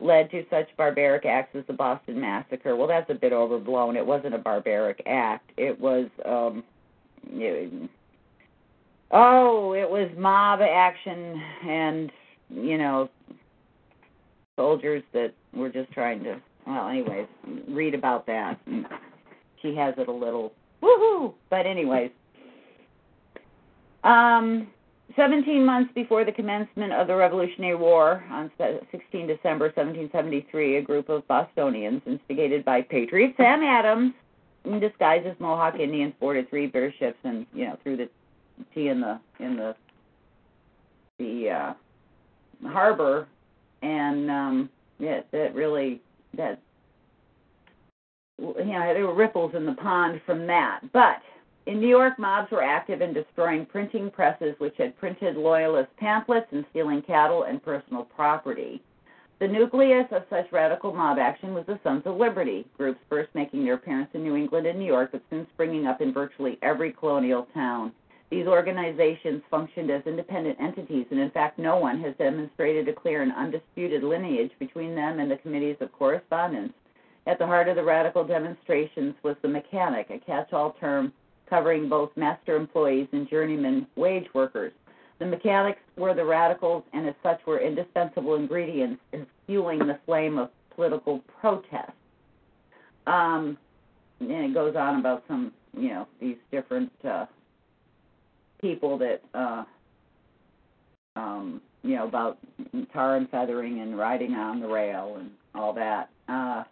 led 0.00 0.30
to 0.30 0.46
such 0.48 0.74
barbaric 0.78 1.26
acts 1.26 1.54
as 1.54 1.66
the 1.66 1.74
Boston 1.74 2.18
Massacre. 2.18 2.74
Well, 2.76 2.88
that's 2.88 3.10
a 3.10 3.14
bit 3.14 3.34
overblown. 3.34 3.94
It 3.94 4.06
wasn't 4.06 4.34
a 4.34 4.38
barbaric 4.38 5.02
act. 5.04 5.50
It 5.58 5.78
was 5.78 6.08
um, 6.24 6.64
Oh, 9.10 9.74
it 9.74 9.88
was 9.88 10.10
mob 10.16 10.60
action 10.62 11.42
and, 11.68 12.10
you 12.48 12.78
know, 12.78 13.10
soldiers 14.56 15.02
that 15.12 15.32
were 15.52 15.68
just 15.68 15.90
trying 15.92 16.22
to, 16.24 16.40
well, 16.66 16.88
anyways, 16.88 17.26
read 17.68 17.94
about 17.94 18.26
that. 18.26 18.58
She 19.62 19.74
has 19.74 19.94
it 19.98 20.08
a 20.08 20.12
little, 20.12 20.52
woohoo! 20.82 21.34
But, 21.50 21.66
anyways, 21.66 22.10
um, 24.02 24.68
17 25.16 25.64
months 25.64 25.92
before 25.94 26.24
the 26.24 26.32
commencement 26.32 26.92
of 26.92 27.06
the 27.06 27.14
Revolutionary 27.14 27.76
War, 27.76 28.24
on 28.30 28.50
16 28.58 29.26
December 29.26 29.66
1773, 29.66 30.76
a 30.76 30.82
group 30.82 31.08
of 31.08 31.26
Bostonians, 31.28 32.02
instigated 32.06 32.64
by 32.64 32.82
Patriot 32.82 33.34
Sam 33.36 33.62
Adams, 33.62 34.12
in 34.64 34.80
disguise 34.80 35.22
as 35.26 35.38
Mohawk 35.38 35.78
Indians, 35.78 36.14
boarded 36.18 36.48
three 36.48 36.66
British 36.66 36.98
ships 36.98 37.18
and 37.24 37.46
you 37.52 37.66
know 37.66 37.78
threw 37.82 37.96
the 37.96 38.08
tea 38.74 38.88
in 38.88 39.00
the 39.00 39.20
in 39.38 39.56
the 39.56 39.76
the 41.18 41.50
uh, 41.50 41.74
harbor, 42.68 43.28
and 43.84 44.30
um, 44.30 44.70
yeah, 44.98 45.20
that 45.30 45.54
really 45.54 46.00
that 46.36 46.58
you 48.38 48.54
know 48.64 48.94
there 48.94 49.06
were 49.06 49.14
ripples 49.14 49.54
in 49.54 49.66
the 49.66 49.74
pond 49.74 50.20
from 50.26 50.46
that, 50.46 50.80
but 50.92 51.20
in 51.66 51.80
New 51.80 51.88
York, 51.88 52.18
mobs 52.18 52.50
were 52.50 52.62
active 52.62 53.00
in 53.00 53.14
destroying 53.14 53.64
printing 53.64 54.10
presses 54.10 54.54
which 54.58 54.74
had 54.76 54.98
printed 54.98 55.36
loyalist 55.36 55.94
pamphlets 55.96 56.46
and 56.52 56.64
stealing 56.70 57.00
cattle 57.02 57.44
and 57.44 57.62
personal 57.62 58.04
property. 58.04 58.82
The 59.40 59.48
nucleus 59.48 60.06
of 60.10 60.24
such 60.30 60.52
radical 60.52 60.94
mob 60.94 61.18
action 61.18 61.54
was 61.54 61.66
the 61.66 61.78
Sons 61.82 62.02
of 62.06 62.16
Liberty, 62.16 62.66
groups 62.76 63.00
first 63.08 63.34
making 63.34 63.64
their 63.64 63.74
appearance 63.74 64.10
in 64.14 64.22
New 64.22 64.36
England 64.36 64.66
and 64.66 64.78
New 64.78 64.86
York, 64.86 65.10
but 65.12 65.22
soon 65.28 65.46
springing 65.54 65.86
up 65.86 66.00
in 66.00 66.12
virtually 66.12 66.58
every 66.62 66.92
colonial 66.92 67.48
town. 67.52 67.92
These 68.34 68.48
organizations 68.48 69.44
functioned 69.48 69.92
as 69.92 70.02
independent 70.06 70.60
entities, 70.60 71.06
and 71.12 71.20
in 71.20 71.30
fact, 71.30 71.56
no 71.56 71.76
one 71.76 72.00
has 72.00 72.16
demonstrated 72.16 72.88
a 72.88 72.92
clear 72.92 73.22
and 73.22 73.30
undisputed 73.32 74.02
lineage 74.02 74.50
between 74.58 74.96
them 74.96 75.20
and 75.20 75.30
the 75.30 75.36
committees 75.36 75.76
of 75.80 75.92
correspondence. 75.92 76.72
At 77.28 77.38
the 77.38 77.46
heart 77.46 77.68
of 77.68 77.76
the 77.76 77.84
radical 77.84 78.24
demonstrations 78.24 79.14
was 79.22 79.36
the 79.40 79.46
mechanic, 79.46 80.10
a 80.10 80.18
catch 80.18 80.52
all 80.52 80.72
term 80.80 81.12
covering 81.48 81.88
both 81.88 82.10
master 82.16 82.56
employees 82.56 83.06
and 83.12 83.30
journeyman 83.30 83.86
wage 83.94 84.26
workers. 84.34 84.72
The 85.20 85.26
mechanics 85.26 85.82
were 85.96 86.12
the 86.12 86.24
radicals, 86.24 86.82
and 86.92 87.08
as 87.08 87.14
such 87.22 87.38
were 87.46 87.60
indispensable 87.60 88.34
ingredients 88.34 89.00
in 89.12 89.28
fueling 89.46 89.78
the 89.78 90.00
flame 90.06 90.38
of 90.38 90.50
political 90.74 91.20
protest. 91.40 91.92
Um, 93.06 93.56
and 94.18 94.32
it 94.32 94.54
goes 94.54 94.74
on 94.74 94.98
about 94.98 95.22
some, 95.28 95.52
you 95.72 95.90
know, 95.90 96.08
these 96.20 96.38
different 96.50 96.90
uh, 97.04 97.26
people 98.64 98.96
that, 98.96 99.20
uh, 99.34 99.64
um, 101.16 101.60
you 101.82 101.96
know, 101.96 102.08
about 102.08 102.38
tar 102.94 103.16
and 103.16 103.28
feathering 103.28 103.80
and 103.80 103.98
riding 103.98 104.32
on 104.32 104.58
the 104.58 104.66
rail 104.66 105.16
and 105.18 105.30
all 105.54 105.74
that. 105.74 106.08
Uh, 106.28 106.64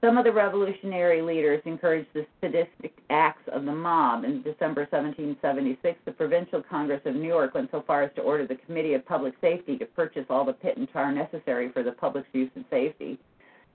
some 0.00 0.18
of 0.18 0.24
the 0.24 0.32
revolutionary 0.32 1.22
leaders 1.22 1.62
encouraged 1.64 2.08
the 2.12 2.26
sadistic 2.40 2.92
acts 3.08 3.48
of 3.52 3.64
the 3.64 3.72
mob. 3.72 4.24
In 4.24 4.42
December 4.42 4.88
1776, 4.90 6.00
the 6.04 6.10
Provincial 6.10 6.60
Congress 6.60 7.00
of 7.04 7.14
New 7.14 7.28
York 7.28 7.54
went 7.54 7.70
so 7.70 7.84
far 7.86 8.02
as 8.02 8.10
to 8.16 8.20
order 8.20 8.44
the 8.44 8.56
Committee 8.66 8.94
of 8.94 9.06
Public 9.06 9.34
Safety 9.40 9.78
to 9.78 9.86
purchase 9.86 10.26
all 10.28 10.44
the 10.44 10.54
pit 10.54 10.76
and 10.76 10.92
tar 10.92 11.12
necessary 11.12 11.68
for 11.68 11.84
the 11.84 11.92
public's 11.92 12.26
use 12.32 12.50
and 12.56 12.64
safety. 12.68 13.16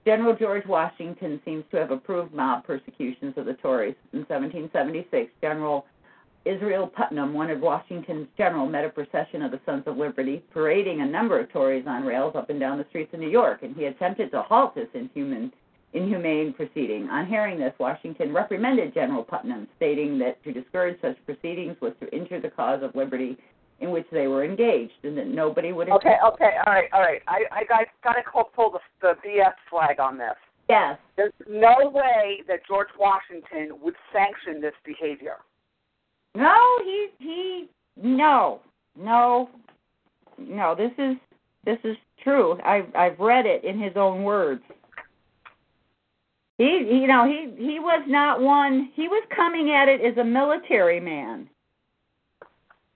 General 0.05 0.35
George 0.35 0.65
Washington 0.65 1.39
seems 1.45 1.63
to 1.71 1.77
have 1.77 1.91
approved 1.91 2.33
mob 2.33 2.65
persecutions 2.65 3.33
of 3.37 3.45
the 3.45 3.53
Tories. 3.53 3.95
In 4.11 4.19
1776, 4.19 5.31
General 5.41 5.85
Israel 6.47 6.87
Putnam, 6.87 7.33
one 7.33 7.49
of 7.49 7.59
Washington's 7.59 8.27
generals, 8.37 8.71
met 8.71 8.85
a 8.85 8.89
procession 8.89 9.41
of 9.41 9.51
the 9.51 9.59
Sons 9.65 9.83
of 9.85 9.97
Liberty 9.97 10.43
parading 10.53 11.01
a 11.01 11.05
number 11.05 11.39
of 11.39 11.51
Tories 11.51 11.85
on 11.87 12.03
rails 12.03 12.35
up 12.35 12.49
and 12.49 12.59
down 12.59 12.77
the 12.77 12.85
streets 12.89 13.13
of 13.13 13.19
New 13.19 13.29
York, 13.29 13.63
and 13.63 13.75
he 13.75 13.85
attempted 13.85 14.31
to 14.31 14.41
halt 14.41 14.75
this 14.75 14.87
inhuman 14.93 15.51
inhumane 15.93 16.53
proceeding. 16.53 17.09
On 17.09 17.25
hearing 17.25 17.57
this, 17.57 17.73
Washington 17.79 18.33
reprimanded 18.33 18.93
General 18.93 19.23
Putnam, 19.23 19.67
stating 19.77 20.19
that 20.19 20.43
to 20.43 20.51
discourage 20.51 20.99
such 21.01 21.17
proceedings 21.25 21.77
was 21.81 21.93
to 22.01 22.13
injure 22.15 22.41
the 22.41 22.49
cause 22.49 22.83
of 22.83 22.93
liberty 22.93 23.37
in 23.79 23.91
which 23.91 24.05
they 24.11 24.27
were 24.27 24.43
engaged, 24.43 24.93
and 25.03 25.17
that 25.17 25.27
nobody 25.27 25.71
would. 25.71 25.89
Okay, 25.89 26.17
okay, 26.25 26.51
all 26.65 26.73
right, 26.73 26.89
all 26.93 27.01
right. 27.01 27.21
I, 27.27 27.43
I 27.51 27.63
got 27.63 27.85
got 28.03 28.13
to 28.13 28.43
pull 28.55 28.71
the, 28.71 28.79
the 29.01 29.13
BS 29.25 29.53
flag 29.69 29.99
on 29.99 30.17
this. 30.17 30.35
Yes. 30.69 30.97
There's 31.15 31.33
no 31.47 31.89
way 31.89 32.43
that 32.47 32.59
George 32.67 32.89
Washington 32.99 33.79
would 33.81 33.95
sanction 34.13 34.61
this 34.61 34.73
behavior. 34.85 35.37
No, 36.37 36.59
he 36.83 37.07
he 37.19 37.69
no 38.01 38.61
no 38.97 39.49
no. 40.37 40.75
This 40.75 40.91
is 40.97 41.17
this 41.65 41.79
is 41.83 41.97
true. 42.23 42.59
I've 42.63 42.95
I've 42.95 43.19
read 43.19 43.45
it 43.45 43.63
in 43.63 43.79
his 43.79 43.93
own 43.95 44.23
words 44.23 44.61
he 46.57 46.63
you 46.63 47.07
know 47.07 47.25
he 47.25 47.53
he 47.57 47.79
was 47.79 48.03
not 48.07 48.41
one 48.41 48.89
he 48.95 49.07
was 49.07 49.23
coming 49.35 49.71
at 49.71 49.87
it 49.87 50.01
as 50.01 50.17
a 50.17 50.23
military 50.23 50.99
man 50.99 51.47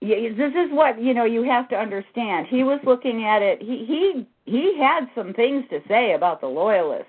this 0.00 0.52
is 0.54 0.70
what 0.70 1.00
you 1.00 1.14
know 1.14 1.24
you 1.24 1.42
have 1.44 1.68
to 1.68 1.76
understand 1.76 2.46
he 2.48 2.64
was 2.64 2.80
looking 2.84 3.24
at 3.24 3.40
it 3.40 3.60
he 3.62 3.84
he 3.86 4.26
he 4.44 4.78
had 4.78 5.08
some 5.14 5.32
things 5.32 5.64
to 5.70 5.80
say 5.88 6.14
about 6.14 6.40
the 6.40 6.46
loyalists 6.46 7.06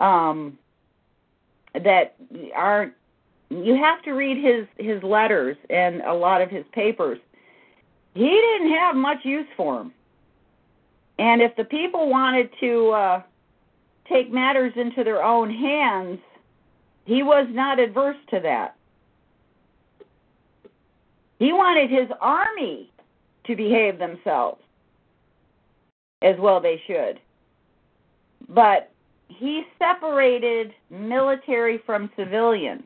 um 0.00 0.56
that 1.74 2.14
are 2.54 2.92
you 3.50 3.76
have 3.76 4.02
to 4.02 4.12
read 4.12 4.36
his 4.36 4.66
his 4.76 5.02
letters 5.02 5.56
and 5.70 6.02
a 6.02 6.12
lot 6.12 6.40
of 6.40 6.50
his 6.50 6.64
papers 6.72 7.18
he 8.14 8.28
didn't 8.28 8.72
have 8.72 8.96
much 8.96 9.18
use 9.24 9.46
for 9.56 9.78
them 9.78 9.92
and 11.18 11.40
if 11.40 11.54
the 11.56 11.64
people 11.64 12.08
wanted 12.10 12.50
to 12.60 12.90
uh 12.90 13.22
take 14.08 14.32
matters 14.32 14.72
into 14.76 15.04
their 15.04 15.22
own 15.22 15.50
hands, 15.50 16.18
he 17.04 17.22
was 17.22 17.46
not 17.50 17.78
adverse 17.78 18.16
to 18.30 18.40
that. 18.40 18.76
He 21.38 21.52
wanted 21.52 21.90
his 21.90 22.08
army 22.20 22.90
to 23.46 23.56
behave 23.56 23.98
themselves 23.98 24.60
as 26.22 26.36
well 26.38 26.60
they 26.60 26.82
should. 26.86 27.20
But 28.48 28.90
he 29.28 29.62
separated 29.78 30.72
military 30.90 31.78
from 31.86 32.10
civilian. 32.16 32.82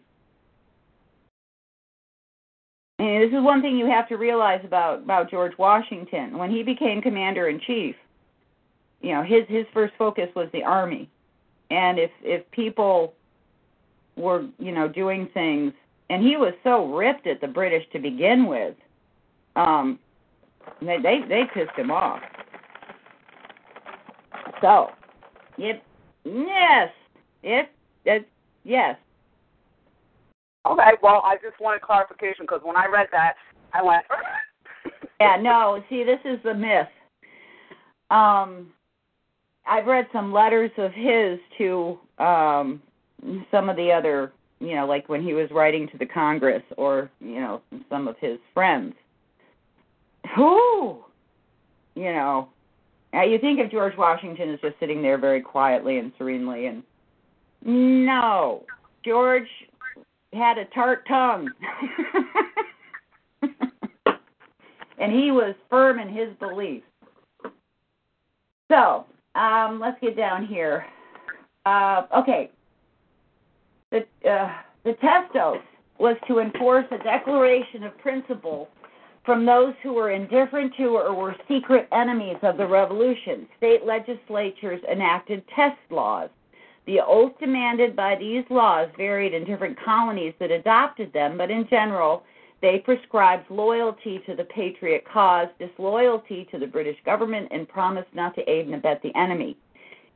And 3.02 3.20
this 3.20 3.36
is 3.36 3.42
one 3.42 3.62
thing 3.62 3.76
you 3.76 3.86
have 3.86 4.08
to 4.10 4.16
realize 4.16 4.60
about, 4.64 5.00
about 5.00 5.28
George 5.28 5.58
Washington. 5.58 6.38
When 6.38 6.52
he 6.52 6.62
became 6.62 7.02
commander 7.02 7.48
in 7.48 7.58
chief, 7.58 7.96
you 9.00 9.12
know, 9.12 9.24
his 9.24 9.42
his 9.48 9.66
first 9.74 9.92
focus 9.98 10.28
was 10.36 10.48
the 10.52 10.62
army. 10.62 11.10
And 11.72 11.98
if 11.98 12.12
if 12.22 12.48
people 12.52 13.14
were 14.14 14.46
you 14.60 14.70
know 14.70 14.86
doing 14.86 15.28
things 15.34 15.72
and 16.10 16.22
he 16.22 16.36
was 16.36 16.52
so 16.62 16.94
ripped 16.94 17.26
at 17.26 17.40
the 17.40 17.48
british 17.48 17.82
to 17.90 17.98
begin 17.98 18.46
with 18.46 18.74
um 19.56 19.98
they 20.82 20.98
they, 20.98 21.20
they 21.26 21.44
pissed 21.54 21.74
him 21.76 21.90
off. 21.90 22.20
So 24.60 24.90
yep 25.56 25.82
yes 26.24 26.90
it 27.42 27.70
it 28.04 28.28
yes 28.64 28.96
okay 30.66 30.92
well 31.02 31.22
i 31.24 31.36
just 31.36 31.60
wanted 31.60 31.80
clarification 31.80 32.44
because 32.44 32.60
when 32.62 32.76
i 32.76 32.86
read 32.86 33.08
that 33.12 33.34
i 33.72 33.82
went 33.82 34.04
yeah 35.20 35.36
no 35.40 35.82
see 35.88 36.04
this 36.04 36.20
is 36.24 36.38
the 36.44 36.54
myth 36.54 36.88
um 38.10 38.68
I've 39.66 39.86
read 39.86 40.06
some 40.12 40.32
letters 40.32 40.70
of 40.76 40.92
his 40.92 41.38
to 41.58 41.98
um 42.18 42.82
some 43.50 43.68
of 43.68 43.76
the 43.76 43.92
other, 43.92 44.32
you 44.60 44.74
know, 44.74 44.86
like 44.86 45.08
when 45.08 45.22
he 45.22 45.32
was 45.32 45.48
writing 45.52 45.88
to 45.88 45.98
the 45.98 46.06
Congress 46.06 46.62
or, 46.76 47.10
you 47.20 47.36
know, 47.36 47.62
some 47.88 48.08
of 48.08 48.16
his 48.20 48.38
friends. 48.52 48.94
Who, 50.36 50.98
you 51.94 52.12
know, 52.12 52.48
now 53.12 53.24
you 53.24 53.38
think 53.38 53.60
of 53.60 53.70
George 53.70 53.96
Washington 53.96 54.52
as 54.52 54.60
just 54.60 54.78
sitting 54.80 55.02
there 55.02 55.18
very 55.18 55.40
quietly 55.40 55.98
and 55.98 56.12
serenely 56.18 56.66
and 56.66 56.82
no. 57.64 58.64
George 59.04 59.48
had 60.32 60.58
a 60.58 60.64
tart 60.66 61.06
tongue. 61.06 61.50
and 64.98 65.12
he 65.12 65.30
was 65.30 65.54
firm 65.68 65.98
in 65.98 66.08
his 66.08 66.28
beliefs. 66.38 66.86
So, 68.70 69.06
um, 69.34 69.80
let's 69.80 70.00
get 70.00 70.16
down 70.16 70.46
here. 70.46 70.86
Uh, 71.66 72.02
okay. 72.16 72.50
The, 73.90 74.06
uh, 74.28 74.52
the 74.84 74.94
test 74.94 75.36
oath 75.36 75.60
was 75.98 76.16
to 76.26 76.38
enforce 76.38 76.86
a 76.90 76.98
declaration 76.98 77.84
of 77.84 77.96
principle 77.98 78.68
from 79.24 79.46
those 79.46 79.74
who 79.82 79.92
were 79.92 80.10
indifferent 80.10 80.74
to 80.76 80.96
or 80.96 81.14
were 81.14 81.36
secret 81.48 81.86
enemies 81.92 82.38
of 82.42 82.56
the 82.56 82.66
revolution. 82.66 83.46
State 83.56 83.84
legislatures 83.86 84.80
enacted 84.90 85.44
test 85.54 85.78
laws. 85.90 86.30
The 86.84 87.00
oath 87.00 87.38
demanded 87.38 87.94
by 87.94 88.16
these 88.16 88.44
laws 88.50 88.88
varied 88.96 89.34
in 89.34 89.44
different 89.44 89.78
colonies 89.80 90.34
that 90.40 90.50
adopted 90.50 91.12
them, 91.12 91.38
but 91.38 91.50
in 91.50 91.68
general, 91.68 92.24
They 92.62 92.78
prescribed 92.78 93.50
loyalty 93.50 94.20
to 94.24 94.36
the 94.36 94.44
patriot 94.44 95.04
cause, 95.04 95.48
disloyalty 95.58 96.46
to 96.52 96.58
the 96.58 96.66
British 96.66 96.96
government, 97.04 97.48
and 97.50 97.68
promised 97.68 98.14
not 98.14 98.36
to 98.36 98.48
aid 98.48 98.66
and 98.66 98.76
abet 98.76 99.02
the 99.02 99.14
enemy. 99.16 99.56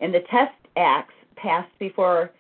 In 0.01 0.13
the 0.13 0.21
Test 0.31 0.55
Acts 0.77 1.15
passed 1.35 1.77
before 1.81 2.31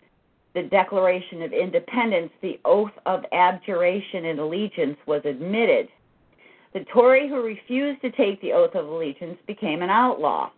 the 0.54 0.62
Declaration 0.62 1.42
of 1.42 1.52
Independence, 1.52 2.30
the 2.40 2.58
oath 2.64 2.92
of 3.04 3.24
abjuration 3.32 4.26
and 4.26 4.38
allegiance 4.38 4.96
was 5.06 5.22
admitted. 5.24 5.88
The 6.72 6.84
Tory 6.84 7.28
who 7.28 7.42
refused 7.42 8.00
to 8.02 8.10
take 8.12 8.40
the 8.40 8.52
oath 8.52 8.76
of 8.76 8.86
allegiance 8.86 9.38
became 9.46 9.82
an 9.82 9.90
outlaw. 9.90 10.50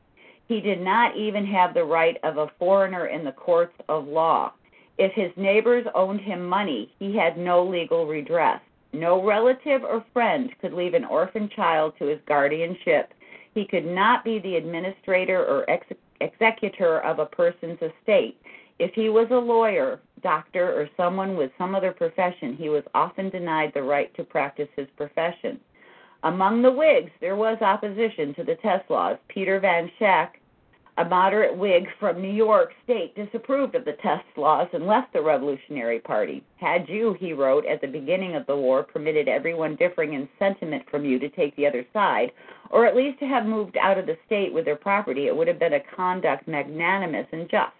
He 0.49 0.63
did 0.63 0.81
not 0.81 1.15
even 1.15 1.45
have 1.47 1.75
the 1.75 1.85
right 1.85 2.17
of 2.23 2.39
a 2.39 2.51
foreigner 2.59 3.07
in 3.07 3.23
the 3.23 3.33
courts 3.33 3.75
of 3.89 4.09
law. 4.09 4.53
If 4.97 5.13
his 5.13 5.31
neighbors 5.37 5.87
owed 5.95 6.21
him 6.21 6.45
money, 6.45 6.91
he 6.99 7.15
had 7.15 7.37
no 7.37 7.63
legal 7.63 8.07
redress. 8.07 8.61
No 8.95 9.23
relative 9.23 9.85
or 9.85 10.05
friend 10.15 10.51
could 10.61 10.73
leave 10.73 10.95
an 10.95 11.05
orphan 11.05 11.51
child 11.55 11.93
to 11.99 12.07
his 12.07 12.19
guardianship. 12.27 13.13
He 13.55 13.67
could 13.67 13.85
not 13.85 14.25
be 14.25 14.39
the 14.39 14.57
administrator 14.57 15.45
or 15.45 15.69
ex- 15.69 15.93
executor 16.21 17.01
of 17.01 17.19
a 17.19 17.27
person's 17.27 17.79
estate. 17.83 18.41
If 18.79 18.95
he 18.95 19.11
was 19.11 19.29
a 19.31 19.37
lawyer, 19.37 20.01
doctor, 20.23 20.81
or 20.81 20.89
someone 20.97 21.37
with 21.37 21.51
some 21.59 21.75
other 21.75 21.93
profession, 21.93 22.57
he 22.57 22.71
was 22.71 22.85
often 22.95 23.29
denied 23.29 23.73
the 23.75 23.83
right 23.83 24.15
to 24.15 24.25
practice 24.25 24.69
his 24.77 24.89
profession. 24.97 25.61
Among 26.25 26.63
the 26.63 26.73
Whigs, 26.73 27.13
there 27.21 27.37
was 27.37 27.59
opposition 27.61 28.35
to 28.35 28.45
the 28.45 28.57
test 28.57 28.91
laws. 28.91 29.17
Peter 29.29 29.61
Van 29.61 29.91
Schaack 30.01 30.31
a 30.99 31.05
moderate 31.05 31.57
Whig 31.57 31.87
from 32.01 32.21
New 32.21 32.33
York 32.33 32.73
State 32.83 33.15
disapproved 33.15 33.77
of 33.77 33.85
the 33.85 33.97
test 34.03 34.25
laws 34.37 34.67
and 34.73 34.85
left 34.85 35.13
the 35.13 35.23
Revolutionary 35.23 36.01
Party. 36.01 36.43
Had 36.57 36.89
you, 36.89 37.17
he 37.21 37.33
wrote, 37.33 37.65
at 37.67 37.81
the 37.81 37.87
beginning 37.87 38.35
of 38.35 38.45
the 38.47 38.57
war, 38.57 38.83
permitted 38.83 39.29
everyone 39.29 39.77
differing 39.77 40.15
in 40.15 40.29
sentiment 40.41 40.83
from 40.91 41.05
you 41.05 41.21
to 41.21 41.29
take 41.29 41.55
the 41.55 41.69
other 41.69 41.87
side, 41.93 42.33
or 42.71 42.85
at 42.85 42.97
least 42.97 43.21
to 43.21 43.27
have 43.27 43.47
moved 43.47 43.77
out 43.77 43.97
of 43.97 44.07
the 44.07 44.19
state 44.27 44.53
with 44.53 44.65
their 44.65 44.75
property, 44.75 45.29
it 45.29 45.37
would 45.37 45.47
have 45.47 45.61
been 45.61 45.75
a 45.75 45.95
conduct 45.95 46.49
magnanimous 46.49 47.29
and 47.31 47.49
just. 47.49 47.73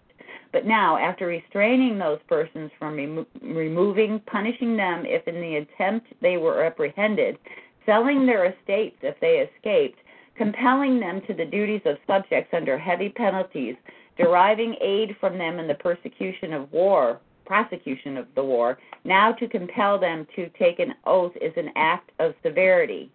But 0.53 0.65
now, 0.65 0.95
after 0.95 1.27
restraining 1.27 1.99
those 1.99 2.19
persons 2.29 2.71
from 2.79 2.95
remo- 2.95 3.27
removing, 3.41 4.21
punishing 4.27 4.77
them 4.77 5.03
if 5.05 5.27
in 5.27 5.41
the 5.41 5.57
attempt 5.57 6.07
they 6.21 6.37
were 6.37 6.63
apprehended, 6.63 7.37
selling 7.85 8.25
their 8.25 8.45
estates 8.45 8.97
if 9.01 9.19
they 9.19 9.39
escaped, 9.39 9.99
compelling 10.35 10.99
them 10.99 11.21
to 11.27 11.33
the 11.33 11.45
duties 11.45 11.81
of 11.85 11.97
subjects 12.07 12.53
under 12.53 12.77
heavy 12.77 13.09
penalties, 13.09 13.75
deriving 14.17 14.75
aid 14.81 15.15
from 15.19 15.37
them 15.37 15.59
in 15.59 15.67
the 15.67 15.75
persecution 15.75 16.53
of 16.53 16.71
war, 16.71 17.19
prosecution 17.45 18.15
of 18.15 18.27
the 18.35 18.43
war, 18.43 18.77
now 19.03 19.31
to 19.31 19.47
compel 19.47 19.99
them 19.99 20.27
to 20.35 20.49
take 20.57 20.79
an 20.79 20.93
oath 21.05 21.33
is 21.41 21.53
an 21.57 21.71
act 21.75 22.11
of 22.19 22.33
severity. 22.43 23.11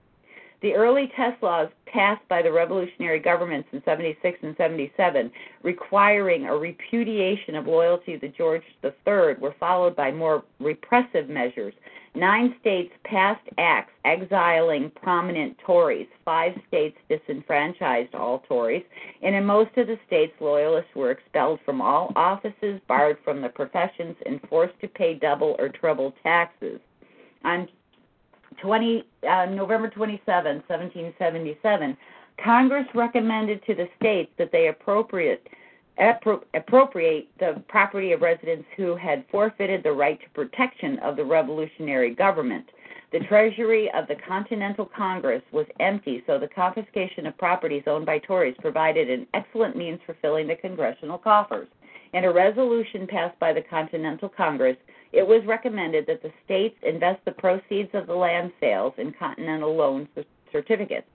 The 0.60 0.74
early 0.74 1.12
test 1.14 1.42
laws 1.42 1.68
passed 1.86 2.26
by 2.28 2.40
the 2.40 2.50
revolutionary 2.50 3.20
governments 3.20 3.68
in 3.72 3.82
76 3.84 4.38
and 4.42 4.56
77, 4.56 5.30
requiring 5.62 6.46
a 6.46 6.56
repudiation 6.56 7.54
of 7.54 7.66
loyalty 7.66 8.18
to 8.18 8.28
George 8.28 8.62
III, 8.82 9.34
were 9.40 9.54
followed 9.60 9.94
by 9.94 10.10
more 10.10 10.42
repressive 10.60 11.28
measures 11.28 11.74
Nine 12.16 12.54
states 12.60 12.92
passed 13.04 13.46
acts 13.58 13.92
exiling 14.04 14.90
prominent 14.90 15.58
Tories. 15.58 16.06
Five 16.24 16.52
states 16.68 16.96
disenfranchised 17.08 18.14
all 18.14 18.44
Tories. 18.48 18.84
And 19.22 19.34
in 19.34 19.44
most 19.44 19.76
of 19.76 19.88
the 19.88 19.98
states, 20.06 20.32
Loyalists 20.40 20.94
were 20.94 21.10
expelled 21.10 21.58
from 21.64 21.80
all 21.80 22.12
offices, 22.14 22.80
barred 22.86 23.18
from 23.24 23.42
the 23.42 23.48
professions, 23.48 24.16
and 24.26 24.40
forced 24.48 24.78
to 24.80 24.88
pay 24.88 25.14
double 25.14 25.56
or 25.58 25.68
treble 25.68 26.14
taxes. 26.22 26.78
On 27.44 27.68
20, 28.62 29.04
uh, 29.28 29.46
November 29.46 29.88
27, 29.88 30.62
1777, 30.68 31.96
Congress 32.42 32.86
recommended 32.94 33.64
to 33.66 33.74
the 33.74 33.88
states 33.98 34.30
that 34.38 34.52
they 34.52 34.68
appropriate 34.68 35.46
appropriate 35.98 37.28
the 37.38 37.62
property 37.68 38.12
of 38.12 38.22
residents 38.22 38.66
who 38.76 38.96
had 38.96 39.24
forfeited 39.30 39.82
the 39.82 39.92
right 39.92 40.20
to 40.20 40.28
protection 40.30 40.98
of 41.00 41.16
the 41.16 41.24
revolutionary 41.24 42.14
government. 42.14 42.66
The 43.12 43.20
treasury 43.20 43.90
of 43.92 44.08
the 44.08 44.16
Continental 44.26 44.86
Congress 44.86 45.42
was 45.52 45.66
empty, 45.78 46.24
so 46.26 46.36
the 46.38 46.48
confiscation 46.48 47.26
of 47.26 47.38
properties 47.38 47.84
owned 47.86 48.06
by 48.06 48.18
Tories 48.18 48.56
provided 48.60 49.08
an 49.08 49.26
excellent 49.34 49.76
means 49.76 50.00
for 50.04 50.16
filling 50.20 50.48
the 50.48 50.56
congressional 50.56 51.18
coffers. 51.18 51.68
In 52.12 52.24
a 52.24 52.32
resolution 52.32 53.06
passed 53.06 53.38
by 53.38 53.52
the 53.52 53.62
Continental 53.62 54.28
Congress, 54.28 54.76
it 55.12 55.24
was 55.24 55.46
recommended 55.46 56.06
that 56.08 56.22
the 56.22 56.32
states 56.44 56.76
invest 56.82 57.24
the 57.24 57.32
proceeds 57.32 57.90
of 57.94 58.08
the 58.08 58.14
land 58.14 58.50
sales 58.58 58.94
in 58.98 59.12
Continental 59.12 59.76
loan 59.76 60.08
certificates. 60.50 61.06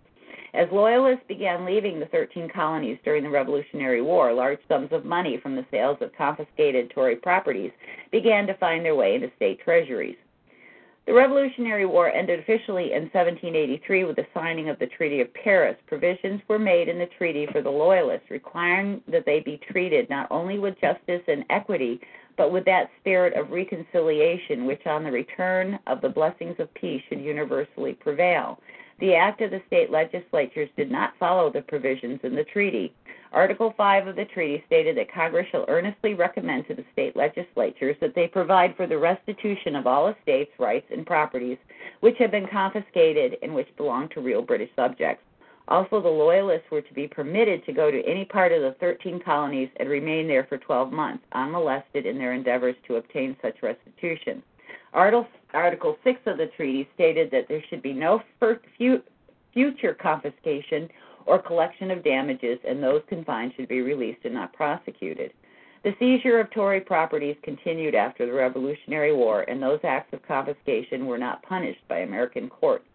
As 0.53 0.67
Loyalists 0.71 1.25
began 1.27 1.63
leaving 1.63 1.99
the 1.99 2.07
13 2.07 2.49
colonies 2.49 2.97
during 3.05 3.23
the 3.23 3.29
Revolutionary 3.29 4.01
War, 4.01 4.33
large 4.33 4.59
sums 4.67 4.91
of 4.91 5.05
money 5.05 5.37
from 5.37 5.55
the 5.55 5.65
sales 5.69 5.97
of 6.01 6.15
confiscated 6.15 6.89
Tory 6.89 7.17
properties 7.17 7.71
began 8.11 8.47
to 8.47 8.55
find 8.55 8.83
their 8.83 8.95
way 8.95 9.15
into 9.15 9.31
state 9.35 9.59
treasuries. 9.63 10.17
The 11.05 11.13
Revolutionary 11.13 11.85
War 11.85 12.09
ended 12.11 12.39
officially 12.39 12.93
in 12.93 13.09
1783 13.09 14.03
with 14.03 14.15
the 14.15 14.27
signing 14.33 14.69
of 14.69 14.77
the 14.79 14.87
Treaty 14.87 15.21
of 15.21 15.33
Paris. 15.33 15.75
Provisions 15.87 16.41
were 16.47 16.59
made 16.59 16.87
in 16.87 16.99
the 16.99 17.09
treaty 17.17 17.47
for 17.51 17.61
the 17.61 17.69
Loyalists, 17.69 18.29
requiring 18.29 19.01
that 19.07 19.25
they 19.25 19.39
be 19.39 19.59
treated 19.71 20.09
not 20.09 20.27
only 20.31 20.59
with 20.59 20.79
justice 20.81 21.23
and 21.27 21.45
equity, 21.49 21.99
but 22.37 22.51
with 22.51 22.63
that 22.65 22.89
spirit 22.99 23.33
of 23.33 23.51
reconciliation 23.51 24.65
which, 24.65 24.85
on 24.85 25.03
the 25.03 25.11
return 25.11 25.79
of 25.87 26.01
the 26.01 26.09
blessings 26.09 26.55
of 26.59 26.73
peace, 26.73 27.01
should 27.09 27.21
universally 27.21 27.93
prevail. 27.93 28.59
The 28.99 29.15
act 29.15 29.39
of 29.39 29.51
the 29.51 29.61
state 29.65 29.89
legislatures 29.91 30.69
did 30.75 30.91
not 30.91 31.13
follow 31.17 31.49
the 31.49 31.61
provisions 31.61 32.19
in 32.23 32.35
the 32.35 32.43
treaty. 32.43 32.93
Article 33.31 33.73
5 33.77 34.07
of 34.07 34.15
the 34.17 34.25
treaty 34.25 34.61
stated 34.65 34.97
that 34.97 35.13
Congress 35.13 35.47
shall 35.51 35.63
earnestly 35.69 36.15
recommend 36.15 36.67
to 36.67 36.75
the 36.75 36.83
state 36.91 37.15
legislatures 37.15 37.95
that 38.01 38.13
they 38.13 38.27
provide 38.27 38.75
for 38.75 38.87
the 38.87 38.97
restitution 38.97 39.77
of 39.77 39.87
all 39.87 40.09
estates, 40.09 40.51
rights, 40.59 40.87
and 40.91 41.05
properties 41.05 41.57
which 42.01 42.17
have 42.17 42.31
been 42.31 42.47
confiscated 42.47 43.37
and 43.41 43.55
which 43.55 43.73
belong 43.77 44.09
to 44.09 44.19
real 44.19 44.41
British 44.41 44.71
subjects. 44.75 45.23
Also, 45.69 46.01
the 46.01 46.09
Loyalists 46.09 46.69
were 46.69 46.81
to 46.81 46.93
be 46.93 47.07
permitted 47.07 47.63
to 47.65 47.71
go 47.71 47.91
to 47.91 48.05
any 48.05 48.25
part 48.25 48.51
of 48.51 48.63
the 48.63 48.75
13 48.79 49.21
colonies 49.21 49.69
and 49.77 49.87
remain 49.87 50.27
there 50.27 50.45
for 50.45 50.57
12 50.57 50.91
months, 50.91 51.23
unmolested 51.31 52.05
in 52.05 52.17
their 52.17 52.33
endeavors 52.33 52.75
to 52.87 52.95
obtain 52.95 53.37
such 53.41 53.61
restitution. 53.61 54.43
Article 54.93 55.27
6 56.03 56.19
of 56.25 56.37
the 56.37 56.49
treaty 56.55 56.87
stated 56.95 57.29
that 57.31 57.47
there 57.47 57.63
should 57.69 57.81
be 57.81 57.93
no 57.93 58.21
future 59.53 59.93
confiscation 59.93 60.89
or 61.25 61.39
collection 61.39 61.91
of 61.91 62.03
damages, 62.03 62.59
and 62.67 62.81
those 62.81 63.01
confined 63.07 63.53
should 63.55 63.67
be 63.67 63.81
released 63.81 64.25
and 64.25 64.33
not 64.33 64.53
prosecuted. 64.53 65.31
The 65.83 65.95
seizure 65.99 66.39
of 66.39 66.49
Tory 66.49 66.81
properties 66.81 67.37
continued 67.43 67.95
after 67.95 68.25
the 68.25 68.33
Revolutionary 68.33 69.13
War, 69.13 69.43
and 69.43 69.61
those 69.61 69.79
acts 69.83 70.11
of 70.13 70.27
confiscation 70.27 71.05
were 71.05 71.17
not 71.17 71.43
punished 71.43 71.87
by 71.87 71.99
American 71.99 72.49
courts. 72.49 72.85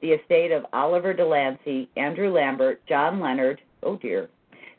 The 0.00 0.12
estate 0.12 0.52
of 0.52 0.66
Oliver 0.72 1.12
Delancey, 1.12 1.88
Andrew 1.96 2.30
Lambert, 2.30 2.80
John 2.86 3.18
Leonard, 3.18 3.60
oh 3.82 3.96
dear, 3.96 4.28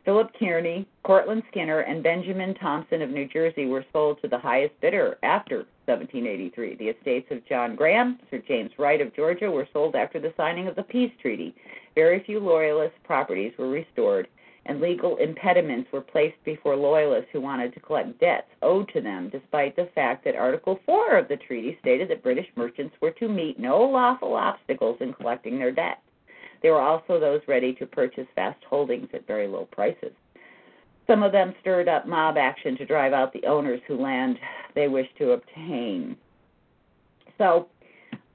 Philip 0.10 0.32
Kearny, 0.42 0.88
Cortlandt 1.06 1.44
Skinner, 1.52 1.82
and 1.82 2.02
Benjamin 2.02 2.56
Thompson 2.56 3.04
of 3.04 3.12
New 3.12 3.28
Jersey 3.28 3.68
were 3.68 3.86
sold 3.94 4.20
to 4.24 4.28
the 4.28 4.40
highest 4.40 4.74
bidder 4.82 5.20
after 5.22 5.68
1783. 5.86 6.78
The 6.78 6.88
estates 6.88 7.28
of 7.30 7.46
John 7.46 7.76
Graham, 7.76 8.18
Sir 8.32 8.42
James 8.48 8.72
Wright 8.80 9.02
of 9.02 9.16
Georgia 9.16 9.52
were 9.52 9.68
sold 9.72 9.96
after 9.96 10.20
the 10.20 10.34
signing 10.36 10.68
of 10.68 10.76
the 10.76 10.82
peace 10.82 11.12
treaty. 11.22 11.54
Very 11.94 12.24
few 12.24 12.40
Loyalist 12.40 12.96
properties 13.04 13.54
were 13.60 13.70
restored, 13.70 14.28
and 14.66 14.82
legal 14.82 15.16
impediments 15.18 15.92
were 15.92 16.02
placed 16.02 16.44
before 16.44 16.76
Loyalists 16.76 17.30
who 17.32 17.40
wanted 17.40 17.72
to 17.76 17.80
collect 17.80 18.20
debts 18.20 18.50
owed 18.64 18.90
to 18.94 19.02
them, 19.02 19.30
despite 19.30 19.76
the 19.76 19.92
fact 19.94 20.26
that 20.26 20.36
Article 20.36 20.80
4 20.88 21.20
of 21.20 21.28
the 21.28 21.38
treaty 21.38 21.78
stated 21.82 22.10
that 22.10 22.24
British 22.24 22.48
merchants 22.56 22.96
were 23.00 23.12
to 23.12 23.28
meet 23.28 23.60
no 23.60 23.80
lawful 23.84 24.34
obstacles 24.34 24.98
in 25.02 25.14
collecting 25.14 25.60
their 25.60 25.72
debts. 25.72 26.02
There 26.62 26.74
were 26.74 26.82
also 26.82 27.20
those 27.20 27.42
ready 27.48 27.74
to 27.76 27.86
purchase 27.86 28.28
vast 28.36 28.64
holdings 28.64 29.10
at 29.14 29.28
very 29.28 29.48
low 29.48 29.66
prices. 29.72 30.12
Some 31.08 31.24
of 31.24 31.32
them 31.32 31.56
stirred 31.62 31.88
up 31.88 32.08
mob 32.08 32.38
action 32.38 32.78
to 32.78 32.86
drive 32.86 33.14
out 33.14 33.34
the 33.34 33.46
owners 33.46 33.82
who 33.88 34.00
land 34.00 34.38
they 34.76 34.88
wished 34.88 35.16
to 35.18 35.32
obtain. 35.32 36.16
So 37.38 37.68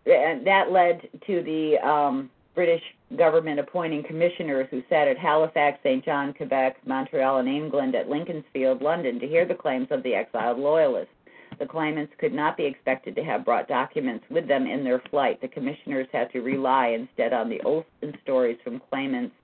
and 0.07 0.47
that 0.47 0.71
led 0.71 1.09
to 1.27 1.43
the 1.43 1.79
um, 1.87 2.31
British 2.55 2.83
government 3.17 3.59
appointing 3.59 4.03
commissioners 4.03 4.69
who 4.71 4.83
sat 4.89 5.09
at 5.09 5.19
Halifax, 5.19 5.79
St. 5.83 6.05
John, 6.05 6.35
Quebec, 6.35 6.77
Montreal, 6.87 7.39
and 7.39 7.49
England 7.49 7.95
at 7.95 8.09
Lincoln's 8.09 8.45
Field, 8.53 8.83
London, 8.83 9.19
to 9.21 9.27
hear 9.27 9.47
the 9.47 9.55
claims 9.55 9.89
of 9.91 10.03
the 10.03 10.15
exiled 10.15 10.59
loyalists. 10.59 11.14
The 11.59 11.67
claimants 11.67 12.13
could 12.19 12.33
not 12.33 12.57
be 12.57 12.65
expected 12.65 13.15
to 13.17 13.25
have 13.25 13.45
brought 13.45 13.69
documents 13.69 14.25
with 14.31 14.49
them 14.49 14.67
in 14.67 14.85
their 14.85 15.01
flight. 15.11 15.41
The 15.41 15.49
commissioners 15.49 16.09
had 16.13 16.33
to 16.33 16.41
rely 16.41 16.89
instead 16.89 17.33
on 17.33 17.49
the 17.49 17.61
oaths 17.65 17.89
and 18.03 18.17
stories 18.23 18.59
from 18.65 18.81
claimants 18.91 19.35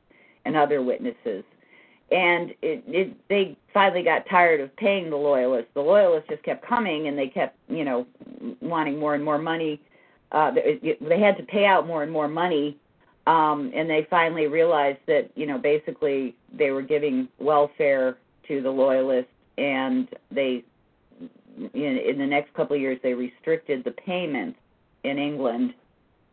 and 0.45 0.57
other 0.57 0.83
witnesses 0.83 1.45
and 2.13 2.51
it, 2.61 2.83
it 2.89 3.17
they 3.29 3.57
finally 3.73 4.03
got 4.03 4.29
tired 4.29 4.61
of 4.61 4.75
paying 4.75 5.11
the 5.11 5.17
loyalists. 5.17 5.71
The 5.75 5.81
loyalists 5.81 6.29
just 6.29 6.43
kept 6.43 6.67
coming, 6.67 7.07
and 7.07 7.17
they 7.17 7.29
kept 7.29 7.57
you 7.69 7.85
know 7.85 8.05
wanting 8.61 8.99
more 8.99 9.15
and 9.15 9.25
more 9.25 9.39
money 9.39 9.81
uh, 10.33 10.53
they, 10.53 11.21
had 11.21 11.37
to 11.37 11.43
pay 11.43 11.67
out 11.67 11.87
more 11.87 12.03
and 12.03 12.13
more 12.13 12.29
money, 12.29 12.77
um, 13.27 13.71
and 13.75 13.91
they 13.91 14.07
finally 14.09 14.47
realized 14.47 14.99
that 15.07 15.31
you 15.35 15.47
know 15.47 15.59
basically 15.59 16.37
they 16.53 16.71
were 16.71 16.83
giving 16.83 17.29
welfare 17.39 18.17
to 18.47 18.63
the 18.63 18.71
loyalists, 18.71 19.33
and 19.59 20.09
they 20.31 20.65
in, 21.75 21.99
in 21.99 22.19
the 22.19 22.27
next 22.27 22.53
couple 22.55 22.77
of 22.77 22.83
years 22.83 22.99
they 23.03 23.15
restricted 23.15 23.85
the 23.85 23.91
payments 23.93 24.59
in 25.05 25.19
England 25.19 25.75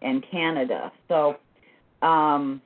and 0.01 0.23
Canada. 0.29 0.91
So 1.07 1.37
um, 2.01 2.61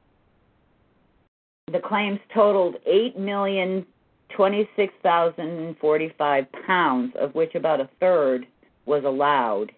the 1.72 1.80
claims 1.80 2.20
totaled 2.34 2.76
eight 2.86 3.18
million 3.18 3.86
twenty-six 4.36 4.94
thousand 5.04 5.76
forty-five 5.80 6.46
pounds, 6.66 7.14
of 7.20 7.34
which 7.36 7.56
about 7.56 7.80
a 7.80 7.90
third 8.00 8.46
was 8.86 9.04
allowed. 9.06 9.72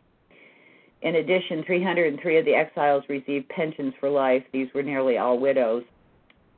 In 1.01 1.15
addition, 1.15 1.63
303 1.65 2.37
of 2.37 2.45
the 2.45 2.53
exiles 2.53 3.03
received 3.09 3.49
pensions 3.49 3.93
for 3.99 4.09
life. 4.09 4.41
These 4.53 4.69
were 4.73 4.83
nearly 4.83 5.17
all 5.17 5.37
widows. 5.37 5.83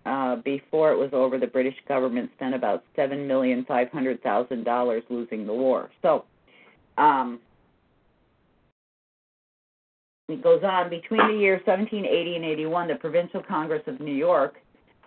Uh, 0.06 0.36
before 0.38 0.91
it 0.91 0.98
was 0.98 1.10
over, 1.14 1.40
the 1.40 1.48
British 1.48 1.76
government 1.88 2.30
spent 2.36 2.53
about 2.53 2.84
seven 2.95 3.27
million 3.27 3.65
five 3.65 3.90
hundred 3.90 4.22
thousand 4.22 4.64
dollars 4.64 5.03
losing 5.10 5.48
the 5.48 5.53
war. 5.53 5.90
So, 6.03 6.26
um, 6.98 7.40
it 10.30 10.44
goes 10.44 10.64
on. 10.64 10.90
Between 10.90 11.27
the 11.27 11.40
years 11.40 11.61
1780 11.65 12.36
and 12.36 12.45
81, 12.45 12.88
the 12.88 12.95
Provincial 12.95 13.41
Congress 13.44 13.84
of 13.88 13.99
New 13.99 14.14
York 14.14 14.56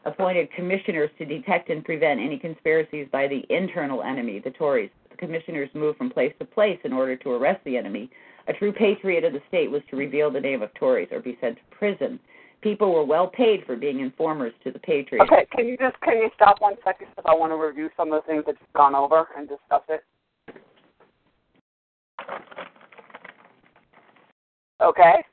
appointed 0.04 0.50
commissioners 0.52 1.10
to 1.18 1.24
detect 1.24 1.70
and 1.70 1.84
prevent 1.84 2.20
any 2.20 2.38
conspiracies 2.38 3.06
by 3.10 3.26
the 3.26 3.42
internal 3.50 4.02
enemy, 4.02 4.38
the 4.38 4.50
Tories. 4.50 4.90
The 5.10 5.16
commissioners 5.16 5.68
moved 5.74 5.98
from 5.98 6.10
place 6.10 6.32
to 6.38 6.44
place 6.44 6.78
in 6.84 6.92
order 6.92 7.16
to 7.16 7.30
arrest 7.30 7.64
the 7.64 7.76
enemy. 7.76 8.10
A 8.46 8.52
true 8.52 8.72
patriot 8.72 9.24
of 9.24 9.32
the 9.32 9.42
state 9.48 9.70
was 9.70 9.82
to 9.90 9.96
reveal 9.96 10.30
the 10.30 10.40
name 10.40 10.62
of 10.62 10.72
Tories 10.74 11.08
or 11.10 11.20
be 11.20 11.36
sent 11.40 11.56
to 11.56 11.62
prison. 11.76 12.18
People 12.60 12.92
were 12.92 13.04
well 13.04 13.28
paid 13.28 13.64
for 13.66 13.76
being 13.76 14.00
informers 14.00 14.52
to 14.64 14.72
the 14.72 14.80
patriots. 14.80 15.30
Okay, 15.30 15.46
can 15.54 15.68
you 15.68 15.76
just 15.76 15.98
can 16.00 16.16
you 16.16 16.28
stop 16.34 16.60
one 16.60 16.74
second 16.84 17.08
because 17.10 17.24
I 17.28 17.34
want 17.34 17.52
to 17.52 17.56
review 17.56 17.88
some 17.96 18.12
of 18.12 18.22
the 18.22 18.26
things 18.26 18.44
that 18.46 18.56
you've 18.60 18.72
gone 18.72 18.94
over 18.96 19.28
and 19.36 19.48
discuss 19.48 19.82
it? 19.88 20.02
Okay. 24.80 25.24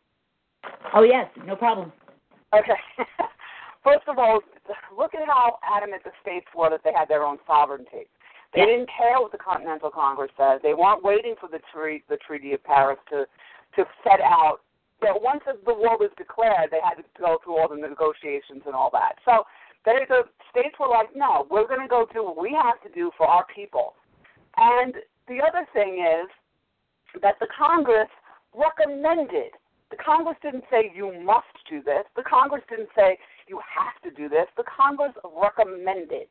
Oh 0.94 1.04
yes, 1.04 1.28
no 1.46 1.56
problem. 1.56 1.92
Okay. 2.54 2.78
First 3.84 4.08
of 4.08 4.18
all, 4.18 4.42
look 4.96 5.14
at 5.14 5.28
how 5.28 5.58
adamant 5.64 6.04
the 6.04 6.12
states 6.22 6.48
were 6.56 6.70
that 6.70 6.82
they 6.84 6.92
had 6.96 7.08
their 7.08 7.24
own 7.24 7.38
sovereignty. 7.46 8.08
They 8.54 8.62
Yeah. 8.62 8.66
didn't 8.68 8.90
care 8.96 9.20
what 9.20 9.32
the 9.32 9.38
Continental 9.38 9.92
Congress 9.92 10.32
said. 10.38 10.62
They 10.64 10.74
weren't 10.74 11.04
waiting 11.04 11.36
for 11.40 11.48
the 11.48 11.60
treaty, 11.72 12.04
the 12.08 12.18
Treaty 12.18 12.54
of 12.54 12.64
Paris 12.64 13.00
to 13.10 13.26
to 13.76 13.86
set 14.04 14.22
out 14.22 14.62
that 15.02 15.22
once 15.22 15.42
the 15.46 15.74
war 15.74 15.98
was 15.98 16.12
declared, 16.18 16.72
they 16.72 16.80
had 16.84 16.96
to 16.96 17.04
go 17.20 17.38
through 17.44 17.58
all 17.58 17.68
the 17.68 17.76
negotiations 17.76 18.64
and 18.66 18.74
all 18.74 18.90
that. 18.94 19.16
So 19.26 19.44
they, 19.86 20.06
the 20.08 20.24
states 20.50 20.76
were 20.80 20.90
like, 20.90 21.10
no, 21.16 21.48
we're 21.50 21.68
going 21.68 21.82
to 21.82 21.88
go 21.88 22.08
do 22.14 22.24
what 22.24 22.42
we 22.42 22.52
have 22.54 22.82
to 22.84 22.90
do 22.94 23.12
for 23.18 23.28
our 23.28 23.46
people. 23.54 23.94
And 24.58 24.96
the 25.28 25.40
other 25.42 25.68
thing 25.74 26.00
is 26.00 26.30
that 27.22 27.36
the 27.40 27.48
Congress 27.56 28.10
recommended. 28.54 29.52
The 29.92 29.98
Congress 29.98 30.38
didn't 30.42 30.64
say 30.72 30.92
you 30.96 31.14
must 31.24 31.46
do 31.70 31.84
this. 31.84 32.04
The 32.16 32.24
Congress 32.24 32.64
didn't 32.70 32.90
say 32.96 33.18
you 33.48 33.60
have 33.60 34.02
to 34.04 34.16
do 34.16 34.28
this. 34.28 34.48
The 34.58 34.64
Congress 34.64 35.14
recommended. 35.24 36.28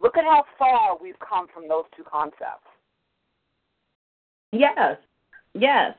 Look 0.00 0.16
at 0.16 0.24
how 0.24 0.44
far 0.58 0.96
we've 1.00 1.18
come 1.18 1.46
from 1.52 1.68
those 1.68 1.84
two 1.96 2.04
concepts. 2.04 2.68
Yes, 4.52 4.96
yes, 5.54 5.94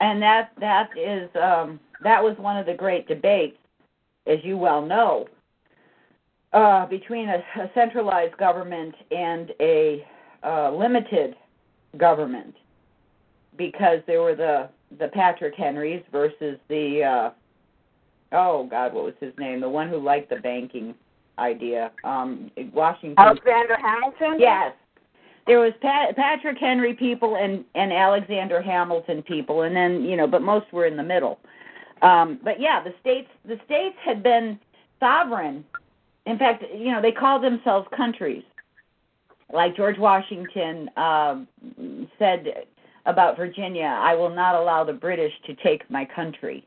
and 0.00 0.20
that 0.22 0.50
that 0.58 0.88
is 0.98 1.28
um, 1.36 1.78
that 2.02 2.22
was 2.22 2.36
one 2.38 2.56
of 2.56 2.66
the 2.66 2.74
great 2.74 3.06
debates, 3.06 3.58
as 4.26 4.38
you 4.42 4.56
well 4.56 4.84
know, 4.84 5.26
uh, 6.52 6.86
between 6.86 7.28
a, 7.28 7.42
a 7.60 7.70
centralized 7.74 8.36
government 8.38 8.94
and 9.10 9.52
a 9.60 10.06
uh, 10.42 10.70
limited 10.72 11.36
government, 11.96 12.54
because 13.56 14.00
there 14.06 14.22
were 14.22 14.34
the 14.34 14.68
the 14.98 15.08
Patrick 15.08 15.54
Henrys 15.54 16.02
versus 16.10 16.58
the 16.68 17.02
uh, 17.04 17.30
oh 18.32 18.66
God, 18.70 18.94
what 18.94 19.04
was 19.04 19.14
his 19.20 19.32
name? 19.38 19.60
The 19.60 19.68
one 19.68 19.88
who 19.88 19.98
liked 19.98 20.30
the 20.30 20.36
banking 20.36 20.94
idea, 21.38 21.90
um, 22.04 22.50
Washington. 22.72 23.14
Alexander 23.18 23.76
Hamilton? 23.80 24.38
Yes. 24.38 24.72
There 25.46 25.58
was 25.58 25.72
Pat, 25.80 26.16
Patrick 26.16 26.58
Henry 26.58 26.94
people 26.94 27.36
and 27.36 27.64
and 27.74 27.92
Alexander 27.92 28.60
Hamilton 28.60 29.22
people, 29.22 29.62
and 29.62 29.74
then 29.74 30.04
you 30.04 30.16
know, 30.16 30.26
but 30.26 30.42
most 30.42 30.72
were 30.72 30.86
in 30.86 30.96
the 30.96 31.02
middle. 31.02 31.38
Um, 32.02 32.38
but 32.42 32.60
yeah, 32.60 32.82
the 32.82 32.94
states 33.00 33.28
the 33.44 33.58
states 33.64 33.96
had 34.04 34.22
been 34.22 34.58
sovereign. 34.98 35.64
In 36.26 36.38
fact, 36.38 36.64
you 36.74 36.92
know, 36.92 37.02
they 37.02 37.12
called 37.12 37.42
themselves 37.42 37.88
countries. 37.96 38.44
Like 39.52 39.76
George 39.76 39.98
Washington 39.98 40.88
um, 40.96 41.48
said 42.18 42.46
about 43.06 43.36
Virginia, 43.36 43.98
I 44.00 44.14
will 44.14 44.30
not 44.30 44.54
allow 44.54 44.84
the 44.84 44.92
British 44.92 45.32
to 45.46 45.54
take 45.56 45.90
my 45.90 46.04
country. 46.04 46.64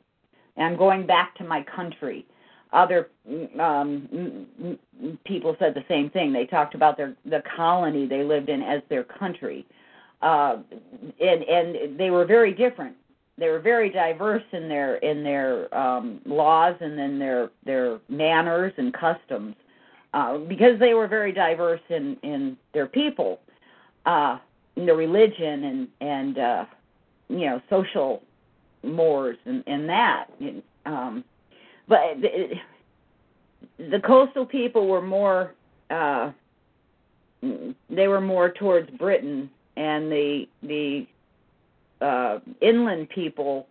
I'm 0.58 0.76
going 0.76 1.06
back 1.08 1.36
to 1.38 1.44
my 1.44 1.64
country 1.64 2.26
other 2.74 3.10
um, 3.60 4.48
people 5.26 5.56
said 5.60 5.74
the 5.74 5.86
same 5.88 6.10
thing. 6.10 6.34
They 6.34 6.46
talked 6.46 6.76
about 6.76 6.98
their 6.98 7.16
the 7.26 7.44
colony 7.56 8.08
they 8.08 8.24
lived 8.24 8.50
in 8.50 8.62
as 8.62 8.82
their 8.90 9.04
country, 9.04 9.66
uh, 10.22 10.58
and 11.22 11.44
and 11.44 11.98
they 11.98 12.10
were 12.10 12.26
very 12.26 12.54
different. 12.54 12.96
They 13.38 13.50
were 13.50 13.60
very 13.60 13.90
diverse 13.90 14.44
in 14.52 14.68
their 14.68 14.96
in 14.98 15.24
their 15.24 15.74
um, 15.78 16.20
laws 16.26 16.76
and 16.82 17.00
in 17.00 17.20
their 17.20 17.52
their 17.66 18.00
manners 18.10 18.74
and 18.78 18.94
customs, 18.94 19.56
uh, 20.14 20.40
because 20.40 20.80
they 20.80 20.94
were 20.94 21.08
very 21.08 21.32
diverse 21.32 21.82
in 21.90 22.18
in 22.24 22.58
their 22.74 22.88
people, 22.88 23.40
uh, 24.06 24.40
in 24.76 24.86
their 24.88 24.96
religion 24.96 25.64
and 25.64 25.88
and 26.02 26.38
uh, 26.40 26.66
you 27.30 27.46
know 27.46 27.62
social 27.70 28.24
mores 28.84 29.38
and 29.46 29.64
and 29.68 29.88
that. 29.88 30.26
Um, 30.86 31.24
but 31.88 32.22
the, 32.22 32.56
the 33.78 34.00
coastal 34.00 34.46
people 34.46 34.88
were 34.88 35.02
more 35.02 35.54
uh 35.90 36.32
they 37.90 38.08
were 38.08 38.22
more 38.22 38.50
towards 38.50 38.90
Britain 38.92 39.50
and 39.76 40.12
the 40.12 40.48
the 40.62 41.06
uh 42.02 42.40
inland 42.62 43.10
people 43.10 43.68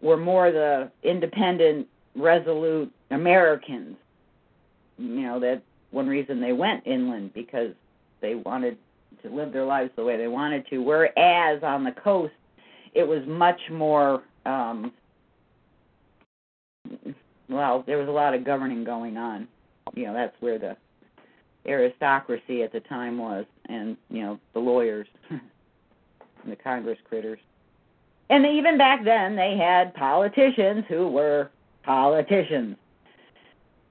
were 0.00 0.16
more 0.16 0.50
the 0.50 0.90
independent 1.02 1.86
resolute 2.14 2.90
Americans. 3.10 3.96
You 4.98 5.22
know 5.22 5.40
that 5.40 5.62
one 5.90 6.06
reason 6.06 6.40
they 6.40 6.52
went 6.52 6.86
inland 6.86 7.32
because 7.34 7.72
they 8.20 8.34
wanted 8.34 8.76
to 9.22 9.30
live 9.30 9.52
their 9.52 9.64
lives 9.64 9.90
the 9.96 10.04
way 10.04 10.16
they 10.16 10.28
wanted 10.28 10.66
to. 10.70 10.78
Whereas 10.78 11.62
on 11.62 11.84
the 11.84 11.92
coast 11.92 12.34
it 12.94 13.06
was 13.06 13.22
much 13.26 13.60
more 13.70 14.22
um 14.46 14.92
well, 17.48 17.84
there 17.86 17.98
was 17.98 18.08
a 18.08 18.12
lot 18.12 18.34
of 18.34 18.44
governing 18.44 18.84
going 18.84 19.16
on. 19.16 19.48
You 19.94 20.06
know, 20.06 20.14
that's 20.14 20.34
where 20.40 20.58
the 20.58 20.76
aristocracy 21.66 22.62
at 22.62 22.72
the 22.72 22.80
time 22.80 23.18
was, 23.18 23.44
and 23.68 23.96
you 24.10 24.22
know, 24.22 24.40
the 24.52 24.60
lawyers 24.60 25.06
and 25.30 25.40
the 26.46 26.56
Congress 26.56 26.98
critters. 27.08 27.38
And 28.28 28.44
even 28.44 28.76
back 28.76 29.04
then, 29.04 29.36
they 29.36 29.56
had 29.56 29.94
politicians 29.94 30.84
who 30.88 31.08
were 31.08 31.50
politicians. 31.84 32.76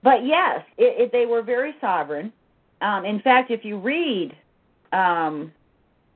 But 0.04 0.26
yes, 0.26 0.64
it, 0.78 1.02
it, 1.02 1.12
they 1.12 1.26
were 1.26 1.42
very 1.42 1.74
sovereign. 1.80 2.32
Um, 2.82 3.06
in 3.06 3.22
fact, 3.22 3.50
if 3.50 3.64
you 3.64 3.78
read 3.80 4.36
um, 4.92 5.52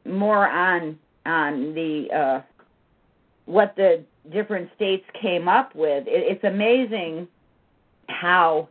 more 0.05 0.47
on 0.47 0.99
on 1.25 1.73
the 1.73 2.07
uh, 2.13 2.41
what 3.45 3.75
the 3.75 4.03
different 4.31 4.69
states 4.75 5.05
came 5.19 5.47
up 5.47 5.75
with, 5.75 6.07
it, 6.07 6.11
it's 6.11 6.43
amazing 6.43 7.27
how 8.07 8.67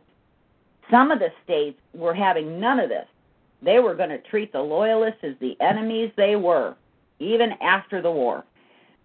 some 0.91 1.11
of 1.11 1.19
the 1.19 1.31
states 1.43 1.79
were 1.93 2.13
having 2.13 2.59
none 2.59 2.79
of 2.79 2.89
this. 2.89 3.07
They 3.61 3.79
were 3.79 3.95
going 3.95 4.09
to 4.09 4.19
treat 4.19 4.51
the 4.51 4.61
loyalists 4.61 5.19
as 5.23 5.33
the 5.39 5.57
enemies 5.59 6.11
they 6.15 6.35
were, 6.35 6.75
even 7.19 7.53
after 7.61 8.01
the 8.01 8.11
war. 8.11 8.43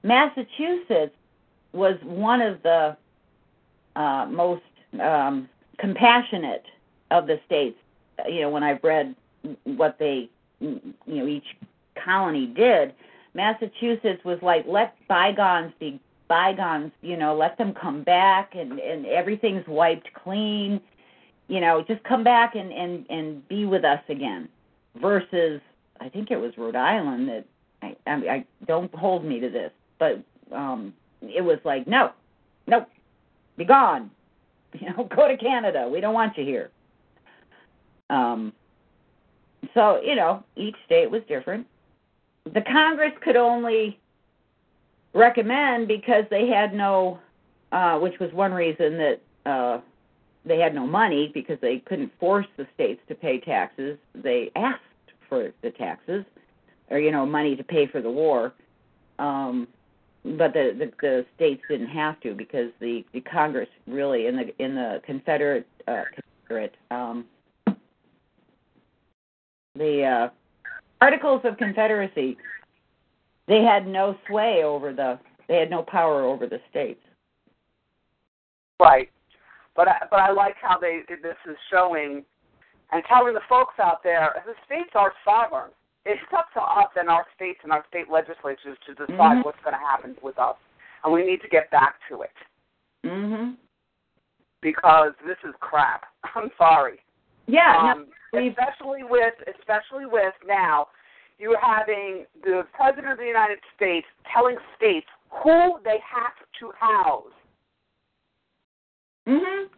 Massachusetts 0.02 1.14
was 1.72 1.96
one 2.02 2.40
of 2.40 2.62
the 2.62 2.96
uh, 3.96 4.26
most 4.26 4.62
um, 5.00 5.48
compassionate 5.78 6.64
of 7.10 7.26
the 7.26 7.40
states. 7.46 7.76
You 8.28 8.42
know, 8.42 8.50
when 8.50 8.62
I've 8.62 8.82
read 8.82 9.14
what 9.64 9.98
they, 9.98 10.28
you 10.60 10.80
know, 11.06 11.26
each 11.26 11.56
colony 12.02 12.46
did, 12.46 12.94
Massachusetts 13.34 14.24
was 14.24 14.38
like, 14.40 14.64
let 14.68 14.96
bygones 15.08 15.72
be 15.80 16.00
bygones, 16.34 16.90
you 17.00 17.16
know, 17.16 17.36
let 17.36 17.56
them 17.58 17.72
come 17.72 18.02
back 18.02 18.56
and, 18.56 18.80
and 18.80 19.06
everything's 19.06 19.64
wiped 19.68 20.12
clean. 20.14 20.80
You 21.46 21.60
know, 21.60 21.84
just 21.86 22.02
come 22.02 22.24
back 22.24 22.56
and, 22.56 22.72
and, 22.72 23.06
and 23.08 23.48
be 23.48 23.66
with 23.66 23.84
us 23.84 24.00
again. 24.08 24.48
Versus, 25.00 25.60
I 26.00 26.08
think 26.08 26.32
it 26.32 26.36
was 26.36 26.50
Rhode 26.58 26.74
Island 26.74 27.28
that 27.28 27.44
I, 27.82 27.96
I, 28.06 28.14
I 28.14 28.44
don't 28.66 28.92
hold 28.96 29.24
me 29.24 29.38
to 29.38 29.48
this, 29.48 29.70
but 30.00 30.24
um, 30.52 30.92
it 31.22 31.42
was 31.42 31.58
like, 31.64 31.86
no, 31.86 32.10
nope, 32.66 32.88
be 33.56 33.64
gone. 33.64 34.10
You 34.80 34.88
know, 34.88 35.04
go 35.04 35.28
to 35.28 35.36
Canada. 35.36 35.88
We 35.88 36.00
don't 36.00 36.14
want 36.14 36.36
you 36.36 36.44
here. 36.44 36.68
Um, 38.10 38.52
so 39.72 40.00
you 40.02 40.16
know, 40.16 40.42
each 40.56 40.74
state 40.84 41.08
was 41.08 41.22
different. 41.28 41.64
The 42.52 42.60
Congress 42.60 43.12
could 43.22 43.36
only 43.36 44.00
recommend 45.14 45.88
because 45.88 46.24
they 46.30 46.48
had 46.48 46.74
no, 46.74 47.18
uh, 47.72 47.98
which 47.98 48.18
was 48.18 48.32
one 48.32 48.52
reason 48.52 48.98
that 48.98 49.20
uh, 49.46 49.80
they 50.44 50.58
had 50.58 50.74
no 50.74 50.86
money 50.86 51.30
because 51.32 51.58
they 51.60 51.78
couldn't 51.78 52.12
force 52.18 52.46
the 52.56 52.66
states 52.74 53.00
to 53.08 53.14
pay 53.14 53.40
taxes. 53.40 53.98
They 54.14 54.50
asked 54.56 54.82
for 55.28 55.52
the 55.62 55.70
taxes, 55.70 56.24
or 56.90 56.98
you 56.98 57.10
know, 57.10 57.24
money 57.24 57.56
to 57.56 57.64
pay 57.64 57.86
for 57.86 58.02
the 58.02 58.10
war. 58.10 58.52
Um, 59.18 59.68
but 60.24 60.52
the, 60.54 60.74
the 60.78 60.92
the 61.00 61.26
states 61.36 61.62
didn't 61.68 61.88
have 61.88 62.18
to 62.20 62.34
because 62.34 62.70
the 62.80 63.04
the 63.12 63.20
Congress 63.20 63.68
really 63.86 64.26
in 64.26 64.36
the 64.36 64.62
in 64.62 64.74
the 64.74 65.00
Confederate 65.04 65.66
uh, 65.86 66.02
Confederate 66.14 66.74
um, 66.90 67.26
the 69.76 70.04
uh, 70.04 70.28
Articles 71.00 71.42
of 71.44 71.58
Confederacy 71.58 72.36
they 73.46 73.62
had 73.62 73.86
no 73.86 74.16
sway 74.26 74.62
over 74.64 74.92
the 74.92 75.18
they 75.48 75.56
had 75.56 75.70
no 75.70 75.82
power 75.82 76.22
over 76.24 76.46
the 76.46 76.60
states. 76.70 77.00
Right. 78.80 79.10
But 79.76 79.88
I, 79.88 79.96
but 80.10 80.20
I 80.20 80.30
like 80.30 80.54
how 80.60 80.78
they 80.78 81.00
this 81.08 81.36
is 81.48 81.56
showing 81.70 82.24
and 82.92 83.02
telling 83.08 83.34
the 83.34 83.40
folks 83.48 83.74
out 83.82 84.02
there 84.02 84.42
the 84.46 84.54
states 84.66 84.90
are 84.94 85.12
sovereign. 85.24 85.70
It's 86.06 86.20
up 86.36 86.52
to 86.54 86.60
us 86.60 86.90
and 86.96 87.08
our 87.08 87.24
states 87.34 87.60
and 87.62 87.72
our 87.72 87.84
state 87.88 88.10
legislatures 88.10 88.76
to 88.86 88.94
decide 88.94 89.38
Mhm. 89.38 89.44
what's 89.44 89.60
going 89.64 89.72
to 89.72 89.80
happen 89.80 90.16
with 90.22 90.38
us, 90.38 90.56
and 91.02 91.12
we 91.12 91.24
need 91.24 91.40
to 91.40 91.48
get 91.48 91.70
back 91.70 91.96
to 92.08 92.22
it 92.22 92.36
Mhm. 93.04 93.56
because 94.60 95.14
this 95.26 95.38
is 95.44 95.54
crap. 95.60 96.04
I'm 96.34 96.50
sorry. 96.58 97.00
Yeah. 97.46 97.92
um, 97.92 98.06
we've- 98.32 98.48
especially 98.48 99.02
with 99.04 99.34
especially 99.58 100.06
with 100.06 100.34
now 100.46 100.88
you're 101.38 101.60
having 101.60 102.26
the 102.42 102.66
president 102.74 103.12
of 103.12 103.18
the 103.18 103.26
United 103.26 103.58
States 103.76 104.06
telling 104.32 104.56
states 104.76 105.06
who 105.42 105.78
they 105.84 105.98
have 105.98 106.32
to 106.60 106.70
house 106.78 107.32
Mhm. 109.26 109.68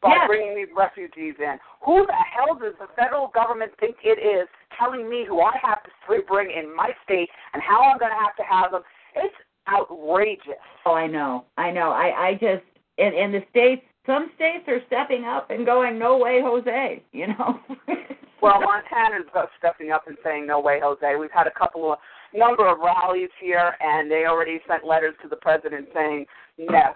by 0.00 0.10
Yes. 0.10 0.26
bringing 0.26 0.54
these 0.54 0.72
refugees 0.72 1.38
in. 1.38 1.58
Who 1.80 2.04
the 2.06 2.12
hell 2.12 2.54
does 2.54 2.76
the 2.76 2.88
federal 2.88 3.28
government 3.28 3.76
think 3.78 4.04
it 4.04 4.18
is 4.18 4.48
telling 4.72 5.08
me 5.08 5.24
who 5.24 5.40
I 5.40 5.56
have 5.58 5.82
to 5.82 6.22
bring 6.22 6.50
in 6.50 6.74
my 6.74 6.94
state 7.04 7.30
and 7.54 7.62
how 7.62 7.82
I'm 7.82 7.98
going 7.98 8.12
to 8.12 8.18
have 8.18 8.36
to 8.36 8.42
house 8.42 8.70
them? 8.72 8.84
It's 9.14 9.34
outrageous. 9.68 10.60
Oh, 10.84 10.94
I 10.94 11.06
know. 11.06 11.46
I 11.56 11.70
know. 11.70 11.90
I 11.90 12.28
I 12.28 12.34
just 12.34 12.64
and 12.98 13.14
and 13.14 13.34
the 13.34 13.44
states 13.50 13.84
some 14.04 14.30
states 14.36 14.68
are 14.68 14.80
stepping 14.86 15.24
up 15.24 15.50
and 15.50 15.66
going 15.66 15.98
no 15.98 16.16
way 16.18 16.40
Jose, 16.40 17.02
you 17.12 17.26
know. 17.28 17.60
Well, 18.42 18.60
Montana's 18.60 19.26
uh, 19.34 19.46
stepping 19.58 19.90
up 19.90 20.06
and 20.06 20.16
saying 20.22 20.46
no 20.46 20.60
way, 20.60 20.78
Jose. 20.82 21.16
We've 21.16 21.30
had 21.30 21.46
a 21.46 21.58
couple 21.58 21.92
of 21.92 21.98
number 22.34 22.66
of 22.68 22.78
rallies 22.78 23.30
here, 23.40 23.74
and 23.80 24.10
they 24.10 24.26
already 24.26 24.60
sent 24.68 24.84
letters 24.84 25.14
to 25.22 25.28
the 25.28 25.36
president 25.36 25.88
saying 25.94 26.26
no, 26.58 26.92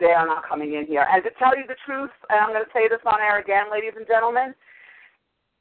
they 0.00 0.06
are 0.06 0.26
not 0.26 0.46
coming 0.48 0.74
in 0.74 0.86
here. 0.86 1.06
And 1.10 1.22
to 1.22 1.30
tell 1.38 1.56
you 1.56 1.64
the 1.68 1.76
truth, 1.86 2.10
and 2.30 2.40
I'm 2.40 2.50
going 2.50 2.64
to 2.64 2.70
say 2.74 2.88
this 2.88 2.98
on 3.06 3.20
air 3.20 3.38
again, 3.38 3.70
ladies 3.70 3.92
and 3.96 4.06
gentlemen, 4.06 4.54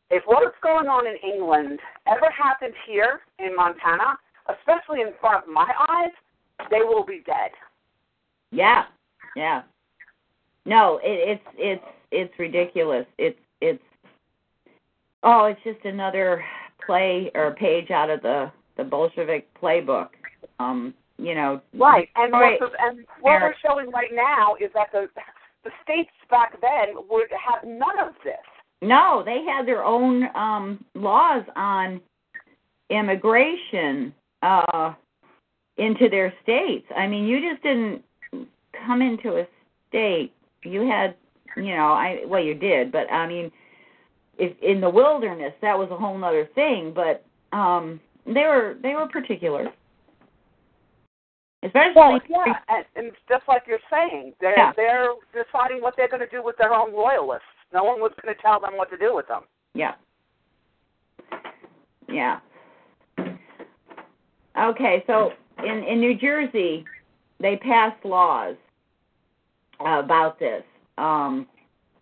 if 0.10 0.24
what's 0.26 0.56
going 0.62 0.88
on 0.88 1.06
in 1.08 1.16
England 1.24 1.80
ever 2.08 2.30
happened 2.32 2.74
here 2.88 3.22
in 3.40 3.56
Montana, 3.56 4.18
especially 4.50 5.02
in 5.02 5.14
front 5.22 5.46
of 5.46 5.54
my 5.54 5.72
eyes, 5.90 6.12
they 6.70 6.82
will 6.82 7.06
be 7.06 7.22
dead. 7.26 7.52
yeah. 8.52 8.84
Yeah. 9.36 9.62
No, 10.66 11.00
it, 11.02 11.40
it's 11.40 11.56
it's 11.58 11.84
it's 12.12 12.34
ridiculous. 12.38 13.06
It's 13.18 13.40
it's 13.62 13.82
oh, 15.24 15.46
it's 15.46 15.62
just 15.64 15.86
another 15.86 16.44
play 16.86 17.32
or 17.36 17.56
page 17.56 17.92
out 17.92 18.10
of 18.10 18.22
the 18.22 18.52
the 18.78 18.84
Bolshevik 18.84 19.48
playbook. 19.62 20.10
Um, 20.60 20.94
you 21.18 21.36
know. 21.36 21.62
Right, 21.78 22.10
and 22.16 22.32
what, 22.32 22.60
and 22.80 23.06
what 23.22 23.42
we're 23.42 23.54
showing 23.66 23.92
right 23.92 24.12
now 24.14 24.56
is 24.56 24.72
that 24.74 24.88
the 24.92 25.08
the 25.64 25.72
states 25.84 26.10
back 26.30 26.60
then 26.62 26.96
would 27.10 27.28
have 27.32 27.64
none 27.64 28.00
of 28.00 28.14
this. 28.24 28.34
No, 28.82 29.22
they 29.24 29.44
had 29.46 29.68
their 29.68 29.84
own 29.84 30.24
um 30.36 30.84
laws 30.96 31.44
on 31.56 32.02
immigration 32.90 34.14
uh 34.42 34.94
into 35.78 36.10
their 36.10 36.34
states. 36.44 36.86
I 36.96 37.08
mean, 37.08 37.26
you 37.26 37.40
just 37.50 37.64
didn't 37.64 38.04
come 38.86 39.02
into 39.02 39.38
a 39.38 39.48
state. 39.90 40.34
You 40.64 40.88
had, 40.88 41.16
you 41.56 41.76
know, 41.76 41.92
I 41.94 42.22
well 42.26 42.44
you 42.44 42.56
did, 42.56 42.92
but 42.92 43.12
I 43.12 43.28
mean 43.28 43.52
if 44.38 44.58
in 44.62 44.82
the 44.82 44.90
wilderness 44.90 45.54
that 45.62 45.78
was 45.78 45.90
a 45.92 45.98
whole 45.98 46.24
other 46.24 46.48
thing, 46.56 46.94
but 46.94 47.26
um 47.56 48.00
they 48.26 48.44
were 48.44 48.76
they 48.82 48.94
were 48.96 49.08
particular. 49.08 49.68
Especially 51.64 51.94
Well, 51.96 52.20
yeah, 52.28 52.54
and, 52.70 52.86
and 52.96 53.12
just 53.30 53.44
like 53.48 53.64
you're 53.68 53.80
saying, 53.92 54.34
they're 54.42 54.58
Yeah. 54.58 54.74
they're 54.76 55.14
deciding 55.34 55.82
what 55.82 55.96
they're 55.96 56.08
going 56.08 56.22
to 56.22 56.28
do 56.28 56.44
with 56.44 56.58
their 56.58 56.74
own 56.74 56.92
loyalists. 56.94 57.46
No 57.72 57.84
one 57.84 58.00
was 58.00 58.12
going 58.22 58.36
to 58.36 58.42
tell 58.42 58.60
them 58.60 58.76
what 58.78 58.90
to 58.90 58.98
do 58.98 59.16
with 59.16 59.28
them. 59.28 59.44
Yeah. 59.76 59.94
Yeah. 62.10 62.40
Okay, 64.60 65.04
so 65.08 65.32
in 65.64 65.84
in 65.84 66.00
New 66.00 66.16
Jersey, 66.16 66.84
they 67.40 67.58
passed 67.58 68.04
laws 68.04 68.56
about 69.80 70.38
this, 70.40 70.64
um, 70.98 71.48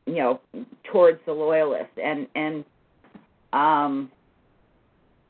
you 0.06 0.16
know, 0.16 0.40
towards 0.92 1.20
the 1.26 1.34
loyalists, 1.34 1.98
and 2.02 2.28
and 2.36 2.66
um, 3.54 4.12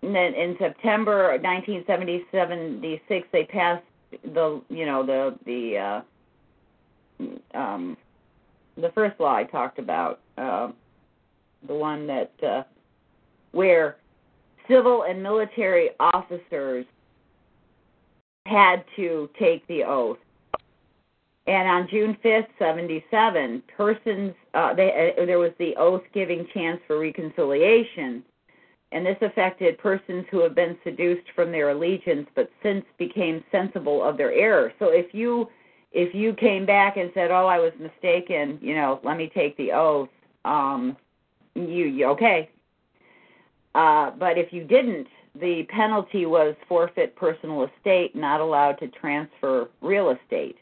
and 0.02 0.16
then 0.16 0.34
in 0.34 0.56
September 0.60 1.38
1976, 1.42 3.28
they 3.32 3.44
passed 3.46 3.84
the 4.34 4.62
you 4.70 4.86
know 4.86 5.06
the 5.06 5.38
the 5.46 5.78
uh, 5.78 7.58
um, 7.58 7.98
the 8.78 8.92
first 8.94 9.20
law 9.20 9.36
I 9.36 9.44
talked 9.44 9.80
about, 9.80 10.20
uh, 10.38 10.70
the 11.68 11.74
one 11.74 12.08
that 12.08 12.32
uh, 12.42 12.64
where 13.52 13.98
civil 14.70 15.04
and 15.04 15.22
military 15.22 15.90
officers 16.00 16.86
had 18.46 18.84
to 18.96 19.30
take 19.40 19.66
the 19.68 19.84
oath. 19.84 20.18
And 21.50 21.68
on 21.68 21.88
June 21.90 22.16
5th, 22.24 22.46
77, 22.60 23.64
persons 23.76 24.36
uh, 24.54 24.72
they, 24.76 25.16
uh, 25.18 25.26
there 25.26 25.40
was 25.40 25.52
the 25.58 25.76
oath 25.78 26.04
giving 26.14 26.46
chance 26.54 26.80
for 26.86 27.00
reconciliation, 27.00 28.24
and 28.92 29.04
this 29.04 29.18
affected 29.22 29.80
persons 29.80 30.28
who 30.30 30.42
have 30.42 30.54
been 30.54 30.78
seduced 30.84 31.28
from 31.36 31.52
their 31.52 31.72
allegiance 31.72 32.28
but 32.36 32.52
since 32.62 32.86
became 33.00 33.44
sensible 33.52 34.04
of 34.04 34.16
their 34.16 34.32
error. 34.32 34.72
So 34.78 34.90
if 34.90 35.12
you 35.12 35.50
if 35.92 36.14
you 36.14 36.36
came 36.36 36.68
back 36.68 36.98
and 36.98 37.10
said, 37.16 37.32
"Oh, 37.32 37.48
I 37.48 37.58
was 37.58 37.74
mistaken," 37.80 38.60
you 38.62 38.76
know, 38.76 39.00
let 39.04 39.18
me 39.18 39.32
take 39.34 39.58
the 39.58 39.72
oath. 39.72 40.10
Um, 40.46 40.96
you, 41.56 41.86
you 41.88 42.06
okay? 42.10 42.48
Uh, 43.74 44.12
but 44.12 44.38
if 44.38 44.54
you 44.54 44.66
didn't, 44.66 45.08
the 45.34 45.64
penalty 45.64 46.28
was 46.28 46.54
forfeit 46.68 47.16
personal 47.16 47.64
estate, 47.64 48.16
not 48.16 48.40
allowed 48.40 48.74
to 48.74 48.88
transfer 48.90 49.68
real 49.82 50.12
estate. 50.12 50.58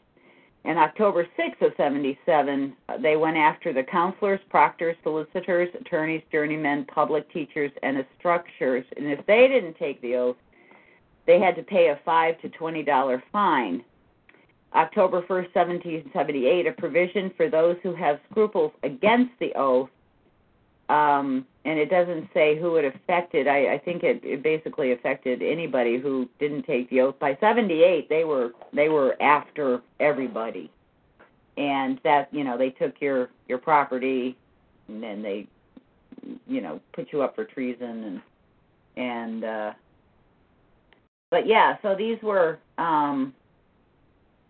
And 0.64 0.78
October 0.78 1.26
6th 1.38 1.62
of 1.62 1.72
77, 1.76 2.76
uh, 2.88 2.98
they 2.98 3.16
went 3.16 3.36
after 3.36 3.72
the 3.72 3.82
counselors, 3.82 4.40
proctors, 4.50 4.96
solicitors, 5.02 5.68
attorneys, 5.80 6.22
journeymen, 6.30 6.84
public 6.86 7.30
teachers, 7.32 7.70
and 7.82 7.96
instructors. 7.96 8.84
And 8.96 9.06
if 9.06 9.24
they 9.26 9.48
didn't 9.48 9.74
take 9.74 10.00
the 10.02 10.16
oath, 10.16 10.36
they 11.26 11.38
had 11.38 11.56
to 11.56 11.62
pay 11.62 11.88
a 11.88 12.00
five 12.04 12.40
to 12.40 12.48
twenty 12.48 12.82
dollar 12.82 13.22
fine. 13.32 13.84
October 14.74 15.22
1st, 15.22 15.54
1778, 15.54 16.66
a 16.66 16.72
provision 16.72 17.32
for 17.36 17.48
those 17.48 17.76
who 17.82 17.94
have 17.94 18.20
scruples 18.30 18.72
against 18.82 19.32
the 19.40 19.52
oath, 19.54 19.88
um, 20.90 21.46
and 21.68 21.78
it 21.78 21.90
doesn't 21.90 22.30
say 22.32 22.58
who 22.58 22.76
it 22.76 22.86
affected. 22.86 23.46
I, 23.46 23.74
I 23.74 23.78
think 23.78 24.02
it, 24.02 24.22
it 24.24 24.42
basically 24.42 24.92
affected 24.92 25.42
anybody 25.42 25.98
who 25.98 26.26
didn't 26.38 26.62
take 26.62 26.88
the 26.88 27.02
oath. 27.02 27.18
By 27.18 27.36
78, 27.42 28.08
they 28.08 28.24
were 28.24 28.52
they 28.72 28.88
were 28.88 29.20
after 29.20 29.82
everybody, 30.00 30.70
and 31.58 32.00
that 32.04 32.32
you 32.32 32.42
know 32.42 32.56
they 32.56 32.70
took 32.70 33.02
your 33.02 33.28
your 33.48 33.58
property, 33.58 34.34
and 34.88 35.02
then 35.02 35.20
they 35.20 35.46
you 36.46 36.62
know 36.62 36.80
put 36.94 37.12
you 37.12 37.20
up 37.20 37.34
for 37.34 37.44
treason 37.44 38.04
and 38.04 38.22
and 38.96 39.44
uh, 39.44 39.72
but 41.30 41.46
yeah, 41.46 41.76
so 41.82 41.94
these 41.94 42.16
were 42.22 42.58
um, 42.78 43.34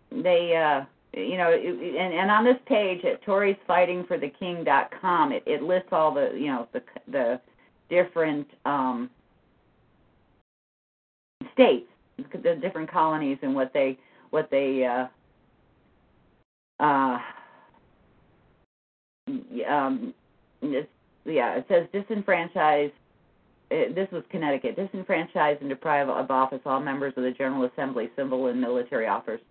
they 0.09 0.55
uh 0.55 0.85
you 1.13 1.37
know, 1.37 1.51
and, 1.51 2.13
and 2.13 2.29
on 2.29 2.43
this 2.43 2.57
page 2.67 3.03
at 3.03 3.25
ToriesFightingForTheKing.com, 3.25 5.31
it, 5.31 5.41
it 5.45 5.63
lists 5.63 5.89
all 5.91 6.13
the, 6.13 6.31
you 6.35 6.47
know, 6.47 6.67
the 6.73 6.83
the 7.11 7.39
different 7.89 8.47
um, 8.65 9.09
states, 11.53 11.87
the 12.17 12.55
different 12.61 12.91
colonies, 12.91 13.37
and 13.41 13.55
what 13.55 13.71
they 13.73 13.97
what 14.29 14.51
they 14.51 14.85
uh, 14.85 15.07
uh, 16.83 17.17
um, 19.67 20.13
yeah, 20.61 21.55
it 21.55 21.65
says 21.67 21.87
disenfranchised. 21.91 22.93
It, 23.71 23.93
this 23.93 24.07
was 24.11 24.23
Connecticut. 24.31 24.75
disenfranchise 24.75 25.61
and 25.61 25.69
deprive 25.69 26.09
of 26.09 26.31
office 26.31 26.61
all 26.65 26.79
members 26.79 27.13
of 27.17 27.23
the 27.23 27.29
General 27.31 27.65
Assembly, 27.65 28.09
civil 28.15 28.47
and 28.47 28.59
military 28.59 29.07
officers 29.07 29.41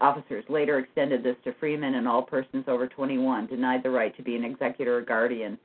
Officers 0.00 0.44
later 0.48 0.78
extended 0.78 1.22
this 1.22 1.36
to 1.44 1.52
freemen 1.54 1.94
and 1.94 2.08
all 2.08 2.22
persons 2.22 2.64
over 2.68 2.86
21, 2.86 3.46
denied 3.46 3.82
the 3.82 3.90
right 3.90 4.16
to 4.16 4.22
be 4.22 4.36
an 4.36 4.44
executor 4.44 4.98
or 4.98 5.02
guardian. 5.02 5.58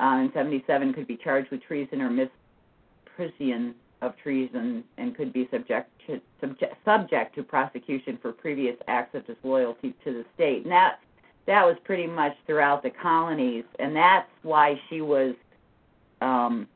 Uh, 0.00 0.20
in 0.22 0.30
77, 0.32 0.92
could 0.92 1.06
be 1.06 1.16
charged 1.16 1.50
with 1.50 1.62
treason 1.62 2.00
or 2.00 2.10
misprision 3.18 3.74
of 4.00 4.14
treason 4.22 4.84
and 4.96 5.16
could 5.16 5.32
be 5.32 5.48
subject 5.50 5.90
to, 6.06 6.20
subject, 6.40 6.74
subject 6.84 7.34
to 7.34 7.42
prosecution 7.42 8.18
for 8.22 8.32
previous 8.32 8.76
acts 8.86 9.14
of 9.14 9.26
disloyalty 9.26 9.94
to 10.04 10.12
the 10.12 10.24
state. 10.34 10.62
And 10.62 10.72
that 10.72 11.00
that 11.46 11.64
was 11.64 11.76
pretty 11.82 12.06
much 12.06 12.36
throughout 12.46 12.82
the 12.82 12.90
colonies, 12.90 13.64
and 13.78 13.96
that's 13.96 14.28
why 14.42 14.78
she 14.88 15.00
was 15.00 15.34
um, 16.20 16.68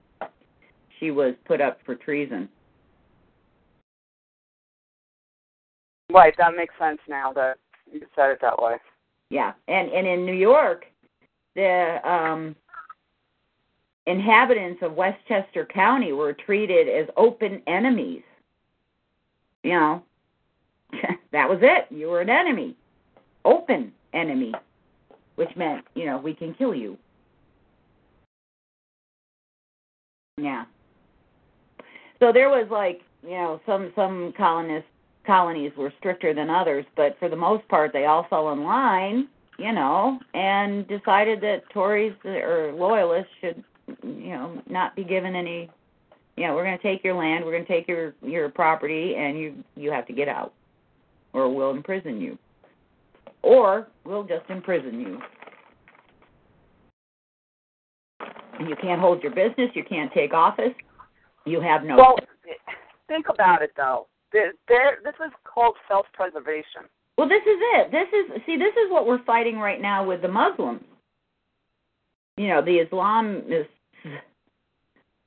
she 0.98 1.10
was 1.10 1.34
put 1.44 1.60
up 1.60 1.78
for 1.84 1.94
treason. 1.94 2.48
Right, 6.12 6.34
that 6.36 6.54
makes 6.56 6.74
sense 6.78 6.98
now 7.08 7.32
that 7.32 7.56
you 7.90 8.00
said 8.14 8.30
it 8.30 8.38
that 8.42 8.60
way. 8.60 8.76
Yeah, 9.30 9.52
and 9.68 9.88
and 9.90 10.06
in 10.06 10.26
New 10.26 10.34
York, 10.34 10.84
the 11.54 11.98
um, 12.04 12.54
inhabitants 14.06 14.82
of 14.82 14.94
Westchester 14.94 15.66
County 15.72 16.12
were 16.12 16.34
treated 16.34 16.88
as 16.88 17.08
open 17.16 17.62
enemies. 17.66 18.22
You 19.62 19.72
know, 19.72 20.02
that 21.32 21.48
was 21.48 21.60
it. 21.62 21.86
You 21.90 22.08
were 22.08 22.20
an 22.20 22.28
enemy, 22.28 22.76
open 23.46 23.92
enemy, 24.12 24.52
which 25.36 25.50
meant 25.56 25.84
you 25.94 26.04
know 26.04 26.18
we 26.18 26.34
can 26.34 26.52
kill 26.54 26.74
you. 26.74 26.98
Yeah. 30.36 30.64
So 32.18 32.32
there 32.32 32.50
was 32.50 32.68
like 32.70 33.00
you 33.22 33.30
know 33.30 33.60
some 33.64 33.92
some 33.96 34.34
colonists 34.36 34.88
colonies 35.26 35.72
were 35.76 35.92
stricter 35.98 36.34
than 36.34 36.50
others, 36.50 36.84
but 36.96 37.16
for 37.18 37.28
the 37.28 37.36
most 37.36 37.66
part 37.68 37.92
they 37.92 38.06
all 38.06 38.26
fell 38.28 38.52
in 38.52 38.64
line, 38.64 39.28
you 39.58 39.72
know, 39.72 40.18
and 40.34 40.86
decided 40.88 41.40
that 41.40 41.62
Tories 41.72 42.14
or 42.24 42.72
loyalists 42.76 43.30
should 43.40 43.62
you 44.02 44.30
know 44.30 44.62
not 44.68 44.94
be 44.94 45.04
given 45.04 45.34
any 45.34 45.68
you 46.36 46.46
know 46.46 46.54
we're 46.54 46.64
going 46.64 46.78
to 46.78 46.82
take 46.82 47.02
your 47.02 47.14
land 47.14 47.44
we're 47.44 47.50
going 47.50 47.66
to 47.66 47.72
take 47.72 47.88
your 47.88 48.14
your 48.22 48.48
property 48.48 49.14
and 49.16 49.38
you 49.38 49.54
you 49.76 49.90
have 49.90 50.06
to 50.06 50.12
get 50.12 50.28
out 50.28 50.52
or 51.32 51.52
we'll 51.52 51.72
imprison 51.72 52.20
you 52.20 52.38
or 53.42 53.88
we'll 54.04 54.22
just 54.22 54.48
imprison 54.48 55.00
you 55.00 55.18
you 58.60 58.76
can't 58.80 59.00
hold 59.00 59.22
your 59.22 59.34
business 59.34 59.68
you 59.74 59.84
can't 59.84 60.12
take 60.12 60.32
office 60.32 60.72
you 61.44 61.60
have 61.60 61.82
no 61.82 61.96
Well, 61.96 62.16
think 63.08 63.26
about 63.28 63.62
it 63.62 63.72
though. 63.76 64.06
There, 64.32 64.98
this 65.04 65.14
is 65.24 65.32
called 65.44 65.76
self-preservation. 65.88 66.82
well 67.18 67.28
this 67.28 67.42
is 67.42 67.58
it. 67.76 67.92
This 67.92 68.08
is 68.12 68.42
see 68.46 68.56
this 68.56 68.72
is 68.72 68.90
what 68.90 69.06
we're 69.06 69.22
fighting 69.24 69.58
right 69.58 69.80
now 69.80 70.04
with 70.04 70.22
the 70.22 70.28
muslims. 70.28 70.82
You 72.36 72.48
know 72.48 72.62
the 72.62 72.84
islamists 72.84 73.66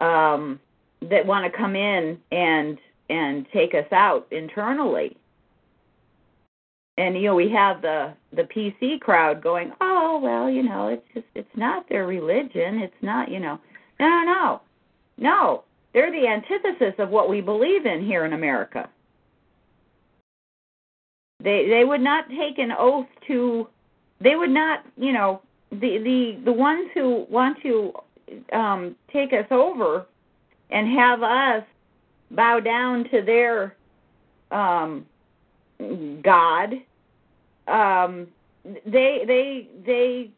um 0.02 0.60
that 1.02 1.26
want 1.26 1.45
to 1.52 1.56
come 1.56 1.76
in 1.76 2.18
and 2.32 2.77
and 3.10 3.45
take 3.53 3.76
us 3.76 3.91
out 3.91 4.27
internally. 4.32 5.15
And 6.98 7.15
you 7.15 7.23
know 7.23 7.36
we 7.36 7.49
have 7.52 7.82
the 7.82 8.14
the 8.34 8.44
pc 8.44 8.99
crowd 9.02 9.44
going 9.44 9.72
oh 9.82 10.19
well 10.23 10.49
you 10.49 10.64
know 10.64 10.88
it's 10.88 11.06
just 11.14 11.27
it's 11.36 11.56
not 11.56 11.88
their 11.90 12.07
religion. 12.07 12.80
It's 12.80 13.03
not 13.03 13.30
you 13.30 13.40
know. 13.40 13.60
No 13.99 14.07
no 14.07 14.23
no. 14.23 14.61
No. 15.18 15.64
They're 15.94 16.11
the 16.11 16.27
antithesis 16.27 16.95
of 16.99 17.10
what 17.10 17.30
we 17.30 17.40
believe 17.40 17.86
in 17.86 18.03
here 18.03 18.26
in 18.26 18.34
america 18.34 18.90
they 21.46 21.68
they 21.70 21.86
would 21.86 22.02
not 22.02 22.28
take 22.30 22.58
an 22.58 22.72
oath 22.78 23.08
to 23.28 23.68
they 24.20 24.36
would 24.36 24.50
not 24.50 24.84
you 24.98 25.14
know 25.14 25.42
the 25.72 26.00
the 26.00 26.42
the 26.44 26.52
ones 26.52 26.90
who 26.94 27.26
want 27.30 27.58
to 27.62 27.94
um 28.52 28.96
take 29.14 29.32
us 29.32 29.46
over 29.52 30.06
and 30.72 30.88
have 30.98 31.24
us 31.24 31.64
bow 32.32 32.60
down 32.60 33.06
to 33.10 33.22
their 33.22 33.76
um 34.52 35.06
god 36.24 36.74
um 37.68 38.28
they 38.86 39.24
they 39.26 39.70
they 39.86 40.32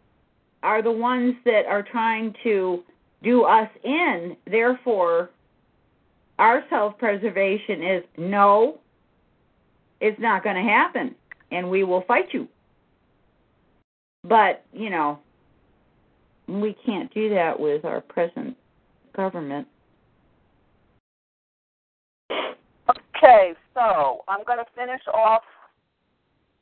are 0.64 0.82
the 0.82 0.92
ones 0.92 1.36
that 1.46 1.66
are 1.66 1.84
trying 1.84 2.36
to 2.44 2.84
do 3.24 3.44
us 3.44 3.70
in. 3.84 4.36
Therefore 4.46 5.30
our 6.40 6.64
self 6.70 6.98
preservation 6.98 7.82
is 7.82 8.04
no 8.18 8.80
it's 10.02 10.20
not 10.20 10.44
going 10.44 10.56
to 10.56 10.62
happen 10.62 11.16
and 11.52 11.70
we 11.70 11.84
will 11.84 12.04
fight 12.08 12.26
you 12.32 12.48
but 14.24 14.64
you 14.74 14.90
know 14.90 15.20
we 16.48 16.76
can't 16.86 17.14
do 17.14 17.30
that 17.30 17.60
with 17.60 17.84
our 17.86 18.02
present 18.02 18.56
government 19.16 19.68
Okay, 23.18 23.54
so 23.74 24.22
I'm 24.28 24.44
going 24.46 24.60
to 24.60 24.66
finish 24.76 25.02
off. 25.12 25.42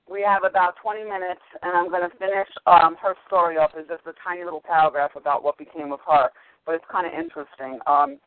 We 0.10 0.22
have 0.22 0.44
about 0.50 0.76
20 0.82 1.04
minutes, 1.04 1.42
and 1.62 1.76
I'm 1.76 1.90
going 1.90 2.10
to 2.10 2.18
finish 2.18 2.48
um, 2.66 2.96
her 3.02 3.16
story 3.28 3.58
off. 3.58 3.72
It's 3.76 3.90
just 3.90 4.08
a 4.08 4.14
tiny 4.24 4.44
little 4.44 4.62
paragraph 4.66 5.12
about 5.16 5.44
what 5.44 5.58
became 5.58 5.92
of 5.92 6.00
her, 6.08 6.30
but 6.66 6.76
it's 6.76 6.86
kind 6.90 7.06
of 7.06 7.14
interesting. 7.14 7.80
Um, 7.88 8.20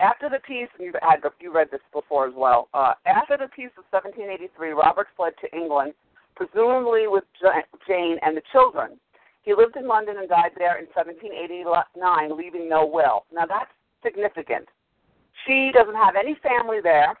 after 0.00 0.28
the 0.30 0.40
peace, 0.46 0.68
you've 0.78 0.96
had 1.02 1.20
you 1.40 1.52
read 1.52 1.68
this 1.70 1.80
before 1.92 2.26
as 2.26 2.34
well. 2.34 2.68
Uh, 2.72 2.94
after 3.06 3.36
the 3.36 3.48
peace 3.54 3.70
of 3.76 3.84
1783, 3.90 4.70
Robert 4.70 5.08
fled 5.16 5.34
to 5.40 5.56
England, 5.56 5.92
presumably 6.34 7.06
with 7.06 7.24
Jane 7.86 8.16
and 8.22 8.36
the 8.36 8.42
children. 8.50 8.98
He 9.42 9.54
lived 9.54 9.76
in 9.76 9.86
London 9.86 10.16
and 10.18 10.28
died 10.28 10.52
there 10.56 10.78
in 10.78 10.86
1789, 10.94 12.36
leaving 12.36 12.68
no 12.68 12.86
will. 12.86 13.24
Now 13.32 13.46
that's 13.46 13.70
significant. 14.02 14.68
She 15.46 15.70
doesn't 15.72 15.94
have 15.94 16.16
any 16.16 16.36
family 16.42 16.78
there. 16.82 17.14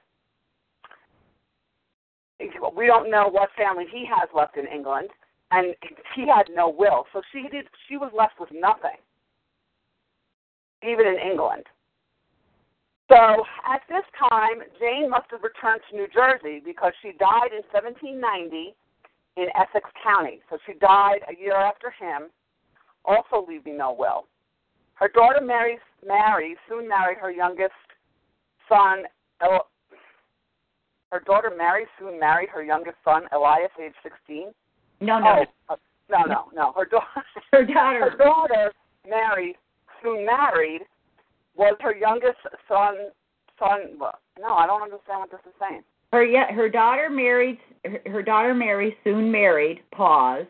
We 2.40 2.86
don't 2.86 3.10
know 3.10 3.28
what 3.28 3.50
family 3.56 3.84
he 3.92 4.06
has 4.06 4.28
left 4.34 4.56
in 4.56 4.66
England, 4.66 5.10
and 5.50 5.74
he 6.14 6.26
had 6.26 6.48
no 6.54 6.68
will. 6.70 7.04
So 7.12 7.20
she 7.32 7.48
did. 7.50 7.66
She 7.88 7.98
was 7.98 8.10
left 8.16 8.40
with 8.40 8.48
nothing, 8.52 8.96
even 10.82 11.06
in 11.06 11.18
England. 11.18 11.64
So 13.10 13.44
at 13.66 13.82
this 13.88 14.06
time, 14.30 14.62
Jane 14.78 15.10
must 15.10 15.26
have 15.32 15.42
returned 15.42 15.80
to 15.90 15.96
New 15.96 16.06
Jersey 16.14 16.62
because 16.64 16.92
she 17.02 17.10
died 17.18 17.50
in 17.50 17.66
1790 17.74 18.74
in 19.36 19.46
Essex 19.58 19.90
County. 20.02 20.40
So 20.48 20.58
she 20.64 20.74
died 20.74 21.20
a 21.28 21.34
year 21.38 21.56
after 21.56 21.90
him, 21.90 22.30
also 23.04 23.44
leaving 23.48 23.76
no 23.78 23.92
will. 23.92 24.26
Her 24.94 25.08
daughter 25.08 25.40
Mary, 25.42 25.78
Mary 26.06 26.56
soon 26.68 26.88
married 26.88 27.18
her 27.18 27.32
youngest 27.32 27.74
son. 28.68 29.04
El- 29.42 29.66
her 31.10 31.20
daughter 31.26 31.50
Mary 31.56 31.86
soon 31.98 32.20
married 32.20 32.50
her 32.50 32.62
youngest 32.62 32.96
son 33.04 33.22
Elias, 33.32 33.70
age 33.82 33.94
16. 34.04 34.52
no 35.00 35.18
no 35.18 35.44
Oh, 35.68 35.74
uh, 35.74 35.76
no, 36.08 36.22
no, 36.24 36.44
no. 36.54 36.72
Her 36.76 36.84
daughter, 36.84 37.24
her 37.52 37.64
daughter 37.64 38.10
her 38.10 38.16
daughter 38.16 38.72
Mary, 39.08 39.56
soon 40.00 40.24
married, 40.24 40.82
was 41.56 41.76
her 41.80 41.94
youngest 41.94 42.38
son. 42.68 43.10
Son, 43.58 43.98
well, 44.00 44.18
no, 44.40 44.54
I 44.54 44.66
don't 44.66 44.80
understand 44.80 45.20
what 45.20 45.30
this 45.30 45.40
is 45.46 45.52
saying. 45.60 45.82
her 46.14 46.24
yeah 46.24 46.50
her 46.52 46.68
daughter 46.70 47.10
married 47.10 47.58
her, 47.84 48.00
her 48.06 48.22
daughter 48.22 48.54
Mary 48.54 48.96
soon 49.04 49.30
married 49.30 49.82
pause 49.92 50.46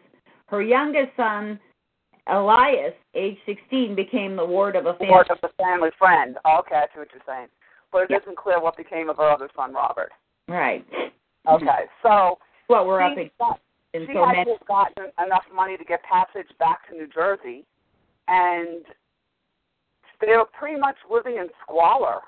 her 0.47 0.63
youngest 0.63 1.11
son 1.17 1.59
Elias 2.29 2.95
age 3.17 3.37
16 3.47 3.97
became 3.97 4.37
the 4.37 4.45
ward 4.45 4.77
of 4.77 4.87
a 4.87 4.95
family 4.95 5.09
Ward 5.11 5.27
of 5.31 5.39
the 5.43 5.49
family 5.59 5.91
friend. 5.99 6.37
Okay, 6.47 6.77
I 6.77 6.87
see 6.95 7.01
what 7.01 7.09
you're 7.13 7.23
saying. 7.27 7.49
But 7.91 8.03
it 8.03 8.11
Yep. 8.11 8.23
isn't 8.23 8.37
clear 8.37 8.61
what 8.61 8.77
became 8.77 9.11
of 9.11 9.17
her 9.17 9.29
other 9.29 9.51
son, 9.57 9.73
Robert. 9.73 10.13
right 10.47 10.87
Okay, 11.49 11.87
so 12.03 12.39
what 12.69 12.87
we're 12.87 13.01
up 13.01 13.19
in 13.19 13.29
she 14.07 14.13
so 14.13 14.25
just 14.45 14.67
gotten 14.67 15.11
enough 15.25 15.45
money 15.53 15.77
to 15.77 15.85
get 15.85 16.01
passage 16.05 16.47
back 16.61 16.87
to 16.89 16.95
New 16.95 17.09
Jersey, 17.09 17.65
and 18.29 18.85
they 20.21 20.37
were 20.37 20.47
pretty 20.59 20.79
much 20.81 20.97
living 21.11 21.37
in 21.37 21.49
squalor. 21.65 22.21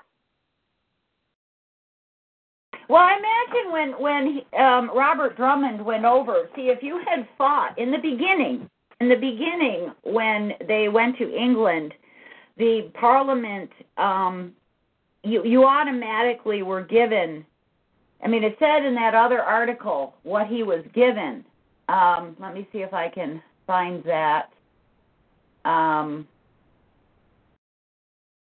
Well, 2.89 3.01
I 3.03 3.17
imagine 3.17 3.71
when 3.71 4.01
when 4.01 4.27
he- 4.27 4.57
um, 4.57 4.91
Robert 4.95 5.37
Drummond 5.37 5.83
went 5.85 6.05
over. 6.05 6.49
See, 6.55 6.69
if 6.69 6.83
you 6.83 6.99
had 7.07 7.27
fought 7.37 7.77
in 7.79 7.91
the 7.91 7.97
beginning, 7.99 8.69
in 9.01 9.09
the 9.09 9.15
beginning 9.15 9.93
when 10.03 10.53
they 10.67 10.89
went 10.89 11.17
to 11.19 11.35
England, 11.35 11.93
the 12.57 12.91
Parliament, 12.93 13.71
um, 13.97 14.53
you 15.23 15.43
you 15.45 15.65
automatically 15.65 16.63
were 16.63 16.81
given. 16.83 17.45
I 18.23 18.27
mean, 18.29 18.43
it 18.43 18.55
said 18.59 18.85
in 18.85 18.95
that 18.95 19.15
other 19.15 19.41
article 19.41 20.15
what 20.23 20.47
he 20.47 20.63
was 20.63 20.83
given. 20.93 21.45
Um, 21.89 22.35
let 22.39 22.53
me 22.53 22.67
see 22.71 22.79
if 22.79 22.93
I 22.93 23.09
can 23.09 23.41
find 23.67 24.03
that. 24.05 24.49
um, 25.65 26.27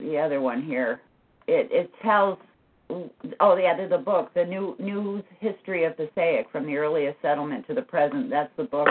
the 0.04 0.18
other 0.18 0.42
one 0.42 0.62
here. 0.62 1.02
It 1.48 1.70
it 1.72 1.92
tells. 2.02 2.38
Oh 3.40 3.56
yeah, 3.58 3.76
there's 3.76 3.92
a 3.92 3.98
book, 3.98 4.32
the 4.36 4.46
new 4.46 4.76
News 4.78 5.24
History 5.40 5.86
of 5.86 5.98
Passaic 5.98 6.48
from 6.52 6.66
the 6.66 6.76
earliest 6.76 7.18
settlement 7.22 7.66
to 7.68 7.74
the 7.74 7.82
present. 7.82 8.30
That's 8.30 8.52
the 8.58 8.66
book 8.66 8.88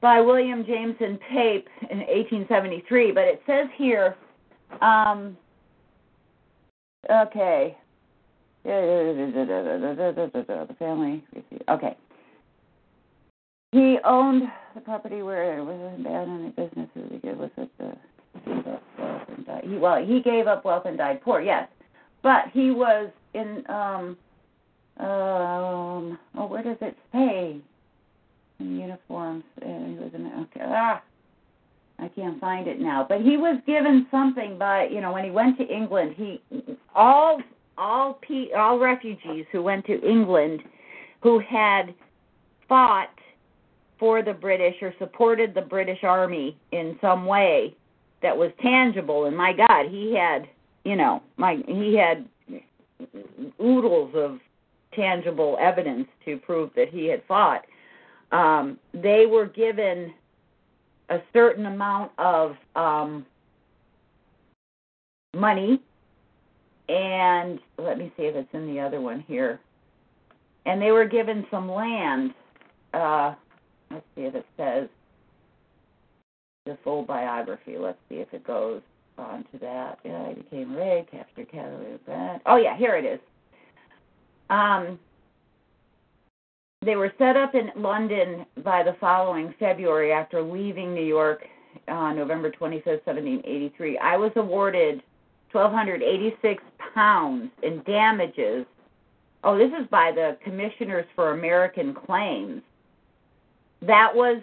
by 0.00 0.20
William 0.20 0.64
Jameson 0.66 1.18
Pape 1.30 1.68
in 1.90 1.98
1873. 1.98 3.12
But 3.12 3.24
it 3.24 3.42
says 3.46 3.68
here, 3.76 4.16
um, 4.80 5.36
okay, 7.10 7.76
the 10.68 10.76
family. 10.78 11.24
Okay. 11.68 11.96
He 13.72 13.98
owned 14.04 14.42
the 14.74 14.80
property 14.80 15.22
where 15.22 15.58
it 15.58 15.64
was 15.64 15.98
any 16.06 16.50
businesses. 16.50 17.20
He 17.22 17.28
was 17.30 17.50
at 17.56 17.68
the 17.78 17.96
He 18.46 19.78
well, 19.78 20.04
he 20.04 20.20
gave 20.20 20.46
up 20.46 20.64
wealth 20.64 20.84
and 20.86 20.98
died 20.98 21.22
poor. 21.22 21.40
Yes, 21.40 21.68
but 22.22 22.44
he 22.52 22.70
was 22.70 23.10
in 23.32 23.64
um 23.68 24.16
um 24.98 26.18
oh 26.36 26.46
where 26.46 26.62
does 26.62 26.76
it 26.80 26.96
say 27.12 27.56
in 28.60 28.78
uniforms? 28.78 29.44
And 29.62 29.98
he 29.98 30.04
was 30.04 30.12
in 30.14 30.26
okay 30.26 30.60
ah 30.62 31.02
I 31.98 32.08
can't 32.08 32.40
find 32.40 32.66
it 32.66 32.80
now. 32.80 33.06
But 33.08 33.22
he 33.22 33.36
was 33.36 33.60
given 33.66 34.06
something 34.10 34.58
by 34.58 34.88
you 34.88 35.00
know 35.00 35.12
when 35.12 35.24
he 35.24 35.30
went 35.30 35.56
to 35.58 35.66
England. 35.66 36.14
He 36.16 36.40
all 36.94 37.40
all 37.78 38.18
P, 38.20 38.50
all 38.56 38.78
refugees 38.78 39.46
who 39.50 39.62
went 39.62 39.84
to 39.86 40.00
England 40.08 40.62
who 41.22 41.40
had 41.40 41.94
fought 42.68 43.08
for 43.98 44.22
the 44.22 44.32
British 44.32 44.74
or 44.82 44.92
supported 44.98 45.54
the 45.54 45.62
British 45.62 46.04
Army 46.04 46.56
in 46.72 46.98
some 47.00 47.24
way 47.24 47.74
that 48.24 48.34
was 48.34 48.50
tangible. 48.62 49.26
And 49.26 49.36
my 49.36 49.52
God, 49.52 49.86
he 49.90 50.16
had, 50.16 50.48
you 50.84 50.96
know, 50.96 51.22
my 51.36 51.62
he 51.68 51.94
had 51.94 52.26
oodles 53.62 54.12
of 54.16 54.38
tangible 54.94 55.58
evidence 55.60 56.08
to 56.24 56.38
prove 56.38 56.70
that 56.74 56.88
he 56.88 57.06
had 57.06 57.22
fought. 57.28 57.66
Um, 58.32 58.78
they 58.94 59.26
were 59.26 59.44
given 59.44 60.14
a 61.10 61.18
certain 61.34 61.66
amount 61.66 62.12
of 62.16 62.56
um, 62.74 63.26
money, 65.36 65.82
and 66.88 67.60
let 67.76 67.98
me 67.98 68.10
see 68.16 68.22
if 68.22 68.36
it's 68.36 68.48
in 68.54 68.66
the 68.74 68.80
other 68.80 69.02
one 69.02 69.22
here. 69.28 69.60
And 70.64 70.80
they 70.80 70.92
were 70.92 71.04
given 71.04 71.46
some 71.50 71.70
land. 71.70 72.32
Uh, 72.94 73.34
let's 73.90 74.06
see 74.16 74.22
if 74.22 74.34
it 74.34 74.46
says 74.56 74.88
the 76.66 76.78
full 76.82 77.02
biography. 77.02 77.76
Let's 77.78 77.98
see 78.08 78.16
if 78.16 78.32
it 78.32 78.46
goes 78.46 78.80
on 79.18 79.44
to 79.52 79.58
that. 79.60 79.98
Yeah, 80.04 80.22
I 80.22 80.34
became 80.34 80.74
captured 81.10 81.50
Cavalier 81.50 81.98
Brand. 82.04 82.40
Oh 82.46 82.56
yeah, 82.56 82.76
here 82.76 82.96
it 82.96 83.04
is. 83.04 83.20
Um, 84.50 84.98
they 86.84 86.96
were 86.96 87.12
set 87.18 87.36
up 87.36 87.54
in 87.54 87.70
London 87.76 88.44
by 88.62 88.82
the 88.82 88.96
following 89.00 89.54
February 89.58 90.12
after 90.12 90.42
leaving 90.42 90.94
New 90.94 91.04
York 91.04 91.44
on 91.88 92.16
November 92.16 92.50
25th, 92.50 93.06
1783. 93.06 93.98
I 93.98 94.16
was 94.16 94.32
awarded 94.36 95.02
1,286 95.52 96.62
pounds 96.94 97.50
in 97.62 97.82
damages. 97.84 98.66
Oh, 99.44 99.56
this 99.56 99.70
is 99.78 99.86
by 99.90 100.12
the 100.12 100.36
Commissioners 100.44 101.06
for 101.14 101.32
American 101.32 101.94
Claims 101.94 102.62
that 103.86 104.14
was 104.14 104.40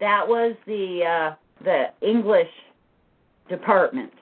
that 0.00 0.26
was 0.26 0.54
the 0.66 1.04
uh, 1.04 1.34
the 1.64 1.86
English 2.02 2.50
department. 3.48 4.12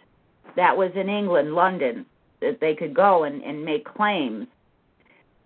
That 0.57 0.77
was 0.77 0.91
in 0.95 1.09
England, 1.09 1.55
London, 1.55 2.07
that 2.41 2.61
they 2.61 2.75
could 2.75 2.95
go 2.95 3.25
and, 3.25 3.43
and 3.43 3.65
make 3.65 3.85
claims. 3.85 4.47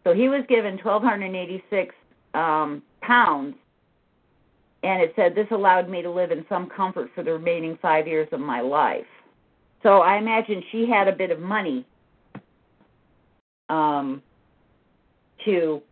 So 0.05 0.15
he 0.15 0.29
was 0.29 0.45
given 0.49 0.79
1,286 0.83 1.95
um, 2.35 2.83
pounds, 3.03 3.55
and 4.83 5.03
it 5.03 5.13
said 5.17 5.35
this 5.35 5.49
allowed 5.51 5.89
me 5.89 6.01
to 6.03 6.11
live 6.11 6.31
in 6.31 6.45
some 6.49 6.69
comfort 6.69 7.11
for 7.15 7.23
the 7.23 7.33
remaining 7.33 7.79
five 7.83 8.07
years 8.07 8.29
of 8.33 8.41
my 8.41 8.61
life. 8.61 9.05
So 9.83 9.99
I 9.99 10.17
imagine 10.17 10.63
she 10.71 10.89
had 10.89 11.09
a 11.09 11.13
bit 11.13 11.31
of 11.31 11.41
money 11.41 11.85
um, 13.69 14.23
to 15.45 15.83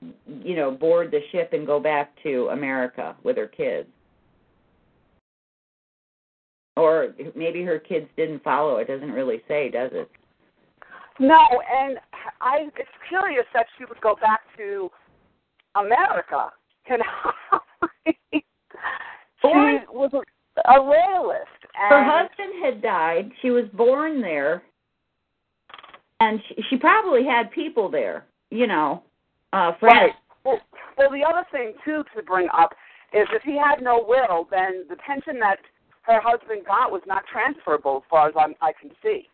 you 0.00 0.54
know, 0.54 0.70
board 0.70 1.10
the 1.10 1.20
ship 1.32 1.52
and 1.52 1.66
go 1.66 1.80
back 1.80 2.12
to 2.22 2.48
America 2.52 3.16
with 3.22 3.36
her 3.36 3.46
kids. 3.46 3.88
Or 6.78 7.14
maybe 7.34 7.62
her 7.64 7.78
kids 7.78 8.06
didn't 8.16 8.42
follow. 8.42 8.76
It 8.76 8.86
doesn't 8.86 9.10
really 9.10 9.42
say, 9.48 9.68
does 9.68 9.90
it? 9.92 10.08
No, 11.18 11.44
and 11.70 11.98
I 12.40 12.68
it's 12.76 12.88
curious 13.08 13.44
that 13.52 13.66
she 13.76 13.84
would 13.84 14.00
go 14.00 14.14
back 14.20 14.40
to 14.56 14.90
America. 15.74 16.52
And 19.40 19.80
she 19.80 19.86
was 19.92 20.10
a, 20.14 20.72
a 20.72 20.80
royalist. 20.80 21.46
And 21.80 21.90
her 21.90 22.04
husband 22.04 22.64
had 22.64 22.82
died. 22.82 23.30
She 23.40 23.50
was 23.50 23.64
born 23.72 24.20
there, 24.20 24.62
and 26.20 26.40
she, 26.48 26.62
she 26.68 26.76
probably 26.76 27.24
had 27.24 27.50
people 27.52 27.88
there. 27.88 28.26
You 28.50 28.66
know, 28.66 29.02
uh, 29.52 29.72
friends. 29.78 29.94
Right. 29.94 30.12
Well, 30.44 30.58
well, 30.96 31.10
the 31.10 31.24
other 31.24 31.46
thing 31.52 31.74
too 31.84 32.02
to 32.16 32.22
bring 32.22 32.48
up 32.52 32.72
is 33.12 33.26
if 33.32 33.42
he 33.42 33.56
had 33.56 33.82
no 33.82 34.04
will, 34.06 34.48
then 34.50 34.84
the 34.88 34.96
pension 34.96 35.38
that 35.40 35.58
her 36.08 36.20
husband 36.24 36.64
got 36.66 36.90
was 36.90 37.02
not 37.06 37.22
transferable, 37.30 37.98
as 37.98 38.02
far 38.10 38.28
as 38.28 38.34
I'm, 38.36 38.54
I 38.60 38.72
can 38.80 38.90
see. 39.02 39.28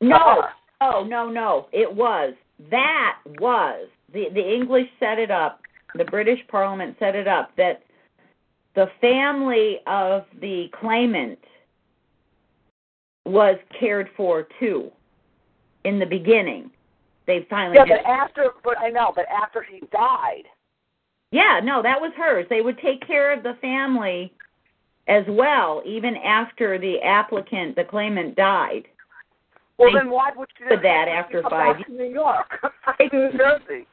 No, 0.00 0.42
oh 0.80 1.04
no, 1.08 1.28
no, 1.30 1.68
it 1.72 1.92
was. 1.92 2.34
That 2.70 3.18
was 3.40 3.88
the 4.12 4.26
the 4.34 4.54
English 4.54 4.86
set 5.00 5.18
it 5.18 5.30
up. 5.30 5.60
The 5.94 6.04
British 6.04 6.40
Parliament 6.48 6.96
set 6.98 7.14
it 7.14 7.26
up 7.26 7.50
that 7.56 7.82
the 8.74 8.86
family 9.00 9.78
of 9.86 10.24
the 10.40 10.66
claimant 10.78 11.38
was 13.24 13.56
cared 13.78 14.08
for 14.16 14.46
too 14.60 14.90
in 15.84 15.98
the 15.98 16.06
beginning. 16.06 16.70
They 17.26 17.46
finally 17.50 17.76
yeah, 17.76 17.84
but 17.88 18.08
after, 18.08 18.50
but 18.64 18.78
I 18.78 18.90
know, 18.90 19.12
but 19.14 19.26
after 19.28 19.62
he 19.62 19.80
died. 19.92 20.44
Yeah, 21.30 21.60
no, 21.62 21.82
that 21.82 22.00
was 22.00 22.12
hers. 22.16 22.46
They 22.48 22.62
would 22.62 22.78
take 22.78 23.06
care 23.06 23.36
of 23.36 23.42
the 23.42 23.54
family 23.60 24.32
as 25.08 25.24
well, 25.28 25.82
even 25.86 26.16
after 26.16 26.78
the 26.78 27.00
applicant, 27.00 27.76
the 27.76 27.84
claimant, 27.84 28.36
died. 28.36 28.84
Well, 29.78 29.92
they 29.92 29.98
then 29.98 30.10
why 30.10 30.30
would 30.36 30.48
she 30.58 30.64
did 30.68 30.82
that 30.82 31.08
after 31.08 31.42
come 31.42 31.50
five 31.50 31.76
back 31.78 31.86
to 31.86 31.92
New 31.92 32.12
York, 32.12 32.46
New 33.12 33.30
Jersey? 33.36 33.86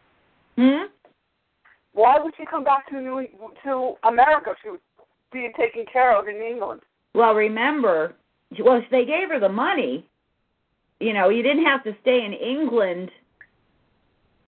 Hmm. 0.57 0.85
Why 1.93 2.19
would 2.19 2.33
she 2.37 2.45
come 2.45 2.63
back 2.63 2.89
to 2.89 2.99
New 2.99 3.27
to 3.63 3.93
America? 4.03 4.51
She 4.61 4.69
was 4.69 4.79
being 5.31 5.53
taken 5.57 5.85
care 5.91 6.17
of 6.17 6.27
in 6.27 6.35
England. 6.35 6.81
Well, 7.13 7.33
remember, 7.33 8.15
well, 8.59 8.81
they 8.91 9.05
gave 9.05 9.29
her 9.29 9.39
the 9.39 9.49
money. 9.49 10.05
You 10.99 11.13
know, 11.13 11.29
you 11.29 11.43
didn't 11.43 11.65
have 11.65 11.83
to 11.85 11.95
stay 12.01 12.25
in 12.25 12.33
England 12.33 13.11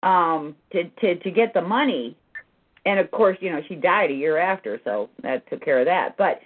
um 0.02 0.54
to 0.72 0.84
to 1.00 1.16
to 1.16 1.30
get 1.30 1.52
the 1.54 1.60
money 1.60 2.16
and 2.86 3.00
of 3.00 3.10
course 3.10 3.36
you 3.40 3.50
know 3.50 3.60
she 3.68 3.74
died 3.74 4.10
a 4.10 4.14
year 4.14 4.38
after 4.38 4.80
so 4.84 5.10
that 5.22 5.48
took 5.50 5.60
care 5.64 5.80
of 5.80 5.86
that 5.86 6.16
but 6.16 6.40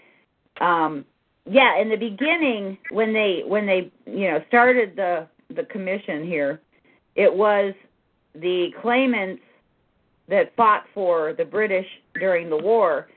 um 0.61 1.05
yeah 1.51 1.81
in 1.81 1.89
the 1.89 1.97
beginning 1.97 2.79
when 2.91 3.13
they 3.13 3.43
when 3.47 3.67
they 3.67 3.91
you 4.07 4.31
know 4.31 4.43
started 4.49 4.95
the 4.97 5.27
the 5.55 5.65
commission 5.65 6.25
here 6.25 6.61
it 7.17 7.33
was 7.33 7.75
the 8.35 8.71
claimants 8.81 9.43
that 10.29 10.55
fought 10.57 10.85
for 10.95 11.33
the 11.33 11.45
british 11.45 11.87
during 12.15 12.49
the 12.49 12.57
war 12.57 13.09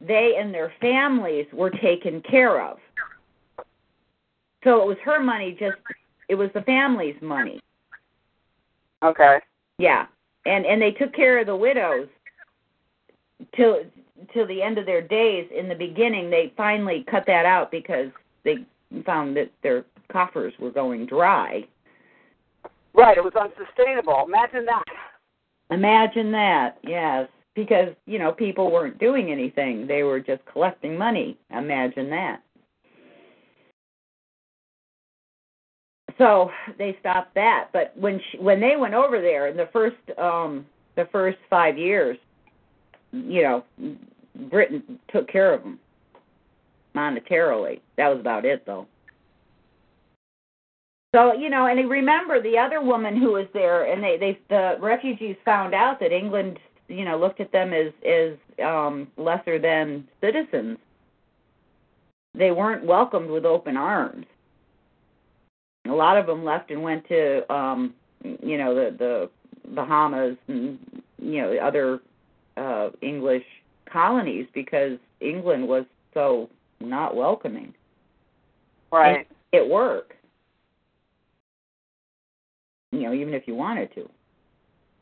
they 0.00 0.36
and 0.38 0.52
their 0.52 0.72
families 0.80 1.46
were 1.52 1.70
taken 1.70 2.20
care 2.22 2.62
of 2.62 2.78
so 4.64 4.82
it 4.82 4.86
was 4.86 4.98
her 5.04 5.20
money 5.22 5.56
just 5.58 5.76
it 6.28 6.34
was 6.34 6.50
the 6.54 6.62
family's 6.62 7.16
money 7.22 7.60
Okay. 9.02 9.38
yeah, 9.78 10.06
and 10.46 10.66
and 10.66 10.80
they 10.80 10.90
took 10.92 11.14
care 11.14 11.38
of 11.38 11.46
the 11.46 11.56
widows 11.56 12.08
till 13.56 13.80
till 14.32 14.46
the 14.46 14.62
end 14.62 14.78
of 14.78 14.86
their 14.86 15.02
days. 15.02 15.48
In 15.56 15.68
the 15.68 15.74
beginning, 15.74 16.30
they 16.30 16.52
finally 16.56 17.04
cut 17.10 17.24
that 17.26 17.46
out 17.46 17.70
because 17.70 18.08
they 18.44 18.58
found 19.04 19.36
that 19.36 19.50
their 19.62 19.84
coffers 20.10 20.52
were 20.58 20.70
going 20.70 21.06
dry. 21.06 21.64
Right. 22.94 23.16
It 23.16 23.24
was 23.24 23.34
unsustainable. 23.34 24.24
Imagine 24.26 24.64
that. 24.66 24.84
Imagine 25.70 26.32
that. 26.32 26.78
Yes, 26.82 27.28
because 27.54 27.94
you 28.06 28.18
know 28.18 28.32
people 28.32 28.70
weren't 28.70 28.98
doing 28.98 29.30
anything; 29.30 29.86
they 29.86 30.02
were 30.02 30.18
just 30.20 30.44
collecting 30.46 30.98
money. 30.98 31.38
Imagine 31.50 32.10
that. 32.10 32.42
So 36.18 36.50
they 36.76 36.96
stopped 37.00 37.34
that. 37.36 37.68
But 37.72 37.96
when 37.96 38.20
she, 38.30 38.38
when 38.38 38.60
they 38.60 38.76
went 38.76 38.94
over 38.94 39.20
there 39.20 39.46
in 39.46 39.56
the 39.56 39.68
first 39.72 39.96
um 40.18 40.66
the 40.96 41.08
first 41.12 41.38
five 41.48 41.78
years, 41.78 42.18
you 43.12 43.42
know, 43.42 43.64
Britain 44.50 44.98
took 45.12 45.28
care 45.28 45.54
of 45.54 45.62
them. 45.62 45.78
monetarily. 46.94 47.80
That 47.96 48.08
was 48.08 48.20
about 48.20 48.44
it, 48.44 48.64
though. 48.66 48.86
So 51.14 51.32
you 51.34 51.50
know, 51.50 51.66
and 51.66 51.90
remember 51.90 52.40
the 52.40 52.56
other 52.58 52.80
woman 52.80 53.16
who 53.16 53.32
was 53.32 53.46
there, 53.52 53.92
and 53.92 54.02
they 54.02 54.16
they 54.16 54.38
the 54.48 54.76
refugees 54.80 55.36
found 55.44 55.74
out 55.74 55.98
that 56.00 56.12
England, 56.12 56.58
you 56.88 57.04
know, 57.04 57.18
looked 57.18 57.40
at 57.40 57.50
them 57.52 57.72
as 57.72 57.92
as 58.08 58.36
um, 58.64 59.08
lesser 59.16 59.58
than 59.58 60.06
citizens. 60.20 60.78
They 62.34 62.52
weren't 62.52 62.84
welcomed 62.84 63.28
with 63.30 63.44
open 63.44 63.76
arms. 63.76 64.26
A 65.88 65.92
lot 65.92 66.16
of 66.16 66.26
them 66.26 66.44
left 66.44 66.70
and 66.70 66.82
went 66.82 67.08
to, 67.08 67.52
um, 67.52 67.94
you 68.22 68.56
know, 68.56 68.74
the 68.74 68.96
the 68.96 69.30
Bahamas 69.74 70.36
and 70.46 70.78
you 71.18 71.42
know 71.42 71.56
other 71.56 72.00
uh, 72.56 72.90
English 73.02 73.44
colonies 73.90 74.46
because 74.54 74.98
England 75.20 75.66
was 75.66 75.84
so 76.14 76.48
not 76.80 77.16
welcoming. 77.16 77.74
Right. 78.92 79.26
It 79.52 79.68
worked 79.68 80.12
you 82.92 83.02
know, 83.02 83.12
even 83.12 83.34
if 83.34 83.44
you 83.46 83.54
wanted 83.54 83.94
to. 83.94 84.08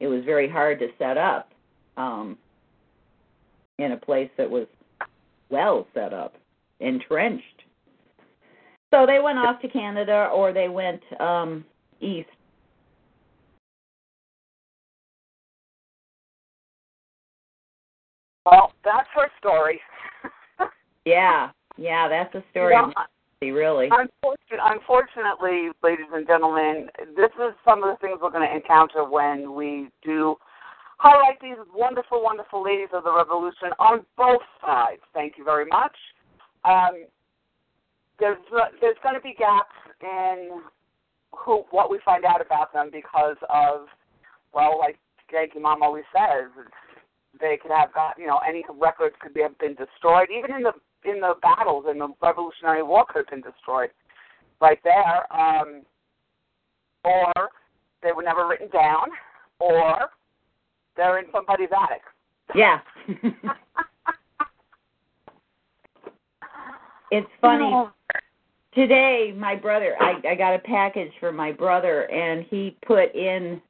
It 0.00 0.06
was 0.06 0.24
very 0.24 0.48
hard 0.48 0.78
to 0.80 0.88
set 0.98 1.16
up 1.16 1.50
um, 1.96 2.36
in 3.78 3.92
a 3.92 3.96
place 3.96 4.30
that 4.36 4.48
was 4.48 4.66
well 5.50 5.86
set 5.94 6.12
up, 6.12 6.34
entrenched. 6.80 7.44
So 8.92 9.04
they 9.06 9.18
went 9.22 9.38
off 9.38 9.60
to 9.62 9.68
Canada 9.68 10.30
or 10.32 10.52
they 10.52 10.68
went 10.68 11.02
um, 11.20 11.64
east. 12.00 12.28
Well, 18.50 18.72
that's 18.84 19.08
her 19.14 19.28
story. 19.38 19.80
yeah, 21.04 21.50
yeah, 21.76 22.08
that's 22.08 22.34
a 22.34 22.42
story. 22.50 22.74
Know, 22.74 22.92
really. 23.40 23.88
Unfortunately, 23.90 24.58
unfortunately, 24.64 25.68
ladies 25.82 26.06
and 26.12 26.26
gentlemen, 26.26 26.88
this 27.16 27.30
is 27.36 27.54
some 27.64 27.84
of 27.84 27.90
the 27.90 27.98
things 28.00 28.18
we're 28.22 28.30
going 28.30 28.48
to 28.48 28.54
encounter 28.54 29.08
when 29.08 29.54
we 29.54 29.88
do 30.02 30.36
highlight 30.98 31.40
these 31.40 31.56
wonderful, 31.74 32.22
wonderful 32.22 32.62
ladies 32.62 32.88
of 32.92 33.04
the 33.04 33.12
revolution 33.12 33.70
on 33.78 34.04
both 34.16 34.42
sides. 34.64 35.02
Thank 35.14 35.34
you 35.38 35.44
very 35.44 35.66
much. 35.66 35.96
Um, 36.64 37.06
there's 38.18 38.38
there's 38.80 38.96
going 39.02 39.14
to 39.14 39.20
be 39.20 39.34
gaps 39.38 39.76
in 40.02 40.60
who 41.32 41.64
what 41.70 41.90
we 41.90 42.00
find 42.04 42.24
out 42.24 42.40
about 42.44 42.72
them 42.72 42.90
because 42.92 43.36
of 43.48 43.86
well, 44.52 44.78
like 44.78 44.98
Yankee 45.32 45.60
Mom 45.60 45.82
always 45.82 46.04
says, 46.12 46.50
they 47.40 47.58
could 47.60 47.70
have 47.70 47.92
got 47.92 48.18
you 48.18 48.26
know 48.26 48.40
any 48.46 48.64
records 48.78 49.14
could 49.20 49.34
be, 49.34 49.42
have 49.42 49.58
been 49.58 49.74
destroyed, 49.74 50.28
even 50.36 50.54
in 50.54 50.62
the 50.62 50.72
in 51.04 51.20
the 51.20 51.34
battles 51.42 51.86
in 51.90 51.98
the 51.98 52.08
Revolutionary 52.22 52.82
War 52.82 53.04
could 53.06 53.18
have 53.18 53.30
been 53.30 53.40
destroyed 53.40 53.90
right 54.60 54.78
there. 54.84 55.32
Um, 55.32 55.82
or 57.04 57.32
they 58.02 58.12
were 58.12 58.22
never 58.22 58.46
written 58.46 58.68
down, 58.70 59.08
or 59.60 60.10
they're 60.96 61.18
in 61.18 61.26
somebody's 61.32 61.68
attic. 61.72 62.02
Yeah. 62.54 62.80
it's 67.10 67.30
funny. 67.40 67.88
Today, 68.74 69.34
my 69.36 69.56
brother, 69.56 69.96
I, 70.00 70.20
I 70.28 70.34
got 70.34 70.54
a 70.54 70.58
package 70.58 71.12
for 71.18 71.32
my 71.32 71.50
brother, 71.52 72.10
and 72.10 72.44
he 72.48 72.76
put 72.86 73.14
in 73.14 73.60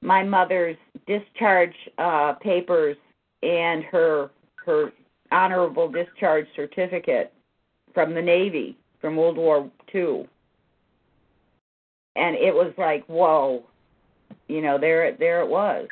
my 0.00 0.22
mother's 0.22 0.76
discharge 1.06 1.74
uh 1.98 2.34
papers 2.34 2.96
and 3.44 3.84
her 3.84 4.30
her 4.64 4.92
honorable 5.30 5.90
discharge 5.90 6.46
certificate 6.56 7.32
from 7.92 8.14
the 8.14 8.22
Navy 8.22 8.76
from 9.00 9.16
World 9.16 9.36
War 9.36 9.70
II. 9.94 10.26
And 12.16 12.36
it 12.36 12.54
was 12.54 12.72
like, 12.78 13.04
whoa, 13.06 13.64
you 14.48 14.62
know, 14.62 14.78
there 14.78 15.04
it 15.04 15.18
there 15.18 15.42
it 15.42 15.48
was. 15.48 15.86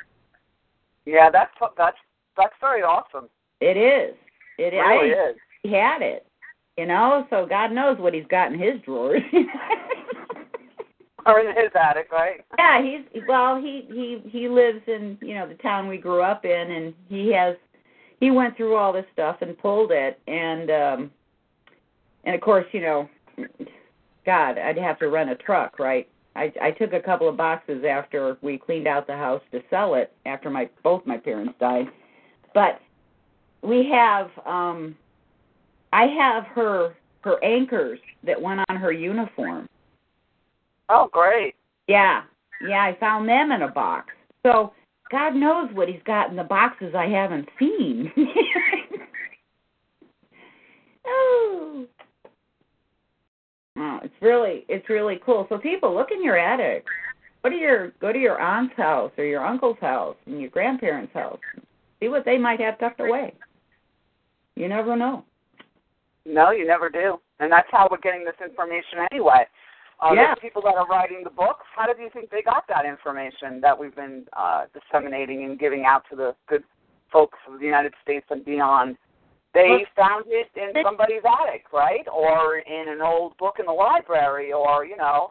Yeah, 1.04 1.30
that's 1.30 1.52
that's 1.76 1.96
that's 2.36 2.54
very 2.60 2.82
awesome. 2.82 3.28
It 3.60 3.76
is. 3.76 4.16
It, 4.58 4.74
it 4.74 4.78
really 4.78 5.14
I, 5.14 5.30
is. 5.30 5.36
He 5.62 5.72
had 5.72 6.02
it, 6.02 6.26
you 6.78 6.86
know. 6.86 7.26
So 7.30 7.46
God 7.46 7.72
knows 7.72 7.98
what 7.98 8.14
he's 8.14 8.26
got 8.28 8.52
in 8.52 8.58
his 8.58 8.80
drawers. 8.82 9.22
or 11.26 11.40
in 11.40 11.48
his 11.48 11.70
attic, 11.74 12.10
right? 12.10 12.44
Yeah, 12.58 12.82
he's 12.82 13.22
well. 13.28 13.60
He 13.60 13.86
he 13.88 14.22
he 14.28 14.48
lives 14.48 14.80
in 14.86 15.18
you 15.20 15.34
know 15.34 15.48
the 15.48 15.54
town 15.54 15.88
we 15.88 15.98
grew 15.98 16.22
up 16.22 16.44
in, 16.44 16.70
and 16.70 16.94
he 17.08 17.32
has 17.32 17.56
he 18.22 18.30
went 18.30 18.56
through 18.56 18.76
all 18.76 18.92
this 18.92 19.04
stuff 19.12 19.38
and 19.40 19.58
pulled 19.58 19.90
it 19.90 20.20
and 20.28 20.70
um 20.70 21.10
and 22.22 22.36
of 22.36 22.40
course 22.40 22.64
you 22.70 22.80
know 22.80 23.08
god 24.24 24.56
i'd 24.58 24.78
have 24.78 24.96
to 25.00 25.08
rent 25.08 25.28
a 25.28 25.34
truck 25.34 25.80
right 25.80 26.08
i 26.36 26.52
i 26.62 26.70
took 26.70 26.92
a 26.92 27.00
couple 27.00 27.28
of 27.28 27.36
boxes 27.36 27.84
after 27.84 28.36
we 28.40 28.56
cleaned 28.56 28.86
out 28.86 29.08
the 29.08 29.16
house 29.16 29.42
to 29.50 29.60
sell 29.68 29.96
it 29.96 30.12
after 30.24 30.50
my 30.50 30.70
both 30.84 31.04
my 31.04 31.18
parents 31.18 31.52
died 31.58 31.86
but 32.54 32.80
we 33.60 33.90
have 33.90 34.30
um 34.46 34.94
i 35.92 36.04
have 36.04 36.44
her 36.44 36.94
her 37.22 37.42
anchors 37.42 37.98
that 38.22 38.40
went 38.40 38.60
on 38.68 38.76
her 38.76 38.92
uniform 38.92 39.68
oh 40.92 41.08
great 41.12 41.54
yeah 41.88 42.22
yeah 42.68 42.82
i 42.82 42.96
found 43.00 43.28
them 43.28 43.50
in 43.50 43.62
a 43.62 43.68
box 43.68 44.12
so 44.44 44.72
God 45.12 45.34
knows 45.34 45.68
what 45.74 45.88
he's 45.88 46.02
got 46.06 46.30
in 46.30 46.36
the 46.36 46.42
boxes 46.42 46.94
I 46.96 47.06
haven't 47.06 47.46
seen. 47.58 48.10
oh. 51.06 51.86
oh, 53.76 53.98
it's 54.02 54.14
really 54.22 54.64
it's 54.70 54.88
really 54.88 55.20
cool. 55.24 55.46
So 55.50 55.58
people, 55.58 55.94
look 55.94 56.08
in 56.12 56.24
your 56.24 56.38
attic. 56.38 56.86
Go 57.42 57.50
to 57.50 57.56
your 57.56 57.90
go 58.00 58.10
to 58.10 58.18
your 58.18 58.40
aunt's 58.40 58.74
house 58.76 59.12
or 59.18 59.24
your 59.24 59.44
uncle's 59.44 59.76
house 59.82 60.16
and 60.24 60.40
your 60.40 60.48
grandparents' 60.48 61.12
house. 61.12 61.40
See 62.00 62.08
what 62.08 62.24
they 62.24 62.38
might 62.38 62.60
have 62.60 62.78
tucked 62.78 63.00
away. 63.00 63.34
You 64.56 64.68
never 64.68 64.96
know. 64.96 65.26
No, 66.24 66.52
you 66.52 66.66
never 66.66 66.88
do. 66.88 67.18
And 67.38 67.52
that's 67.52 67.68
how 67.70 67.86
we're 67.90 67.98
getting 67.98 68.24
this 68.24 68.34
information 68.42 69.06
anyway. 69.10 69.44
Uh, 70.02 70.12
yeah. 70.14 70.34
The 70.34 70.40
people 70.40 70.62
that 70.62 70.74
are 70.74 70.86
writing 70.86 71.20
the 71.22 71.30
books, 71.30 71.64
how 71.76 71.92
do 71.92 72.02
you 72.02 72.10
think 72.12 72.30
they 72.30 72.42
got 72.42 72.64
that 72.68 72.84
information 72.84 73.60
that 73.60 73.78
we've 73.78 73.94
been 73.94 74.24
uh, 74.36 74.64
disseminating 74.74 75.44
and 75.44 75.58
giving 75.58 75.84
out 75.84 76.02
to 76.10 76.16
the 76.16 76.34
good 76.48 76.64
folks 77.12 77.38
of 77.48 77.60
the 77.60 77.64
United 77.64 77.92
States 78.02 78.26
and 78.30 78.44
beyond? 78.44 78.96
They 79.54 79.84
found 79.94 80.24
it 80.28 80.48
in 80.56 80.72
somebody's 80.82 81.22
attic, 81.24 81.66
right? 81.72 82.06
Or 82.12 82.58
in 82.58 82.88
an 82.88 83.02
old 83.02 83.36
book 83.36 83.56
in 83.60 83.66
the 83.66 83.72
library, 83.72 84.52
or, 84.52 84.84
you 84.84 84.96
know. 84.96 85.28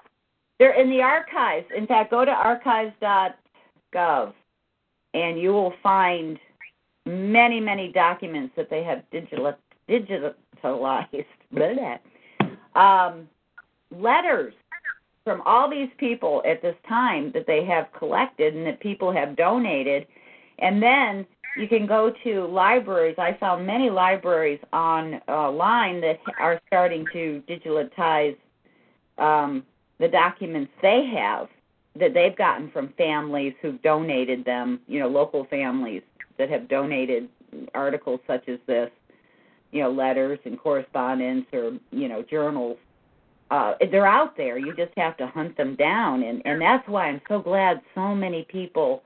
They're 0.59 0.79
in 0.79 0.89
the 0.89 1.01
archives. 1.01 1.65
In 1.75 1.87
fact, 1.87 2.11
go 2.11 2.23
to 2.23 2.31
archives.gov 2.31 4.33
and 5.13 5.39
you 5.39 5.49
will 5.49 5.73
find 5.83 6.39
many, 7.05 7.59
many 7.59 7.91
documents 7.91 8.53
that 8.55 8.69
they 8.69 8.83
have 8.83 9.03
digital, 9.11 9.53
digitalized. 9.89 10.35
Blah, 11.51 11.73
blah. 11.73 12.81
Um, 12.81 13.27
letters 13.93 14.53
from 15.23 15.41
all 15.45 15.69
these 15.69 15.89
people 15.97 16.41
at 16.45 16.61
this 16.61 16.75
time 16.87 17.31
that 17.33 17.45
they 17.45 17.63
have 17.65 17.87
collected 17.97 18.55
and 18.55 18.65
that 18.65 18.79
people 18.79 19.11
have 19.11 19.35
donated. 19.35 20.07
And 20.59 20.81
then 20.81 21.25
you 21.57 21.67
can 21.67 21.85
go 21.85 22.13
to 22.23 22.45
libraries. 22.47 23.15
I 23.17 23.37
found 23.39 23.65
many 23.65 23.89
libraries 23.89 24.59
online 24.73 26.01
that 26.01 26.19
are 26.39 26.59
starting 26.67 27.05
to 27.13 27.43
digitize 27.47 28.35
um, 29.17 29.63
the 29.99 30.07
documents 30.07 30.71
they 30.81 31.05
have 31.13 31.47
that 31.99 32.13
they've 32.13 32.37
gotten 32.37 32.71
from 32.71 32.93
families 32.97 33.53
who've 33.61 33.81
donated 33.81 34.45
them, 34.45 34.79
you 34.87 34.99
know, 34.99 35.09
local 35.09 35.45
families 35.45 36.01
that 36.37 36.49
have 36.49 36.67
donated 36.69 37.27
articles 37.75 38.21
such 38.25 38.47
as 38.47 38.59
this, 38.65 38.89
you 39.71 39.81
know, 39.81 39.91
letters 39.91 40.39
and 40.45 40.57
correspondence 40.57 41.45
or, 41.51 41.73
you 41.91 42.07
know, 42.07 42.23
journals 42.23 42.77
uh, 43.51 43.73
they're 43.91 44.07
out 44.07 44.37
there. 44.37 44.57
You 44.57 44.73
just 44.73 44.93
have 44.95 45.17
to 45.17 45.27
hunt 45.27 45.57
them 45.57 45.75
down, 45.75 46.23
and 46.23 46.41
and 46.45 46.61
that's 46.61 46.87
why 46.87 47.07
I'm 47.07 47.21
so 47.27 47.39
glad 47.39 47.81
so 47.93 48.15
many 48.15 48.43
people 48.49 49.03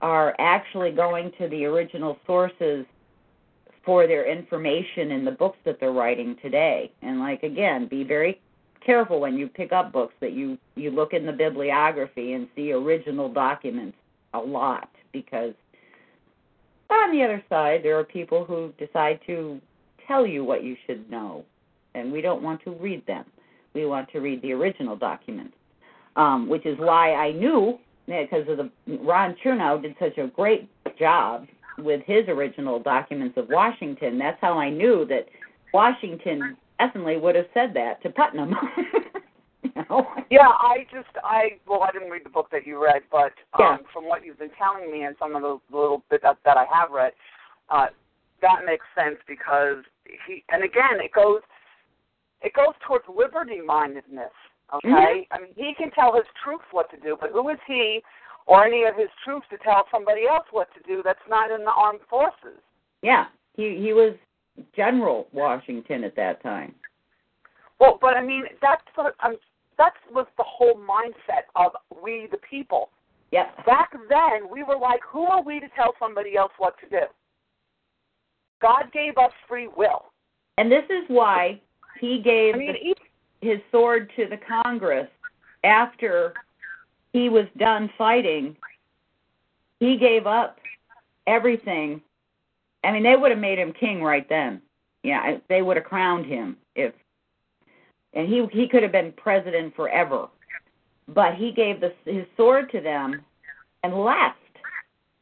are 0.00 0.34
actually 0.38 0.92
going 0.92 1.32
to 1.38 1.48
the 1.48 1.64
original 1.64 2.16
sources 2.26 2.86
for 3.84 4.06
their 4.06 4.30
information 4.30 5.10
in 5.10 5.24
the 5.24 5.32
books 5.32 5.58
that 5.64 5.80
they're 5.80 5.92
writing 5.92 6.36
today. 6.40 6.92
And 7.02 7.18
like 7.18 7.42
again, 7.42 7.88
be 7.88 8.04
very 8.04 8.40
careful 8.86 9.20
when 9.20 9.36
you 9.36 9.48
pick 9.48 9.72
up 9.72 9.92
books 9.92 10.14
that 10.20 10.32
you 10.32 10.56
you 10.76 10.90
look 10.90 11.12
in 11.12 11.26
the 11.26 11.32
bibliography 11.32 12.34
and 12.34 12.48
see 12.54 12.72
original 12.72 13.32
documents 13.32 13.96
a 14.34 14.38
lot 14.38 14.88
because 15.12 15.54
on 16.88 17.12
the 17.12 17.22
other 17.22 17.42
side 17.48 17.80
there 17.82 17.98
are 17.98 18.04
people 18.04 18.44
who 18.44 18.72
decide 18.78 19.20
to 19.26 19.60
tell 20.06 20.26
you 20.26 20.44
what 20.44 20.64
you 20.64 20.76
should 20.86 21.08
know 21.10 21.44
and 21.94 22.10
we 22.10 22.20
don't 22.20 22.42
want 22.42 22.62
to 22.64 22.72
read 22.72 23.06
them 23.06 23.24
we 23.74 23.86
want 23.86 24.10
to 24.12 24.20
read 24.20 24.42
the 24.42 24.52
original 24.52 24.96
documents, 24.96 25.54
um, 26.16 26.48
which 26.48 26.66
is 26.66 26.78
why 26.78 27.14
I 27.14 27.32
knew 27.32 27.78
because 28.06 28.48
of 28.48 28.56
the 28.58 28.70
Ron 28.98 29.36
Chernow 29.44 29.80
did 29.80 29.94
such 29.98 30.18
a 30.18 30.26
great 30.28 30.68
job 30.98 31.46
with 31.78 32.02
his 32.06 32.28
original 32.28 32.78
documents 32.80 33.36
of 33.38 33.48
Washington. 33.48 34.18
That's 34.18 34.38
how 34.40 34.58
I 34.58 34.70
knew 34.70 35.06
that 35.08 35.26
Washington 35.72 36.56
definitely 36.78 37.16
would 37.16 37.34
have 37.36 37.46
said 37.54 37.72
that 37.74 38.02
to 38.02 38.10
Putnam. 38.10 38.54
you 39.62 39.70
know? 39.88 40.06
Yeah, 40.30 40.48
I 40.48 40.86
just 40.92 41.08
I 41.22 41.58
well 41.66 41.82
I 41.82 41.92
didn't 41.92 42.10
read 42.10 42.24
the 42.24 42.30
book 42.30 42.48
that 42.50 42.66
you 42.66 42.82
read, 42.82 43.02
but 43.10 43.32
um 43.54 43.60
Yeah. 43.60 43.76
from 43.92 44.06
what 44.06 44.24
you've 44.24 44.38
been 44.38 44.50
telling 44.58 44.90
me 44.90 45.04
and 45.04 45.16
some 45.18 45.36
of 45.36 45.42
the 45.42 45.58
little 45.76 46.02
bit 46.10 46.22
that, 46.22 46.38
that 46.44 46.56
I 46.56 46.66
have 46.72 46.90
read, 46.90 47.12
uh 47.70 47.86
that 48.42 48.64
makes 48.66 48.84
sense 48.94 49.16
because 49.26 49.84
he 50.26 50.44
and 50.50 50.64
again 50.64 50.98
it 50.98 51.12
goes 51.12 51.40
it 52.42 52.52
goes 52.54 52.74
towards 52.86 53.04
liberty 53.08 53.60
mindedness. 53.60 54.32
Okay? 54.72 54.88
Mhm. 54.88 55.26
I 55.30 55.38
mean 55.38 55.54
he 55.56 55.74
can 55.74 55.90
tell 55.90 56.12
his 56.14 56.26
troops 56.42 56.64
what 56.70 56.90
to 56.90 56.96
do, 56.96 57.16
but 57.20 57.30
who 57.30 57.48
is 57.48 57.58
he 57.66 58.02
or 58.46 58.64
any 58.64 58.84
of 58.84 58.96
his 58.96 59.10
troops 59.24 59.46
to 59.50 59.58
tell 59.58 59.86
somebody 59.90 60.26
else 60.26 60.46
what 60.50 60.72
to 60.74 60.80
do 60.80 61.02
that's 61.02 61.26
not 61.28 61.50
in 61.50 61.64
the 61.64 61.72
armed 61.72 62.00
forces? 62.08 62.60
Yeah, 63.02 63.26
he 63.54 63.76
he 63.76 63.92
was 63.92 64.14
General 64.74 65.28
Washington 65.32 66.04
at 66.04 66.16
that 66.16 66.42
time. 66.42 66.74
Well, 67.78 67.98
but 68.00 68.16
I 68.16 68.22
mean 68.22 68.44
that's 68.60 68.84
what 68.94 69.14
um, 69.20 69.36
that 69.78 69.94
was 70.12 70.26
the 70.36 70.44
whole 70.44 70.76
mindset 70.76 71.44
of 71.56 71.72
we 72.02 72.28
the 72.30 72.38
people. 72.38 72.90
Yep. 73.32 73.64
Back 73.64 73.92
then, 74.10 74.50
we 74.50 74.62
were 74.62 74.76
like, 74.76 75.00
who 75.10 75.24
are 75.24 75.42
we 75.42 75.58
to 75.58 75.68
tell 75.74 75.94
somebody 75.98 76.36
else 76.36 76.52
what 76.58 76.78
to 76.80 76.88
do? 76.88 77.06
God 78.60 78.92
gave 78.92 79.16
us 79.16 79.32
free 79.48 79.68
will. 79.74 80.12
And 80.58 80.70
this 80.70 80.84
is 80.90 81.04
why 81.08 81.60
he 82.02 82.18
gave 82.18 82.56
I 82.56 82.58
mean, 82.58 82.72
the, 82.72 82.88
each, 82.88 82.98
his 83.40 83.60
sword 83.70 84.10
to 84.16 84.26
the 84.26 84.36
Congress 84.36 85.08
after 85.62 86.34
he 87.12 87.28
was 87.28 87.46
done 87.56 87.88
fighting. 87.96 88.56
He 89.78 89.96
gave 89.96 90.26
up 90.26 90.58
everything. 91.28 92.02
I 92.82 92.90
mean, 92.90 93.04
they 93.04 93.14
would 93.14 93.30
have 93.30 93.40
made 93.40 93.60
him 93.60 93.72
king 93.72 94.02
right 94.02 94.28
then. 94.28 94.60
Yeah, 95.04 95.38
they 95.48 95.62
would 95.62 95.76
have 95.76 95.86
crowned 95.86 96.26
him 96.26 96.56
if 96.74 96.92
and 98.14 98.28
he 98.28 98.46
he 98.52 98.68
could 98.68 98.82
have 98.82 98.92
been 98.92 99.12
president 99.12 99.74
forever. 99.76 100.26
But 101.08 101.34
he 101.34 101.52
gave 101.52 101.80
the, 101.80 101.92
his 102.04 102.26
sword 102.36 102.70
to 102.72 102.80
them 102.80 103.22
and 103.84 103.94
left 103.94 104.38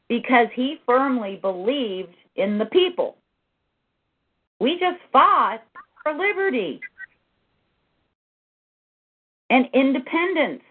because 0.08 0.48
he 0.54 0.80
firmly 0.86 1.36
believed 1.36 2.14
in 2.36 2.56
the 2.58 2.66
people. 2.66 3.16
We 4.60 4.78
just 4.78 5.00
fought 5.12 5.62
for 6.02 6.12
liberty 6.12 6.80
and 9.50 9.66
independence 9.74 10.62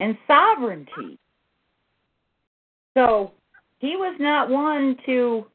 and 0.00 0.16
sovereignty. 0.26 1.18
So 2.94 3.32
he 3.78 3.96
was 3.96 4.16
not 4.20 4.48
one 4.50 4.96
to 5.06 5.46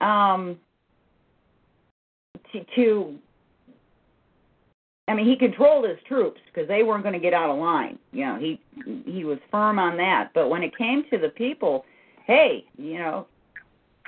um 0.00 0.58
to, 2.52 2.64
to 2.76 3.18
I 5.06 5.14
mean, 5.14 5.26
he 5.26 5.36
controlled 5.36 5.86
his 5.86 5.98
troops 6.08 6.40
because 6.46 6.66
they 6.66 6.82
weren't 6.82 7.02
going 7.02 7.12
to 7.12 7.18
get 7.20 7.34
out 7.34 7.50
of 7.50 7.58
line. 7.58 7.98
You 8.12 8.26
know, 8.26 8.38
he 8.38 8.60
he 9.06 9.24
was 9.24 9.38
firm 9.50 9.78
on 9.78 9.96
that. 9.98 10.30
But 10.34 10.48
when 10.48 10.62
it 10.62 10.76
came 10.76 11.04
to 11.10 11.18
the 11.18 11.28
people, 11.28 11.84
hey, 12.26 12.64
you 12.78 12.98
know, 12.98 13.26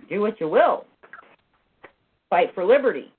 do 0.09 0.21
what 0.21 0.41
you 0.41 0.49
will, 0.49 0.87
fight 2.31 2.55
for 2.55 2.65
liberty. 2.65 3.13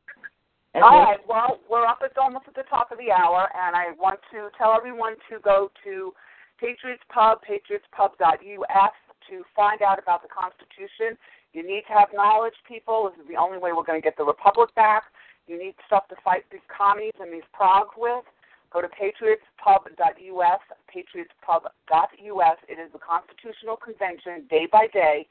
That's 0.73 0.85
all 0.85 0.99
right, 0.99 1.19
well, 1.27 1.59
we're 1.69 1.85
up 1.85 1.99
at 2.03 2.15
almost 2.17 2.45
at 2.47 2.53
the 2.53 2.67
top 2.69 2.91
of 2.91 2.99
the 2.99 3.11
hour, 3.11 3.49
and 3.55 3.75
I 3.75 3.97
want 3.97 4.19
to 4.31 4.49
tell 4.57 4.75
everyone 4.77 5.15
to 5.31 5.39
go 5.41 5.71
to 5.83 6.13
Patriots 6.59 7.01
Pub, 7.09 7.39
patriotspub.us, 7.41 8.95
to 9.29 9.43
find 9.55 9.81
out 9.81 9.97
about 9.97 10.21
the 10.21 10.29
Constitution. 10.29 11.17
You 11.53 11.65
need 11.65 11.83
to 11.87 11.93
have 11.93 12.09
knowledge, 12.13 12.53
people. 12.67 13.09
This 13.09 13.23
is 13.23 13.27
the 13.27 13.39
only 13.41 13.57
way 13.57 13.73
we're 13.73 13.87
going 13.87 13.99
to 13.99 14.05
get 14.05 14.17
the 14.17 14.25
Republic 14.25 14.69
back. 14.75 15.03
You 15.47 15.57
need 15.57 15.73
stuff 15.87 16.07
to 16.09 16.15
fight 16.23 16.43
these 16.51 16.65
commies 16.69 17.15
and 17.19 17.33
these 17.33 17.47
progs 17.55 17.95
with. 17.97 18.25
Go 18.71 18.81
to 18.81 18.89
patriotspub.us, 18.89 20.61
patriotspub.us. 20.91 22.57
It 22.67 22.77
is 22.77 22.91
the 22.91 22.99
Constitutional 22.99 23.77
Convention, 23.77 24.45
day 24.49 24.67
by 24.69 24.87
day, 24.91 25.27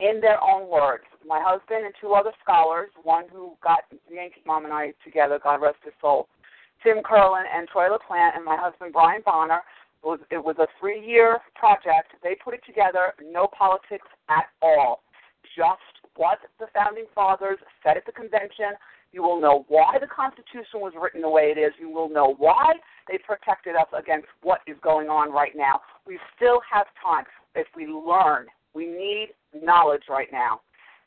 in 0.00 0.20
their 0.20 0.42
own 0.42 0.68
words. 0.68 1.04
My 1.26 1.40
husband 1.42 1.84
and 1.84 1.94
two 2.00 2.12
other 2.14 2.32
scholars, 2.42 2.90
one 3.02 3.24
who 3.32 3.56
got 3.62 3.80
the 3.90 3.98
Yankee 4.14 4.42
Mom 4.46 4.64
and 4.64 4.74
I 4.74 4.92
together, 5.04 5.38
God 5.42 5.62
rest 5.62 5.78
his 5.84 5.94
soul, 6.00 6.28
Tim 6.82 7.02
Curlin 7.04 7.44
and 7.52 7.68
Troy 7.68 7.88
LaPlante, 7.88 8.36
and 8.36 8.44
my 8.44 8.56
husband 8.58 8.92
Brian 8.92 9.22
Bonner. 9.24 9.62
It 10.02 10.06
was, 10.06 10.20
it 10.30 10.44
was 10.44 10.56
a 10.58 10.66
three 10.78 11.00
year 11.00 11.38
project. 11.54 12.12
They 12.22 12.36
put 12.42 12.54
it 12.54 12.60
together, 12.66 13.14
no 13.24 13.48
politics 13.56 14.06
at 14.28 14.44
all. 14.60 15.02
Just 15.56 15.80
what 16.16 16.38
the 16.58 16.66
founding 16.74 17.06
fathers 17.14 17.58
said 17.82 17.96
at 17.96 18.06
the 18.06 18.12
convention. 18.12 18.76
You 19.12 19.22
will 19.22 19.40
know 19.40 19.64
why 19.68 19.96
the 20.00 20.08
Constitution 20.08 20.82
was 20.82 20.92
written 21.00 21.22
the 21.22 21.30
way 21.30 21.54
it 21.54 21.58
is. 21.58 21.72
You 21.78 21.88
will 21.88 22.08
know 22.08 22.34
why 22.36 22.74
they 23.08 23.18
protected 23.18 23.76
us 23.76 23.86
against 23.96 24.26
what 24.42 24.60
is 24.66 24.76
going 24.82 25.08
on 25.08 25.32
right 25.32 25.52
now. 25.54 25.80
We 26.06 26.18
still 26.36 26.60
have 26.70 26.86
time 27.02 27.24
if 27.54 27.68
we 27.76 27.86
learn. 27.86 28.46
We 28.74 28.86
need 28.86 29.28
knowledge 29.62 30.04
right 30.08 30.28
now. 30.32 30.60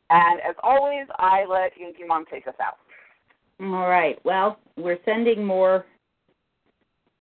And 0.09 0.39
as 0.39 0.55
always, 0.63 1.05
I 1.17 1.45
let 1.45 1.73
Yankee 1.77 2.05
Mom 2.07 2.25
take 2.31 2.47
us 2.47 2.55
out. 2.61 2.77
All 3.59 3.89
right. 3.89 4.17
Well, 4.23 4.59
we're 4.77 4.99
sending 5.03 5.43
more 5.43 5.85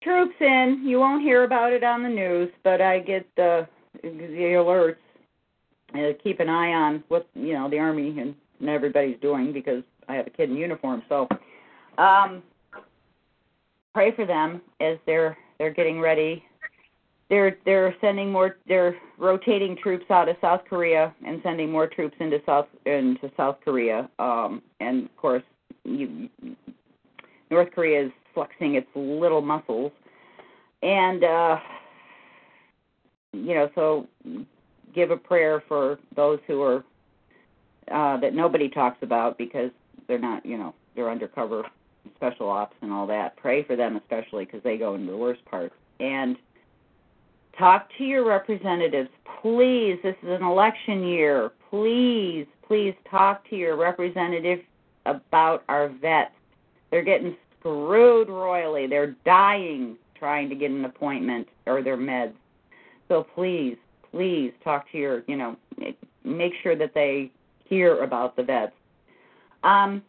troops 0.02 0.35
in. 0.40 0.82
You 0.85 1.01
won't 1.01 1.23
hear 1.23 1.44
about 1.44 1.73
it 1.73 1.82
on 1.82 2.02
the 2.02 2.09
news, 2.09 2.51
but 2.62 2.81
I 2.81 3.01
get 3.01 3.27
the 3.36 3.66
the 4.02 4.56
alerts. 4.56 4.97
Uh, 5.94 6.12
keep 6.23 6.40
an 6.40 6.48
eye 6.48 6.73
on 6.73 7.02
what 7.09 7.28
you 7.35 7.55
know 7.55 7.70
the 7.70 7.78
army 7.78 8.18
and, 8.20 8.35
and 8.60 8.68
everybody's 8.68 9.18
doing 9.20 9.52
because 9.52 9.82
I 10.09 10.14
have 10.14 10.27
a 10.27 10.31
kid 10.31 10.51
in 10.51 10.56
uniform. 10.56 11.02
So, 11.09 11.28
um, 11.97 12.43
pray 13.94 14.14
for 14.14 14.27
them 14.27 14.60
as 14.81 14.98
they're 15.06 15.36
they're 15.59 15.73
getting 15.73 16.01
ready. 16.01 16.44
They're 17.28 17.59
they're 17.65 17.94
sending 18.01 18.31
more. 18.31 18.57
They're 18.69 18.97
rotating 19.19 19.77
troops 19.77 20.05
out 20.11 20.28
of 20.28 20.36
South 20.40 20.62
Korea 20.69 21.15
and 21.27 21.40
sending 21.43 21.70
more 21.70 21.86
troops 21.86 22.16
into 22.20 22.40
South 22.47 22.69
into 22.85 23.31
South 23.36 23.57
Korea. 23.65 24.09
Um, 24.19 24.62
and 24.81 25.07
of 25.07 25.16
course, 25.16 25.43
you, 25.85 26.28
North 27.51 27.73
Korea 27.73 28.07
is 28.07 28.12
flexing 28.32 28.77
its 28.77 28.86
little 28.94 29.40
muscles, 29.40 29.90
and 30.82 31.24
uh, 31.24 31.59
you 33.32 33.55
know, 33.55 33.70
so 33.74 34.07
give 34.94 35.11
a 35.11 35.16
prayer 35.16 35.62
for 35.69 35.98
those 36.15 36.39
who 36.47 36.62
are 36.62 36.85
uh, 37.93 38.16
that 38.19 38.35
nobody 38.35 38.69
talks 38.69 38.98
about 39.03 39.39
because 39.39 39.70
they're 40.09 40.19
not, 40.19 40.44
you 40.44 40.59
know, 40.59 40.74
they're 40.94 41.11
undercover 41.11 41.65
special 42.16 42.48
ops 42.48 42.77
and 42.82 42.93
all 42.93 43.07
that. 43.07 43.36
Pray 43.36 43.62
for 43.62 43.77
them 43.77 43.97
especially 43.97 44.44
because 44.44 44.62
they 44.62 44.77
go 44.77 44.94
into 44.94 45.11
the 45.11 45.16
worst 45.16 45.44
parts. 45.44 45.74
And 46.01 46.36
talk 47.59 47.89
to 47.99 48.05
your 48.05 48.27
representatives, 48.27 49.09
please. 49.43 49.99
This 50.03 50.16
is 50.23 50.28
an 50.28 50.43
election 50.43 51.05
year. 51.05 51.53
Please, 51.70 52.47
please 52.66 52.95
talk 53.11 53.49
to 53.51 53.57
your 53.57 53.77
representative 53.77 54.61
about 55.07 55.65
our 55.69 55.89
vets. 55.89 56.33
They're 56.91 57.05
getting 57.05 57.37
screwed 57.59 58.28
royally. 58.28 58.87
They're 58.87 59.16
dying 59.24 59.97
trying 60.19 60.49
to 60.49 60.55
get 60.55 60.70
an 60.70 60.85
appointment 60.85 61.49
or 61.66 61.83
their 61.83 61.97
meds. 61.97 62.33
So 63.09 63.27
please, 63.35 63.77
please 64.11 64.53
talk 64.65 64.91
to 64.93 64.99
your, 64.99 65.23
you 65.27 65.37
know, 65.37 65.57
make 66.24 66.53
sure 66.62 66.77
that 66.77 66.95
they 66.95 67.31
hear 67.65 68.03
about 68.03 68.37
the 68.37 68.43
vets. 68.43 68.73
Um, 69.62 70.03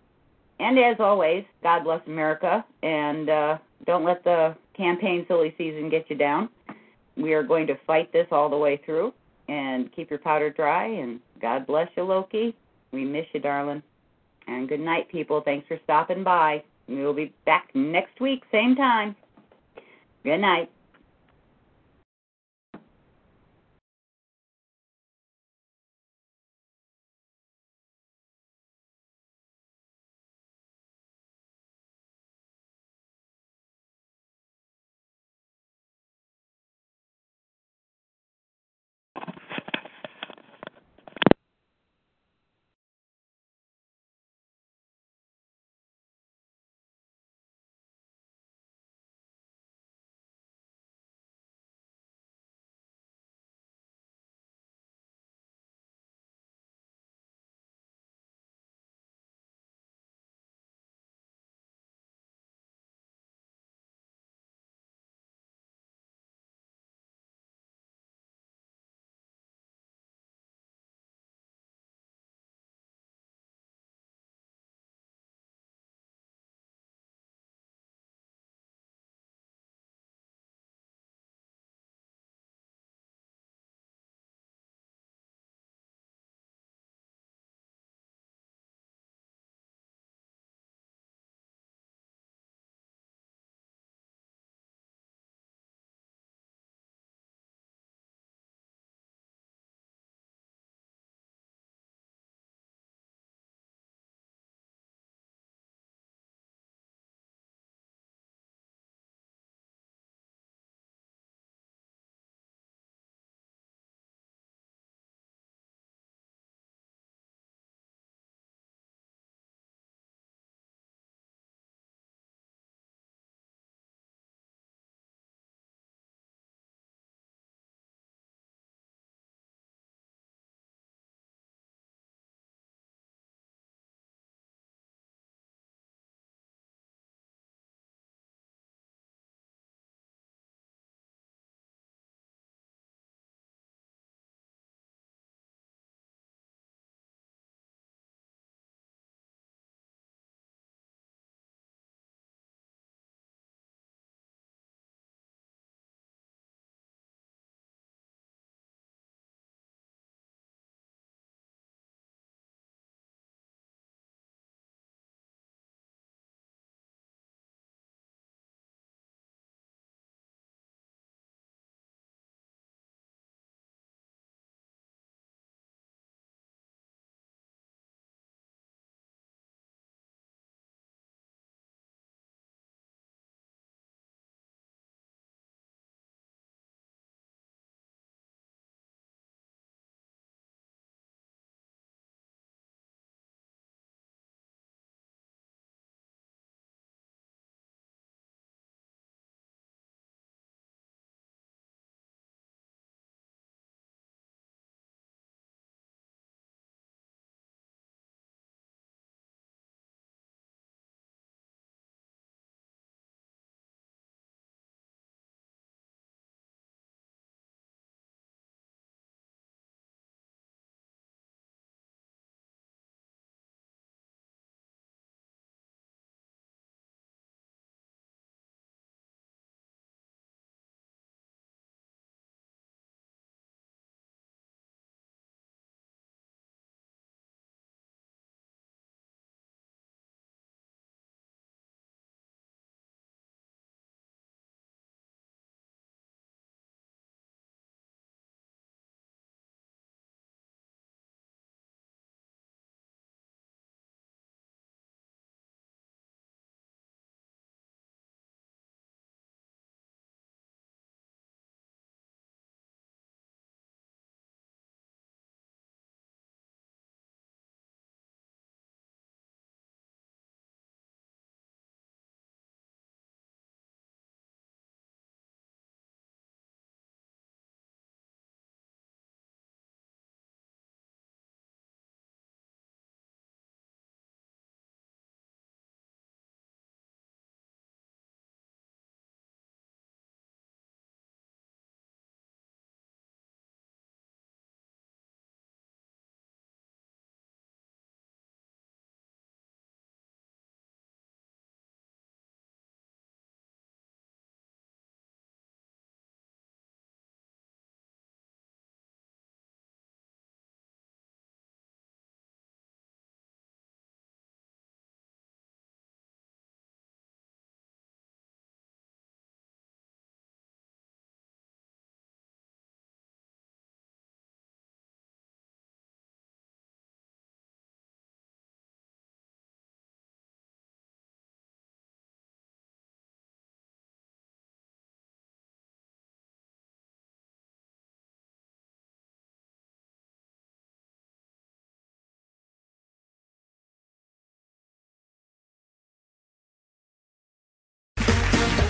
and 0.59 0.79
as 0.79 0.95
always, 0.99 1.43
God 1.61 1.83
bless 1.83 2.01
America, 2.07 2.65
and 2.81 3.29
uh, 3.29 3.57
don't 3.85 4.03
let 4.03 4.23
the 4.23 4.55
campaign 4.75 5.25
silly 5.27 5.53
season 5.57 5.89
get 5.89 6.09
you 6.09 6.15
down. 6.15 6.49
We 7.17 7.33
are 7.33 7.43
going 7.43 7.67
to 7.67 7.75
fight 7.87 8.13
this 8.13 8.27
all 8.31 8.49
the 8.49 8.57
way 8.57 8.77
through, 8.85 9.13
and 9.47 9.91
keep 9.93 10.09
your 10.09 10.19
powder 10.19 10.49
dry. 10.49 10.85
And 10.85 11.19
God 11.41 11.65
bless 11.65 11.89
you, 11.95 12.03
Loki. 12.03 12.55
We 12.91 13.05
miss 13.05 13.25
you, 13.33 13.39
darling. 13.39 13.83
And 14.47 14.69
good 14.69 14.79
night, 14.79 15.09
people. 15.09 15.41
Thanks 15.41 15.67
for 15.67 15.79
stopping 15.83 16.23
by. 16.23 16.63
We 16.87 17.03
will 17.03 17.13
be 17.13 17.33
back 17.45 17.69
next 17.73 18.21
week, 18.21 18.43
same 18.51 18.75
time. 18.75 19.15
Good 20.23 20.37
night. 20.39 20.69